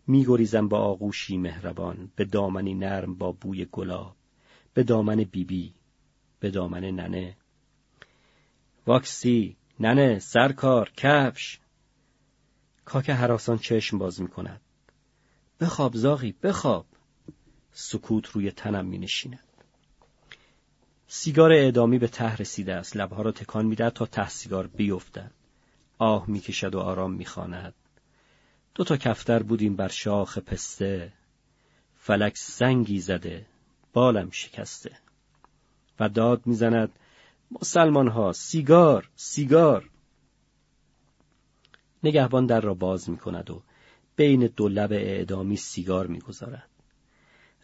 می 0.07 0.25
گریزم 0.25 0.67
با 0.67 0.79
آغوشی 0.79 1.37
مهربان. 1.37 2.11
به 2.15 2.25
دامنی 2.25 2.73
نرم 2.73 3.15
با 3.15 3.31
بوی 3.31 3.65
گلاب. 3.71 4.15
به 4.73 4.83
دامن 4.83 5.15
بیبی. 5.15 5.43
بی، 5.43 5.73
به 6.39 6.49
دامن 6.49 6.83
ننه. 6.83 7.37
واکسی. 8.87 9.57
ننه 9.79 10.19
سرکار 10.19 10.91
کفش. 10.97 11.59
کاک 12.85 13.09
حراسان 13.09 13.57
چشم 13.57 13.97
باز 13.97 14.21
می 14.21 14.27
کند 14.27 14.61
بخواب 15.59 15.95
زاغی 15.95 16.31
بخواب. 16.43 16.85
سکوت 17.71 18.27
روی 18.27 18.51
تنم 18.51 18.85
می 18.85 18.97
نشیند 18.97 19.44
سیگار 21.07 21.51
اعدامی 21.51 21.97
به 21.97 22.07
ته 22.07 22.35
رسیده 22.35 22.73
است. 22.73 22.97
لبها 22.97 23.21
را 23.21 23.31
تکان 23.31 23.65
می‌دهد 23.65 23.93
تا 23.93 24.05
ته 24.05 24.29
سیگار 24.29 24.67
بیفتد. 24.67 25.31
آه 25.97 26.29
می‌کشد 26.29 26.75
و 26.75 26.79
آرام 26.79 27.13
می‌خواند. 27.13 27.73
دو 28.75 28.83
تا 28.83 28.97
کفتر 28.97 29.43
بودیم 29.43 29.75
بر 29.75 29.87
شاخ 29.87 30.37
پسته. 30.37 31.13
فلک 31.97 32.37
سنگی 32.37 32.99
زده. 32.99 33.45
بالم 33.93 34.29
شکسته. 34.31 34.97
و 35.99 36.09
داد 36.09 36.41
می‌زند 36.47 36.99
مسلمان 37.51 38.07
ها 38.07 38.33
سیگار 38.33 39.09
سیگار. 39.15 39.89
نگهبان 42.03 42.45
در 42.45 42.61
را 42.61 42.73
باز 42.73 43.09
می 43.09 43.17
کند 43.17 43.49
و 43.49 43.63
بین 44.15 44.47
دو 44.55 44.67
لب 44.67 44.91
اعدامی 44.91 45.57
سیگار 45.57 46.07
می‌گذارد. 46.07 46.69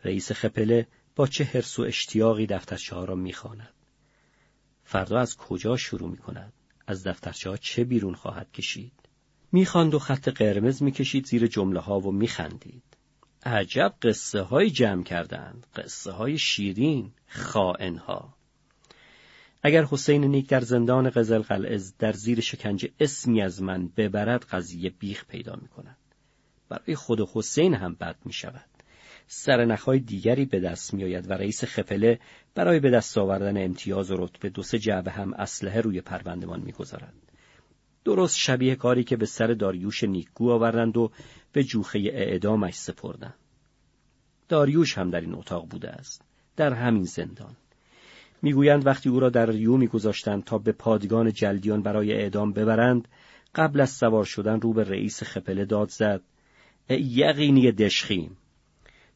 رئیس 0.03 0.31
خپله 0.31 0.87
با 1.15 1.27
چه 1.27 1.43
حرس 1.43 1.79
و 1.79 1.81
اشتیاقی 1.81 2.45
دفترچه 2.45 2.95
ها 2.95 3.03
را 3.03 3.15
می‌خواند. 3.15 3.73
فردا 4.83 5.19
از 5.19 5.37
کجا 5.37 5.77
شروع 5.77 6.09
می 6.09 6.17
کند 6.17 6.53
از 6.87 7.07
دفترچه 7.07 7.49
ها 7.49 7.57
چه 7.57 7.83
بیرون 7.83 8.15
خواهد 8.15 8.51
کشید؟ 8.51 8.93
می‌خواند 9.51 9.93
و 9.93 9.99
خط 9.99 10.29
قرمز 10.29 10.83
می‌کشید 10.83 11.25
زیر 11.25 11.47
جمله 11.47 11.79
ها 11.79 11.99
و 11.99 12.11
میخندید. 12.11 12.83
عجب 13.45 13.93
قصه 14.01 14.41
های 14.41 14.69
جمع 14.69 15.03
کردند. 15.03 15.67
قصه 15.75 16.11
های 16.11 16.37
شیرین 16.37 17.11
خائن 17.27 17.97
ها 17.97 18.33
اگر 19.63 19.83
حسین 19.83 20.23
نیک 20.23 20.49
در 20.49 20.61
زندان 20.61 21.09
قزل 21.09 21.41
قلعز 21.41 21.93
در 21.97 22.13
زیر 22.13 22.39
شکنجه 22.39 22.91
اسمی 22.99 23.41
از 23.41 23.61
من 23.61 23.87
ببرد 23.87 24.43
قضیه 24.43 24.89
بیخ 24.89 25.25
پیدا 25.25 25.55
می 25.61 25.67
کند. 25.67 25.97
برای 26.69 26.95
خود 26.95 27.29
حسین 27.33 27.73
هم 27.73 27.93
بد 27.93 28.15
می 28.25 28.33
شود. 28.33 28.69
سرنخهای 29.33 29.99
دیگری 29.99 30.45
به 30.45 30.59
دست 30.59 30.93
می 30.93 31.03
آید 31.03 31.29
و 31.29 31.33
رئیس 31.33 31.63
خپله 31.63 32.19
برای 32.55 32.79
به 32.79 32.89
دست 32.89 33.17
آوردن 33.17 33.63
امتیاز 33.63 34.11
و 34.11 34.15
رتبه 34.17 34.49
دو 34.49 34.63
سه 34.63 34.79
جعبه 34.79 35.11
هم 35.11 35.33
اسلحه 35.33 35.81
روی 35.81 36.01
پروندمان 36.01 36.59
می‌گذارد. 36.59 37.13
درست 38.05 38.37
شبیه 38.37 38.75
کاری 38.75 39.03
که 39.03 39.17
به 39.17 39.25
سر 39.25 39.47
داریوش 39.47 40.03
نیکگو 40.03 40.51
آوردند 40.51 40.97
و 40.97 41.11
به 41.51 41.63
جوخه 41.63 41.99
اعدامش 41.99 42.73
سپردند. 42.73 43.33
داریوش 44.49 44.97
هم 44.97 45.09
در 45.09 45.21
این 45.21 45.33
اتاق 45.33 45.67
بوده 45.67 45.89
است. 45.89 46.21
در 46.55 46.73
همین 46.73 47.03
زندان. 47.03 47.55
می‌گویند 48.41 48.87
وقتی 48.87 49.09
او 49.09 49.19
را 49.19 49.29
در 49.29 49.45
ریو 49.45 49.77
میگذاشتند 49.77 50.43
تا 50.43 50.57
به 50.57 50.71
پادگان 50.71 51.33
جلدیان 51.33 51.81
برای 51.81 52.13
اعدام 52.13 52.53
ببرند 52.53 53.07
قبل 53.55 53.81
از 53.81 53.89
سوار 53.89 54.25
شدن 54.25 54.61
رو 54.61 54.73
به 54.73 54.83
رئیس 54.83 55.23
خپله 55.23 55.65
داد 55.65 55.89
زد 55.89 56.21
ای 56.87 57.01
یقینی 57.01 57.71
دشخیم 57.71 58.37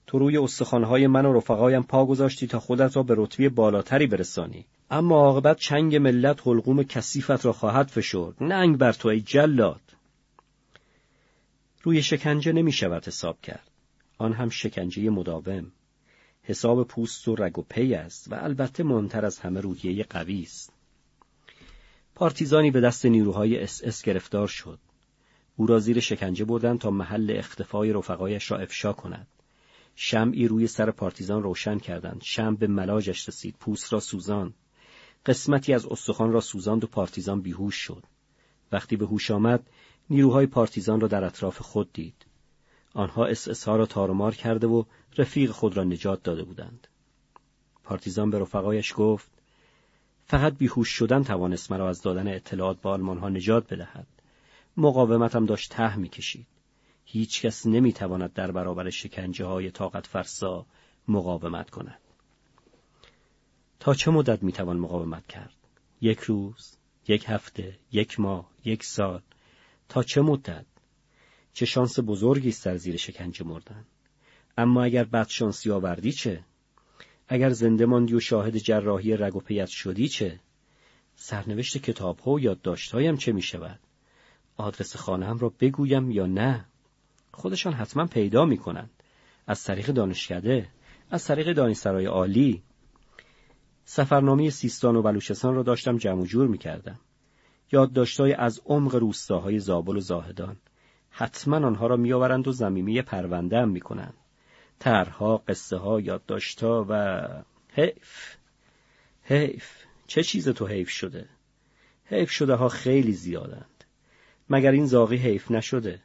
تو 0.08 0.20
روی 0.20 0.38
استخوانهای 0.38 1.08
من 1.08 1.26
و 1.26 1.34
رفقایم 1.34 1.84
پا 1.84 2.06
گذاشتی 2.06 2.48
تا 2.48 2.60
خودت 2.60 2.96
را 2.96 3.04
به 3.04 3.14
رتبه 3.18 3.50
بالاتری 3.50 4.08
برسانی. 4.08 4.66
اما 4.92 5.16
عاقبت 5.16 5.58
چنگ 5.58 5.96
ملت 5.96 6.48
حلقوم 6.48 6.84
کثیفت 6.84 7.46
را 7.46 7.54
خواهد 7.54 7.88
فشرد. 7.88 8.44
ننگ 8.44 8.78
بر 8.78 8.92
تو 8.92 9.08
ای 9.08 9.22
جلاد. 9.22 9.82
روی 11.84 12.04
شکنجه 12.04 12.52
نمی 12.52 12.72
شود 12.72 13.08
حساب 13.08 13.42
کرد. 13.42 13.72
آن 14.18 14.34
هم 14.34 14.50
شکنجه 14.50 15.10
مداوم. 15.10 15.72
حساب 16.44 16.88
پوست 16.88 17.28
و 17.28 17.36
رگ 17.36 17.60
و 17.60 17.62
پی 17.70 17.94
است 17.94 18.32
و 18.32 18.36
البته 18.36 18.84
مهمتر 18.84 19.26
از 19.26 19.40
همه 19.40 19.60
روحیه 19.60 20.04
قوی 20.04 20.42
است. 20.42 20.74
پارتیزانی 22.16 22.72
به 22.72 22.82
دست 22.82 23.06
نیروهای 23.06 23.60
اس 23.64 23.82
اس 23.84 24.04
گرفتار 24.04 24.48
شد. 24.48 24.80
او 25.56 25.68
را 25.68 25.80
زیر 25.80 26.00
شکنجه 26.00 26.46
بردند 26.46 26.80
تا 26.80 26.90
محل 26.92 27.34
اختفای 27.38 27.94
رفقایش 27.94 28.52
را 28.52 28.58
افشا 28.58 28.94
کند. 28.94 29.28
شمعی 29.96 30.48
روی 30.48 30.68
سر 30.68 30.92
پارتیزان 30.92 31.44
روشن 31.44 31.80
کردند. 31.80 32.22
شم 32.24 32.56
به 32.56 32.68
ملاجش 32.68 33.28
رسید. 33.28 33.56
پوست 33.60 33.94
را 33.94 34.00
سوزان 34.00 34.54
قسمتی 35.26 35.74
از 35.74 35.86
استخوان 35.86 36.32
را 36.32 36.42
سوزاند 36.42 36.84
و 36.84 36.88
پارتیزان 36.88 37.42
بیهوش 37.42 37.76
شد. 37.76 38.04
وقتی 38.72 38.96
به 38.96 39.06
هوش 39.06 39.32
آمد 39.32 39.70
نیروهای 40.10 40.46
پارتیزان 40.46 41.00
را 41.00 41.08
در 41.08 41.24
اطراف 41.24 41.62
خود 41.62 41.94
دید. 41.94 42.26
آنها 42.94 43.26
اس 43.26 43.68
ها 43.68 43.76
را 43.76 43.86
تارمار 43.86 44.36
کرده 44.36 44.68
و 44.68 44.84
رفیق 45.18 45.52
خود 45.52 45.78
را 45.78 45.84
نجات 45.84 46.24
داده 46.24 46.44
بودند. 46.44 46.88
پارتیزان 47.84 48.30
به 48.30 48.40
رفقایش 48.40 48.94
گفت 48.98 49.30
فقط 50.26 50.58
بیهوش 50.58 50.90
شدن 50.90 51.24
توانست 51.24 51.72
مرا 51.72 51.90
از 51.90 52.02
دادن 52.02 52.28
اطلاعات 52.28 52.82
به 52.82 52.90
آلمان 52.90 53.18
ها 53.18 53.30
نجات 53.30 53.74
بدهد. 53.74 54.08
مقاومتم 54.78 55.46
داشت 55.46 55.72
ته 55.72 55.96
می‌کشید. 55.96 56.48
هیچ 57.06 57.42
کس 57.42 57.66
نمی‌تواند 57.66 58.34
در 58.34 58.52
برابر 58.52 58.90
شکنجه 58.90 59.46
های 59.46 59.72
طاقت 59.72 60.08
فرسا 60.08 60.66
مقاومت 61.08 61.70
کند. 61.70 62.00
تا 63.80 63.94
چه 63.94 64.12
مدت 64.12 64.44
می‌توان 64.44 64.78
مقاومت 64.78 65.28
کرد؟ 65.28 65.54
یک 66.02 66.20
روز 66.20 66.78
یک 67.08 67.26
هفته 67.28 67.80
یک 67.92 68.20
ماه 68.20 68.50
یک 68.66 68.84
سال؟ 68.84 69.22
تا 69.90 70.04
چه 70.04 70.22
مدت؟ 70.22 70.66
چه 71.54 71.66
شانس 71.66 72.00
بزرگی 72.00 72.50
است 72.50 72.66
در 72.66 72.78
زیر 72.78 72.98
شکنجه 72.98 73.46
مردن؟ 73.46 73.86
اما 74.58 74.84
اگر 74.84 75.04
بد 75.04 75.28
شانسی 75.28 75.72
آوردی 75.72 76.12
چه؟ 76.12 76.44
اگر 77.28 77.50
زنده 77.50 77.86
ماندی 77.86 78.14
و 78.14 78.20
شاهد 78.20 78.58
جراحی 78.58 79.18
رگ 79.18 79.36
و 79.36 79.40
پیت 79.40 79.68
شدی 79.68 80.08
چه؟ 80.08 80.40
سرنوشت 81.16 81.78
کتاب 81.78 82.20
ها 82.20 82.32
و 82.32 82.40
یادداشتهایم 82.40 83.18
چه 83.18 83.32
می 83.32 83.42
شود 83.42 83.80
آدرس 84.58 84.96
خانه 84.96 85.40
را 85.40 85.54
بگویم 85.60 86.12
یا 86.12 86.26
نه؟ 86.26 86.66
خودشان 87.36 87.74
حتما 87.74 88.06
پیدا 88.06 88.46
می 88.46 88.58
کنند 88.58 88.90
از 89.48 89.64
طریق 89.64 89.88
دانشکده 89.88 90.68
از 91.10 91.26
طریق 91.26 91.54
دانشسرای 91.54 92.06
عالی. 92.06 92.64
سفرنامه 93.84 94.50
سیستان 94.50 94.96
و 94.96 95.02
بلوچستان 95.02 95.56
را 95.56 95.64
داشتم 95.64 95.98
جمع 95.98 96.26
جور 96.26 96.48
می 96.48 96.58
کردم 96.58 97.00
یادداشتهای 97.72 98.34
از 98.34 98.62
عمق 98.66 98.96
روستاهای 98.96 99.60
زابل 99.60 99.98
و 99.98 100.00
زاهدان. 100.00 100.58
حتما 101.10 101.68
آنها 101.68 101.88
را 101.88 101.96
میآورند 101.96 102.48
و 102.48 102.52
زمینی 102.52 103.02
پرونده 103.02 103.58
هم 103.58 103.70
می‌کنند. 103.70 104.18
طرحها 104.80 105.38
قصه 105.38 105.78
ها 105.78 106.02
یادداشتها 106.02 106.86
و 106.90 107.24
حیف. 107.74 108.36
حیف. 109.24 109.84
چه 110.08 110.24
چیز 110.24 110.50
تو 110.50 110.68
حیف 110.68 110.90
شده؟ 110.90 111.30
حیف 112.06 112.32
شده 112.32 112.54
ها 112.54 112.70
خیلی 112.70 113.14
زیادند. 113.14 113.84
مگر 114.50 114.72
این 114.72 114.86
زاغی 114.86 115.18
حیف 115.18 115.52
نشده؟ 115.52 116.02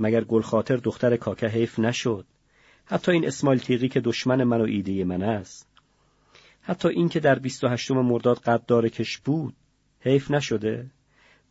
مگر 0.00 0.24
گلخاطر 0.24 0.76
دختر 0.76 1.16
کاکه 1.16 1.48
حیف 1.48 1.78
نشد؟ 1.78 2.24
حتی 2.84 3.12
این 3.12 3.26
اسماعیل 3.26 3.60
تیغی 3.60 3.88
که 3.88 4.00
دشمن 4.00 4.44
من 4.44 4.60
و 4.60 4.64
ایده 4.64 5.04
من 5.04 5.22
است. 5.22 5.68
حتی 6.60 6.88
این 6.88 7.08
که 7.08 7.20
در 7.20 7.38
بیست 7.38 7.64
و 7.64 7.68
هشتم 7.68 7.94
مرداد 7.94 8.38
قدار 8.38 8.88
کش 8.88 9.18
بود 9.18 9.54
حیف 10.00 10.30
نشده؟ 10.30 10.86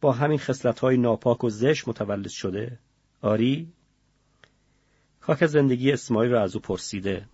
با 0.02 0.11
همین 0.11 0.40
های 0.82 0.98
ناپاک 0.98 1.44
و 1.44 1.49
زش 1.49 1.88
متولد 1.88 2.28
شده؟ 2.28 2.80
آری؟ 3.22 3.68
کاک 5.22 5.45
زندگی 5.45 5.91
اسماعیل 5.91 6.32
را 6.32 6.44
از 6.44 6.56
او 6.56 6.61
پرسیده. 6.61 7.26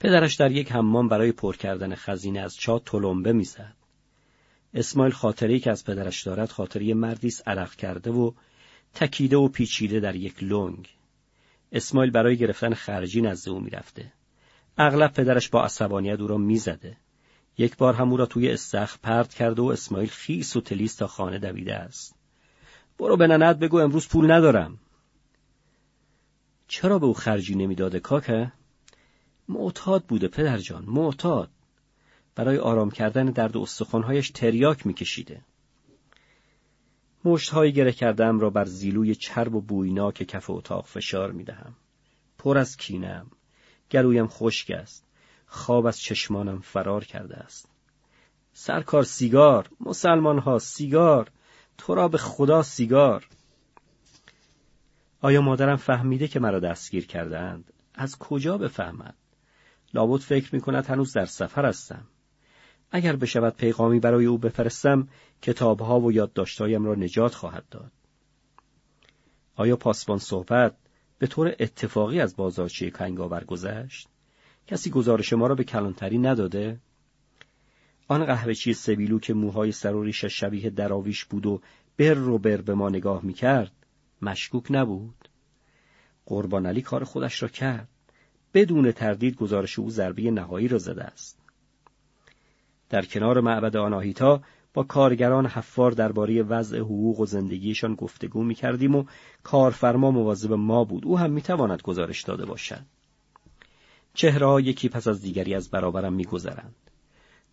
پدرش 0.00 0.34
در 0.34 0.50
یک 0.50 0.72
حمام 0.72 1.08
برای 1.08 1.32
پر 1.32 1.56
کردن 1.56 1.94
خزینه 1.94 2.40
از 2.40 2.56
چا 2.56 2.78
تلمبه 2.78 3.32
می‌زد. 3.32 3.76
اسماعیل 4.74 5.12
خاطری 5.12 5.60
که 5.60 5.70
از 5.70 5.84
پدرش 5.84 6.22
دارد 6.22 6.50
خاطری 6.50 6.94
مردی 6.94 7.28
است 7.28 7.48
عرق 7.48 7.74
کرده 7.74 8.10
و 8.10 8.32
تکیده 8.96 9.36
و 9.36 9.48
پیچیده 9.48 10.00
در 10.00 10.16
یک 10.16 10.42
لنگ. 10.42 10.88
اسماعیل 11.72 12.10
برای 12.10 12.36
گرفتن 12.36 12.74
خرجی 12.74 13.20
نزد 13.22 13.48
او 13.48 13.60
می‌رفته. 13.60 14.12
اغلب 14.78 15.12
پدرش 15.12 15.48
با 15.48 15.64
عصبانیت 15.64 16.20
او 16.20 16.26
را 16.26 16.38
می‌زده. 16.38 16.96
یک 17.58 17.76
بار 17.76 17.94
هم 17.94 18.10
او 18.10 18.16
را 18.16 18.26
توی 18.26 18.50
استخ 18.50 18.98
پرد 18.98 19.34
کرده 19.34 19.62
و 19.62 19.64
اسماعیل 19.64 20.08
خیس 20.08 20.56
و 20.56 20.60
تلیس 20.60 20.94
تا 20.94 21.06
خانه 21.06 21.38
دویده 21.38 21.74
است. 21.74 22.14
برو 22.98 23.16
به 23.16 23.26
ننت 23.26 23.58
بگو 23.58 23.78
امروز 23.78 24.08
پول 24.08 24.30
ندارم. 24.30 24.78
چرا 26.68 26.98
به 26.98 27.06
او 27.06 27.14
خرجی 27.14 27.54
نمی‌داده 27.54 28.00
کاکه 28.00 28.52
معتاد 29.48 30.04
بوده 30.04 30.28
پدر 30.28 30.58
جان 30.58 30.84
معتاد. 30.86 31.50
برای 32.34 32.58
آرام 32.58 32.90
کردن 32.90 33.26
درد 33.26 33.56
استخوانهایش 33.56 34.30
تریاک 34.30 34.86
میکشیده. 34.86 35.40
مشتهایی 37.26 37.72
گره 37.72 37.92
کردم 37.92 38.40
را 38.40 38.50
بر 38.50 38.64
زیلوی 38.64 39.14
چرب 39.14 39.54
و 39.54 39.60
بویناک 39.60 40.22
کف 40.22 40.50
اتاق 40.50 40.86
فشار 40.86 41.32
می‌دهم. 41.32 41.74
پر 42.38 42.58
از 42.58 42.76
کینم 42.76 43.26
گلویم 43.90 44.26
خشک 44.26 44.70
است. 44.70 45.06
خواب 45.46 45.86
از 45.86 46.00
چشمانم 46.00 46.60
فرار 46.60 47.04
کرده 47.04 47.36
است. 47.36 47.68
سرکار 48.52 49.02
سیگار. 49.02 49.68
مسلمان 49.80 50.38
ها 50.38 50.58
سیگار. 50.58 51.30
تو 51.78 51.94
را 51.94 52.08
به 52.08 52.18
خدا 52.18 52.62
سیگار. 52.62 53.28
آیا 55.20 55.40
مادرم 55.40 55.76
فهمیده 55.76 56.28
که 56.28 56.40
مرا 56.40 56.60
دستگیر 56.60 57.06
کردهاند؟ 57.06 57.72
از 57.94 58.18
کجا 58.18 58.58
بفهمد؟ 58.58 59.14
لابد 59.94 60.20
فکر 60.20 60.54
می 60.54 60.60
کند 60.60 60.86
هنوز 60.86 61.12
در 61.12 61.24
سفر 61.24 61.66
هستم. 61.66 62.04
اگر 62.96 63.16
بشود 63.16 63.56
پیغامی 63.56 64.00
برای 64.00 64.26
او 64.26 64.38
بفرستم 64.38 65.08
کتابها 65.42 66.00
و 66.00 66.12
یادداشتهایم 66.12 66.84
را 66.84 66.94
نجات 66.94 67.34
خواهد 67.34 67.64
داد. 67.70 67.92
آیا 69.56 69.76
پاسبان 69.76 70.18
صحبت 70.18 70.76
به 71.18 71.26
طور 71.26 71.56
اتفاقی 71.60 72.20
از 72.20 72.36
بازارچه 72.36 72.90
کنگاور 72.90 73.44
گذشت؟ 73.44 74.08
کسی 74.66 74.90
گزارش 74.90 75.32
ما 75.32 75.46
را 75.46 75.54
به 75.54 75.64
کلانتری 75.64 76.18
نداده؟ 76.18 76.78
آن 78.08 78.24
قهوهچی 78.24 78.74
سبیلو 78.74 79.18
که 79.18 79.34
موهای 79.34 79.72
سر 79.72 79.94
و 79.94 80.02
ریشش 80.02 80.40
شبیه 80.40 80.70
دراویش 80.70 81.24
بود 81.24 81.46
و 81.46 81.60
بر 81.96 82.14
رو 82.14 82.38
بر 82.38 82.60
به 82.60 82.74
ما 82.74 82.88
نگاه 82.88 83.24
می‌کرد 83.24 83.72
مشکوک 84.22 84.66
نبود. 84.70 85.28
قربان 86.26 86.66
علی 86.66 86.82
کار 86.82 87.04
خودش 87.04 87.42
را 87.42 87.48
کرد. 87.48 87.88
بدون 88.54 88.92
تردید 88.92 89.36
گزارش 89.36 89.78
او 89.78 89.90
ضربه 89.90 90.30
نهایی 90.30 90.68
را 90.68 90.78
زده 90.78 91.04
است. 91.04 91.45
در 92.90 93.04
کنار 93.04 93.40
معبد 93.40 93.76
آناهیتا 93.76 94.42
با 94.74 94.82
کارگران 94.82 95.46
حفار 95.46 95.90
درباره 95.90 96.42
وضع 96.42 96.78
حقوق 96.78 97.20
و 97.20 97.26
زندگیشان 97.26 97.94
گفتگو 97.94 98.42
می 98.42 98.54
کردیم 98.54 98.94
و 98.94 99.04
کارفرما 99.42 100.10
مواظب 100.10 100.52
ما 100.52 100.84
بود. 100.84 101.06
او 101.06 101.18
هم 101.18 101.30
می 101.30 101.42
تواند 101.42 101.82
گزارش 101.82 102.22
داده 102.22 102.46
باشد. 102.46 102.82
چهره 104.14 104.62
یکی 104.62 104.88
پس 104.88 105.08
از 105.08 105.22
دیگری 105.22 105.54
از 105.54 105.70
برابرم 105.70 106.12
میگذرند. 106.12 106.74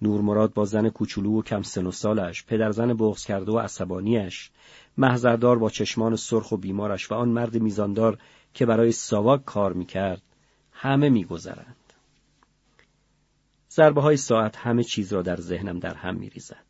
نور 0.01 0.21
مراد 0.21 0.53
با 0.53 0.65
زن 0.65 0.89
کوچولو 0.89 1.39
و 1.39 1.41
کم 1.41 1.61
سن 1.61 1.85
و 1.85 1.91
سالش 1.91 2.45
پدرزن 2.45 2.93
بغض 2.93 3.25
کرده 3.25 3.51
و 3.51 3.59
عصبانیش 3.59 4.51
محضردار 4.97 5.59
با 5.59 5.69
چشمان 5.69 6.15
سرخ 6.15 6.51
و 6.51 6.57
بیمارش 6.57 7.11
و 7.11 7.15
آن 7.15 7.29
مرد 7.29 7.55
میزاندار 7.55 8.17
که 8.53 8.65
برای 8.65 8.91
ساواک 8.91 9.45
کار 9.45 9.73
می‌کرد 9.73 10.21
همه 10.71 11.09
میگذرند. 11.09 11.75
ضربه 13.75 14.01
های 14.01 14.17
ساعت 14.17 14.57
همه 14.57 14.83
چیز 14.83 15.13
را 15.13 15.21
در 15.21 15.35
ذهنم 15.35 15.79
در 15.79 15.93
هم 15.93 16.15
میریزد 16.15 16.65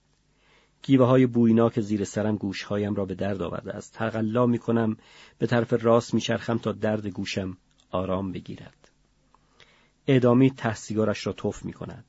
گیوه 0.81 1.05
های 1.05 1.25
بویناک 1.25 1.81
زیر 1.81 2.03
سرم 2.03 2.37
گوشهایم 2.37 2.95
را 2.95 3.05
به 3.05 3.15
درد 3.15 3.41
آورده 3.41 3.73
است 3.73 3.93
تقلا 3.93 4.45
می‌کنم 4.45 4.97
به 5.37 5.47
طرف 5.47 5.73
راست 5.83 6.13
میچرخم 6.13 6.57
تا 6.57 6.71
درد 6.71 7.07
گوشم 7.07 7.57
آرام 7.91 8.31
بگیرد 8.31 8.83
اعدامی 10.07 10.51
تحسیگارش 10.51 11.27
را 11.27 11.33
توف 11.33 11.65
می 11.65 11.73
کند. 11.73 12.05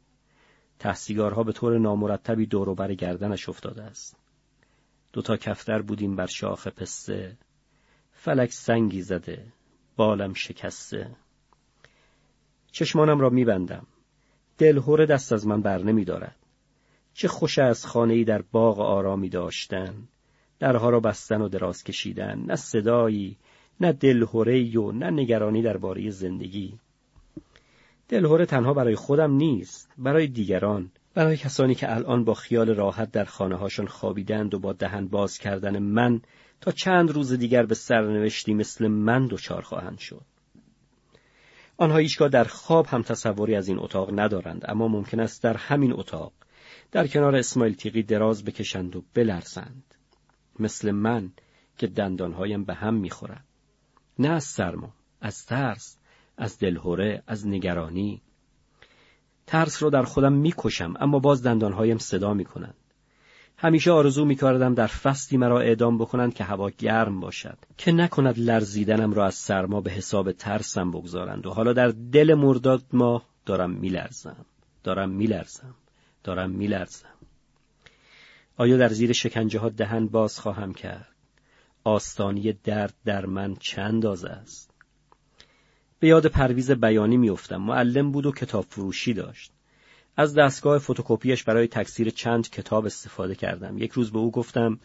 تحسیگارها 0.79 1.43
به 1.43 1.53
طور 1.53 1.79
نامرتبی 1.79 2.47
دور 2.47 2.75
بر 2.75 2.95
گردنش 2.95 3.49
افتاده 3.49 3.83
است. 3.83 4.17
دوتا 5.13 5.37
کفتر 5.37 5.83
بودیم 5.83 6.17
بر 6.17 6.27
شاخ 6.27 6.67
پسته. 6.67 7.37
فلک 8.13 8.53
سنگی 8.53 9.03
زده. 9.03 9.47
بالم 9.97 10.35
شکسته. 10.35 11.17
چشمانم 12.73 13.21
را 13.21 13.31
میبندم. 13.31 13.87
دلهور 14.59 15.07
دست 15.07 15.33
از 15.33 15.47
من 15.47 15.63
بر 15.63 15.79
نمی 15.79 16.05
دارد. 16.05 16.37
چه 17.15 17.29
خوش 17.29 17.59
از 17.59 17.87
خانه‌ای 17.87 18.25
در 18.25 18.43
باغ 18.53 18.81
آرامی 18.81 19.29
داشتن. 19.29 19.95
درها 20.59 20.91
را 20.91 21.01
بستن 21.01 21.41
و 21.41 21.49
دراز 21.49 21.85
کشیدن. 21.85 22.39
نه 22.47 22.57
صدایی، 22.57 23.37
نه 23.81 23.93
دلهوری 23.93 24.77
و 24.77 24.93
نه 24.93 25.11
نگرانی 25.11 25.63
درباره 25.63 26.11
زندگی. 26.11 26.79
دلهوره 28.09 28.47
تنها 28.47 28.75
برای 28.75 28.95
خودم 28.95 29.33
نیست 29.33 29.91
برای 29.99 30.27
دیگران 30.27 30.91
برای 31.15 31.37
کسانی 31.37 31.75
که 31.75 31.95
الان 31.95 32.25
با 32.25 32.35
خیال 32.35 32.75
راحت 32.75 33.11
در 33.13 33.25
خانه 33.25 33.57
هاشون 33.57 33.87
خوابیدند 33.87 34.55
و 34.55 34.59
با 34.59 34.73
دهن 34.73 35.07
باز 35.07 35.39
کردن 35.39 35.79
من 35.79 36.21
تا 36.61 36.71
چند 36.71 37.11
روز 37.11 37.33
دیگر 37.33 37.67
به 37.67 37.75
سرنوشتی 37.75 38.55
مثل 38.55 38.87
من 38.87 39.27
دچار 39.27 39.63
خواهند 39.63 39.99
شد 39.99 40.25
آنها 41.77 41.99
هیچگاه 41.99 42.29
در 42.29 42.45
خواب 42.45 42.87
هم 42.87 43.03
تصوری 43.03 43.55
از 43.55 43.69
این 43.69 43.79
اتاق 43.79 44.21
ندارند 44.21 44.65
اما 44.69 44.89
ممکن 44.89 45.21
است 45.21 45.43
در 45.43 45.57
همین 45.57 45.93
اتاق 45.93 46.33
در 46.93 47.07
کنار 47.07 47.37
اسماعیل 47.37 47.75
تیغی 47.75 48.03
دراز 48.03 48.45
بکشند 48.45 48.97
و 48.97 49.05
بلرزند. 49.15 49.95
مثل 50.59 50.91
من 50.91 51.33
که 51.79 51.87
دندانهایم 51.87 52.65
به 52.65 52.75
هم 52.75 52.95
می‌خورند 52.95 53.45
نه 54.19 54.29
از 54.29 54.45
سرما 54.45 54.95
از 55.21 55.47
ترس 55.47 55.97
از 56.37 56.59
دلهوره 56.59 57.23
از 57.27 57.47
نگرانی. 57.47 58.23
ترس 59.47 59.83
رو 59.83 59.91
در 59.91 60.03
خودم 60.03 60.33
می‌کشم 60.33 60.95
اما 61.01 61.19
باز 61.19 61.43
دندانهایم 61.43 61.99
صدا 61.99 62.35
می‌کنند. 62.35 62.75
همیشه 63.57 63.91
آرزو 63.91 64.25
می‌کردم 64.25 64.75
در 64.75 64.87
فصلی 64.87 65.39
مرا 65.39 65.61
اعدام 65.61 65.99
بکنند 65.99 66.35
که 66.35 66.45
هوا 66.45 66.71
گرم 66.71 67.21
باشد 67.21 67.59
که 67.79 67.93
نکند 67.93 68.39
لرزیدنم 68.39 69.13
را 69.13 69.27
از 69.27 69.35
سرما 69.35 69.81
به 69.81 69.91
حساب 69.91 70.33
ترسم 70.33 70.91
بگذارند. 70.91 71.47
و 71.47 71.51
حالا 71.51 71.73
در 71.73 71.89
دل 71.89 72.35
مرداد 72.35 72.83
ما 72.93 73.23
دارم 73.47 73.71
میلرزم 73.71 74.37
دارم 74.85 75.11
میلرزم 75.11 75.75
دارم 76.25 76.51
میلرزم. 76.51 77.09
آیا 78.57 78.77
در 78.77 78.89
زیر 78.89 79.13
شکنجه 79.13 79.59
ها 79.59 79.69
دهن 79.69 80.07
باز 80.07 80.39
خواهم 80.39 80.75
کرد؟ 80.75 81.09
آستانی 81.85 82.53
درد 82.53 82.95
در 83.05 83.27
من 83.27 83.57
چند 83.61 84.07
آز 84.07 84.25
است؟ 84.25 84.71
به 85.99 86.09
یاد 86.09 86.27
پرویز 86.27 86.71
بیانی 86.71 87.17
میافتم. 87.17 87.57
معلم 87.57 88.13
بود 88.13 88.27
و 88.27 88.33
کتاب 88.33 88.65
فروشی 88.65 89.15
داشت. 89.15 89.54
از 90.17 90.35
دستگاه 90.35 90.79
فتوکپیش 90.79 91.45
برای 91.45 91.69
تکثیر 91.69 92.11
چند 92.11 92.51
کتاب 92.51 92.87
استفاده 92.87 93.35
کردم. 93.35 93.79
یک 93.79 93.93
روز 93.93 94.13
به 94.13 94.19
او 94.19 94.31
گفتم 94.31 94.81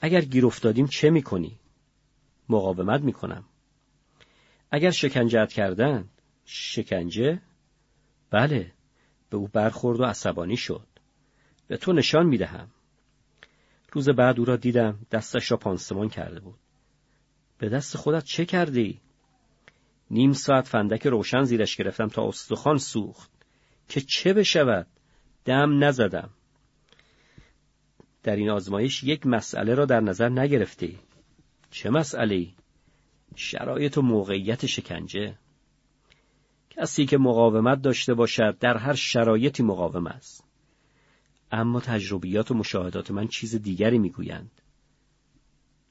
اگر 0.00 0.20
گیر 0.20 0.46
افتادیم 0.46 0.86
چه 0.86 1.10
می‌کنی؟ 1.10 1.58
مقاومت 2.48 3.00
می‌کنم. 3.00 3.44
اگر 4.70 4.90
شکنجهت 4.90 5.52
کردن 5.52 6.08
شکنجه؟ 6.44 7.42
بله 8.30 8.72
به 9.30 9.36
او 9.36 9.48
برخورد 9.48 10.00
و 10.00 10.04
عصبانی 10.04 10.56
شد. 10.56 10.86
به 11.66 11.76
تو 11.76 11.92
نشان 11.92 12.26
می‌دهم. 12.26 12.70
روز 13.92 14.08
بعد 14.08 14.38
او 14.38 14.44
را 14.44 14.56
دیدم 14.56 14.98
دستش 15.10 15.50
را 15.50 15.56
پانسمان 15.56 16.08
کرده 16.08 16.40
بود. 16.40 16.58
به 17.58 17.68
دست 17.68 17.96
خودت 17.96 18.24
چه 18.24 18.44
کردی؟ 18.44 19.00
نیم 20.10 20.32
ساعت 20.32 20.68
فندک 20.68 21.06
روشن 21.06 21.42
زیرش 21.42 21.76
گرفتم 21.76 22.08
تا 22.08 22.28
استخوان 22.28 22.78
سوخت. 22.78 23.33
که 23.88 24.00
چه 24.00 24.32
بشود 24.32 24.86
دم 25.44 25.84
نزدم. 25.84 26.30
در 28.22 28.36
این 28.36 28.50
آزمایش 28.50 29.02
یک 29.02 29.26
مسئله 29.26 29.74
را 29.74 29.84
در 29.84 30.00
نظر 30.00 30.28
نگرفتی. 30.28 30.98
چه 31.70 31.90
مسئله؟ 31.90 32.46
شرایط 33.34 33.98
و 33.98 34.02
موقعیت 34.02 34.66
شکنجه. 34.66 35.38
کسی 36.70 37.06
که 37.06 37.18
مقاومت 37.18 37.82
داشته 37.82 38.14
باشد 38.14 38.58
در 38.58 38.76
هر 38.76 38.94
شرایطی 38.94 39.62
مقاوم 39.62 40.06
است. 40.06 40.44
اما 41.52 41.80
تجربیات 41.80 42.50
و 42.50 42.54
مشاهدات 42.54 43.10
من 43.10 43.28
چیز 43.28 43.54
دیگری 43.54 43.98
می‌گویند. 43.98 44.50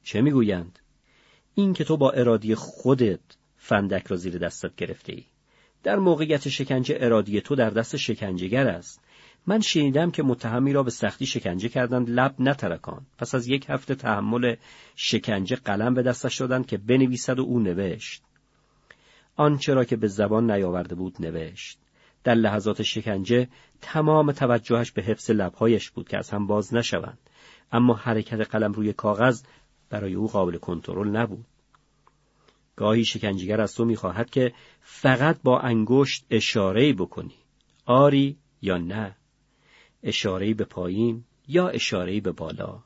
چه 0.03 0.21
می‌گویند؟ 0.21 0.79
این 1.55 1.73
که 1.73 1.83
تو 1.83 1.97
با 1.97 2.11
ارادی 2.11 2.55
خودت 2.55 3.19
فندک 3.57 4.07
را 4.07 4.17
زیر 4.17 4.37
دستت 4.37 4.75
گرفته 4.75 5.13
ای 5.13 5.25
در 5.83 5.95
موقعیت 5.95 6.49
شکنجه 6.49 6.97
ارادی 6.99 7.41
تو 7.41 7.55
در 7.55 7.69
دست 7.69 7.97
شکنجهگر 7.97 8.67
است. 8.67 9.01
من 9.47 9.59
شنیدم 9.59 10.11
که 10.11 10.23
متهمی 10.23 10.73
را 10.73 10.83
به 10.83 10.89
سختی 10.89 11.25
شکنجه 11.25 11.69
کردند 11.69 12.09
لب 12.09 12.35
نترکان 12.39 13.05
پس 13.17 13.35
از 13.35 13.47
یک 13.47 13.65
هفته 13.69 13.95
تحمل 13.95 14.55
شکنجه 14.95 15.55
قلم 15.55 15.93
به 15.93 16.03
دستش 16.03 16.41
دادند 16.41 16.65
که 16.65 16.77
بنویسد 16.77 17.39
و 17.39 17.41
او 17.41 17.59
نوشت. 17.59 18.23
آنچه 19.35 19.73
را 19.73 19.85
که 19.85 19.95
به 19.95 20.07
زبان 20.07 20.51
نیاورده 20.51 20.95
بود 20.95 21.15
نوشت. 21.19 21.79
در 22.23 22.35
لحظات 22.35 22.81
شکنجه 22.81 23.47
تمام 23.81 24.31
توجهش 24.31 24.91
به 24.91 25.01
حفظ 25.01 25.31
لبهایش 25.31 25.89
بود 25.89 26.09
که 26.09 26.17
از 26.17 26.29
هم 26.29 26.47
باز 26.47 26.73
نشوند. 26.73 27.19
اما 27.71 27.93
حرکت 27.93 28.39
قلم 28.39 28.71
روی 28.71 28.93
کاغذ 28.93 29.43
برای 29.89 30.13
او 30.13 30.27
قابل 30.27 30.57
کنترل 30.57 31.09
نبود. 31.09 31.45
گاهی 32.75 33.05
شکنجیگر 33.05 33.61
از 33.61 33.75
تو 33.75 33.85
می‌خواهد 33.85 34.29
که 34.29 34.53
فقط 34.81 35.39
با 35.43 35.59
انگشت 35.59 36.25
اشارهی 36.29 36.93
بکنی. 36.93 37.35
آری 37.85 38.37
یا 38.61 38.77
نه؟ 38.77 39.15
اشارهی 40.03 40.53
به 40.53 40.65
پایین 40.65 41.23
یا 41.47 41.67
اشارهی 41.67 42.21
به 42.21 42.31
بالا؟ 42.31 42.83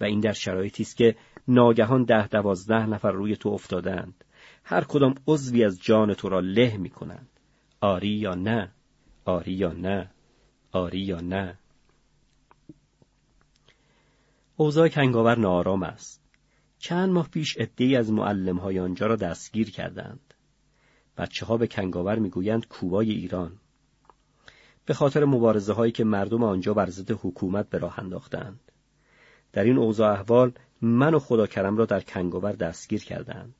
و 0.00 0.04
این 0.04 0.20
در 0.20 0.32
شرایطی 0.32 0.82
است 0.82 0.96
که 0.96 1.16
ناگهان 1.48 2.04
ده 2.04 2.28
دوازده 2.28 2.86
نفر 2.86 3.10
روی 3.10 3.36
تو 3.36 3.48
افتادند. 3.48 4.24
هر 4.64 4.84
کدام 4.84 5.14
عضوی 5.26 5.64
از 5.64 5.80
جان 5.82 6.14
تو 6.14 6.28
را 6.28 6.40
له 6.40 6.76
می 6.76 6.90
کنند 6.90 7.28
آری 7.80 8.08
یا 8.08 8.34
نه؟ 8.34 8.70
آری 9.24 9.52
یا 9.52 9.72
نه؟ 9.72 10.10
آری 10.72 11.00
یا 11.00 11.20
نه؟ 11.20 11.58
اوضاع 14.56 14.88
کنگاور 14.88 15.38
نارام 15.38 15.82
است. 15.82 16.17
چند 16.78 17.10
ماه 17.10 17.28
پیش 17.28 17.56
عدهای 17.56 17.96
از 17.96 18.10
های 18.10 18.78
آنجا 18.78 19.06
را 19.06 19.16
دستگیر 19.16 19.70
کردند. 19.70 20.34
بچه 21.16 21.46
ها 21.46 21.56
به 21.56 21.66
کنگاور 21.66 22.18
می‌گویند 22.18 22.68
کوبای 22.68 23.10
ایران. 23.10 23.52
به 24.84 24.94
خاطر 24.94 25.24
مبارزه 25.24 25.72
هایی 25.72 25.92
که 25.92 26.04
مردم 26.04 26.42
آنجا 26.42 26.74
بر 26.74 26.90
ضد 26.90 27.10
حکومت 27.10 27.68
به 27.68 27.78
راه 27.78 27.98
انداختند. 27.98 28.60
در 29.52 29.64
این 29.64 29.78
اوضاع 29.78 30.12
احوال 30.12 30.52
من 30.82 31.14
و 31.14 31.18
خدا 31.18 31.46
کرم 31.46 31.76
را 31.76 31.86
در 31.86 32.00
کنگاور 32.00 32.52
دستگیر 32.52 33.04
کردند. 33.04 33.54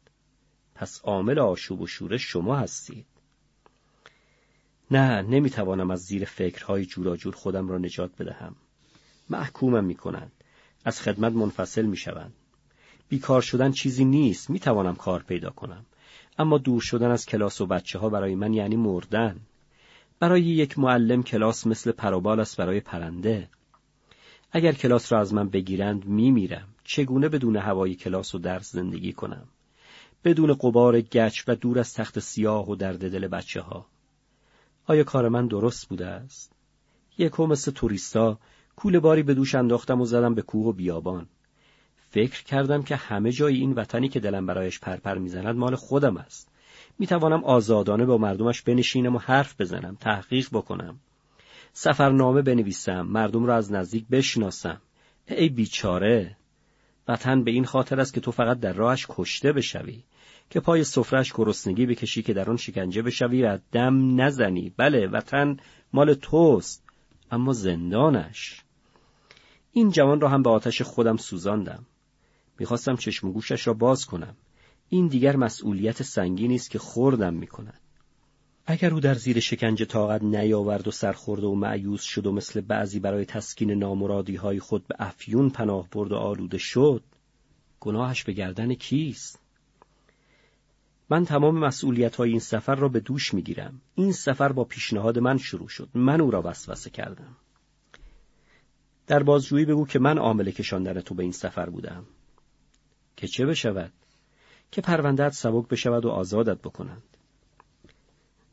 پس 0.74 1.00
عامل 1.04 1.38
آشوب 1.38 1.80
و 1.80 1.86
شورش 1.86 2.22
شما 2.22 2.56
هستید. 2.56 3.06
نه 4.90 5.22
نمی‌توانم 5.22 5.90
از 5.90 6.00
زیر 6.00 6.24
فکرهای 6.24 6.84
جور 6.84 7.34
خودم 7.34 7.68
را 7.68 7.78
نجات 7.78 8.10
بدهم. 8.18 8.56
محکومم 9.30 9.84
می‌کنند. 9.84 10.32
از 10.84 11.00
خدمت 11.00 11.32
منفصل 11.32 11.86
می‌شوند. 11.86 12.32
بیکار 13.08 13.42
شدن 13.42 13.72
چیزی 13.72 14.04
نیست. 14.04 14.50
می 14.50 14.58
توانم 14.58 14.94
کار 14.94 15.22
پیدا 15.22 15.50
کنم. 15.50 15.84
اما 16.38 16.58
دور 16.58 16.80
شدن 16.80 17.10
از 17.10 17.26
کلاس 17.26 17.60
و 17.60 17.66
بچه 17.66 17.98
ها 17.98 18.08
برای 18.08 18.34
من 18.34 18.54
یعنی 18.54 18.76
مردن. 18.76 19.40
برای 20.20 20.42
یک 20.42 20.78
معلم 20.78 21.22
کلاس 21.22 21.66
مثل 21.66 21.92
پروبال 21.92 22.40
است 22.40 22.56
برای 22.56 22.80
پرنده. 22.80 23.48
اگر 24.52 24.72
کلاس 24.72 25.12
را 25.12 25.20
از 25.20 25.34
من 25.34 25.48
بگیرند 25.48 26.04
می 26.04 26.30
میرم 26.30 26.68
چگونه 26.84 27.28
بدون 27.28 27.56
هوای 27.56 27.94
کلاس 27.94 28.34
و 28.34 28.38
درس 28.38 28.72
زندگی 28.72 29.12
کنم؟ 29.12 29.44
بدون 30.24 30.54
قبار 30.54 31.00
گچ 31.00 31.44
و 31.48 31.54
دور 31.54 31.78
از 31.78 31.94
تخت 31.94 32.18
سیاه 32.18 32.70
و 32.70 32.74
درد 32.74 33.12
دل 33.12 33.28
بچه 33.28 33.60
ها 33.60 33.86
آیا 34.86 35.04
کار 35.04 35.28
من 35.28 35.46
درست 35.46 35.88
بوده 35.88 36.06
است؟ 36.06 36.52
یکو 37.18 37.46
مثل 37.46 37.72
توریستا 37.72 38.38
کول 38.76 38.98
باری 38.98 39.22
به 39.22 39.34
دوش 39.34 39.54
انداختم 39.54 40.00
و 40.00 40.04
زدم 40.04 40.34
به 40.34 40.42
کوه 40.42 40.66
و 40.66 40.72
بیابان. 40.72 41.26
فکر 42.10 42.44
کردم 42.44 42.82
که 42.82 42.96
همه 42.96 43.32
جای 43.32 43.56
این 43.56 43.72
وطنی 43.72 44.08
که 44.08 44.20
دلم 44.20 44.46
برایش 44.46 44.80
پرپر 44.80 45.18
می‌زند 45.18 45.56
مال 45.56 45.74
خودم 45.74 46.16
است. 46.16 46.48
می‌توانم 46.98 47.44
آزادانه 47.44 48.04
با 48.04 48.18
مردمش 48.18 48.62
بنشینم 48.62 49.16
و 49.16 49.18
حرف 49.18 49.60
بزنم، 49.60 49.96
تحقیق 50.00 50.48
بکنم. 50.52 50.98
سفرنامه 51.72 52.42
بنویسم، 52.42 53.02
مردم 53.02 53.44
را 53.44 53.56
از 53.56 53.72
نزدیک 53.72 54.06
بشناسم. 54.08 54.80
ای 55.26 55.48
بیچاره، 55.48 56.36
وطن 57.08 57.44
به 57.44 57.50
این 57.50 57.64
خاطر 57.64 58.00
است 58.00 58.14
که 58.14 58.20
تو 58.20 58.30
فقط 58.30 58.60
در 58.60 58.72
راهش 58.72 59.06
کشته 59.08 59.52
بشوی. 59.52 60.02
که 60.50 60.60
پای 60.60 60.84
سفرش 60.84 61.32
گرسنگی 61.32 61.86
بکشی 61.86 62.22
که 62.22 62.32
در 62.32 62.50
آن 62.50 62.56
شکنجه 62.56 63.02
بشوی 63.02 63.42
و 63.42 63.58
دم 63.72 64.20
نزنی 64.20 64.72
بله 64.76 65.06
وطن 65.06 65.56
مال 65.92 66.14
توست 66.14 66.84
اما 67.30 67.52
زندانش 67.52 68.62
این 69.72 69.90
جوان 69.90 70.20
را 70.20 70.28
هم 70.28 70.42
به 70.42 70.50
آتش 70.50 70.82
خودم 70.82 71.16
سوزاندم 71.16 71.86
می‌خواستم 72.58 72.96
چشم 72.96 73.28
و 73.28 73.32
گوشش 73.32 73.66
را 73.66 73.74
باز 73.74 74.06
کنم. 74.06 74.36
این 74.88 75.08
دیگر 75.08 75.36
مسئولیت 75.36 76.02
سنگینی 76.02 76.54
است 76.54 76.70
که 76.70 76.78
خوردم 76.78 77.34
می‌کند. 77.34 77.80
اگر 78.66 78.94
او 78.94 79.00
در 79.00 79.14
زیر 79.14 79.40
شکنجه 79.40 79.84
طاقت 79.84 80.22
نیاورد 80.22 80.88
و 80.88 80.90
سرخورده 80.90 81.46
و 81.46 81.54
معیوز 81.54 82.00
شد 82.02 82.26
و 82.26 82.32
مثل 82.32 82.60
بعضی 82.60 83.00
برای 83.00 83.24
تسکین 83.24 83.70
نامرادی 83.70 84.36
های 84.36 84.60
خود 84.60 84.86
به 84.86 84.94
افیون 84.98 85.50
پناه 85.50 85.88
برد 85.92 86.12
و 86.12 86.16
آلوده 86.16 86.58
شد 86.58 87.02
گناهش 87.80 88.24
به 88.24 88.32
گردن 88.32 88.74
کیست؟ 88.74 89.40
من 91.10 91.24
تمام 91.24 91.58
مسئولیت 91.58 92.16
های 92.16 92.30
این 92.30 92.40
سفر 92.40 92.74
را 92.74 92.88
به 92.88 93.00
دوش 93.00 93.34
می‌گیرم. 93.34 93.80
این 93.94 94.12
سفر 94.12 94.52
با 94.52 94.64
پیشنهاد 94.64 95.18
من 95.18 95.38
شروع 95.38 95.68
شد. 95.68 95.88
من 95.94 96.20
او 96.20 96.30
را 96.30 96.42
وسوسه 96.44 96.90
کردم. 96.90 97.36
در 99.06 99.22
بازجویی 99.22 99.64
بگو 99.64 99.86
که 99.86 99.98
من 99.98 100.18
عامل 100.18 100.50
کشاندن 100.50 101.00
تو 101.00 101.14
به 101.14 101.22
این 101.22 101.32
سفر 101.32 101.70
بودم. 101.70 102.04
که 103.18 103.26
چه 103.26 103.46
بشود 103.46 103.92
که 104.70 104.80
پروندهت 104.80 105.32
سبک 105.32 105.68
بشود 105.68 106.04
و 106.04 106.08
آزادت 106.08 106.58
بکنند 106.58 107.16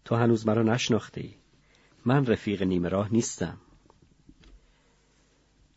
تو 0.06 0.16
هنوز 0.16 0.48
مرا 0.48 0.64
نشناخته 0.64 1.30
من 2.06 2.26
رفیق 2.26 2.64
نیمه 2.64 2.90
راه 2.90 3.14
نیستم 3.14 3.58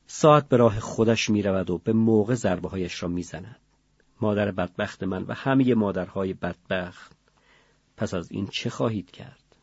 ساعت 0.06 0.48
به 0.48 0.56
راه 0.56 0.80
خودش 0.80 1.30
می 1.30 1.42
رود 1.42 1.70
و 1.70 1.78
به 1.78 1.92
موقع 1.92 2.34
ضربه 2.34 2.68
هایش 2.68 3.02
را 3.02 3.08
می 3.08 3.22
زند. 3.22 3.60
مادر 4.20 4.50
بدبخت 4.50 5.02
من 5.02 5.22
و 5.22 5.34
همه 5.34 5.74
مادرهای 5.74 6.32
بدبخت 6.32 7.16
پس 7.96 8.14
از 8.14 8.32
این 8.32 8.46
چه 8.46 8.70
خواهید 8.70 9.10
کرد؟ 9.10 9.56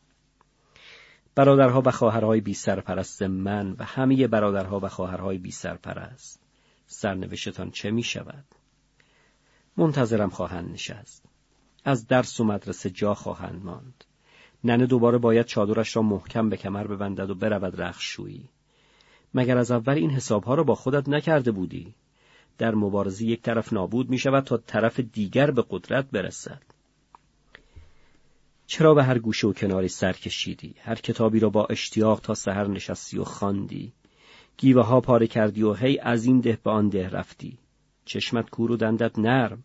برادرها 1.35 1.81
و 1.85 1.91
خواهرهای 1.91 2.41
بی 2.41 2.53
سرپرست 2.53 3.21
من 3.21 3.71
و 3.71 3.83
همه 3.83 4.27
برادرها 4.27 4.79
و 4.79 4.87
خواهرهای 4.87 5.37
بی 5.37 5.51
سرپرست 5.51 6.41
سرنوشتان 6.87 7.71
چه 7.71 7.91
می 7.91 8.03
شود؟ 8.03 8.45
منتظرم 9.77 10.29
خواهند 10.29 10.71
نشست. 10.71 11.25
از 11.83 12.07
درس 12.07 12.39
و 12.39 12.43
مدرسه 12.43 12.89
جا 12.89 13.13
خواهند 13.13 13.65
ماند. 13.65 14.03
ننه 14.63 14.85
دوباره 14.85 15.17
باید 15.17 15.45
چادرش 15.45 15.95
را 15.95 16.01
محکم 16.01 16.49
به 16.49 16.57
کمر 16.57 16.87
ببندد 16.87 17.29
و 17.29 17.35
برود 17.35 17.81
رخشویی. 17.81 18.49
مگر 19.33 19.57
از 19.57 19.71
اول 19.71 19.93
این 19.93 20.09
حسابها 20.09 20.55
را 20.55 20.63
با 20.63 20.75
خودت 20.75 21.09
نکرده 21.09 21.51
بودی؟ 21.51 21.95
در 22.57 22.75
مبارزه 22.75 23.25
یک 23.25 23.41
طرف 23.41 23.73
نابود 23.73 24.09
می 24.09 24.17
شود 24.17 24.43
تا 24.43 24.57
طرف 24.57 24.99
دیگر 24.99 25.51
به 25.51 25.65
قدرت 25.69 26.05
برسد. 26.11 26.61
چرا 28.67 28.93
به 28.93 29.03
هر 29.03 29.19
گوشه 29.19 29.47
و 29.47 29.53
کناری 29.53 29.87
سر 29.87 30.13
کشیدی؟ 30.13 30.75
هر 30.79 30.95
کتابی 30.95 31.39
را 31.39 31.49
با 31.49 31.65
اشتیاق 31.65 32.19
تا 32.19 32.33
سحر 32.33 32.67
نشستی 32.67 33.17
و 33.17 33.23
خواندی. 33.23 33.93
گیوه 34.57 34.83
ها 34.83 35.01
پاره 35.01 35.27
کردی 35.27 35.63
و 35.63 35.73
هی 35.73 35.99
از 35.99 36.25
این 36.25 36.39
ده 36.39 36.57
به 36.63 36.71
آن 36.71 36.89
ده 36.89 37.09
رفتی. 37.09 37.57
چشمت 38.05 38.49
کور 38.49 38.71
و 38.71 38.77
دندت 38.77 39.19
نرم. 39.19 39.63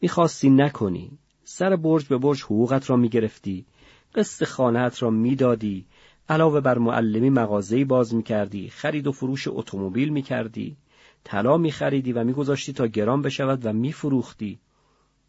می‌خواستی 0.00 0.50
نکنی. 0.50 1.18
سر 1.44 1.76
برج 1.76 2.08
به 2.08 2.18
برج 2.18 2.42
حقوقت 2.42 2.90
را 2.90 2.96
می‌گرفتی. 2.96 3.66
قسط 4.14 4.44
خانهت 4.44 5.02
را 5.02 5.10
می‌دادی. 5.10 5.86
علاوه 6.28 6.60
بر 6.60 6.78
معلمی 6.78 7.30
مغازه‌ای 7.30 7.84
باز 7.84 8.14
می‌کردی. 8.14 8.68
خرید 8.68 9.06
و 9.06 9.12
فروش 9.12 9.48
اتومبیل 9.48 10.08
می‌کردی. 10.08 10.76
طلا 11.24 11.56
میخریدی 11.56 12.12
و 12.12 12.24
میگذاشتی 12.24 12.72
تا 12.72 12.86
گران 12.86 13.22
بشود 13.22 13.66
و 13.66 13.72
میفروختی. 13.72 14.58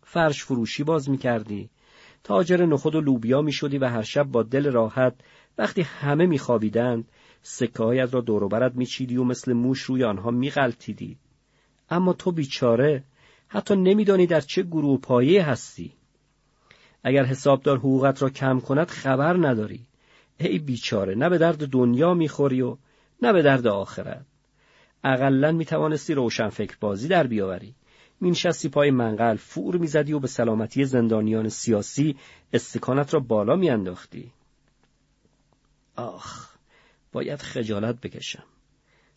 فرش 0.04 0.44
فروشی 0.44 0.84
باز 0.84 1.10
می‌کردی. 1.10 1.70
تاجر 2.24 2.66
نخود 2.66 2.96
و 2.96 3.02
لوبیا 3.02 3.42
می‌شدی 3.42 3.78
و 3.78 3.86
هر 3.86 4.02
شب 4.02 4.24
با 4.24 4.44
دل 4.44 4.72
راحت 4.72 5.14
وقتی 5.58 5.82
همه 5.82 6.26
میخوابیدند 6.26 7.08
سکه 7.42 8.06
را 8.12 8.22
دوروبرت 8.22 8.76
میچیدی 8.76 9.18
و 9.18 9.24
مثل 9.24 9.54
موش 9.54 9.82
روی 9.82 10.04
آنها 10.04 10.32
میغلطیدی 10.32 11.18
اما 11.90 12.14
تو 12.14 12.32
بیچاره 12.32 13.04
حتی 13.48 13.76
نمیدانی 13.76 14.28
در 14.28 14.42
چه 14.42 14.64
گروه 14.64 15.02
پایه 15.02 15.46
هستی. 15.46 15.94
اگر 17.04 17.26
حسابدار 17.26 17.78
حقوقت 17.78 18.22
را 18.22 18.30
کم 18.30 18.60
کند 18.60 18.88
خبر 18.88 19.48
نداری. 19.48 19.86
ای 20.40 20.60
بیچاره 20.60 21.16
نه 21.16 21.30
به 21.30 21.38
درد 21.38 21.68
دنیا 21.68 22.14
می‌خوری 22.14 22.62
و 22.62 22.78
نه 23.22 23.34
به 23.34 23.42
درد 23.42 23.68
آخرت. 23.68 24.26
اقلا 25.04 25.52
می‌توانستی 25.52 26.14
روشن 26.14 26.50
فکر 26.50 26.78
بازی 26.80 27.08
در 27.08 27.28
بیاوری. 27.28 27.76
مینشستی 28.22 28.70
پای 28.70 28.92
منقل 28.92 29.36
فور 29.36 29.78
می‌زدی 29.78 30.14
و 30.14 30.20
به 30.20 30.28
سلامتی 30.28 30.86
زندانیان 30.86 31.50
سیاسی 31.50 32.18
استکانت 32.54 33.14
را 33.14 33.20
بالا 33.20 33.56
میانداختی. 33.56 34.32
آخ 35.96 36.50
باید 37.12 37.42
خجالت 37.42 38.02
بکشم. 38.02 38.44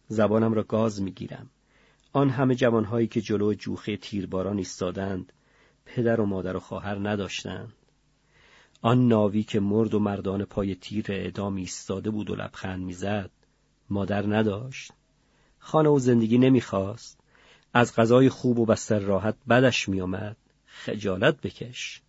زبانم 0.08 0.54
را 0.54 0.62
گاز 0.62 1.02
می‌گیرم. 1.02 1.50
آن 2.12 2.30
همه 2.30 2.54
جوانهایی 2.54 3.06
که 3.06 3.20
جلو 3.20 3.54
جوخه 3.54 3.96
تیرباران 3.96 4.58
ایستادند 4.58 5.32
پدر 5.84 6.20
و 6.20 6.26
مادر 6.26 6.56
و 6.56 6.60
خواهر 6.60 7.08
نداشتند. 7.08 7.72
آن 8.82 9.08
ناوی 9.08 9.42
که 9.42 9.60
مرد 9.60 9.94
و 9.94 9.98
مردان 9.98 10.44
پای 10.44 10.74
تیر 10.74 11.04
اعدام 11.08 11.56
ایستاده 11.56 12.10
بود 12.10 12.30
و 12.30 12.34
لبخند 12.34 12.82
می‌زد 12.82 13.30
مادر 13.90 14.36
نداشت. 14.36 14.92
خانه 15.58 15.88
و 15.88 15.98
زندگی 15.98 16.38
نمی‌خواست. 16.38 17.20
از 17.74 17.94
غذای 17.94 18.28
خوب 18.28 18.58
و 18.58 18.66
بستر 18.66 18.98
راحت 18.98 19.36
بدش 19.48 19.88
میآمد. 19.88 20.36
خجالت 20.66 21.40
بکش. 21.40 22.02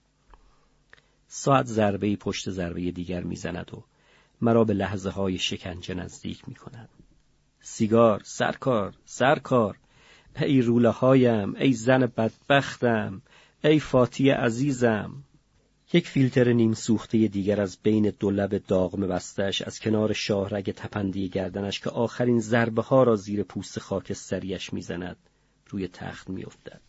ساعت 1.27 1.65
ضربه 1.65 2.15
پشت 2.15 2.49
ضربه 2.49 2.91
دیگر 2.91 3.23
می‌زند 3.23 3.73
و 3.73 3.83
مرا 4.41 4.63
به 4.63 4.73
لحظه 4.73 5.09
های 5.09 5.37
شکنجه 5.37 5.93
نزدیک 5.93 6.47
می 6.47 6.55
کند. 6.55 6.89
سیگار، 7.61 8.21
سرکار، 8.23 8.93
سرکار، 9.05 9.77
ای 10.35 10.61
روله 10.61 10.89
هایم، 10.89 11.55
ای 11.55 11.73
زن 11.73 12.05
بدبختم، 12.05 13.21
ای 13.63 13.79
فاتی 13.79 14.29
عزیزم. 14.29 15.23
یک 15.93 16.07
فیلتر 16.07 16.53
نیم 16.53 16.73
سوخته 16.73 17.27
دیگر 17.27 17.61
از 17.61 17.77
بین 17.83 18.13
دو 18.19 18.31
لب 18.31 18.57
داغم 18.57 19.07
بستش 19.07 19.61
از 19.61 19.79
کنار 19.79 20.13
شاهرگ 20.13 20.71
تپندی 20.71 21.29
گردنش 21.29 21.79
که 21.79 21.89
آخرین 21.89 22.39
ضربه 22.39 22.81
ها 22.81 23.03
را 23.03 23.15
زیر 23.15 23.43
پوست 23.43 23.79
خاکستریش 23.79 24.73
می‌زند 24.73 25.17
روی 25.69 25.87
تخت 25.87 26.29
میافتد. 26.29 26.81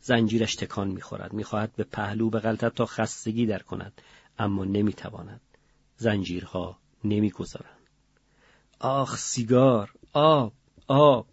زنجیرش 0.00 0.54
تکان 0.54 0.88
می‌خورد 0.88 1.32
می‌خواهد 1.32 1.72
به 1.76 1.84
پهلو 1.84 2.30
بغلتد 2.30 2.68
تا 2.68 2.86
خستگی 2.86 3.46
در 3.46 3.58
کند 3.58 4.02
اما 4.38 4.64
نمی‌تواند 4.64 5.40
زنجیرها 5.96 6.78
نمی‌گذارند 7.04 7.90
آخ 8.80 9.18
سیگار 9.18 9.92
آب 10.12 10.52
آب 10.86 11.26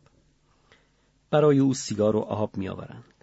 برای 1.29 1.59
او 1.59 1.73
سیگار 1.73 2.15
و 2.15 2.19
آب 2.19 2.57
میآورند. 2.57 3.13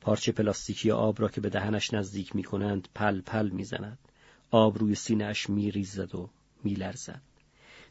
پارچه 0.00 0.32
پلاستیکی 0.32 0.90
آب 0.90 1.20
را 1.20 1.28
که 1.28 1.40
به 1.40 1.50
دهنش 1.50 1.94
نزدیک 1.94 2.36
می 2.36 2.42
کنند 2.42 2.88
پل 2.94 3.20
پل 3.20 3.48
می‌زند. 3.48 3.98
آب 4.50 4.78
روی 4.78 4.94
سینهاش 4.94 5.50
میریزد 5.50 6.14
و 6.14 6.30
میلرزد. 6.64 7.22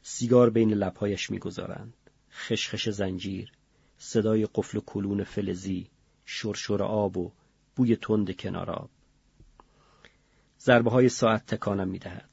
سیگار 0.01 0.49
بین 0.49 0.73
لبهایش 0.73 1.31
می‌گذارند. 1.31 1.93
خشخش 2.31 2.89
زنجیر 2.89 3.51
صدای 3.97 4.47
قفل 4.55 4.79
کلون 4.79 5.23
فلزی 5.23 5.89
شرشور 6.25 6.83
آب 6.83 7.17
و 7.17 7.31
بوی 7.75 7.95
تند 7.95 8.35
کنار 8.35 8.69
آب. 8.71 8.89
ضربه 10.59 10.91
های 10.91 11.09
ساعت 11.09 11.45
تکانم 11.45 11.87
می‌دهد. 11.87 12.29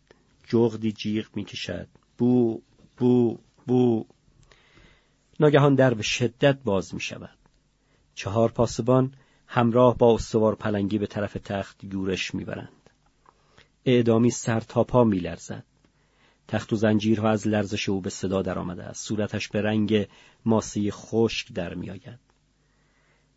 جغدی 0.47 0.93
جیغ 0.93 1.27
می‌کشد. 1.35 1.89
بو 2.19 2.61
بو 2.97 3.39
بو. 3.67 4.07
ناگهان 5.41 5.75
در 5.75 5.95
به 5.95 6.03
شدت 6.03 6.59
باز 6.65 6.95
می 6.95 7.01
شود. 7.01 7.39
چهار 8.15 8.51
پاسبان 8.51 9.15
همراه 9.47 9.99
با 9.99 10.15
استوار 10.15 10.55
پلنگی 10.55 10.99
به 10.99 11.07
طرف 11.07 11.37
تخت 11.45 11.85
یورش 11.85 12.35
می‌برند. 12.35 12.91
اعدامی 13.85 14.31
سر 14.31 14.61
تا 14.61 14.85
پا 14.85 15.05
میلرزد. 15.05 15.65
تخت 16.49 16.73
و 16.73 16.77
زنجیرها 16.77 17.31
از 17.31 17.49
لرزش 17.49 17.89
او 17.89 18.01
به 18.01 18.11
صدا 18.11 18.43
درآمده 18.43 18.85
است. 18.85 19.07
صورتش 19.07 19.49
به 19.49 19.63
رنگ 19.63 20.09
ماسه 20.45 20.91
خشک 20.91 21.53
در 21.53 21.75
میآید. 21.75 22.19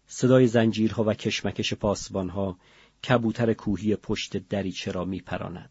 صدای 0.07 0.47
زنجیرها 0.47 1.03
و 1.03 1.13
کشمکش 1.13 1.73
پاسبانها 1.73 2.57
کبوتر 3.09 3.53
کوهی 3.53 3.95
پشت 3.95 4.38
دریچه 4.38 4.91
را 4.91 5.05
میپراند. 5.05 5.69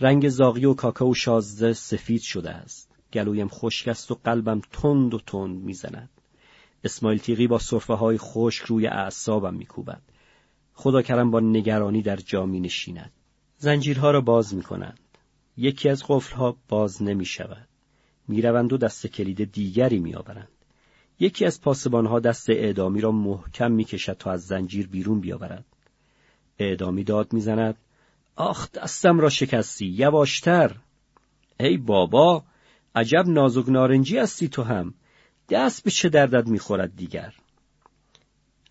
رنگ 0.00 0.28
زاغی 0.28 0.64
و 0.64 0.74
کاکاو 0.74 1.14
شازده 1.14 1.72
سفید 1.72 2.20
شده 2.20 2.50
است. 2.50 2.91
گلویم 3.12 3.48
خشک 3.48 3.88
است 3.88 4.10
و 4.10 4.18
قلبم 4.24 4.60
تند 4.72 5.14
و 5.14 5.18
تند 5.26 5.62
می‌زند. 5.62 6.10
اسماعیل 6.84 7.18
تیغی 7.18 7.46
با 7.46 7.58
صرفه 7.58 7.94
های 7.94 8.18
خشک 8.18 8.64
روی 8.64 8.86
اعصابم 8.86 9.54
میکوبد. 9.54 10.02
خدا 10.74 11.02
کرم 11.02 11.30
با 11.30 11.40
نگرانی 11.40 12.02
در 12.02 12.16
جا 12.16 12.46
می 12.46 12.60
نشیند. 12.60 13.12
زنجیرها 13.58 14.10
را 14.10 14.20
باز 14.20 14.54
می 14.54 14.62
کنند. 14.62 15.00
یکی 15.56 15.88
از 15.88 16.04
قفلها 16.08 16.56
باز 16.68 17.02
نمی 17.02 17.24
شود. 17.24 17.68
می 18.28 18.40
و 18.42 18.76
دست 18.76 19.06
کلید 19.06 19.52
دیگری 19.52 19.98
می 19.98 20.14
آورند. 20.14 20.48
یکی 21.20 21.44
از 21.44 21.60
پاسبانها 21.60 22.20
دست 22.20 22.50
اعدامی 22.50 23.00
را 23.00 23.12
محکم 23.12 23.72
می 23.72 23.84
کشد 23.84 24.12
تا 24.12 24.30
از 24.30 24.46
زنجیر 24.46 24.86
بیرون 24.86 25.20
بیاورد. 25.20 25.64
اعدامی 26.58 27.04
داد 27.04 27.32
می‌زند 27.32 27.76
آخ 28.36 28.72
دستم 28.72 29.20
را 29.20 29.28
شکستی 29.28 29.86
یواشتر 29.86 30.76
ای 31.60 31.76
بابا 31.76 32.44
عجب 32.94 33.24
نازک 33.28 33.68
نارنجی 33.68 34.18
هستی 34.18 34.48
تو 34.48 34.62
هم. 34.62 34.94
دست 35.48 35.84
به 35.84 35.90
چه 35.90 36.08
دردت 36.08 36.48
می‌خورد 36.48 36.96
دیگر؟ 36.96 37.34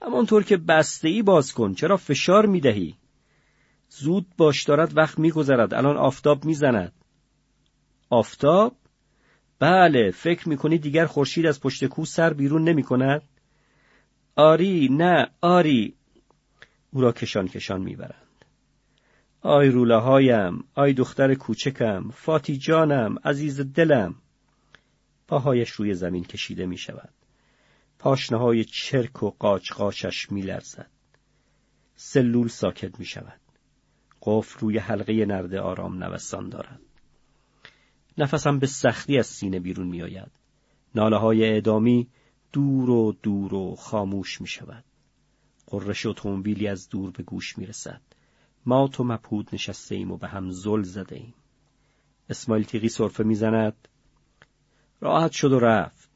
همانطور 0.02 0.44
که 0.44 0.58
بسته 0.58 1.08
ای 1.08 1.22
باز 1.22 1.54
کن. 1.54 1.74
چرا 1.74 1.98
فشار 1.98 2.46
می‌دهی؟ 2.46 2.96
زود 3.90 4.26
باش 4.38 4.64
دارد 4.64 4.98
وقت 4.98 5.20
میگذرد. 5.20 5.74
الان 5.74 5.98
آفتاب 5.98 6.46
می‌زند. 6.46 6.94
آفتاب؟ 8.10 8.76
بله 9.60 10.12
فکر 10.12 10.50
می‌کنی 10.50 10.78
دیگر 10.78 11.06
خورشید 11.06 11.46
از 11.46 11.62
پشت 11.62 11.86
کو 11.86 12.06
سر 12.06 12.34
بیرون 12.34 12.64
نمی 12.64 12.84
کند؟ 12.84 13.22
آری 14.36 14.90
نه 14.92 15.28
آری. 15.42 15.96
او 16.92 17.02
را 17.02 17.12
کشان 17.12 17.48
کشان 17.48 17.82
می‌برد 17.82 18.31
آی 19.44 19.70
روله 19.70 19.96
هایم، 19.96 20.64
آی 20.76 20.94
دختر 20.94 21.36
کوچکم، 21.36 22.10
فاتی 22.10 22.58
جانم، 22.58 23.16
عزیز 23.24 23.62
دلم. 23.62 24.16
پاهایش 25.28 25.70
روی 25.70 25.94
زمین 25.94 26.24
کشیده 26.24 26.66
می 26.66 26.78
شود. 26.78 27.14
پاشنه 28.00 28.38
های 28.38 28.64
چرک 28.64 29.24
و 29.24 29.30
قاچ 29.30 29.72
قاچش 29.72 30.32
می 30.32 30.42
لرزد. 30.42 30.90
سلول 31.96 32.48
ساکت 32.48 33.00
می 33.00 33.06
شود. 33.06 33.40
قفل 34.22 34.60
روی 34.60 34.78
حلقه 34.78 35.26
نرده 35.26 35.60
آرام 35.60 36.04
نوستان 36.04 36.50
دارد. 36.50 36.80
نفسم 38.18 38.60
به 38.60 38.68
سختی 38.68 39.18
از 39.18 39.28
سینه 39.28 39.60
بیرون 39.60 39.88
می 39.88 40.02
آید. 40.02 40.32
ناله 40.96 41.18
های 41.18 41.44
اعدامی 41.44 42.08
دور 42.54 42.90
و 42.90 43.16
دور 43.24 43.54
و 43.54 43.76
خاموش 43.76 44.42
می 44.42 44.48
شود. 44.48 44.84
قررش 45.68 46.06
اتومبیلی 46.06 46.68
از 46.68 46.90
دور 46.90 47.12
به 47.12 47.24
گوش 47.24 47.58
می 47.58 47.66
رسد. 47.66 48.02
ما 48.66 48.88
تو 48.88 49.04
مپود 49.04 49.50
نشسته 49.54 49.96
ایم 49.96 50.12
و 50.12 50.18
به 50.18 50.28
هم 50.28 50.52
زل 50.52 50.82
زده 50.82 51.16
ایم. 51.16 51.34
اسماعیل 52.30 52.66
تیغی 52.66 52.90
صرفه 52.90 53.24
می‌زند. 53.24 53.88
راحت 55.02 55.32
شد 55.32 55.52
و 55.52 55.60
رفت. 55.60 56.12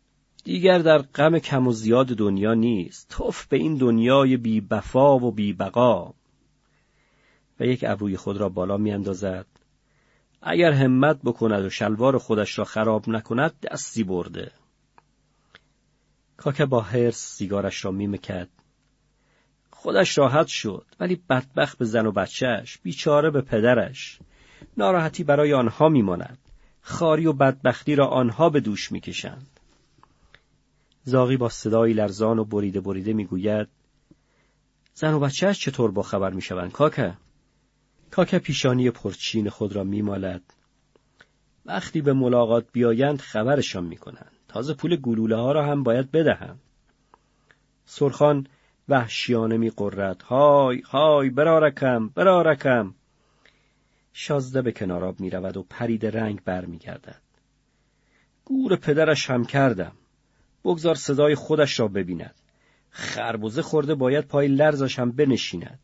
دیگر 0.46 0.80
در 0.80 0.98
غم 0.98 1.40
کم 1.40 1.68
و 1.68 1.72
زیاد 1.72 2.08
دنیا 2.08 2.54
نیست 2.54 3.10
توف 3.10 3.46
به 3.46 3.58
این 3.58 3.78
دنیای 3.78 4.38
بی 4.38 4.62
بفا 4.62 5.20
و 5.20 5.32
بی 5.32 5.54
بقا 5.54 6.14
و 7.60 7.66
یک 7.66 7.84
ابروی 7.88 8.18
خود 8.18 8.38
را 8.38 8.50
بالا 8.50 8.78
میاندازد 8.78 9.46
اگر 10.42 10.72
همت 10.72 11.20
بکند 11.24 11.66
و 11.66 11.70
شلوار 11.70 12.18
خودش 12.18 12.60
را 12.60 12.66
خراب 12.66 13.10
نکند 13.10 13.60
دستی 13.60 14.04
برده 14.04 14.52
کاکه 16.38 16.66
با 16.66 16.82
هرس 16.82 17.18
سیگارش 17.18 17.86
را 17.86 17.92
میمکد 17.92 18.50
خودش 19.86 20.18
راحت 20.18 20.48
شد 20.48 20.86
ولی 21.00 21.22
بدبخت 21.30 21.78
به 21.78 21.86
زن 21.86 22.06
و 22.06 22.12
بچهش 22.12 22.78
بیچاره 22.84 23.30
به 23.30 23.42
پدرش. 23.42 24.20
ناراحتی 24.78 25.24
برای 25.24 25.54
آنها 25.54 25.90
میماند. 25.90 26.38
خاری 26.82 27.26
و 27.26 27.34
بدبختی 27.34 27.96
را 27.96 28.08
آنها 28.08 28.50
به 28.50 28.60
دوش 28.60 28.92
می‌کشند. 28.92 29.60
زاغی 31.04 31.38
با 31.38 31.50
صدایی 31.50 31.94
لرزان 31.94 32.40
و 32.40 32.46
بریده 32.46 32.82
بریده 32.82 33.14
می‌گوید 33.14 33.68
زن 34.94 35.14
و 35.14 35.20
بچهش 35.20 35.60
چطور 35.60 35.92
با 35.92 36.02
خبر 36.02 36.30
می‌شوند 36.30 36.72
کاکه 36.72 37.14
کاکه 38.12 38.40
پیشانی 38.40 38.92
پرچین 38.92 39.50
خود 39.50 39.76
را 39.76 39.84
میمالد. 39.84 40.44
وقتی 41.66 42.02
به 42.02 42.14
ملاقات 42.14 42.66
بیایند 42.72 43.22
خبرشان 43.22 43.84
می‌کنند. 43.84 44.32
تازه 44.48 44.74
پول 44.74 44.96
گلوله 44.96 45.36
ها 45.36 45.52
را 45.52 45.66
هم 45.66 45.84
باید 45.84 46.12
بدهم. 46.12 46.60
سرخان 47.86 48.48
وحشیانه 48.90 49.58
میقرد 49.58 50.22
های 50.22 50.82
های 50.82 51.30
برارکم 51.30 52.08
برارکم 52.08 52.96
شازده 54.14 54.62
به 54.62 54.72
کناراب 54.72 55.20
می 55.20 55.30
رود 55.30 55.58
و 55.58 55.64
پرید 55.64 56.06
رنگ 56.06 56.44
بر 56.44 56.66
می 56.66 56.78
گردد. 56.78 57.22
گور 58.46 58.76
پدرش 58.76 59.30
هم 59.30 59.46
کردم. 59.46 59.92
بگذار 60.64 60.96
صدای 60.96 61.36
خودش 61.36 61.80
را 61.80 61.88
ببیند. 61.88 62.36
خربوزه 62.90 63.62
خورده 63.62 63.96
باید 63.96 64.26
پای 64.26 64.48
لرزش 64.48 65.00
هم 65.00 65.12
بنشیند. 65.12 65.80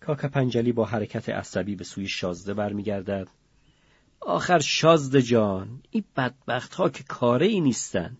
کاکا 0.00 0.28
پنجلی 0.28 0.72
با 0.72 0.84
حرکت 0.84 1.28
عصبی 1.28 1.76
به 1.76 1.84
سوی 1.84 2.08
شازده 2.08 2.54
برمیگردد. 2.54 3.28
آخر 4.20 4.58
شازده 4.58 5.22
جان 5.22 5.82
این 5.90 6.04
بدبخت 6.16 6.74
ها 6.74 6.88
که 6.88 7.04
کاره 7.04 7.46
ای 7.46 7.60
نیستن. 7.60 8.16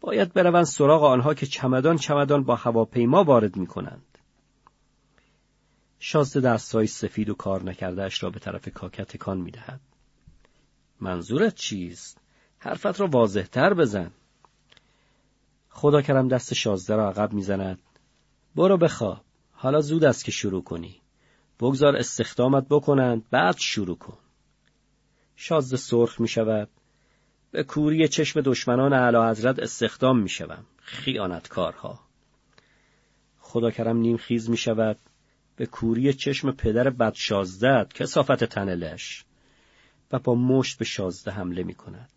باید 0.00 0.32
بروند 0.32 0.64
سراغ 0.64 1.04
آنها 1.04 1.34
که 1.34 1.46
چمدان 1.46 1.96
چمدان 1.96 2.44
با 2.44 2.56
هواپیما 2.56 3.24
وارد 3.24 3.56
می 3.56 3.66
کنند. 3.66 4.18
شازده 5.98 6.40
دستهای 6.40 6.86
سفید 6.86 7.28
و 7.28 7.34
کار 7.34 7.62
نکردهش 7.62 8.22
را 8.22 8.30
به 8.30 8.38
طرف 8.38 8.68
کاکت 8.68 9.08
تکان 9.08 9.40
می 9.40 9.50
دهد. 9.50 9.80
منظورت 11.00 11.54
چیست؟ 11.54 12.20
حرفت 12.58 13.00
را 13.00 13.06
واضح 13.06 13.42
تر 13.42 13.74
بزن. 13.74 14.10
خدا 15.70 16.02
کرم 16.02 16.28
دست 16.28 16.54
شازده 16.54 16.96
را 16.96 17.08
عقب 17.08 17.32
می‌زند. 17.32 17.78
برو 18.56 18.76
بخواب. 18.76 19.20
حالا 19.52 19.80
زود 19.80 20.04
است 20.04 20.24
که 20.24 20.30
شروع 20.30 20.62
کنی. 20.62 21.00
بگذار 21.60 21.96
استخدامت 21.96 22.66
بکنند 22.70 23.24
بعد 23.30 23.56
شروع 23.58 23.96
کن. 23.96 24.18
شازده 25.36 25.76
سرخ 25.76 26.20
می 26.20 26.28
شود. 26.28 26.68
به 27.50 27.62
کوری 27.62 28.08
چشم 28.08 28.40
دشمنان 28.40 28.92
اعلی 28.92 29.30
حضرت 29.30 29.58
استخدام 29.58 30.18
می 30.18 30.28
شوم. 30.28 30.64
خیانتکارها. 30.78 32.00
خدا 33.38 33.70
کرم 33.70 33.96
نیم 33.96 34.16
خیز 34.16 34.50
می 34.50 34.56
شود. 34.56 34.98
به 35.56 35.66
کوری 35.66 36.12
چشم 36.12 36.52
پدر 36.52 36.90
بد 36.90 37.14
شازده 37.14 37.86
کسافت 37.94 38.44
تنلش 38.44 39.24
و 40.12 40.18
با 40.18 40.34
مشت 40.34 40.78
به 40.78 40.84
شازده 40.84 41.30
حمله 41.30 41.62
می 41.62 41.74
کند. 41.74 42.10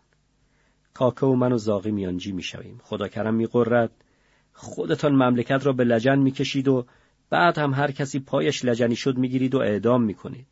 کاکه 0.94 1.26
و 1.26 1.34
من 1.34 1.52
و 1.52 1.58
زاغی 1.58 1.90
میانجی 1.90 2.32
می 2.32 2.42
شویم. 2.42 2.80
خدا 2.84 3.08
کرم 3.08 3.34
می 3.34 3.46
قرد. 3.46 3.90
خودتان 4.52 5.12
مملکت 5.12 5.66
را 5.66 5.72
به 5.72 5.84
لجن 5.84 6.18
می 6.18 6.30
کشید 6.30 6.68
و 6.68 6.86
بعد 7.30 7.58
هم 7.58 7.74
هر 7.74 7.90
کسی 7.90 8.20
پایش 8.20 8.64
لجنی 8.64 8.96
شد 8.96 9.16
می 9.16 9.28
گیرید 9.28 9.54
و 9.54 9.58
اعدام 9.58 10.02
می 10.02 10.14
کنید. 10.14 10.46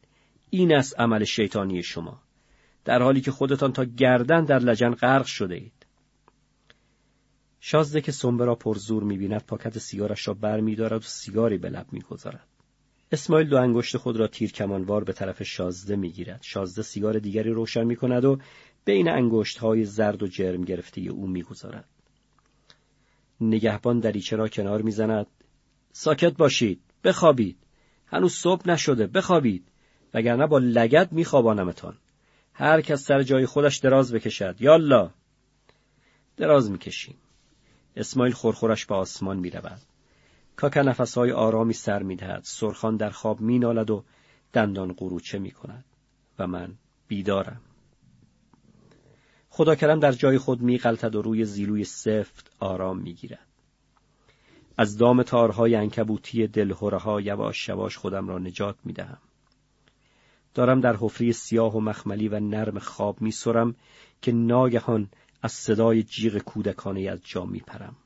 این 0.50 0.74
است 0.74 1.00
عمل 1.00 1.24
شیطانی 1.24 1.82
شما. 1.82 2.22
در 2.90 3.02
حالی 3.02 3.20
که 3.20 3.30
خودتان 3.30 3.72
تا 3.72 3.84
گردن 3.84 4.44
در 4.44 4.58
لجن 4.58 4.90
غرق 4.90 5.26
شده 5.26 5.54
اید. 5.54 5.86
شازده 7.60 8.00
که 8.00 8.12
سنبه 8.12 8.44
را 8.44 8.58
می 9.02 9.18
بیند 9.18 9.44
پاکت 9.46 9.78
سیگارش 9.78 10.28
را 10.28 10.34
می 10.60 10.74
دارد 10.74 11.00
و 11.00 11.04
سیگاری 11.04 11.58
به 11.58 11.68
لب 11.68 11.86
می 11.92 12.00
گذارد. 12.00 12.46
اسماعیل 13.12 13.48
دو 13.48 13.56
انگشت 13.56 13.96
خود 13.96 14.16
را 14.16 14.26
تیر 14.26 14.52
کمانوار 14.52 15.04
به 15.04 15.12
طرف 15.12 15.42
شازده 15.42 15.96
می‌گیرد. 15.96 16.40
شازده 16.42 16.82
سیگار 16.82 17.18
دیگری 17.18 17.50
روشن 17.50 17.84
می 17.84 17.96
کند 17.96 18.24
و 18.24 18.38
بین 18.84 19.08
انگشت 19.08 19.58
های 19.58 19.84
زرد 19.84 20.22
و 20.22 20.26
جرم 20.26 20.64
گرفته 20.64 21.00
او 21.00 21.26
می‌گذارد. 21.26 21.88
نگهبان 23.40 24.00
دریچه 24.00 24.36
را 24.36 24.48
کنار 24.48 24.82
می‌زند. 24.82 25.26
ساکت 25.92 26.36
باشید. 26.36 26.80
بخوابید. 27.04 27.58
هنوز 28.06 28.32
صبح 28.32 28.68
نشده. 28.68 29.06
بخوابید. 29.06 29.68
وگرنه 30.14 30.46
با 30.46 30.58
لگت 30.58 31.12
میخوابانمتان. 31.12 31.96
هر 32.52 32.80
کس 32.80 33.04
سر 33.04 33.22
جای 33.22 33.46
خودش 33.46 33.76
دراز 33.76 34.12
بکشد. 34.12 34.56
یالا. 34.60 35.10
دراز 36.36 36.70
می‌کشیم. 36.70 37.16
اسماعیل 37.96 38.32
خورخورش 38.34 38.86
به 38.86 38.94
آسمان 38.94 39.36
می‌رود. 39.36 39.80
کاکا 40.56 40.82
نفسهای 40.82 41.32
آرامی 41.32 41.72
سر 41.72 42.02
می‌دهد 42.02 42.40
سرخان 42.44 42.96
در 42.96 43.10
خواب 43.10 43.40
مینالد 43.40 43.90
و 43.90 44.04
دندان 44.52 44.92
قروچه 44.92 45.38
می 45.38 45.50
کند 45.50 45.84
و 46.38 46.46
من 46.46 46.74
بیدارم 47.08 47.60
خدا 49.50 49.74
کرم 49.74 50.00
در 50.00 50.12
جای 50.12 50.38
خود 50.38 50.60
میغلطد 50.60 51.14
و 51.14 51.22
روی 51.22 51.44
زیلوی 51.44 51.84
سفت 51.84 52.50
آرام 52.58 52.98
می‌گیرد 52.98 53.46
از 54.76 54.98
دام 54.98 55.22
تارهای 55.22 55.74
انکبوتی 55.74 56.46
دلهوره 56.46 56.98
ها 56.98 57.20
یواش 57.20 57.68
یواش 57.68 57.96
خودم 57.96 58.28
را 58.28 58.38
نجات 58.38 58.76
می‌دهم 58.84 59.18
دارم 60.54 60.80
در 60.80 60.96
حفری 60.96 61.32
سیاه 61.32 61.76
و 61.76 61.80
مخملی 61.80 62.28
و 62.28 62.40
نرم 62.40 62.78
خواب 62.78 63.20
میسرم 63.20 63.74
که 64.22 64.32
ناگهان 64.32 65.10
از 65.42 65.52
صدای 65.52 66.02
جیغ 66.02 66.38
کودکانه 66.38 67.10
از 67.10 67.20
جا 67.24 67.44
میپرم 67.44 67.96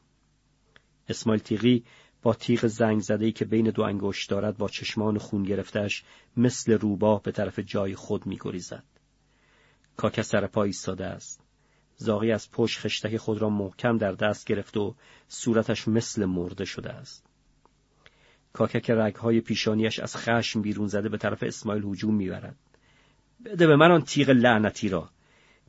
اسماعیل 1.09 1.43
تیغی 1.43 1.85
با 2.23 2.35
تیغ 2.35 2.67
زنگ 2.67 3.01
زده 3.01 3.33
که 3.33 3.45
بین 3.45 3.71
دو 3.71 3.83
انگشت 3.83 4.31
دارد 4.31 4.57
با 4.57 4.69
چشمان 4.69 5.19
خون 5.19 5.43
گرفتش 5.43 6.05
مثل 6.37 6.73
روباه 6.73 7.23
به 7.23 7.33
طرف 7.33 7.59
جای 7.59 7.95
خود 7.95 8.27
میگریزد. 8.27 8.85
کاکه 9.97 10.23
سر 10.23 10.47
پا 10.47 10.63
ایستاده 10.63 11.05
است. 11.05 11.41
زاغی 11.97 12.33
از 12.33 12.51
پشت 12.51 12.81
خشتک 12.81 13.17
خود 13.17 13.39
را 13.39 13.51
محکم 13.51 13.99
در 13.99 14.13
دست 14.13 14.47
گرفت 14.47 14.77
و 14.77 14.95
صورتش 15.29 15.89
مثل 15.89 16.25
مرده 16.25 16.65
شده 16.65 16.91
است. 16.91 17.24
کاکه 18.55 18.81
که 18.81 18.95
رگهای 18.95 19.41
پیشانیش 19.41 19.99
از 19.99 20.17
خشم 20.17 20.63
بیرون 20.63 20.87
زده 20.87 21.09
به 21.09 21.19
طرف 21.19 21.43
اسماعیل 21.43 21.85
هجوم 21.85 22.15
می‌برد. 22.15 22.57
بده 23.45 23.67
به 23.67 23.77
من 23.77 23.91
آن 23.91 24.03
تیغ 24.03 24.31
لعنتی 24.31 24.89
را. 24.89 25.11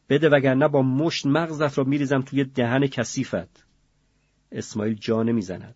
بده 0.10 0.30
وگرنه 0.30 0.68
با 0.68 0.82
مشت 0.82 1.26
مغزت 1.26 1.78
را 1.78 1.84
میریزم 1.84 2.22
توی 2.22 2.44
دهن 2.44 2.88
کثیفت. 2.88 3.66
اسماعیل 4.52 4.94
جا 4.94 5.24
نمی‌زند. 5.24 5.76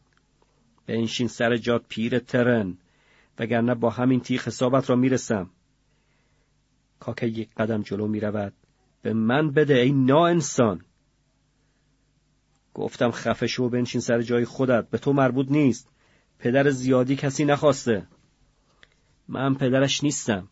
بنشین 0.87 1.27
سر 1.27 1.57
جاد 1.57 1.85
پیر 1.89 2.19
ترن 2.19 2.77
وگرنه 3.39 3.75
با 3.75 3.89
همین 3.89 4.19
تیغ 4.19 4.41
حسابت 4.41 4.89
را 4.89 4.95
می‌رسم 4.95 5.49
کاکه 6.99 7.25
یک 7.25 7.49
قدم 7.57 7.81
جلو 7.81 8.07
می‌رود 8.07 8.53
به 9.01 9.13
من 9.13 9.51
بده 9.51 9.73
ای 9.73 9.91
نا 9.91 10.27
انسان 10.27 10.81
گفتم 12.73 13.11
خفه 13.11 13.47
شو 13.47 13.69
بنشین 13.69 14.01
سر 14.01 14.21
جای 14.21 14.45
خودت 14.45 14.89
به 14.89 14.97
تو 14.97 15.13
مربوط 15.13 15.51
نیست 15.51 15.89
پدر 16.39 16.69
زیادی 16.69 17.15
کسی 17.15 17.45
نخواسته. 17.45 18.07
من 19.27 19.55
پدرش 19.55 20.03
نیستم 20.03 20.47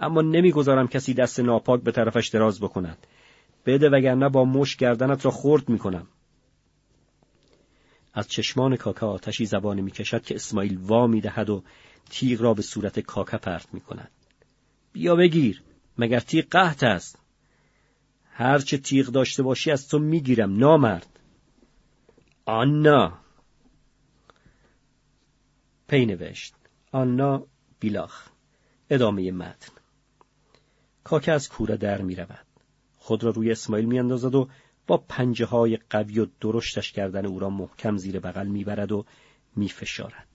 اما 0.00 0.22
نمی‌گذارم 0.22 0.88
کسی 0.88 1.14
دست 1.14 1.40
ناپاک 1.40 1.82
به 1.82 1.92
طرفش 1.92 2.28
دراز 2.28 2.60
بکند. 2.60 3.06
بده 3.66 3.90
وگرنه 3.90 4.28
با 4.28 4.44
مش 4.44 4.76
گردنت 4.76 5.24
را 5.24 5.30
خورد 5.30 5.68
می‌کنم. 5.68 6.06
از 8.14 8.28
چشمان 8.28 8.76
کاکا 8.76 9.08
آتشی 9.08 9.46
زبانه 9.46 9.82
می 9.82 9.90
کشد 9.90 10.22
که 10.22 10.34
اسماعیل 10.34 10.78
وا 10.78 11.06
می 11.06 11.20
دهد 11.20 11.50
و 11.50 11.62
تیغ 12.10 12.42
را 12.42 12.54
به 12.54 12.62
صورت 12.62 13.00
کاکا 13.00 13.38
پرت 13.38 13.74
می 13.74 13.80
کند. 13.80 14.10
بیا 14.92 15.16
بگیر 15.16 15.62
مگر 15.98 16.20
تیغ 16.20 16.44
قهت 16.50 16.82
است؟ 16.82 17.18
هرچه 18.30 18.78
تیغ 18.78 19.06
داشته 19.06 19.42
باشی 19.42 19.70
از 19.70 19.88
تو 19.88 19.98
می‌گیرم 19.98 20.56
نامرد. 20.56 21.20
آنا! 22.46 23.23
پی 25.88 26.06
نوشت 26.06 26.54
آنا 26.92 27.46
بیلاخ 27.80 28.28
ادامه 28.90 29.30
متن 29.30 29.72
کاکا 31.04 31.32
از 31.32 31.48
کوره 31.48 31.76
در 31.76 32.02
می 32.02 32.14
رود. 32.14 32.46
خود 32.98 33.24
را 33.24 33.30
روی 33.30 33.52
اسماعیل 33.52 33.86
می 33.86 33.98
اندازد 33.98 34.34
و 34.34 34.48
با 34.86 34.96
پنجه 34.96 35.46
های 35.46 35.78
قوی 35.90 36.20
و 36.20 36.26
درشتش 36.40 36.92
کردن 36.92 37.26
او 37.26 37.38
را 37.38 37.50
محکم 37.50 37.96
زیر 37.96 38.20
بغل 38.20 38.46
می‌برد 38.46 38.92
و 38.92 39.04
میفشارد. 39.56 40.26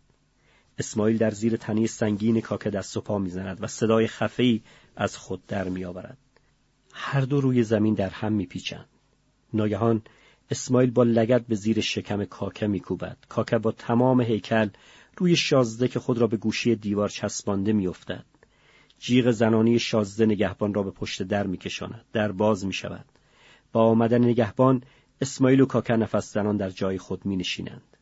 اسماعیل 0.77 1.17
در 1.17 1.31
زیر 1.31 1.57
تنی 1.57 1.88
سنگین 1.88 2.41
کاک 2.41 2.67
دست 2.67 2.97
و 2.97 3.01
پا 3.01 3.17
می‌زند 3.17 3.63
و 3.63 3.67
صدای 3.67 4.07
خفهی 4.07 4.63
از 4.95 5.17
خود 5.17 5.45
در 5.45 5.69
میآورد. 5.69 6.17
هر 6.93 7.21
دو 7.21 7.41
روی 7.41 7.63
زمین 7.63 7.93
در 7.93 8.09
هم 8.09 8.34
میپیچند. 8.34 8.89
ناگهان 9.53 10.01
اسماعیل 10.51 10.91
با 10.91 11.03
لگت 11.03 11.41
به 11.41 11.55
زیر 11.55 11.81
شکم 11.81 12.26
کاکه 12.26 12.67
میکوبد 12.67 13.17
کاکه 13.30 13.57
با 13.57 13.71
تمام 13.71 14.21
هیکل 14.21 14.69
روی 15.19 15.35
شازده 15.35 15.87
که 15.87 15.99
خود 15.99 16.17
را 16.17 16.27
به 16.27 16.37
گوشی 16.37 16.75
دیوار 16.75 17.09
چسبانده 17.09 17.73
میافتد. 17.73 18.25
جیغ 18.99 19.31
زنانی 19.31 19.79
شازده 19.79 20.25
نگهبان 20.25 20.73
را 20.73 20.83
به 20.83 20.91
پشت 20.91 21.23
در 21.23 21.47
میکشاند. 21.47 22.05
در 22.13 22.31
باز 22.31 22.65
می‌شود. 22.65 23.05
با 23.71 23.83
آمدن 23.83 24.23
نگهبان 24.23 24.83
اسماعیل 25.21 25.61
و 25.61 25.65
کاکه 25.65 25.93
نفس 25.93 26.33
زنان 26.33 26.57
در 26.57 26.69
جای 26.69 26.97
خود 26.97 27.25
می 27.25 27.35
نشینند. 27.35 27.97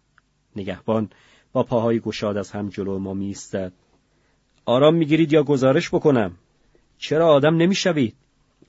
نگهبان 0.56 1.10
با 1.54 1.64
پاهای 1.64 2.00
گشاد 2.00 2.38
از 2.38 2.52
هم 2.52 2.70
جلو 2.70 3.00
ما 3.00 3.14
می 3.14 3.36
آرام 4.66 4.96
می‌گیرید 4.96 5.34
یا 5.34 5.44
گزارش 5.44 5.90
بکنم؟ 5.90 6.38
چرا 6.98 7.28
آدم 7.28 7.56
نمی‌شوید؟ 7.56 8.16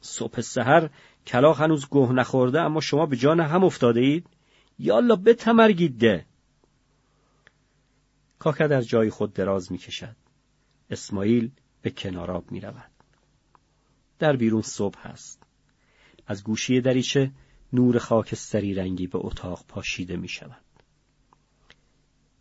صبح 0.01 0.41
سحر 0.41 0.89
کلاخ 1.27 1.61
هنوز 1.61 1.87
گوه 1.87 2.13
نخورده 2.13 2.61
اما 2.61 2.81
شما 2.81 3.07
به 3.07 3.17
جان 3.17 3.41
هم 3.41 3.65
افتاده 3.65 4.01
اید؟ 4.01 4.27
یالا 4.79 5.17
به 5.17 5.35
تمرگید 5.35 5.99
ده. 5.99 6.25
کاکه 8.39 8.69
در 8.69 8.83
جای 8.83 9.11
خود 9.11 9.33
دراز 9.33 9.73
می 9.73 9.79
کشد. 9.79 10.17
اسماعیل 10.91 11.51
به 11.83 11.91
کناراب 11.91 12.53
می 12.53 12.61
رود. 12.61 12.91
در 14.19 14.37
بیرون 14.37 14.63
صبح 14.63 15.07
است. 15.07 15.43
از 16.27 16.45
گوشی 16.45 16.81
دریچه 16.81 17.31
نور 17.73 17.99
خاکستری 17.99 18.75
رنگی 18.75 19.07
به 19.07 19.19
اتاق 19.19 19.65
پاشیده 19.69 20.17
می 20.17 20.29
شود. 20.29 20.65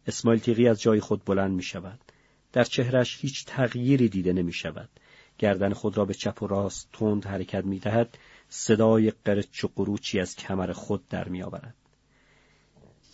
اسماعیل 0.07 0.41
تیغی 0.41 0.67
از 0.67 0.81
جای 0.81 0.99
خود 0.99 1.25
بلند 1.25 1.51
می 1.51 1.63
شود. 1.63 1.99
در 2.53 2.63
چهرش 2.63 3.17
هیچ 3.21 3.45
تغییری 3.45 4.09
دیده 4.09 4.33
نمی 4.33 4.53
شود. 4.53 4.89
گردن 5.37 5.73
خود 5.73 5.97
را 5.97 6.05
به 6.05 6.13
چپ 6.13 6.43
و 6.43 6.47
راست 6.47 6.89
تند 6.93 7.25
حرکت 7.25 7.65
می 7.65 7.79
دهد. 7.79 8.17
صدای 8.49 9.11
قرچ 9.25 9.63
و 9.63 9.67
قروچی 9.75 10.19
از 10.19 10.35
کمر 10.35 10.71
خود 10.71 11.07
در 11.07 11.29
می 11.29 11.43
آورد. 11.43 11.75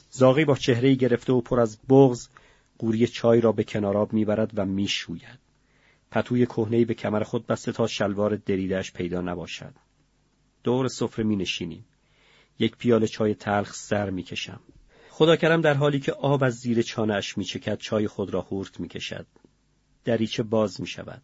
زاغی 0.10 0.46
با 0.46 0.56
چهره 0.56 0.96
گرفته 0.96 1.34
و 1.34 1.42
پر 1.42 1.60
از 1.60 1.80
بغز 1.90 2.28
قوری 2.78 3.08
چای 3.08 3.42
را 3.42 3.52
به 3.52 3.64
کناراب 3.64 4.14
می‌برد 4.14 4.52
و 4.56 4.66
می‌شوید. 4.66 5.40
پتوی 6.12 6.46
کهنهای 6.46 6.86
به 6.86 6.94
کمر 6.94 7.24
خود 7.24 7.48
بسته 7.48 7.72
تا 7.72 7.88
شلوار 7.88 8.36
دریدهش 8.36 8.92
پیدا 8.92 9.22
نباشد. 9.22 9.74
دور 10.64 10.88
سفره 10.88 11.26
می 11.26 11.36
نشینیم. 11.36 11.86
یک 12.60 12.78
پیاله 12.78 13.08
چای 13.08 13.34
تلخ 13.34 13.74
سر 13.74 14.10
می 14.10 14.24
کشم. 14.24 14.60
خدا 15.10 15.36
کرم 15.36 15.62
در 15.62 15.74
حالی 15.74 16.00
که 16.00 16.12
آب 16.12 16.44
از 16.44 16.54
زیر 16.54 16.82
چانهاش 16.82 17.38
می 17.38 17.46
چکد 17.46 17.78
چای 17.78 18.08
خود 18.08 18.34
را 18.34 18.42
هورت 18.42 18.80
می 18.80 18.88
کشد. 18.88 19.26
دریچه 20.04 20.44
باز 20.44 20.82
می 20.82 20.88
شود. 20.88 21.22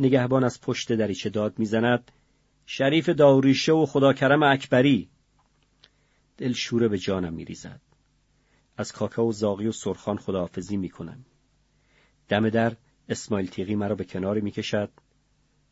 نگهبان 0.00 0.44
از 0.44 0.60
پشت 0.60 0.92
دریچه 0.92 1.30
داد 1.30 1.58
می 1.58 1.66
زند. 1.66 2.12
شریف 2.66 3.08
داوریشه 3.08 3.72
و 3.72 3.86
خدا 3.86 4.12
کرم 4.12 4.42
اکبری. 4.42 5.08
دل 6.36 6.52
شوره 6.52 6.88
به 6.88 6.98
جانم 6.98 7.34
می 7.34 7.44
ریزد. 7.44 7.80
از 8.82 8.92
کاکا 8.92 9.24
و 9.24 9.32
زاغی 9.32 9.66
و 9.66 9.72
سرخان 9.72 10.16
خداحافظی 10.16 10.76
می 10.76 10.88
کنم. 10.88 11.24
دم 12.28 12.50
در 12.50 12.76
اسماعیل 13.08 13.50
تیغی 13.50 13.74
مرا 13.74 13.94
به 13.94 14.04
کناری 14.04 14.40
می 14.40 14.50
کشد. 14.50 14.90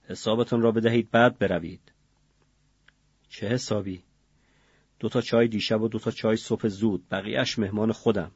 حسابتون 0.02 0.62
را 0.62 0.72
بدهید 0.72 1.10
بعد 1.10 1.38
بروید. 1.38 1.92
چه 3.28 3.48
حسابی؟ 3.48 4.02
دوتا 4.98 5.20
چای 5.20 5.48
دیشب 5.48 5.82
و 5.82 5.88
دوتا 5.88 6.10
چای 6.10 6.36
صبح 6.36 6.68
زود 6.68 7.08
بقیهش 7.08 7.58
مهمان 7.58 7.92
خودم 7.92 8.30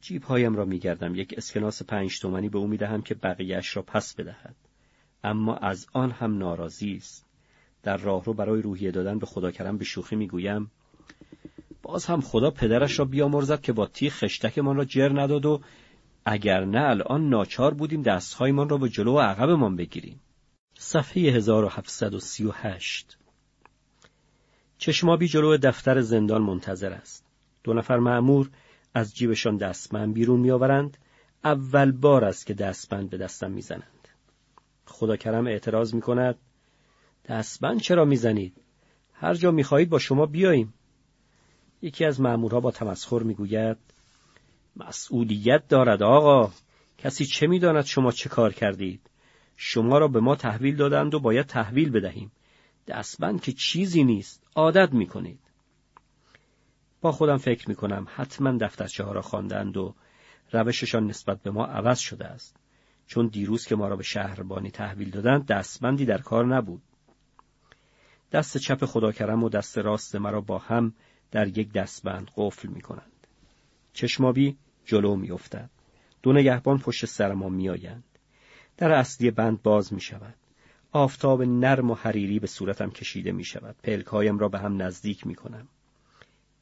جیب 0.00 0.22
هایم 0.22 0.56
را 0.56 0.64
میگردم 0.64 1.14
یک 1.14 1.34
اسکناس 1.36 1.82
پنج 1.82 2.20
تومنی 2.20 2.48
به 2.48 2.58
او 2.58 2.66
می‌دهم 2.66 3.02
که 3.02 3.14
بقیهش 3.14 3.76
را 3.76 3.82
پس 3.82 4.14
بدهد 4.14 4.56
اما 5.24 5.56
از 5.56 5.86
آن 5.92 6.10
هم 6.10 6.38
ناراضی 6.38 6.94
است 6.94 7.26
در 7.82 7.96
راه 7.96 8.24
رو 8.24 8.34
برای 8.34 8.62
روحیه 8.62 8.90
دادن 8.90 9.18
به 9.18 9.26
خدا 9.26 9.50
کرم 9.50 9.78
به 9.78 9.84
شوخی 9.84 10.16
می‌گویم 10.16 10.70
باز 11.88 12.06
هم 12.06 12.20
خدا 12.20 12.50
پدرش 12.50 12.98
را 12.98 13.04
بیامرزد 13.04 13.60
که 13.60 13.72
با 13.72 13.86
تیغ 13.86 14.12
خشتکمان 14.12 14.76
را 14.76 14.84
جر 14.84 15.20
نداد 15.20 15.46
و 15.46 15.60
اگر 16.24 16.64
نه 16.64 16.80
الان 16.80 17.28
ناچار 17.28 17.74
بودیم 17.74 18.02
دستهایمان 18.02 18.68
را 18.68 18.78
به 18.78 18.88
جلو 18.88 19.14
و 19.14 19.18
عقبمان 19.18 19.76
بگیریم 19.76 20.20
صفحه 20.74 21.22
1738 21.22 23.18
چشمابی 24.78 25.28
جلو 25.28 25.56
دفتر 25.56 26.00
زندان 26.00 26.42
منتظر 26.42 26.92
است. 26.92 27.26
دو 27.64 27.74
نفر 27.74 27.98
معمور 27.98 28.50
از 28.94 29.14
جیبشان 29.14 29.56
دستمند 29.56 30.14
بیرون 30.14 30.40
میآورند. 30.40 30.96
اول 31.44 31.92
بار 31.92 32.24
است 32.24 32.46
که 32.46 32.54
دستبند 32.54 33.10
به 33.10 33.16
دستم 33.16 33.50
می‌زنند. 33.50 34.08
خدا 34.86 35.16
کرم 35.16 35.46
اعتراض 35.46 35.94
می 35.94 36.00
کند. 36.00 36.38
دستبند 37.28 37.80
چرا 37.80 38.04
می‌زنید؟ 38.04 38.62
هر 39.12 39.34
جا 39.34 39.50
می‌خواهید 39.50 39.88
با 39.88 39.98
شما 39.98 40.26
بیاییم. 40.26 40.74
یکی 41.82 42.04
از 42.04 42.20
مأمورها 42.20 42.60
با 42.60 42.70
تمسخر 42.70 43.22
می‌گوید 43.22 43.76
مسئولیت 44.76 45.68
دارد 45.68 46.02
آقا. 46.02 46.52
کسی 46.98 47.26
چه 47.26 47.46
می‌داند 47.46 47.84
شما 47.84 48.12
چه 48.12 48.28
کار 48.28 48.52
کردید؟ 48.52 49.00
شما 49.56 49.98
را 49.98 50.08
به 50.08 50.20
ما 50.20 50.36
تحویل 50.36 50.76
دادند 50.76 51.14
و 51.14 51.20
باید 51.20 51.46
تحویل 51.46 51.90
بدهیم. 51.90 52.32
دستبند 52.86 53.40
که 53.40 53.52
چیزی 53.52 54.04
نیست 54.04 54.46
عادت 54.54 54.92
می‌کنید. 54.92 55.40
با 57.00 57.12
خودم 57.12 57.36
فکر 57.36 57.68
می‌کنم 57.68 58.06
حتما 58.14 58.58
دفترچه 58.60 59.04
ها 59.04 59.12
را 59.12 59.22
خواندند 59.22 59.76
و 59.76 59.94
روششان 60.52 61.06
نسبت 61.06 61.42
به 61.42 61.50
ما 61.50 61.66
عوض 61.66 61.98
شده 61.98 62.24
است. 62.24 62.56
چون 63.06 63.26
دیروز 63.26 63.66
که 63.66 63.76
ما 63.76 63.88
را 63.88 63.96
به 63.96 64.02
شهربانی 64.02 64.70
تحویل 64.70 65.10
دادند 65.10 65.46
دستبندی 65.46 66.04
در 66.04 66.18
کار 66.18 66.46
نبود. 66.46 66.82
دست 68.32 68.58
چپ 68.58 68.84
خداکرم 68.84 69.44
و 69.44 69.48
دست 69.48 69.78
راست 69.78 70.16
مرا 70.16 70.40
با 70.40 70.58
هم 70.58 70.94
در 71.36 71.58
یک 71.58 71.72
دستبند 71.72 72.30
قفل 72.36 72.68
می 72.68 72.80
کنند. 72.80 73.26
چشمابی 73.92 74.56
جلو 74.84 75.16
می 75.16 75.30
افتد. 75.30 75.70
دو 76.22 76.32
نگهبان 76.32 76.78
پشت 76.78 77.04
سر 77.04 77.32
ما 77.32 77.48
می 77.48 77.68
آیند. 77.68 78.04
در 78.76 78.92
اصلی 78.92 79.30
بند 79.30 79.62
باز 79.62 79.92
می 79.92 80.00
شود. 80.00 80.34
آفتاب 80.92 81.42
نرم 81.42 81.90
و 81.90 81.94
حریری 81.94 82.38
به 82.38 82.46
صورتم 82.46 82.90
کشیده 82.90 83.32
می 83.32 83.44
شود. 83.44 83.76
پلکایم 83.82 84.38
را 84.38 84.48
به 84.48 84.58
هم 84.58 84.82
نزدیک 84.82 85.26
می 85.26 85.34
کنم. 85.34 85.68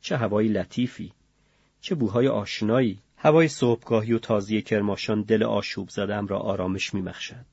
چه 0.00 0.16
هوای 0.16 0.48
لطیفی. 0.48 1.12
چه 1.80 1.94
بوهای 1.94 2.28
آشنایی. 2.28 2.98
هوای 3.16 3.48
صبحگاهی 3.48 4.12
و 4.12 4.18
تازی 4.18 4.62
کرماشان 4.62 5.22
دل 5.22 5.42
آشوب 5.42 5.88
زدم 5.88 6.26
را 6.26 6.38
آرامش 6.38 6.94
می 6.94 7.02
مخشد. 7.02 7.46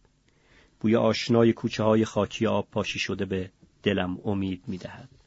بوی 0.79 0.95
آشنای 0.95 1.53
کوچه 1.53 1.83
های 1.83 2.05
خاکی 2.05 2.47
آب 2.47 2.67
پاشی 2.71 2.99
شده 2.99 3.25
به 3.25 3.51
دلم 3.83 4.17
امید 4.25 4.63
می 4.67 4.77
دهد. 4.77 5.20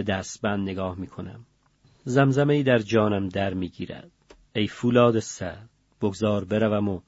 به 0.00 0.04
دستبند 0.04 0.68
نگاه 0.68 0.98
می 0.98 1.06
کنم. 1.06 1.46
زمزمه 2.04 2.62
در 2.62 2.78
جانم 2.78 3.28
در 3.28 3.54
می 3.54 3.68
گیرد. 3.68 4.10
ای 4.54 4.66
فولاد 4.66 5.20
سر 5.20 5.58
بگذار 6.00 6.44
بروم 6.44 6.88
و 6.88 7.00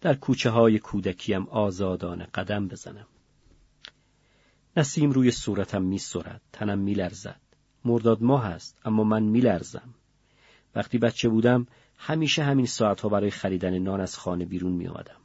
در 0.00 0.14
کوچه 0.14 0.50
های 0.50 0.78
کودکیم 0.78 1.42
آزادانه 1.42 2.26
قدم 2.34 2.68
بزنم. 2.68 3.06
نسیم 4.76 5.10
روی 5.10 5.30
صورتم 5.30 5.82
می 5.82 5.98
سرد. 5.98 6.40
تنم 6.52 6.78
می 6.78 6.94
لرزد. 6.94 7.40
مرداد 7.84 8.22
ماه 8.22 8.46
است 8.46 8.78
اما 8.84 9.04
من 9.04 9.22
می 9.22 9.40
لرزم. 9.40 9.94
وقتی 10.74 10.98
بچه 10.98 11.28
بودم 11.28 11.66
همیشه 11.96 12.42
همین 12.42 12.66
ساعتها 12.66 13.08
برای 13.08 13.30
خریدن 13.30 13.78
نان 13.78 14.00
از 14.00 14.16
خانه 14.16 14.44
بیرون 14.44 14.72
می 14.72 14.88
آمدم. 14.88 15.20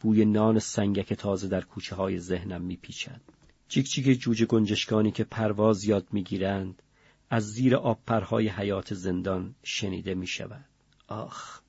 بوی 0.00 0.24
نان 0.24 0.58
سنگک 0.58 1.12
تازه 1.12 1.48
در 1.48 1.60
کوچه 1.60 1.96
های 1.96 2.18
ذهنم 2.18 2.62
می 2.62 2.76
پیچد. 2.76 3.20
چیک 3.70 3.88
چیک 3.88 4.20
جوجه 4.20 4.46
گنجشکانی 4.46 5.10
که 5.10 5.24
پرواز 5.24 5.84
یاد 5.84 6.06
می 6.12 6.22
گیرند 6.22 6.82
از 7.30 7.52
زیر 7.52 7.76
آب 7.76 8.00
پرهای 8.06 8.48
حیات 8.48 8.94
زندان 8.94 9.54
شنیده 9.62 10.14
می 10.14 10.26
شود. 10.26 10.64
آخ 11.08 11.60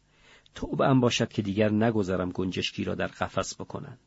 توبه 0.56 0.94
باشد 0.94 1.30
که 1.30 1.42
دیگر 1.42 1.70
نگذرم 1.70 2.32
گنجشکی 2.32 2.84
را 2.84 2.96
در 2.96 3.08
قفس 3.08 3.56
بکنند. 3.56 4.00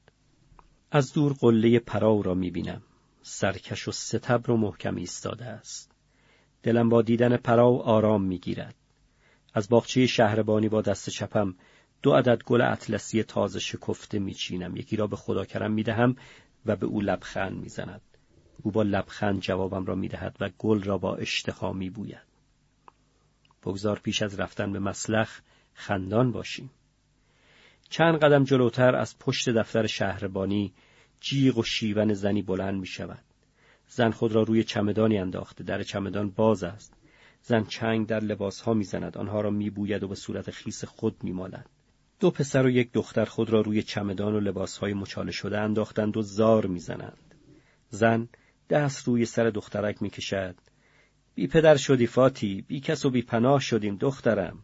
از 0.91 1.13
دور 1.13 1.33
قله 1.33 1.79
پراو 1.79 2.23
را 2.23 2.35
می‌بینم. 2.35 2.83
سرکش 3.23 3.89
و 3.89 3.93
ستبر 3.93 4.51
و 4.51 4.57
محکم 4.57 4.97
ایستاده 4.97 5.45
است. 5.45 5.91
دلم 6.63 6.89
با 6.89 7.03
دیدن 7.03 7.37
پراو 7.37 7.83
آرام 7.83 8.23
می‌گیرد. 8.23 8.75
از 9.55 9.69
باغچه 9.69 10.07
شهربانی 10.07 10.69
با 10.69 10.83
دست 10.83 11.11
چپم 11.11 11.55
دو 12.03 12.13
عدد 12.13 12.43
گل 12.43 12.61
اطلسی 12.61 13.23
تازه 13.23 13.61
شکفته 13.61 14.19
میچینم. 14.19 14.77
یکی 14.77 14.97
را 14.97 15.07
به 15.07 15.17
خدا 15.17 15.45
کرم 15.45 15.73
می‌دهم 15.73 16.17
و 16.67 16.77
به 16.77 16.87
او 16.87 17.01
لبخند 17.01 17.57
می‌زند. 17.57 18.01
او 18.63 18.71
با 18.71 18.83
لبخند 18.83 19.41
جوابم 19.41 19.85
را 19.85 19.95
می‌دهد 19.95 20.37
و 20.41 20.51
گل 20.59 20.83
را 20.83 20.99
با 20.99 21.17
اشتها 21.17 21.73
میبوید. 21.73 22.35
بگذار 23.63 23.99
پیش 23.99 24.23
از 24.23 24.41
رفتن 24.41 24.73
به 24.73 24.79
مسلخ 24.79 25.41
خندان 25.75 26.33
باشیم. 26.33 26.71
چند 27.91 28.19
قدم 28.19 28.45
جلوتر 28.45 28.97
از 28.97 29.19
پشت 29.19 29.51
دفتر 29.51 29.87
شهربانی 29.87 30.73
جیغ 31.21 31.59
و 31.59 31.63
شیون 31.63 32.13
زنی 32.13 32.43
بلند 32.43 32.81
می 32.81 32.87
شود. 32.87 33.25
زن 33.89 34.11
خود 34.11 34.33
را 34.33 34.43
روی 34.43 34.65
چمدانی 34.65 35.19
انداخته 35.19 35.65
در 35.65 35.83
چمدان 35.83 36.31
باز 36.31 36.65
است. 36.65 36.97
زن 37.43 37.65
چنگ 37.65 38.07
در 38.07 38.21
لباس 38.21 38.61
ها 38.61 38.75
می 38.75 38.85
زند. 38.85 39.19
آنها 39.19 39.41
را 39.41 39.51
می 39.51 39.71
بوید 39.71 40.03
و 40.03 40.09
به 40.09 40.15
صورت 40.15 40.51
خیس 40.51 40.85
خود 40.85 41.25
می 41.25 41.33
مالد. 41.33 41.71
دو 42.25 42.31
پسر 42.31 42.67
و 42.67 42.71
یک 42.71 42.93
دختر 42.93 43.25
خود 43.25 43.51
را 43.51 43.61
روی 43.61 43.83
چمدان 43.83 44.35
و 44.35 44.41
لباس 44.41 44.79
های 44.79 44.95
مچاله 44.95 45.33
شده 45.33 45.61
انداختند 45.61 46.17
و 46.17 46.23
زار 46.23 46.67
می 46.67 46.79
زنند. 46.79 47.35
زن 47.91 48.29
دست 48.71 49.09
روی 49.09 49.25
سر 49.25 49.51
دخترک 49.51 50.03
می 50.03 50.11
کشد. 50.11 50.55
بی 51.35 51.47
پدر 51.47 51.77
شدی 51.77 52.07
فاتی 52.07 52.63
بی 52.63 52.81
کس 52.81 53.05
و 53.05 53.11
بی 53.11 53.23
پناه 53.23 53.61
شدیم 53.61 53.97
دخترم. 53.97 54.59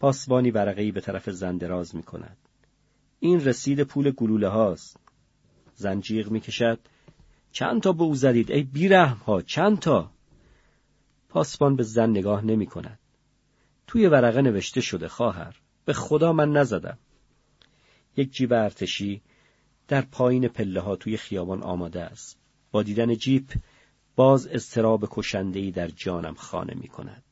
پاسبانی 0.00 0.50
ورقهای 0.50 0.92
به 0.92 1.00
طرف 1.00 1.30
زن 1.30 1.56
دراز 1.56 1.96
می 1.96 2.02
کند 2.02 2.36
این 3.20 3.44
رسید 3.44 3.82
پول 3.82 4.10
گلوله 4.10 4.48
هاست. 4.48 4.96
زنجیغ 5.74 6.30
می 6.30 6.40
کشد 6.40 6.78
چند 7.52 7.82
تا 7.82 7.92
به 7.92 8.02
او 8.02 8.14
زدید 8.14 8.50
ای 8.50 8.62
بیرحم 8.62 9.16
ها 9.16 9.42
چند 9.42 9.78
تا؟ 9.78 10.10
پاسبان 11.28 11.76
به 11.76 11.82
زن 11.82 12.10
نگاه 12.10 12.44
نمی 12.44 12.66
کند 12.66 12.98
توی 13.86 14.06
ورقه 14.06 14.42
نوشته 14.42 14.80
شده 14.80 15.08
خواهر. 15.08 15.63
به 15.84 15.92
خدا 15.92 16.32
من 16.32 16.52
نزدم 16.52 16.98
یک 18.16 18.32
جیب 18.32 18.52
ارتشی 18.52 19.22
در 19.88 20.00
پایین 20.00 20.48
پله 20.48 20.80
ها 20.80 20.96
توی 20.96 21.16
خیابان 21.16 21.62
آماده 21.62 22.02
است 22.02 22.38
با 22.72 22.82
دیدن 22.82 23.14
جیپ 23.14 23.52
باز 24.16 24.46
استراب 24.46 25.08
کشندهی 25.10 25.72
در 25.72 25.88
جانم 25.88 26.34
خانه 26.34 26.74
می 26.74 26.88
کند. 26.88 27.22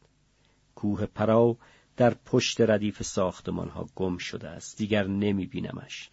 کوه 0.75 1.07
پراو 1.07 1.59
در 1.97 2.15
پشت 2.15 2.61
ردیف 2.61 3.03
ساختمان 3.03 3.69
ها 3.69 3.89
گم 3.97 4.19
شده 4.19 4.49
است. 4.49 4.79
دیگر 4.79 5.07
نمی 5.07 5.47
بینمش. 5.47 6.11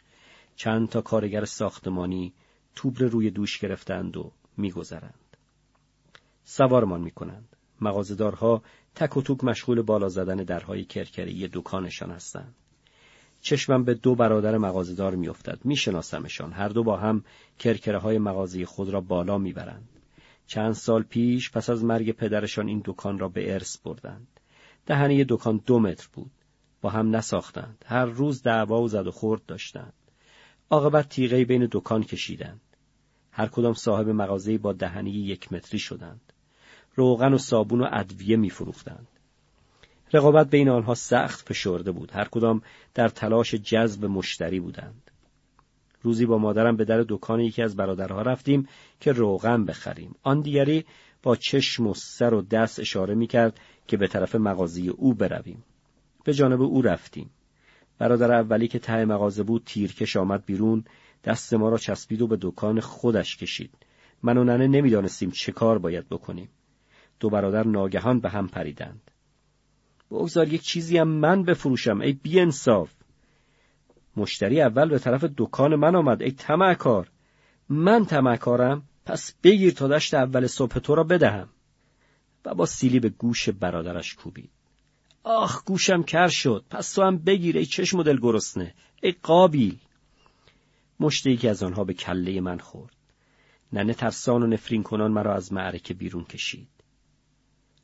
چند 0.56 0.90
تا 0.90 1.02
کارگر 1.02 1.46
ساختمانی 1.46 2.34
توبر 2.76 3.06
روی 3.06 3.32
دوش 3.32 3.60
گرفتند 3.60 4.18
و 4.18 4.32
میگذرند. 4.58 5.38
سوارمان 6.44 7.02
می 7.02 7.12
کنند. 7.12 7.56
مغازدارها 7.82 8.64
تک 9.00 9.18
و 9.18 9.22
توک 9.22 9.44
مشغول 9.44 9.82
بالا 9.82 10.10
زدن 10.10 10.36
درهای 10.36 10.84
کرکری 10.84 11.50
دکانشان 11.54 12.12
هستند. 12.12 12.56
چشمم 13.42 13.84
به 13.84 13.94
دو 13.94 14.16
برادر 14.16 14.58
مغازدار 14.58 15.16
میافتد 15.16 15.60
میشناسمشان 15.64 16.52
هر 16.52 16.70
دو 16.70 16.84
با 16.84 16.98
هم 16.98 17.24
کرکره 17.60 17.98
های 17.98 18.18
مغازه 18.18 18.66
خود 18.66 18.90
را 18.90 19.02
بالا 19.02 19.38
می‌برند 19.38 19.90
چند 20.48 20.74
سال 20.74 21.04
پیش 21.04 21.52
پس 21.52 21.70
از 21.70 21.84
مرگ 21.84 22.12
پدرشان 22.12 22.68
این 22.68 22.82
دکان 22.86 23.20
را 23.20 23.30
به 23.30 23.54
ارث 23.54 23.78
بردند. 23.78 24.28
دهنه 24.86 25.26
دکان 25.30 25.62
دو 25.66 25.80
متر 25.80 26.08
بود. 26.14 26.32
با 26.82 26.90
هم 26.90 27.16
نساختند. 27.16 27.86
هر 27.88 28.06
روز 28.06 28.44
دعوا 28.44 28.82
و 28.82 28.88
زد 28.88 29.08
و 29.08 29.12
خورد 29.12 29.46
داشتند. 29.46 29.94
عاقبت 30.70 31.10
تیغه 31.10 31.46
بین 31.46 31.68
دکان 31.72 32.04
کشیدند. 32.04 32.62
هر 33.32 33.48
کدام 33.48 33.74
صاحب 33.74 34.10
مغازه‌ای 34.10 34.58
با 34.58 34.74
دهنه 34.74 35.10
یک 35.10 35.54
متری 35.54 35.80
شدند. 35.80 36.29
روغن 37.00 37.34
و 37.34 37.38
صابون 37.38 37.82
و 37.82 37.88
ادویه 37.92 38.38
میفروختند. 38.38 39.08
رقابت 40.14 40.50
بین 40.50 40.70
آنها 40.70 40.96
سخت 40.96 41.48
فشرده 41.50 41.92
بود. 41.92 42.12
هر 42.12 42.28
کدام 42.28 42.62
در 42.94 43.08
تلاش 43.08 43.56
جذب 43.56 44.06
مشتری 44.06 44.60
بودند. 44.60 45.12
روزی 46.02 46.26
با 46.26 46.38
مادرم 46.38 46.76
به 46.76 46.86
در 46.86 47.06
دکان 47.10 47.40
یکی 47.40 47.62
از 47.62 47.76
برادرها 47.76 48.22
رفتیم 48.22 48.68
که 49.00 49.12
روغن 49.12 49.66
بخریم. 49.66 50.16
آن 50.24 50.42
دیگری 50.42 50.86
با 51.24 51.36
چشم 51.36 51.88
و 51.88 51.94
سر 51.94 52.34
و 52.34 52.42
دست 52.42 52.80
اشاره 52.80 53.16
می 53.16 53.28
کرد 53.28 53.60
که 53.88 53.98
به 53.98 54.08
طرف 54.08 54.36
مغازی 54.36 54.90
او 54.90 55.14
برویم. 55.14 55.64
به 56.24 56.34
جانب 56.34 56.62
او 56.62 56.82
رفتیم. 56.82 57.30
برادر 57.98 58.32
اولی 58.32 58.68
که 58.68 58.80
ته 58.80 59.06
مغازه 59.06 59.44
بود 59.44 59.64
تیرکش 59.66 60.18
آمد 60.18 60.46
بیرون 60.46 60.84
دست 61.24 61.54
ما 61.54 61.70
را 61.70 61.78
چسبید 61.78 62.22
و 62.22 62.28
به 62.28 62.38
دکان 62.42 62.80
خودش 62.80 63.38
کشید. 63.38 63.72
من 64.24 64.38
و 64.38 64.44
ننه 64.44 64.68
نمی‌دانستیم 64.68 65.32
چه 65.32 65.52
کار 65.52 65.80
باید 65.80 66.10
بکنیم. 66.10 66.50
دو 67.20 67.30
برادر 67.30 67.68
ناگهان 67.68 68.20
به 68.20 68.30
هم 68.30 68.48
پریدند. 68.48 69.12
بگذار 70.12 70.54
یک 70.54 70.62
چیزی 70.62 70.98
هم 70.98 71.08
من 71.08 71.44
بفروشم 71.44 72.02
ای 72.02 72.14
بی 72.14 72.40
انصاف. 72.40 72.92
مشتری 74.18 74.62
اول 74.62 74.90
به 74.90 75.00
طرف 75.00 75.26
دکان 75.38 75.76
من 75.76 75.96
آمد 75.96 76.22
ای 76.22 76.32
تمکار 76.32 77.12
من 77.70 78.06
تمکارم 78.06 78.84
پس 79.06 79.34
بگیر 79.44 79.74
تا 79.74 79.88
دشت 79.88 80.14
اول 80.14 80.48
صبح 80.48 80.80
تو 80.80 80.96
را 80.96 81.04
بدهم. 81.04 81.50
و 82.46 82.56
با 82.56 82.66
سیلی 82.66 83.00
به 83.00 83.10
گوش 83.10 83.50
برادرش 83.50 84.16
کوبید. 84.16 84.50
آخ 85.24 85.64
گوشم 85.64 86.04
کر 86.04 86.28
شد 86.28 86.66
پس 86.70 86.94
تو 86.94 87.04
هم 87.04 87.18
بگیر 87.18 87.58
ای 87.58 87.66
چشم 87.66 88.04
دل 88.04 88.20
گرسنه 88.20 88.74
ای 89.04 89.12
قابیل. 89.24 89.78
مشتی 91.00 91.38
که 91.38 91.50
از 91.50 91.64
آنها 91.64 91.84
به 91.84 91.94
کله 91.94 92.42
من 92.42 92.58
خورد. 92.58 92.96
ننه 93.74 93.94
ترسان 93.94 94.44
و 94.44 94.48
نفرین 94.48 94.84
کنان 94.84 95.12
مرا 95.12 95.36
از 95.36 95.54
معرکه 95.54 95.94
بیرون 95.94 96.24
کشید. 96.24 96.79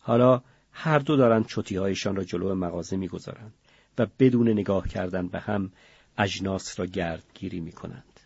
حالا 0.07 0.41
هر 0.71 0.99
دو 0.99 1.15
دارند 1.15 1.45
چوتیهایشان 1.45 2.15
را 2.15 2.23
جلو 2.23 2.55
مغازه 2.55 2.97
می‌گذارند 2.97 3.53
و 3.97 4.07
بدون 4.19 4.49
نگاه 4.49 4.87
کردن 4.87 5.27
به 5.27 5.39
هم 5.39 5.71
اجناس 6.17 6.79
را 6.79 6.85
گردگیری 6.85 7.59
می 7.59 7.71
کنند. 7.71 8.19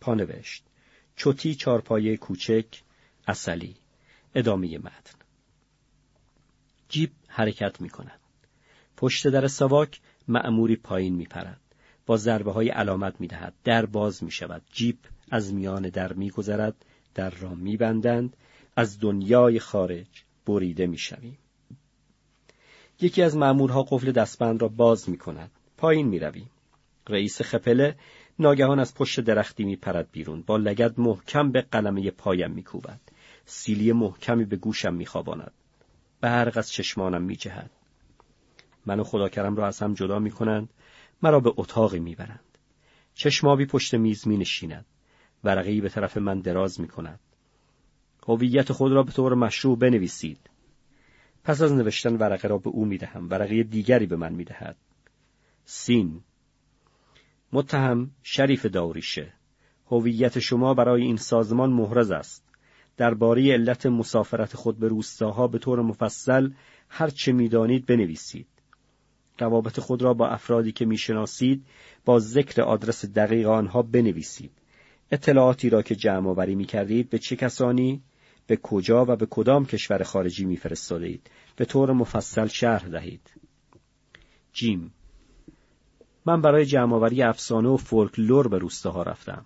پانوشت 0.00 0.64
چوتی 1.16 1.54
چارپایه 1.54 2.16
کوچک 2.16 2.82
اصلی 3.26 3.76
ادامه 4.34 4.78
متن 4.78 5.18
جیب 6.88 7.10
حرکت 7.26 7.80
می 7.80 7.88
کند. 7.90 8.20
پشت 8.96 9.28
در 9.28 9.46
سواک 9.46 10.00
معموری 10.28 10.76
پایین 10.76 11.14
می 11.14 11.26
پرد. 11.26 11.60
با 12.06 12.16
ضربه 12.16 12.52
های 12.52 12.68
علامت 12.68 13.20
می 13.20 13.26
دهد. 13.26 13.54
در 13.64 13.86
باز 13.86 14.24
می 14.24 14.30
شود. 14.30 14.62
جیب 14.72 14.98
از 15.30 15.54
میان 15.54 15.88
در 15.88 16.12
می 16.12 16.30
گذرد. 16.30 16.84
در 17.14 17.30
را 17.30 17.54
می 17.54 17.76
بندند. 17.76 18.36
از 18.76 19.00
دنیای 19.00 19.58
خارج 19.58 20.24
بریده 20.46 20.86
می 20.86 20.98
شویم. 20.98 21.38
یکی 23.00 23.22
از 23.22 23.36
معمورها 23.36 23.82
قفل 23.82 24.12
دستبند 24.12 24.62
را 24.62 24.68
باز 24.68 25.08
می 25.08 25.18
کند. 25.18 25.50
پایین 25.76 26.08
می 26.08 26.18
رویم. 26.18 26.50
رئیس 27.08 27.42
خپله 27.42 27.96
ناگهان 28.38 28.78
از 28.78 28.94
پشت 28.94 29.20
درختی 29.20 29.64
می 29.64 29.76
پرد 29.76 30.08
بیرون 30.12 30.42
با 30.42 30.56
لگد 30.56 31.00
محکم 31.00 31.52
به 31.52 31.60
قلمه 31.60 32.10
پایم 32.10 32.50
می 32.50 32.62
کوبد. 32.62 33.00
سیلی 33.46 33.92
محکمی 33.92 34.44
به 34.44 34.56
گوشم 34.56 34.94
می 34.94 35.06
خواباند. 35.06 35.52
برق 36.20 36.56
از 36.56 36.72
چشمانم 36.72 37.22
می 37.22 37.36
جهد. 37.36 37.70
من 38.86 39.00
و 39.00 39.04
خداکرم 39.04 39.56
را 39.56 39.66
از 39.66 39.78
هم 39.82 39.94
جدا 39.94 40.18
می 40.18 40.30
کنند 40.30 40.68
مرا 41.22 41.40
به 41.40 41.52
اتاقی 41.56 41.98
می 41.98 42.14
برند. 42.14 42.58
چشمابی 43.14 43.66
پشت 43.66 43.94
میز 43.94 44.28
می 44.28 44.36
نشیند. 44.36 44.84
ورقی 45.44 45.80
به 45.80 45.88
طرف 45.88 46.16
من 46.16 46.40
دراز 46.40 46.80
می 46.80 46.88
کند. 46.88 47.20
هویت 48.28 48.72
خود 48.72 48.92
را 48.92 49.02
به 49.02 49.12
طور 49.12 49.34
مشروع 49.34 49.78
بنویسید. 49.78 50.50
پس 51.44 51.62
از 51.62 51.72
نوشتن 51.72 52.16
ورقه 52.16 52.48
را 52.48 52.58
به 52.58 52.70
او 52.70 52.84
می 52.84 52.98
دهم. 52.98 53.30
ورقه 53.30 53.62
دیگری 53.62 54.06
به 54.06 54.16
من 54.16 54.32
می 54.32 54.44
دهد. 54.44 54.76
سین 55.64 56.20
متهم 57.52 58.10
شریف 58.22 58.66
داوریشه 58.66 59.32
هویت 59.90 60.38
شما 60.38 60.74
برای 60.74 61.02
این 61.02 61.16
سازمان 61.16 61.70
محرز 61.70 62.10
است 62.10 62.44
درباره 62.96 63.52
علت 63.52 63.86
مسافرت 63.86 64.56
خود 64.56 64.78
به 64.78 64.88
روستاها 64.88 65.46
به 65.46 65.58
طور 65.58 65.82
مفصل 65.82 66.50
هر 66.88 67.10
چه 67.10 67.32
می‌دانید 67.32 67.86
بنویسید 67.86 68.46
روابط 69.38 69.80
خود 69.80 70.02
را 70.02 70.14
با 70.14 70.28
افرادی 70.28 70.72
که 70.72 70.84
می‌شناسید 70.84 71.66
با 72.04 72.18
ذکر 72.18 72.62
آدرس 72.62 73.04
دقیق 73.04 73.48
آنها 73.48 73.82
بنویسید 73.82 74.52
اطلاعاتی 75.10 75.70
را 75.70 75.82
که 75.82 75.94
جمع 75.94 76.28
آوری 76.28 76.54
می 76.54 76.64
کردید 76.64 77.10
به 77.10 77.18
چه 77.18 77.36
کسانی 77.36 78.02
به 78.46 78.56
کجا 78.56 79.04
و 79.04 79.16
به 79.16 79.26
کدام 79.26 79.66
کشور 79.66 80.02
خارجی 80.02 80.44
میفرستادید 80.44 81.30
به 81.56 81.64
طور 81.64 81.92
مفصل 81.92 82.46
شرح 82.46 82.88
دهید 82.88 83.30
جیم 84.52 84.94
من 86.26 86.40
برای 86.40 86.66
جمعآوری 86.66 87.22
افسانه 87.22 87.68
و 87.68 87.76
فولکلور 87.76 88.48
به 88.48 88.58
روستاها 88.58 89.02
رفتم. 89.02 89.44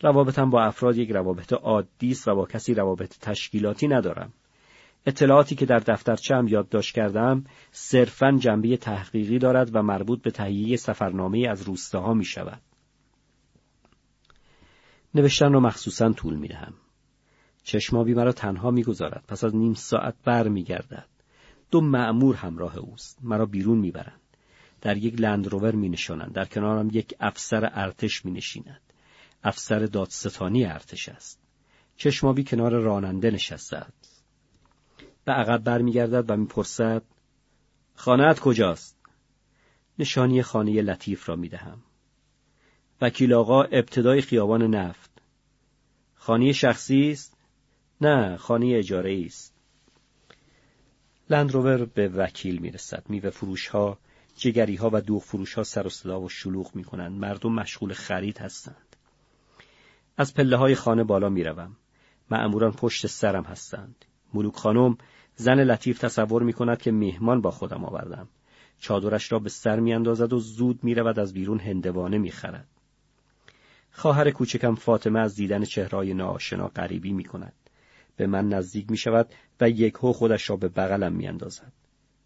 روابطم 0.00 0.50
با 0.50 0.62
افراد 0.62 0.98
یک 0.98 1.10
روابط 1.10 1.52
عادی 1.52 2.10
است 2.10 2.28
و 2.28 2.34
با 2.34 2.46
کسی 2.46 2.74
روابط 2.74 3.18
تشکیلاتی 3.20 3.88
ندارم. 3.88 4.32
اطلاعاتی 5.06 5.54
که 5.54 5.66
در 5.66 5.78
دفترچه‌ام 5.78 6.48
یادداشت 6.48 6.94
کردم 6.94 7.44
صرفاً 7.70 8.32
جنبه 8.32 8.76
تحقیقی 8.76 9.38
دارد 9.38 9.76
و 9.76 9.82
مربوط 9.82 10.22
به 10.22 10.30
تهیه 10.30 10.76
سفرنامه 10.76 11.48
از 11.50 11.62
روستاها 11.62 12.14
می 12.14 12.24
شود. 12.24 12.60
نوشتن 15.14 15.52
را 15.52 15.60
مخصوصا 15.60 16.12
طول 16.12 16.34
می 16.34 16.48
دهم. 16.48 16.74
چشمابی 17.64 18.14
مرا 18.14 18.32
تنها 18.32 18.70
می‌گذارد 18.70 19.24
پس 19.28 19.44
از 19.44 19.54
نیم 19.54 19.74
ساعت 19.74 20.14
بر 20.24 20.48
می 20.48 20.64
گردد. 20.64 21.06
دو 21.70 21.80
معمور 21.80 22.36
همراه 22.36 22.78
اوست 22.78 23.18
مرا 23.22 23.46
بیرون 23.46 23.78
می‌برند 23.78 24.20
در 24.80 24.96
یک 24.96 25.20
لندروور 25.20 25.74
می 25.74 25.88
نشانند. 25.88 26.32
در 26.32 26.44
کنارم 26.44 26.88
یک 26.92 27.14
افسر 27.20 27.70
ارتش 27.72 28.24
می 28.24 28.32
نشیند. 28.32 28.80
افسر 29.44 29.78
دادستانی 29.78 30.64
ارتش 30.64 31.08
است. 31.08 31.40
چشمابی 31.96 32.44
کنار 32.44 32.72
راننده 32.72 33.30
نشسته 33.30 33.76
است. 33.76 34.24
به 35.24 35.32
عقب 35.32 35.64
برمیگردد 35.64 36.30
و 36.30 36.36
می‌پرسد 36.36 37.02
خانهت 37.94 38.40
کجاست؟ 38.40 38.96
نشانی 39.98 40.42
خانه 40.42 40.82
لطیف 40.82 41.28
را 41.28 41.36
می 41.36 41.48
دهم. 41.48 41.82
وکیل 43.00 43.32
آقا 43.32 43.62
ابتدای 43.62 44.20
خیابان 44.20 44.62
نفت. 44.62 45.10
خانه 46.14 46.52
شخصی 46.52 47.10
است؟ 47.10 47.33
نه، 48.00 48.36
خانه 48.36 48.74
اجاره 48.76 49.22
است. 49.26 49.54
لندروور 51.30 51.84
به 51.84 52.08
وکیل 52.08 52.58
می‌رسد. 52.58 53.04
میوه 53.08 53.30
فروش 53.30 53.68
ها 53.68 53.98
جگری 54.36 54.76
ها 54.76 54.90
و 54.92 55.00
دوغ 55.00 55.22
فروش 55.22 55.54
ها 55.54 55.62
سر 55.62 55.86
و 55.86 55.90
صدا 55.90 56.20
و 56.20 56.28
شلوغ 56.28 56.74
می 56.74 56.84
کنند. 56.84 57.20
مردم 57.20 57.52
مشغول 57.52 57.92
خرید 57.92 58.38
هستند. 58.38 58.96
از 60.16 60.34
پله 60.34 60.56
های 60.56 60.74
خانه 60.74 61.04
بالا 61.04 61.28
می 61.28 61.44
روم. 61.44 61.76
معموران 62.30 62.72
پشت 62.72 63.06
سرم 63.06 63.44
هستند. 63.44 64.04
ملوک 64.34 64.54
خانم 64.54 64.98
زن 65.36 65.60
لطیف 65.60 65.98
تصور 65.98 66.42
می 66.42 66.52
کند 66.52 66.82
که 66.82 66.92
مهمان 66.92 67.40
با 67.40 67.50
خودم 67.50 67.84
آوردم. 67.84 68.28
چادرش 68.78 69.32
را 69.32 69.38
به 69.38 69.48
سر 69.48 69.80
میاندازد 69.80 70.32
و 70.32 70.38
زود 70.38 70.84
می 70.84 70.94
رود 70.94 71.18
از 71.18 71.32
بیرون 71.32 71.60
هندوانه 71.60 72.18
می 72.18 72.30
خرد. 72.30 72.68
خواهر 73.90 74.30
کوچکم 74.30 74.74
فاطمه 74.74 75.20
از 75.20 75.34
دیدن 75.34 75.64
چهرهای 75.64 76.14
ناآشنا 76.14 76.68
غریبی 76.68 77.12
می 77.12 77.24
کند. 77.24 77.52
به 78.16 78.26
من 78.26 78.48
نزدیک 78.48 78.90
می 78.90 78.96
شود 78.96 79.34
و 79.60 79.70
یک 79.70 79.94
هو 79.94 80.12
خودش 80.12 80.50
را 80.50 80.56
به 80.56 80.68
بغلم 80.68 81.12
می 81.12 81.26
اندازد. 81.26 81.72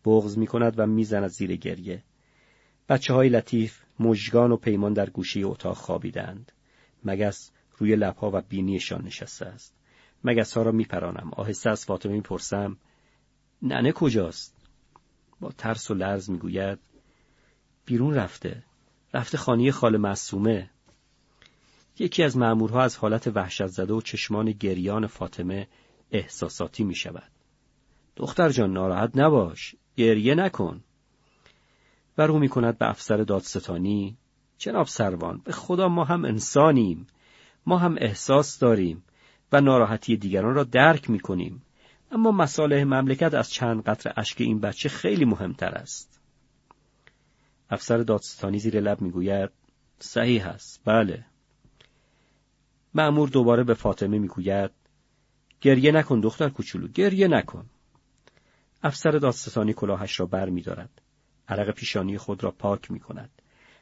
بغز 0.04 0.38
می 0.38 0.46
کند 0.46 0.78
و 0.78 0.86
می 0.86 1.04
زند 1.04 1.28
زیر 1.28 1.56
گریه. 1.56 2.02
بچه 2.88 3.14
های 3.14 3.28
لطیف 3.28 3.80
مژگان 4.00 4.52
و 4.52 4.56
پیمان 4.56 4.92
در 4.92 5.10
گوشه 5.10 5.40
اتاق 5.44 5.76
خوابیدند. 5.76 6.52
مگس 7.04 7.50
روی 7.78 7.96
لبها 7.96 8.30
و 8.34 8.40
بینیشان 8.40 9.04
نشسته 9.04 9.46
است. 9.46 9.74
مگس 10.24 10.56
ها 10.56 10.62
را 10.62 10.72
میپرانم. 10.72 11.30
آهسته 11.32 11.70
از 11.70 11.84
فاطمه 11.84 12.12
می‌پرسم 12.12 12.76
ننه 13.62 13.92
کجاست؟ 13.92 14.54
با 15.40 15.52
ترس 15.52 15.90
و 15.90 15.94
لرز 15.94 16.30
می‌گوید 16.30 16.78
بیرون 17.84 18.14
رفته. 18.14 18.62
رفته 19.14 19.38
خانی 19.38 19.70
خال 19.70 19.96
معصومه. 19.96 20.70
یکی 21.98 22.22
از 22.22 22.36
مأمورها 22.36 22.82
از 22.82 22.96
حالت 22.96 23.26
وحشت 23.34 23.66
زده 23.66 23.92
و 23.92 24.00
چشمان 24.00 24.52
گریان 24.52 25.06
فاطمه 25.06 25.68
احساساتی 26.10 26.84
می 26.84 26.94
شود. 26.94 27.30
دختر 28.16 28.48
جان 28.48 28.72
ناراحت 28.72 29.10
نباش. 29.14 29.74
گریه 29.96 30.34
نکن. 30.34 30.84
و 32.18 32.22
رو 32.22 32.38
می 32.38 32.48
کند 32.48 32.78
به 32.78 32.90
افسر 32.90 33.16
دادستانی 33.16 34.16
جناب 34.58 34.86
سروان 34.86 35.40
به 35.44 35.52
خدا 35.52 35.88
ما 35.88 36.04
هم 36.04 36.24
انسانیم 36.24 37.06
ما 37.66 37.78
هم 37.78 37.96
احساس 37.98 38.58
داریم 38.58 39.04
و 39.52 39.60
ناراحتی 39.60 40.16
دیگران 40.16 40.54
را 40.54 40.64
درک 40.64 41.10
می 41.10 41.20
کنیم 41.20 41.62
اما 42.12 42.30
مصالح 42.30 42.84
مملکت 42.84 43.34
از 43.34 43.50
چند 43.50 43.82
قطر 43.82 44.12
اشک 44.16 44.40
این 44.40 44.60
بچه 44.60 44.88
خیلی 44.88 45.24
مهمتر 45.24 45.68
است 45.68 46.20
افسر 47.70 47.98
دادستانی 47.98 48.58
زیر 48.58 48.80
لب 48.80 49.00
می‌گوید 49.00 49.50
صحیح 49.98 50.46
است 50.46 50.82
بله 50.84 51.24
معمور 52.94 53.28
دوباره 53.28 53.64
به 53.64 53.74
فاطمه 53.74 54.18
می‌گوید 54.18 54.70
گریه 55.60 55.92
نکن 55.92 56.20
دختر 56.20 56.48
کوچولو 56.48 56.88
گریه 56.88 57.28
نکن 57.28 57.66
افسر 58.82 59.10
دادستانی 59.10 59.72
کلاهش 59.72 60.20
را 60.20 60.26
بر 60.26 60.48
می 60.48 60.62
دارد. 60.62 60.90
عرق 61.48 61.70
پیشانی 61.70 62.18
خود 62.18 62.44
را 62.44 62.50
پاک 62.50 62.90
می 62.90 63.00
کند. 63.00 63.30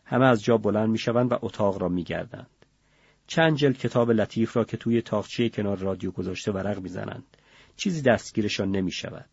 همه 0.05 0.27
از 0.27 0.45
جا 0.45 0.57
بلند 0.57 0.89
می 0.89 0.99
شوند 0.99 1.33
و 1.33 1.39
اتاق 1.43 1.83
را 1.83 1.89
می 1.89 2.05
گردند. 2.05 2.51
چند 3.27 3.57
جل 3.57 3.73
کتاب 3.73 4.11
لطیف 4.11 4.57
را 4.57 4.65
که 4.65 4.77
توی 4.77 5.03
تاخچه 5.03 5.49
کنار 5.49 5.79
رادیو 5.79 6.11
گذاشته 6.11 6.53
ورق 6.53 6.79
می 6.79 6.89
زنند. 6.89 7.25
چیزی 7.77 8.03
دستگیرشان 8.03 8.71
نمی 8.71 8.93
شود. 8.93 9.29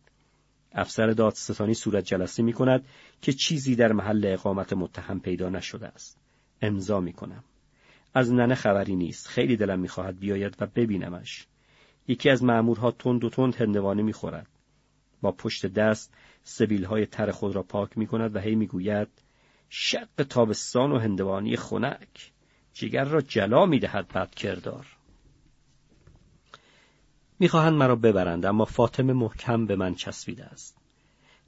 افسر 0.72 1.08
دادستانی 1.08 1.74
صورت 1.74 2.06
جلسه 2.06 2.44
می 2.44 2.54
کند 2.54 2.86
که 3.22 3.34
چیزی 3.34 3.76
در 3.76 3.92
محل 3.92 4.26
اقامت 4.26 4.74
متهم 4.74 5.20
پیدا 5.20 5.50
نشده 5.50 5.88
است. 5.88 6.18
امضا 6.62 7.00
می 7.00 7.14
کنم. 7.14 7.44
از 8.14 8.34
ننه 8.34 8.56
خبری 8.56 8.96
نیست. 8.96 9.28
خیلی 9.28 9.58
دلم 9.58 9.80
می 9.80 9.88
خواهد 9.88 10.20
بیاید 10.20 10.56
و 10.60 10.68
ببینمش. 10.68 11.48
یکی 12.08 12.30
از 12.30 12.44
مأمورها 12.44 12.92
تند 12.92 13.24
و 13.24 13.30
تند 13.30 13.56
هندوانه 13.56 14.04
می 14.04 14.14
خورد. 14.14 14.48
با 15.22 15.32
پشت 15.32 15.66
دست 15.66 16.14
سبیل 16.44 16.86
های 16.86 17.06
تر 17.06 17.32
خود 17.32 17.56
را 17.56 17.64
پاک 17.64 17.98
می 17.98 18.08
کند 18.08 18.36
و 18.36 18.40
هی 18.40 18.56
می 18.56 18.68
گوید 18.68 19.08
شق 19.70 20.24
تابستان 20.30 20.92
و 20.92 20.98
هندوانی 20.98 21.56
خنک 21.56 22.32
جگر 22.74 23.04
را 23.04 23.22
جلا 23.22 23.66
می 23.66 23.80
دهد 23.80 24.08
بد 24.08 24.30
کردار 24.36 24.88
می‌خواهند 27.40 27.74
مرا 27.74 27.96
ببرند 27.96 28.46
اما 28.46 28.66
فاطمه 28.66 29.14
محکم 29.14 29.66
به 29.66 29.76
من 29.76 29.96
چسبیده 29.96 30.46
است 30.46 30.78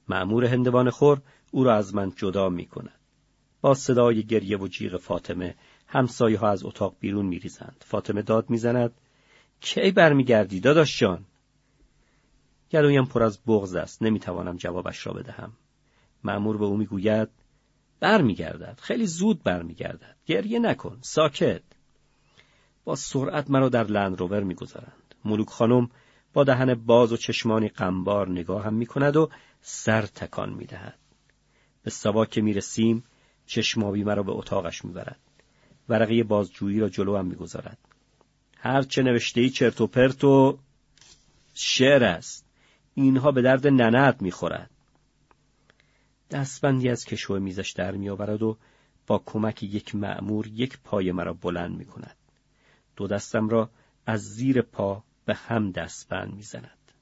معمور 0.08 0.44
هندوان 0.44 0.90
خور 0.90 1.20
او 1.50 1.64
را 1.64 1.74
از 1.74 1.94
من 1.94 2.12
جدا 2.16 2.48
می 2.48 2.66
کند 2.66 3.00
با 3.60 3.74
صدای 3.74 4.22
گریه 4.22 4.58
و 4.58 4.68
جیغ 4.68 4.96
فاطمه 4.96 5.54
همسایه 5.86 6.38
ها 6.38 6.48
از 6.48 6.64
اتاق 6.64 6.96
بیرون 7.00 7.26
می 7.26 7.38
ریزند. 7.38 7.84
فاطمه 7.86 8.22
داد 8.22 8.50
می‌زند 8.50 8.92
کی 9.60 9.90
برمیگردی 9.90 10.60
داداش 10.60 11.00
جان؟ 11.00 11.24
گلویم 12.70 13.04
پر 13.04 13.22
از 13.22 13.40
بغز 13.46 13.74
است. 13.74 14.02
نمی‌توانم 14.02 14.56
جوابش 14.56 15.06
را 15.06 15.12
بدهم. 15.12 15.52
معمور 16.24 16.56
به 16.56 16.64
او 16.64 16.76
می‌گوید 16.76 17.28
برمیگردد. 18.00 18.78
خیلی 18.82 19.06
زود 19.06 19.42
برمیگردد. 19.42 20.16
گریه 20.26 20.58
نکن. 20.58 20.98
ساکت. 21.00 21.62
با 22.84 22.96
سرعت 22.96 23.50
مرا 23.50 23.68
در 23.68 23.84
لند 23.84 24.20
روور 24.20 24.42
می‌گذارند. 24.42 25.14
ملوک 25.24 25.48
خانم 25.48 25.90
با 26.32 26.44
دهن 26.44 26.74
باز 26.74 27.12
و 27.12 27.16
چشمانی 27.16 27.68
قنبار 27.68 28.30
نگاهم 28.30 28.74
می‌کند 28.74 29.16
و 29.16 29.30
سر 29.60 30.02
تکان 30.02 30.54
می‌دهد. 30.54 30.98
به 31.82 31.90
سوا 31.90 32.24
که 32.24 32.40
می‌رسیم 32.40 33.04
چشمابی 33.46 34.04
مرا 34.04 34.22
به 34.22 34.32
اتاقش 34.32 34.84
می‌برد. 34.84 35.20
ورقه 35.88 36.22
بازجویی 36.22 36.80
را 36.80 36.88
جلو 36.88 37.16
هم 37.16 37.26
می‌گذارد 37.26 37.78
هرچه 38.56 39.02
نوشته 39.02 39.40
ای 39.40 39.50
چرت 39.50 39.80
و 39.80 39.86
پرت 39.86 40.24
و 40.24 40.58
شعر 41.54 42.04
است 42.04 42.46
اینها 42.94 43.32
به 43.32 43.42
درد 43.42 43.66
ننت 43.66 44.22
می‌خورد 44.22 44.70
دستبندی 46.30 46.88
از 46.88 47.04
کشو 47.04 47.38
میزش 47.38 47.70
در 47.70 47.92
میآورد 47.92 48.42
و 48.42 48.56
با 49.06 49.22
کمک 49.26 49.62
یک 49.62 49.94
معمور 49.94 50.46
یک 50.46 50.78
پای 50.84 51.12
مرا 51.12 51.32
بلند 51.32 51.76
می 51.78 51.84
کند. 51.84 52.16
دو 52.96 53.06
دستم 53.06 53.48
را 53.48 53.70
از 54.06 54.20
زیر 54.20 54.62
پا 54.62 55.04
به 55.24 55.34
هم 55.34 55.70
دستبند 55.70 56.34
می‌زند. 56.34 56.92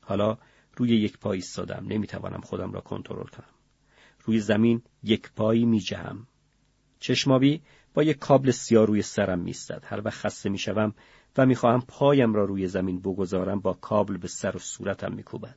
حالا 0.00 0.38
روی 0.76 0.88
یک 0.88 1.18
پای 1.18 1.36
ایستادم 1.38 1.86
نمی‌توانم 1.88 2.40
خودم 2.40 2.72
را 2.72 2.80
کنترل 2.80 3.26
کنم. 3.26 3.54
روی 4.24 4.40
زمین 4.40 4.82
یک 5.02 5.30
پایی 5.32 5.64
می 5.64 5.80
جهم. 5.80 6.26
چشمابی 7.00 7.62
با 7.94 8.02
یک 8.02 8.18
کابل 8.18 8.50
سیاه 8.50 8.86
روی 8.86 9.02
سرم 9.02 9.38
میستد. 9.38 9.84
هر 9.86 10.00
وقت 10.04 10.14
خسته 10.14 10.48
می‌شوم 10.50 10.94
و 11.38 11.46
می‌خواهم 11.46 11.80
پایم 11.88 12.34
را 12.34 12.44
روی 12.44 12.66
زمین 12.66 13.00
بگذارم 13.00 13.60
با 13.60 13.72
کابل 13.72 14.16
به 14.16 14.28
سر 14.28 14.56
و 14.56 14.58
صورتم 14.58 15.12
میکوبد. 15.12 15.56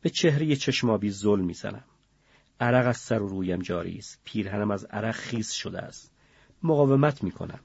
به 0.00 0.10
چهره 0.10 0.56
چشمابی 0.56 1.10
ظلم 1.10 1.44
می‌زنم. 1.44 1.84
عرق 2.60 2.86
از 2.86 2.96
سر 2.96 3.22
و 3.22 3.28
رویم 3.28 3.58
جاری 3.58 3.98
است. 3.98 4.20
پیرهنم 4.24 4.70
از 4.70 4.84
عرق 4.84 5.14
خیس 5.14 5.52
شده 5.52 5.78
است. 5.78 6.12
مقاومت 6.62 7.24
می‌کنم. 7.24 7.60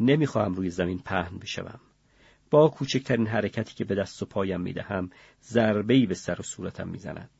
نمی‌خواهم 0.00 0.54
روی 0.54 0.70
زمین 0.70 0.98
پهن 0.98 1.38
بشوم. 1.38 1.80
با 2.50 2.68
کوچکترین 2.68 3.26
حرکتی 3.26 3.74
که 3.74 3.84
به 3.84 3.94
دست 3.94 4.22
و 4.22 4.26
پایم 4.26 4.60
می‌دهم 4.60 5.10
ضربهای 5.42 6.06
به 6.06 6.14
سر 6.14 6.40
و 6.40 6.42
صورتم 6.42 6.88
می‌زند. 6.88 7.30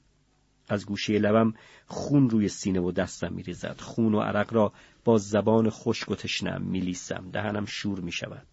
از 0.69 0.87
گوشه 0.87 1.19
لبم 1.19 1.55
خون 1.87 2.31
روی 2.31 2.49
سینه 2.49 2.81
و 2.81 2.93
دستم 2.93 3.33
میریزد. 3.33 3.81
خون 3.81 4.15
و 4.15 4.21
عرق 4.21 4.53
را 4.53 4.73
با 5.05 5.19
زبان 5.19 5.71
خشک 5.71 6.11
و 6.11 6.15
تشنم 6.15 6.63
میلیسم. 6.63 7.31
دهنم 7.33 7.65
شور 7.65 8.01
می‌شود. 8.01 8.47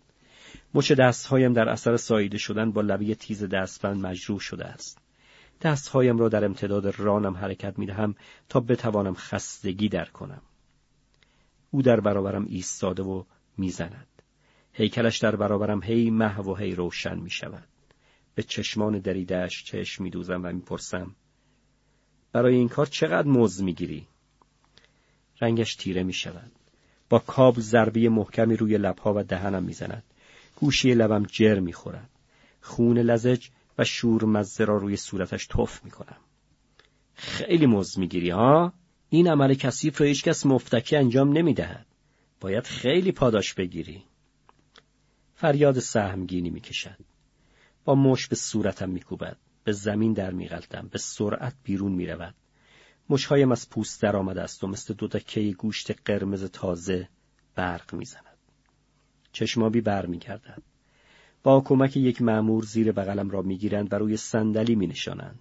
مچ 0.74 0.92
دستهایم 0.92 1.54
در 1.54 1.70
اثر 1.70 1.98
ساییده 1.98 2.38
شدن 2.38 2.72
با 2.72 2.82
لبه 2.82 3.16
تیز 3.16 3.44
دستبند 3.44 4.06
مجروح 4.06 4.40
شده 4.40 4.66
است. 4.66 5.02
دستهایم 5.62 6.18
را 6.18 6.30
در 6.30 6.46
امتداد 6.46 7.00
رانم 7.00 7.38
حرکت 7.38 7.80
می 7.80 7.86
دهم 7.86 8.16
تا 8.50 8.60
بتوانم 8.60 9.14
خستگی 9.14 9.90
در 9.90 10.06
کنم. 10.06 10.42
او 11.72 11.82
در 11.82 12.00
برابرم 12.00 12.46
ایستاده 12.50 13.04
و 13.04 13.24
می‌زند. 13.58 14.08
هیکلش 14.74 15.18
در 15.18 15.36
برابرم 15.36 15.84
هی 15.84 16.12
محو 16.12 16.52
و 16.52 16.56
هی 16.56 16.76
روشن 16.76 17.20
می 17.20 17.30
شود. 17.30 17.68
به 18.36 18.44
چشمان 18.44 19.00
دریدهش 19.00 19.64
چشم 19.64 20.04
می 20.04 20.10
دوزم 20.10 20.42
و 20.44 20.52
می‌پرسم 20.52 21.16
برای 22.36 22.56
این 22.56 22.70
کار 22.70 22.86
چقدر 22.86 23.28
موز 23.28 23.64
می‌گیری؟ 23.64 24.08
رنگش 25.42 25.76
تیره 25.76 26.04
می 26.04 26.14
شود. 26.14 26.52
با 27.10 27.20
کابل 27.20 27.62
ضربه 27.62 28.10
محکمی 28.10 28.56
روی 28.56 28.78
لبها 28.78 29.14
و 29.16 29.24
دهنم 29.24 29.64
می‌زند. 29.64 30.04
گوشی 30.56 30.94
لبم 30.94 31.24
جر 31.24 31.60
می‌خورد. 31.60 32.10
خون 32.62 32.98
لزج 32.98 33.48
و 33.78 33.84
شور 33.84 34.26
مزه 34.26 34.66
را 34.66 34.78
روی 34.78 34.96
صورتش 34.96 35.48
توف 35.48 35.84
می‌کنم. 35.84 36.18
خیلی 37.16 37.66
مز 37.66 38.00
می‌گیری 38.00 38.30
ها؟ 38.30 38.74
این 39.10 39.28
عمل 39.28 39.54
کثیف 39.54 40.02
را 40.02 40.08
هیچکس 40.08 40.46
مفتکی 40.46 40.96
انجام 40.96 41.38
نمی‌دهد. 41.38 41.86
باید 42.42 42.64
خیلی 42.64 43.12
پاداش 43.12 43.54
بگیری. 43.54 44.04
فریاد 45.36 45.80
سهمگینی 45.80 46.50
می‌کشد. 46.50 46.98
با 47.86 47.96
مش 47.96 48.28
به 48.28 48.36
صورتم 48.36 48.90
میکوبد. 48.90 49.38
به 49.66 49.72
زمین 49.72 50.14
در 50.14 50.32
میغلطم. 50.32 50.88
به 50.92 50.98
سرعت 50.98 51.56
بیرون 51.64 51.92
می‌رود. 51.92 52.36
مشهایم 53.10 53.52
از 53.52 53.70
پوست 53.70 54.02
در 54.02 54.16
آمده 54.16 54.42
است 54.42 54.64
و 54.64 54.68
مثل 54.68 54.94
دو 54.94 55.08
دکه 55.08 55.52
گوشت 55.52 55.92
قرمز 56.06 56.44
تازه 56.44 57.10
برق 57.56 57.94
می‌زند. 57.94 58.38
چشمابی 59.32 59.82
برمیگردد. 59.82 60.62
با 61.44 61.62
کمک 61.62 61.98
یک 61.98 62.22
معمور 62.22 62.64
زیر 62.64 62.92
بغلم 62.92 63.30
را 63.30 63.42
می‌گیرند 63.42 63.94
و 63.94 63.96
روی 63.96 64.18
صندلی 64.18 64.76
می 64.76 64.88
نشانند. 64.88 65.40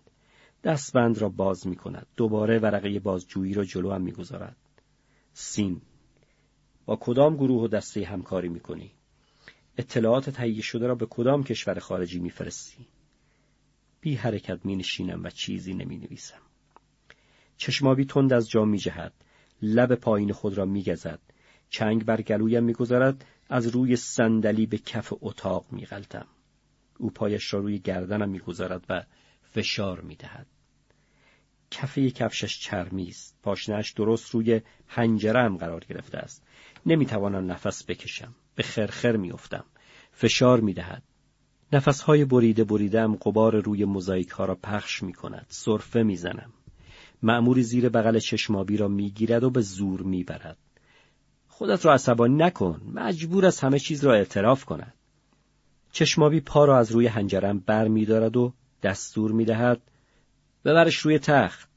دستبند 0.65 1.19
را 1.19 1.29
باز 1.29 1.67
می 1.67 1.77
کند. 1.77 2.07
دوباره 2.17 2.59
ورقه 2.59 3.01
بازجویی 3.01 3.55
را 3.55 3.65
جلو 3.65 3.93
هم 3.93 4.03
می 4.03 4.13
گذارد. 4.13 4.57
سین 5.33 5.81
با 6.87 6.97
کدام 6.97 7.37
گروه 7.37 7.63
و 7.63 7.69
دسته 7.69 8.05
همکاری 8.05 8.49
می 8.49 8.61
کنی؟ 8.61 8.93
اطلاعات 9.79 10.31
تهیه 10.31 10.63
شده 10.63 10.87
را 10.87 10.95
به 10.95 11.07
کدام 11.07 11.45
کشور 11.45 11.79
خارجی 11.79 12.19
میفرستی؟ 12.19 12.87
بی 14.05 14.15
حرکت 14.15 14.67
می 14.67 14.77
نشینم 14.77 15.25
و 15.25 15.31
چیزی 15.31 15.75
نمی 15.75 15.97
نویسم. 15.97 16.41
چشمابی 17.57 18.05
تند 18.05 18.33
از 18.33 18.51
جا 18.51 18.65
می 18.65 18.79
جهد. 18.79 19.13
لب 19.63 19.95
پایین 19.95 20.33
خود 20.33 20.59
را 20.59 20.65
می 20.65 20.83
گذد. 20.83 21.21
چنگ 21.71 22.05
بر 22.05 22.23
گلویم 22.23 22.65
می 22.65 22.73
گذارد. 22.73 23.25
از 23.49 23.67
روی 23.67 23.97
صندلی 23.97 24.67
به 24.67 24.79
کف 24.79 25.13
اتاق 25.21 25.67
می 25.73 25.87
غلطم. 25.87 26.27
او 26.99 27.11
پایش 27.11 27.55
را 27.55 27.61
روی 27.61 27.79
گردنم 27.79 28.29
می 28.29 28.39
گذارد 28.39 28.85
و 28.89 29.05
فشار 29.43 30.01
می 30.01 30.17
دهد. 30.17 30.47
کفه 31.71 32.11
کفشش 32.11 32.61
چرمی 32.61 33.09
است. 33.09 33.39
پاشنهش 33.43 33.93
درست 33.93 34.31
روی 34.31 34.61
هم 34.89 35.57
قرار 35.57 35.85
گرفته 35.85 36.19
است. 36.19 36.47
نمی‌توانم 36.87 37.53
نفس 37.53 37.85
بکشم. 37.85 38.35
به 38.55 38.63
خرخر 38.63 39.17
میافتم. 39.17 39.65
فشار 40.13 40.61
می‌دهد. 40.61 41.03
نفسهای 41.73 42.25
بریده 42.25 42.65
بریدم 42.65 43.15
قبار 43.15 43.61
روی 43.61 43.85
موزاییک 43.85 44.29
ها 44.29 44.45
را 44.45 44.55
پخش 44.55 45.03
می 45.03 45.13
کند. 45.13 45.47
صرفه 45.49 46.03
می‌زنم. 46.03 46.53
معموری 47.23 47.63
زیر 47.63 47.89
بغل 47.89 48.19
چشمابی 48.19 48.77
را 48.77 48.89
می‌گیرد 48.89 49.45
و 49.45 49.51
به 49.51 49.61
زور 49.61 50.03
می‌برد. 50.03 50.59
خودت 51.49 51.87
را 51.87 51.95
عصبانی 51.95 52.35
نکن. 52.35 52.81
مجبور 52.95 53.47
است 53.47 53.65
همه 53.65 53.79
چیز 53.79 54.05
را 54.05 54.15
اعتراف 54.15 54.65
کند. 54.65 54.95
چشمابی 55.93 56.41
پا 56.41 56.65
را 56.65 56.79
از 56.79 56.93
روی 56.93 57.07
هنجرم 57.07 57.59
بر 57.59 57.89
می 57.89 58.05
دارد 58.05 58.37
و 58.37 58.53
دستور 58.83 59.33
می 59.33 59.45
دهد 59.45 59.83
ببرش 60.65 60.97
روی 60.97 61.19
تخت. 61.19 61.69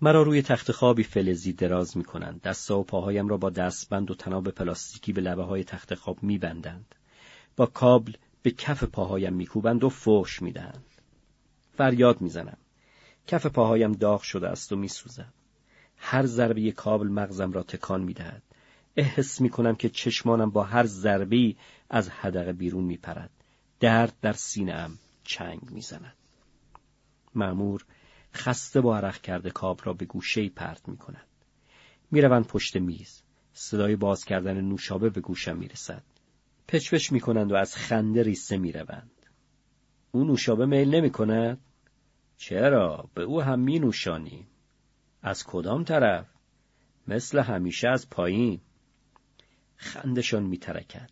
مرا 0.00 0.22
روی 0.22 0.42
تخت 0.42 0.72
خوابی 0.72 1.02
فلزی 1.02 1.52
دراز 1.52 1.96
می 1.96 2.04
کنند. 2.04 2.42
دستا 2.42 2.78
و 2.78 2.84
پاهایم 2.84 3.28
را 3.28 3.36
با 3.36 3.50
دستبند 3.50 4.10
و 4.10 4.14
تناب 4.14 4.50
پلاستیکی 4.50 5.12
به 5.12 5.20
لبه 5.20 5.44
های 5.44 5.64
تخت 5.64 5.94
خواب 5.94 6.22
می 6.22 6.38
بندند. 6.38 6.94
با 7.56 7.66
کابل 7.66 8.12
به 8.48 8.54
کف 8.54 8.84
پاهایم 8.84 9.32
میکوبند 9.32 9.84
و 9.84 9.88
فوش 9.88 10.42
می‌دهند. 10.42 10.84
فریاد 11.76 12.20
می‌زنم. 12.20 12.56
کف 13.26 13.46
پاهایم 13.46 13.92
داغ 13.92 14.22
شده 14.22 14.48
است 14.48 14.72
و 14.72 14.76
میسوزم. 14.76 15.32
هر 15.96 16.26
ضربه 16.26 16.72
کابل 16.72 17.08
مغزم 17.08 17.52
را 17.52 17.62
تکان 17.62 18.02
می‌دهد. 18.02 18.42
احس 18.96 19.40
می‌کنم 19.40 19.74
که 19.74 19.88
چشمانم 19.88 20.50
با 20.50 20.62
هر 20.62 20.86
ضربه 20.86 21.54
از 21.90 22.08
حدقه 22.08 22.52
بیرون 22.52 22.84
میپرد. 22.84 23.30
درد 23.80 24.12
در 24.22 24.32
سینهام 24.32 24.98
چنگ 25.24 25.70
می‌زند. 25.70 26.16
معمور 27.34 27.84
خسته 28.34 28.80
با 28.80 28.96
عرق 28.96 29.20
کرده 29.20 29.50
کاب 29.50 29.80
را 29.84 29.92
به 29.92 30.04
گوشه 30.04 30.48
پرت 30.48 30.88
می 30.88 30.96
کند. 30.96 31.26
می 32.10 32.22
پشت 32.28 32.76
میز. 32.76 33.22
صدای 33.52 33.96
باز 33.96 34.24
کردن 34.24 34.60
نوشابه 34.60 35.10
به 35.10 35.20
گوشم 35.20 35.56
می 35.56 35.68
رسد. 35.68 36.02
پچپچ 36.68 37.12
می 37.12 37.20
کنند 37.20 37.52
و 37.52 37.54
از 37.54 37.76
خنده 37.76 38.22
ریسه 38.22 38.56
می 38.56 38.72
روند. 38.72 39.10
او 40.12 40.24
نوشابه 40.24 40.66
میل 40.66 40.94
نمی 40.94 41.10
کند؟ 41.10 41.60
چرا؟ 42.36 43.10
به 43.14 43.22
او 43.22 43.42
هم 43.42 43.60
می 43.60 43.78
نوشانی. 43.78 44.46
از 45.22 45.44
کدام 45.44 45.84
طرف؟ 45.84 46.26
مثل 47.08 47.38
همیشه 47.38 47.88
از 47.88 48.10
پایین. 48.10 48.60
خندشان 49.76 50.42
می 50.42 50.58
ترکد. 50.58 51.10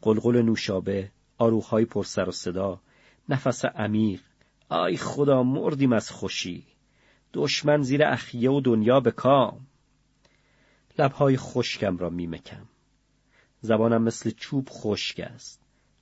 قلقل 0.00 0.42
نوشابه، 0.42 1.10
آروخهای 1.38 1.84
پر 1.84 2.04
سر 2.04 2.28
و 2.28 2.32
صدا، 2.32 2.80
نفس 3.28 3.64
عمیق، 3.64 4.20
آی 4.68 4.96
خدا 4.96 5.42
مردیم 5.42 5.92
از 5.92 6.10
خوشی 6.10 6.64
دشمن 7.34 7.82
زیر 7.82 8.04
اخیه 8.04 8.50
و 8.50 8.60
دنیا 8.60 9.00
به 9.00 9.10
کام 9.10 9.66
لبهای 10.98 11.36
خشکم 11.36 11.96
را 11.96 12.10
میمکم 12.10 12.66
زبانم 13.60 14.02
مثل 14.02 14.30
چوب 14.30 14.68
خشک 14.70 15.20
است. 15.20 15.60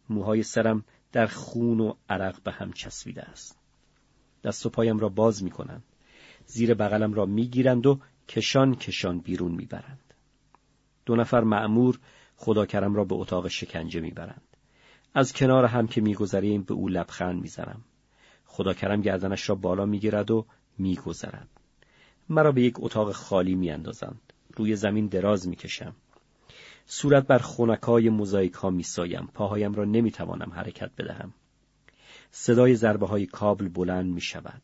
موهای 0.08 0.42
سرم 0.42 0.84
در 1.12 1.26
خون 1.26 1.80
و 1.80 1.94
عرق 2.08 2.42
به 2.42 2.52
هم 2.52 2.72
چسبیده 2.72 3.22
است. 3.22 3.58
دست 4.44 4.66
و 4.66 4.70
پایم 4.70 4.98
را 4.98 5.08
باز 5.08 5.44
می‌کنند 5.44 5.84
زیر 6.46 6.74
بغلم 6.74 7.14
را 7.14 7.26
می‌گیرند 7.26 7.86
و 7.86 8.00
کشان 8.28 8.74
کشان 8.74 9.18
بیرون 9.18 9.52
می‌برند. 9.52 10.14
دو 11.06 11.16
نفر 11.16 11.40
معمور 11.40 11.98
خداکرم 12.36 12.94
را 12.94 13.04
به 13.04 13.14
اتاق 13.14 13.48
شکنجه 13.48 14.00
می‌برند. 14.00 14.42
از 15.14 15.32
کنار 15.32 15.64
هم 15.64 15.86
که 15.86 16.00
میگذریم 16.00 16.62
به 16.62 16.74
او 16.74 16.88
لبخند 16.88 17.42
می‌زنم. 17.42 17.84
خدا 18.44 18.74
کرم 18.74 19.00
گردنش 19.00 19.48
را 19.48 19.54
بالا 19.54 19.86
می‌گیرد 19.86 20.30
و 20.30 20.46
میگذرد. 20.78 21.48
مرا 22.28 22.52
به 22.52 22.62
یک 22.62 22.74
اتاق 22.78 23.12
خالی 23.12 23.54
میاندازند. 23.54 24.32
روی 24.56 24.76
زمین 24.76 25.06
دراز 25.06 25.48
می‌کشم. 25.48 25.94
صورت 26.86 27.26
بر 27.26 27.38
خونکای 27.38 28.08
موزاییک 28.08 28.52
ها 28.52 28.70
میسایم 28.70 29.28
پاهایم 29.34 29.74
را 29.74 29.84
نمی‌توانم 29.84 30.52
حرکت 30.52 30.90
بدهم 30.98 31.34
صدای 32.30 32.74
ضربه 32.74 33.06
های 33.06 33.26
کابل 33.26 33.68
بلند 33.68 34.14
می 34.14 34.20
شود. 34.20 34.62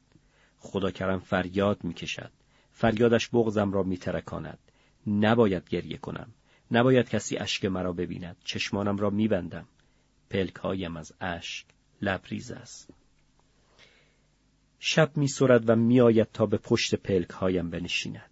خدا 0.58 0.90
کرم 0.90 1.18
فریاد 1.18 1.84
می 1.84 1.94
کشد. 1.94 2.30
فریادش 2.72 3.28
بغزم 3.32 3.72
را 3.72 3.82
می 3.82 3.96
ترکاند. 3.96 4.58
نباید 5.06 5.68
گریه 5.68 5.96
کنم. 5.96 6.30
نباید 6.70 7.08
کسی 7.08 7.36
اشک 7.36 7.64
مرا 7.64 7.92
ببیند. 7.92 8.36
چشمانم 8.44 8.96
را 8.96 9.10
می 9.10 9.28
بندم. 9.28 9.66
پلک 10.30 10.54
هایم 10.54 10.96
از 10.96 11.12
اشک 11.20 11.66
لبریز 12.02 12.50
است. 12.50 12.90
شب 14.78 15.16
می 15.16 15.28
و 15.40 15.76
می 15.76 16.00
آید 16.00 16.28
تا 16.32 16.46
به 16.46 16.56
پشت 16.56 16.94
پلک 16.94 17.30
هایم 17.30 17.70
بنشیند. 17.70 18.30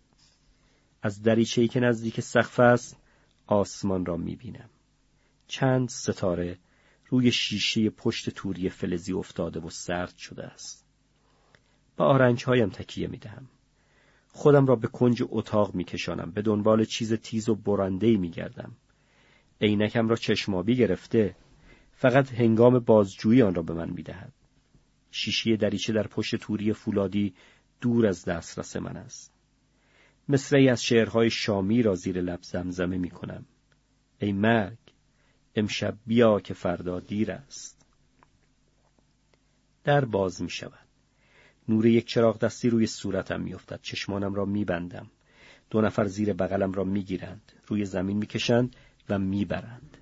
از 1.02 1.22
دریچه‌ای 1.22 1.68
که 1.68 1.80
نزدیک 1.80 2.20
سقف 2.20 2.60
است 2.60 2.96
آسمان 3.48 4.06
را 4.06 4.16
می 4.16 4.36
بینم. 4.36 4.70
چند 5.46 5.88
ستاره 5.88 6.58
روی 7.08 7.32
شیشه 7.32 7.90
پشت 7.90 8.30
توری 8.30 8.70
فلزی 8.70 9.12
افتاده 9.12 9.60
و 9.60 9.70
سرد 9.70 10.16
شده 10.16 10.44
است. 10.44 10.86
با 11.96 12.04
آرنج 12.04 12.44
هایم 12.44 12.68
تکیه 12.68 13.08
می 13.08 13.18
دهم. 13.18 13.48
خودم 14.28 14.66
را 14.66 14.76
به 14.76 14.88
کنج 14.88 15.22
اتاق 15.28 15.74
می 15.74 15.84
کشانم. 15.84 16.30
به 16.30 16.42
دنبال 16.42 16.84
چیز 16.84 17.12
تیز 17.12 17.48
و 17.48 17.54
برندهی 17.54 18.16
می 18.16 18.30
گردم. 18.30 18.76
عینکم 19.60 20.08
را 20.08 20.16
چشمابی 20.16 20.76
گرفته. 20.76 21.36
فقط 21.92 22.32
هنگام 22.32 22.78
بازجویی 22.78 23.42
آن 23.42 23.54
را 23.54 23.62
به 23.62 23.74
من 23.74 23.90
می 23.90 24.02
دهد. 24.02 24.32
شیشی 25.10 25.56
دریچه 25.56 25.92
در 25.92 26.06
پشت 26.06 26.36
توری 26.36 26.72
فولادی 26.72 27.34
دور 27.80 28.06
از 28.06 28.24
دسترس 28.24 28.76
من 28.76 28.96
است. 28.96 29.37
مصرعی 30.28 30.68
از 30.68 30.84
شعرهای 30.84 31.30
شامی 31.30 31.82
را 31.82 31.94
زیر 31.94 32.20
لب 32.20 32.42
زمزمه 32.42 32.98
می 32.98 33.10
کنم. 33.10 33.44
ای 34.18 34.32
مرگ 34.32 34.78
امشب 35.54 35.96
بیا 36.06 36.40
که 36.40 36.54
فردا 36.54 37.00
دیر 37.00 37.32
است. 37.32 37.86
در 39.84 40.04
باز 40.04 40.42
می 40.42 40.50
شود. 40.50 40.88
نور 41.68 41.86
یک 41.86 42.06
چراغ 42.06 42.38
دستی 42.38 42.70
روی 42.70 42.86
صورتم 42.86 43.40
می 43.40 43.54
افتد. 43.54 43.80
چشمانم 43.82 44.34
را 44.34 44.44
می 44.44 44.64
بندم. 44.64 45.10
دو 45.70 45.80
نفر 45.80 46.06
زیر 46.06 46.32
بغلم 46.32 46.72
را 46.72 46.84
می 46.84 47.02
گیرند. 47.02 47.52
روی 47.66 47.84
زمین 47.84 48.16
می 48.16 48.26
کشند 48.26 48.76
و 49.08 49.18
می 49.18 49.44
برند. 49.44 49.96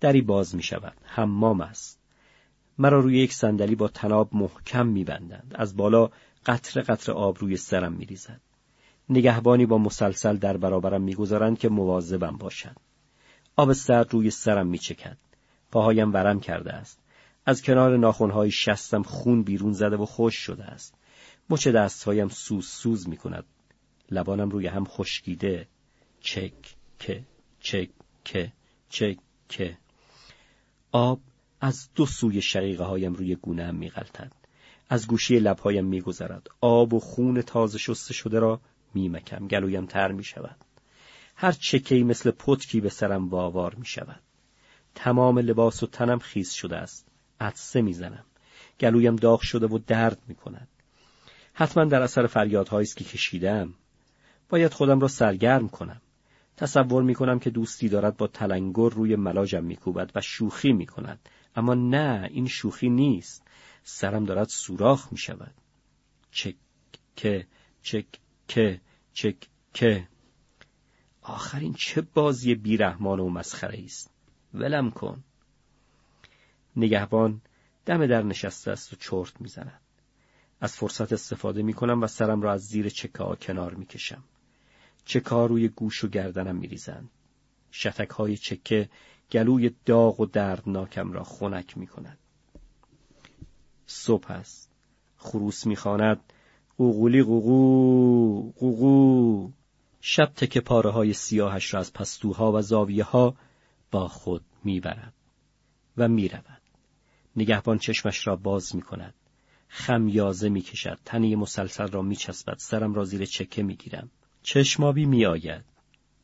دری 0.00 0.22
باز 0.22 0.54
می 0.54 0.62
شود. 0.62 0.96
حمام 1.02 1.60
است. 1.60 2.00
مرا 2.78 3.00
روی 3.00 3.18
یک 3.18 3.32
صندلی 3.32 3.74
با 3.74 3.88
تناب 3.88 4.28
محکم 4.32 4.86
میبندند 4.86 5.54
از 5.54 5.76
بالا 5.76 6.10
قطر 6.46 6.80
قطر 6.80 7.12
آب 7.12 7.38
روی 7.38 7.56
سرم 7.56 7.92
میریزد 7.92 8.40
نگهبانی 9.10 9.66
با 9.66 9.78
مسلسل 9.78 10.36
در 10.36 10.56
برابرم 10.56 11.02
می‌گذارند 11.02 11.58
که 11.58 11.68
مواظبم 11.68 12.36
باشد. 12.36 12.76
آب 13.56 13.72
سرد 13.72 14.12
روی 14.12 14.30
سرم 14.30 14.66
میچکد. 14.66 15.16
پاهایم 15.70 16.12
ورم 16.12 16.40
کرده 16.40 16.72
است. 16.72 16.98
از 17.46 17.62
کنار 17.62 17.96
ناخونهای 17.96 18.50
شستم 18.50 19.02
خون 19.02 19.42
بیرون 19.42 19.72
زده 19.72 19.96
و 19.96 20.06
خوش 20.06 20.34
شده 20.34 20.64
است. 20.64 20.94
مچ 21.50 21.68
دستهایم 21.68 22.28
سوز 22.28 22.66
سوز 22.66 23.08
می‌کند. 23.08 23.44
لبانم 24.10 24.50
روی 24.50 24.66
هم 24.66 24.84
خشکیده. 24.84 25.68
چک 26.20 26.52
که 26.98 27.24
چک 27.60 27.90
که 28.24 28.52
چک 28.88 29.16
که. 29.48 29.78
آب 30.92 31.20
از 31.60 31.88
دو 31.94 32.06
سوی 32.06 32.42
شقیقه 32.42 32.84
هایم 32.84 33.14
روی 33.14 33.34
گونه 33.34 33.64
هم 33.66 33.74
میغلطد. 33.74 34.32
از 34.88 35.06
گوشی 35.06 35.38
لبهایم 35.38 35.84
میگذرد. 35.84 36.46
آب 36.60 36.94
و 36.94 37.00
خون 37.00 37.42
تازه 37.42 37.78
شسته 37.78 38.14
شده 38.14 38.38
را 38.38 38.60
میمکم 38.94 39.48
گلویم 39.48 39.86
تر 39.86 40.12
می‌شود 40.12 40.56
هر 41.36 41.52
چکهی 41.52 42.02
مثل 42.02 42.30
پتکی 42.30 42.80
به 42.80 42.88
سرم 42.88 43.28
واوار 43.28 43.74
می 43.74 43.86
شود. 43.86 44.20
تمام 44.94 45.38
لباس 45.38 45.82
و 45.82 45.86
تنم 45.86 46.18
خیس 46.18 46.52
شده 46.52 46.76
است. 46.76 47.06
عطسه 47.40 47.82
می‌زنم. 47.82 48.24
گلویم 48.80 49.16
داغ 49.16 49.40
شده 49.40 49.66
و 49.66 49.78
درد 49.78 50.18
می 50.28 50.34
کند. 50.34 50.68
حتما 51.54 51.84
در 51.84 52.02
اثر 52.02 52.26
فریادهایی 52.26 52.86
است 52.86 52.96
که 52.96 53.04
کشیدم. 53.04 53.74
باید 54.48 54.72
خودم 54.72 55.00
را 55.00 55.08
سرگرم 55.08 55.68
کنم. 55.68 56.00
تصور 56.56 57.02
می 57.02 57.14
کنم 57.14 57.38
که 57.38 57.50
دوستی 57.50 57.88
دارد 57.88 58.16
با 58.16 58.26
تلنگر 58.26 58.88
روی 58.88 59.16
ملاجم 59.16 59.64
میکوبد 59.64 60.10
و 60.14 60.20
شوخی 60.20 60.72
می 60.72 60.86
کند. 60.86 61.28
اما 61.56 61.74
نه 61.74 62.28
این 62.32 62.48
شوخی 62.48 62.88
نیست 62.88 63.42
سرم 63.82 64.24
دارد 64.24 64.48
سوراخ 64.48 65.12
می 65.12 65.18
شود 65.18 65.54
چک 66.30 66.54
که 67.16 67.46
چک 67.82 68.06
که 68.50 68.80
چک 69.12 69.36
که 69.74 70.08
آخرین 71.22 71.74
چه 71.74 72.00
بازی 72.00 72.54
بیرحمان 72.54 73.20
و 73.20 73.28
مسخره 73.28 73.82
است 73.84 74.10
ولم 74.54 74.90
کن 74.90 75.24
نگهبان 76.76 77.42
دم 77.86 78.06
در 78.06 78.22
نشسته 78.22 78.70
است 78.70 78.92
و 78.92 78.96
چرت 78.96 79.40
می‌زند 79.40 79.80
از 80.60 80.76
فرصت 80.76 81.12
استفاده 81.12 81.62
می 81.62 81.72
کنم 81.72 82.02
و 82.02 82.06
سرم 82.06 82.42
را 82.42 82.52
از 82.52 82.66
زیر 82.66 82.88
چکه 82.88 83.22
ها 83.22 83.36
کنار 83.36 83.74
می 83.74 83.86
کشم. 83.86 84.24
چکه 85.04 85.30
ها 85.30 85.46
روی 85.46 85.68
گوش 85.68 86.04
و 86.04 86.08
گردنم 86.08 86.56
می 86.56 86.66
ریزند. 86.66 87.10
شتک 87.72 88.10
های 88.10 88.36
چکه 88.36 88.88
گلوی 89.32 89.74
داغ 89.84 90.20
و 90.20 90.26
دردناکم 90.26 91.12
را 91.12 91.24
خنک 91.24 91.78
می 91.78 91.86
کند. 91.86 92.18
صبح 93.86 94.30
است. 94.30 94.70
خروس 95.16 95.66
می 95.66 95.76
خاند. 95.76 96.32
قوقولی 96.80 97.22
قوقو 97.22 98.52
قوقو 98.52 99.50
شب 100.00 100.32
تکه 100.36 100.60
پاره 100.60 100.90
های 100.90 101.12
سیاهش 101.12 101.74
را 101.74 101.80
از 101.80 101.92
پستوها 101.92 102.52
و 102.52 102.62
زاویه 102.62 103.04
ها 103.04 103.36
با 103.90 104.08
خود 104.08 104.44
می‌برد 104.64 105.12
و 105.96 106.08
می‌رود. 106.08 106.62
نگهبان 107.36 107.78
چشمش 107.78 108.26
را 108.26 108.36
باز 108.36 108.76
می 108.76 108.82
کند. 108.82 109.14
خمیازه 109.68 110.48
می 110.48 110.60
کشد. 110.60 110.98
تنی 111.04 111.36
مسلسل 111.36 111.88
را 111.88 112.02
می 112.02 112.16
چسبد. 112.16 112.56
سرم 112.58 112.94
را 112.94 113.04
زیر 113.04 113.24
چکه 113.24 113.62
می 113.62 113.76
گیرم. 113.76 114.10
چشمابی 114.42 115.06
می 115.06 115.26
آید. 115.26 115.64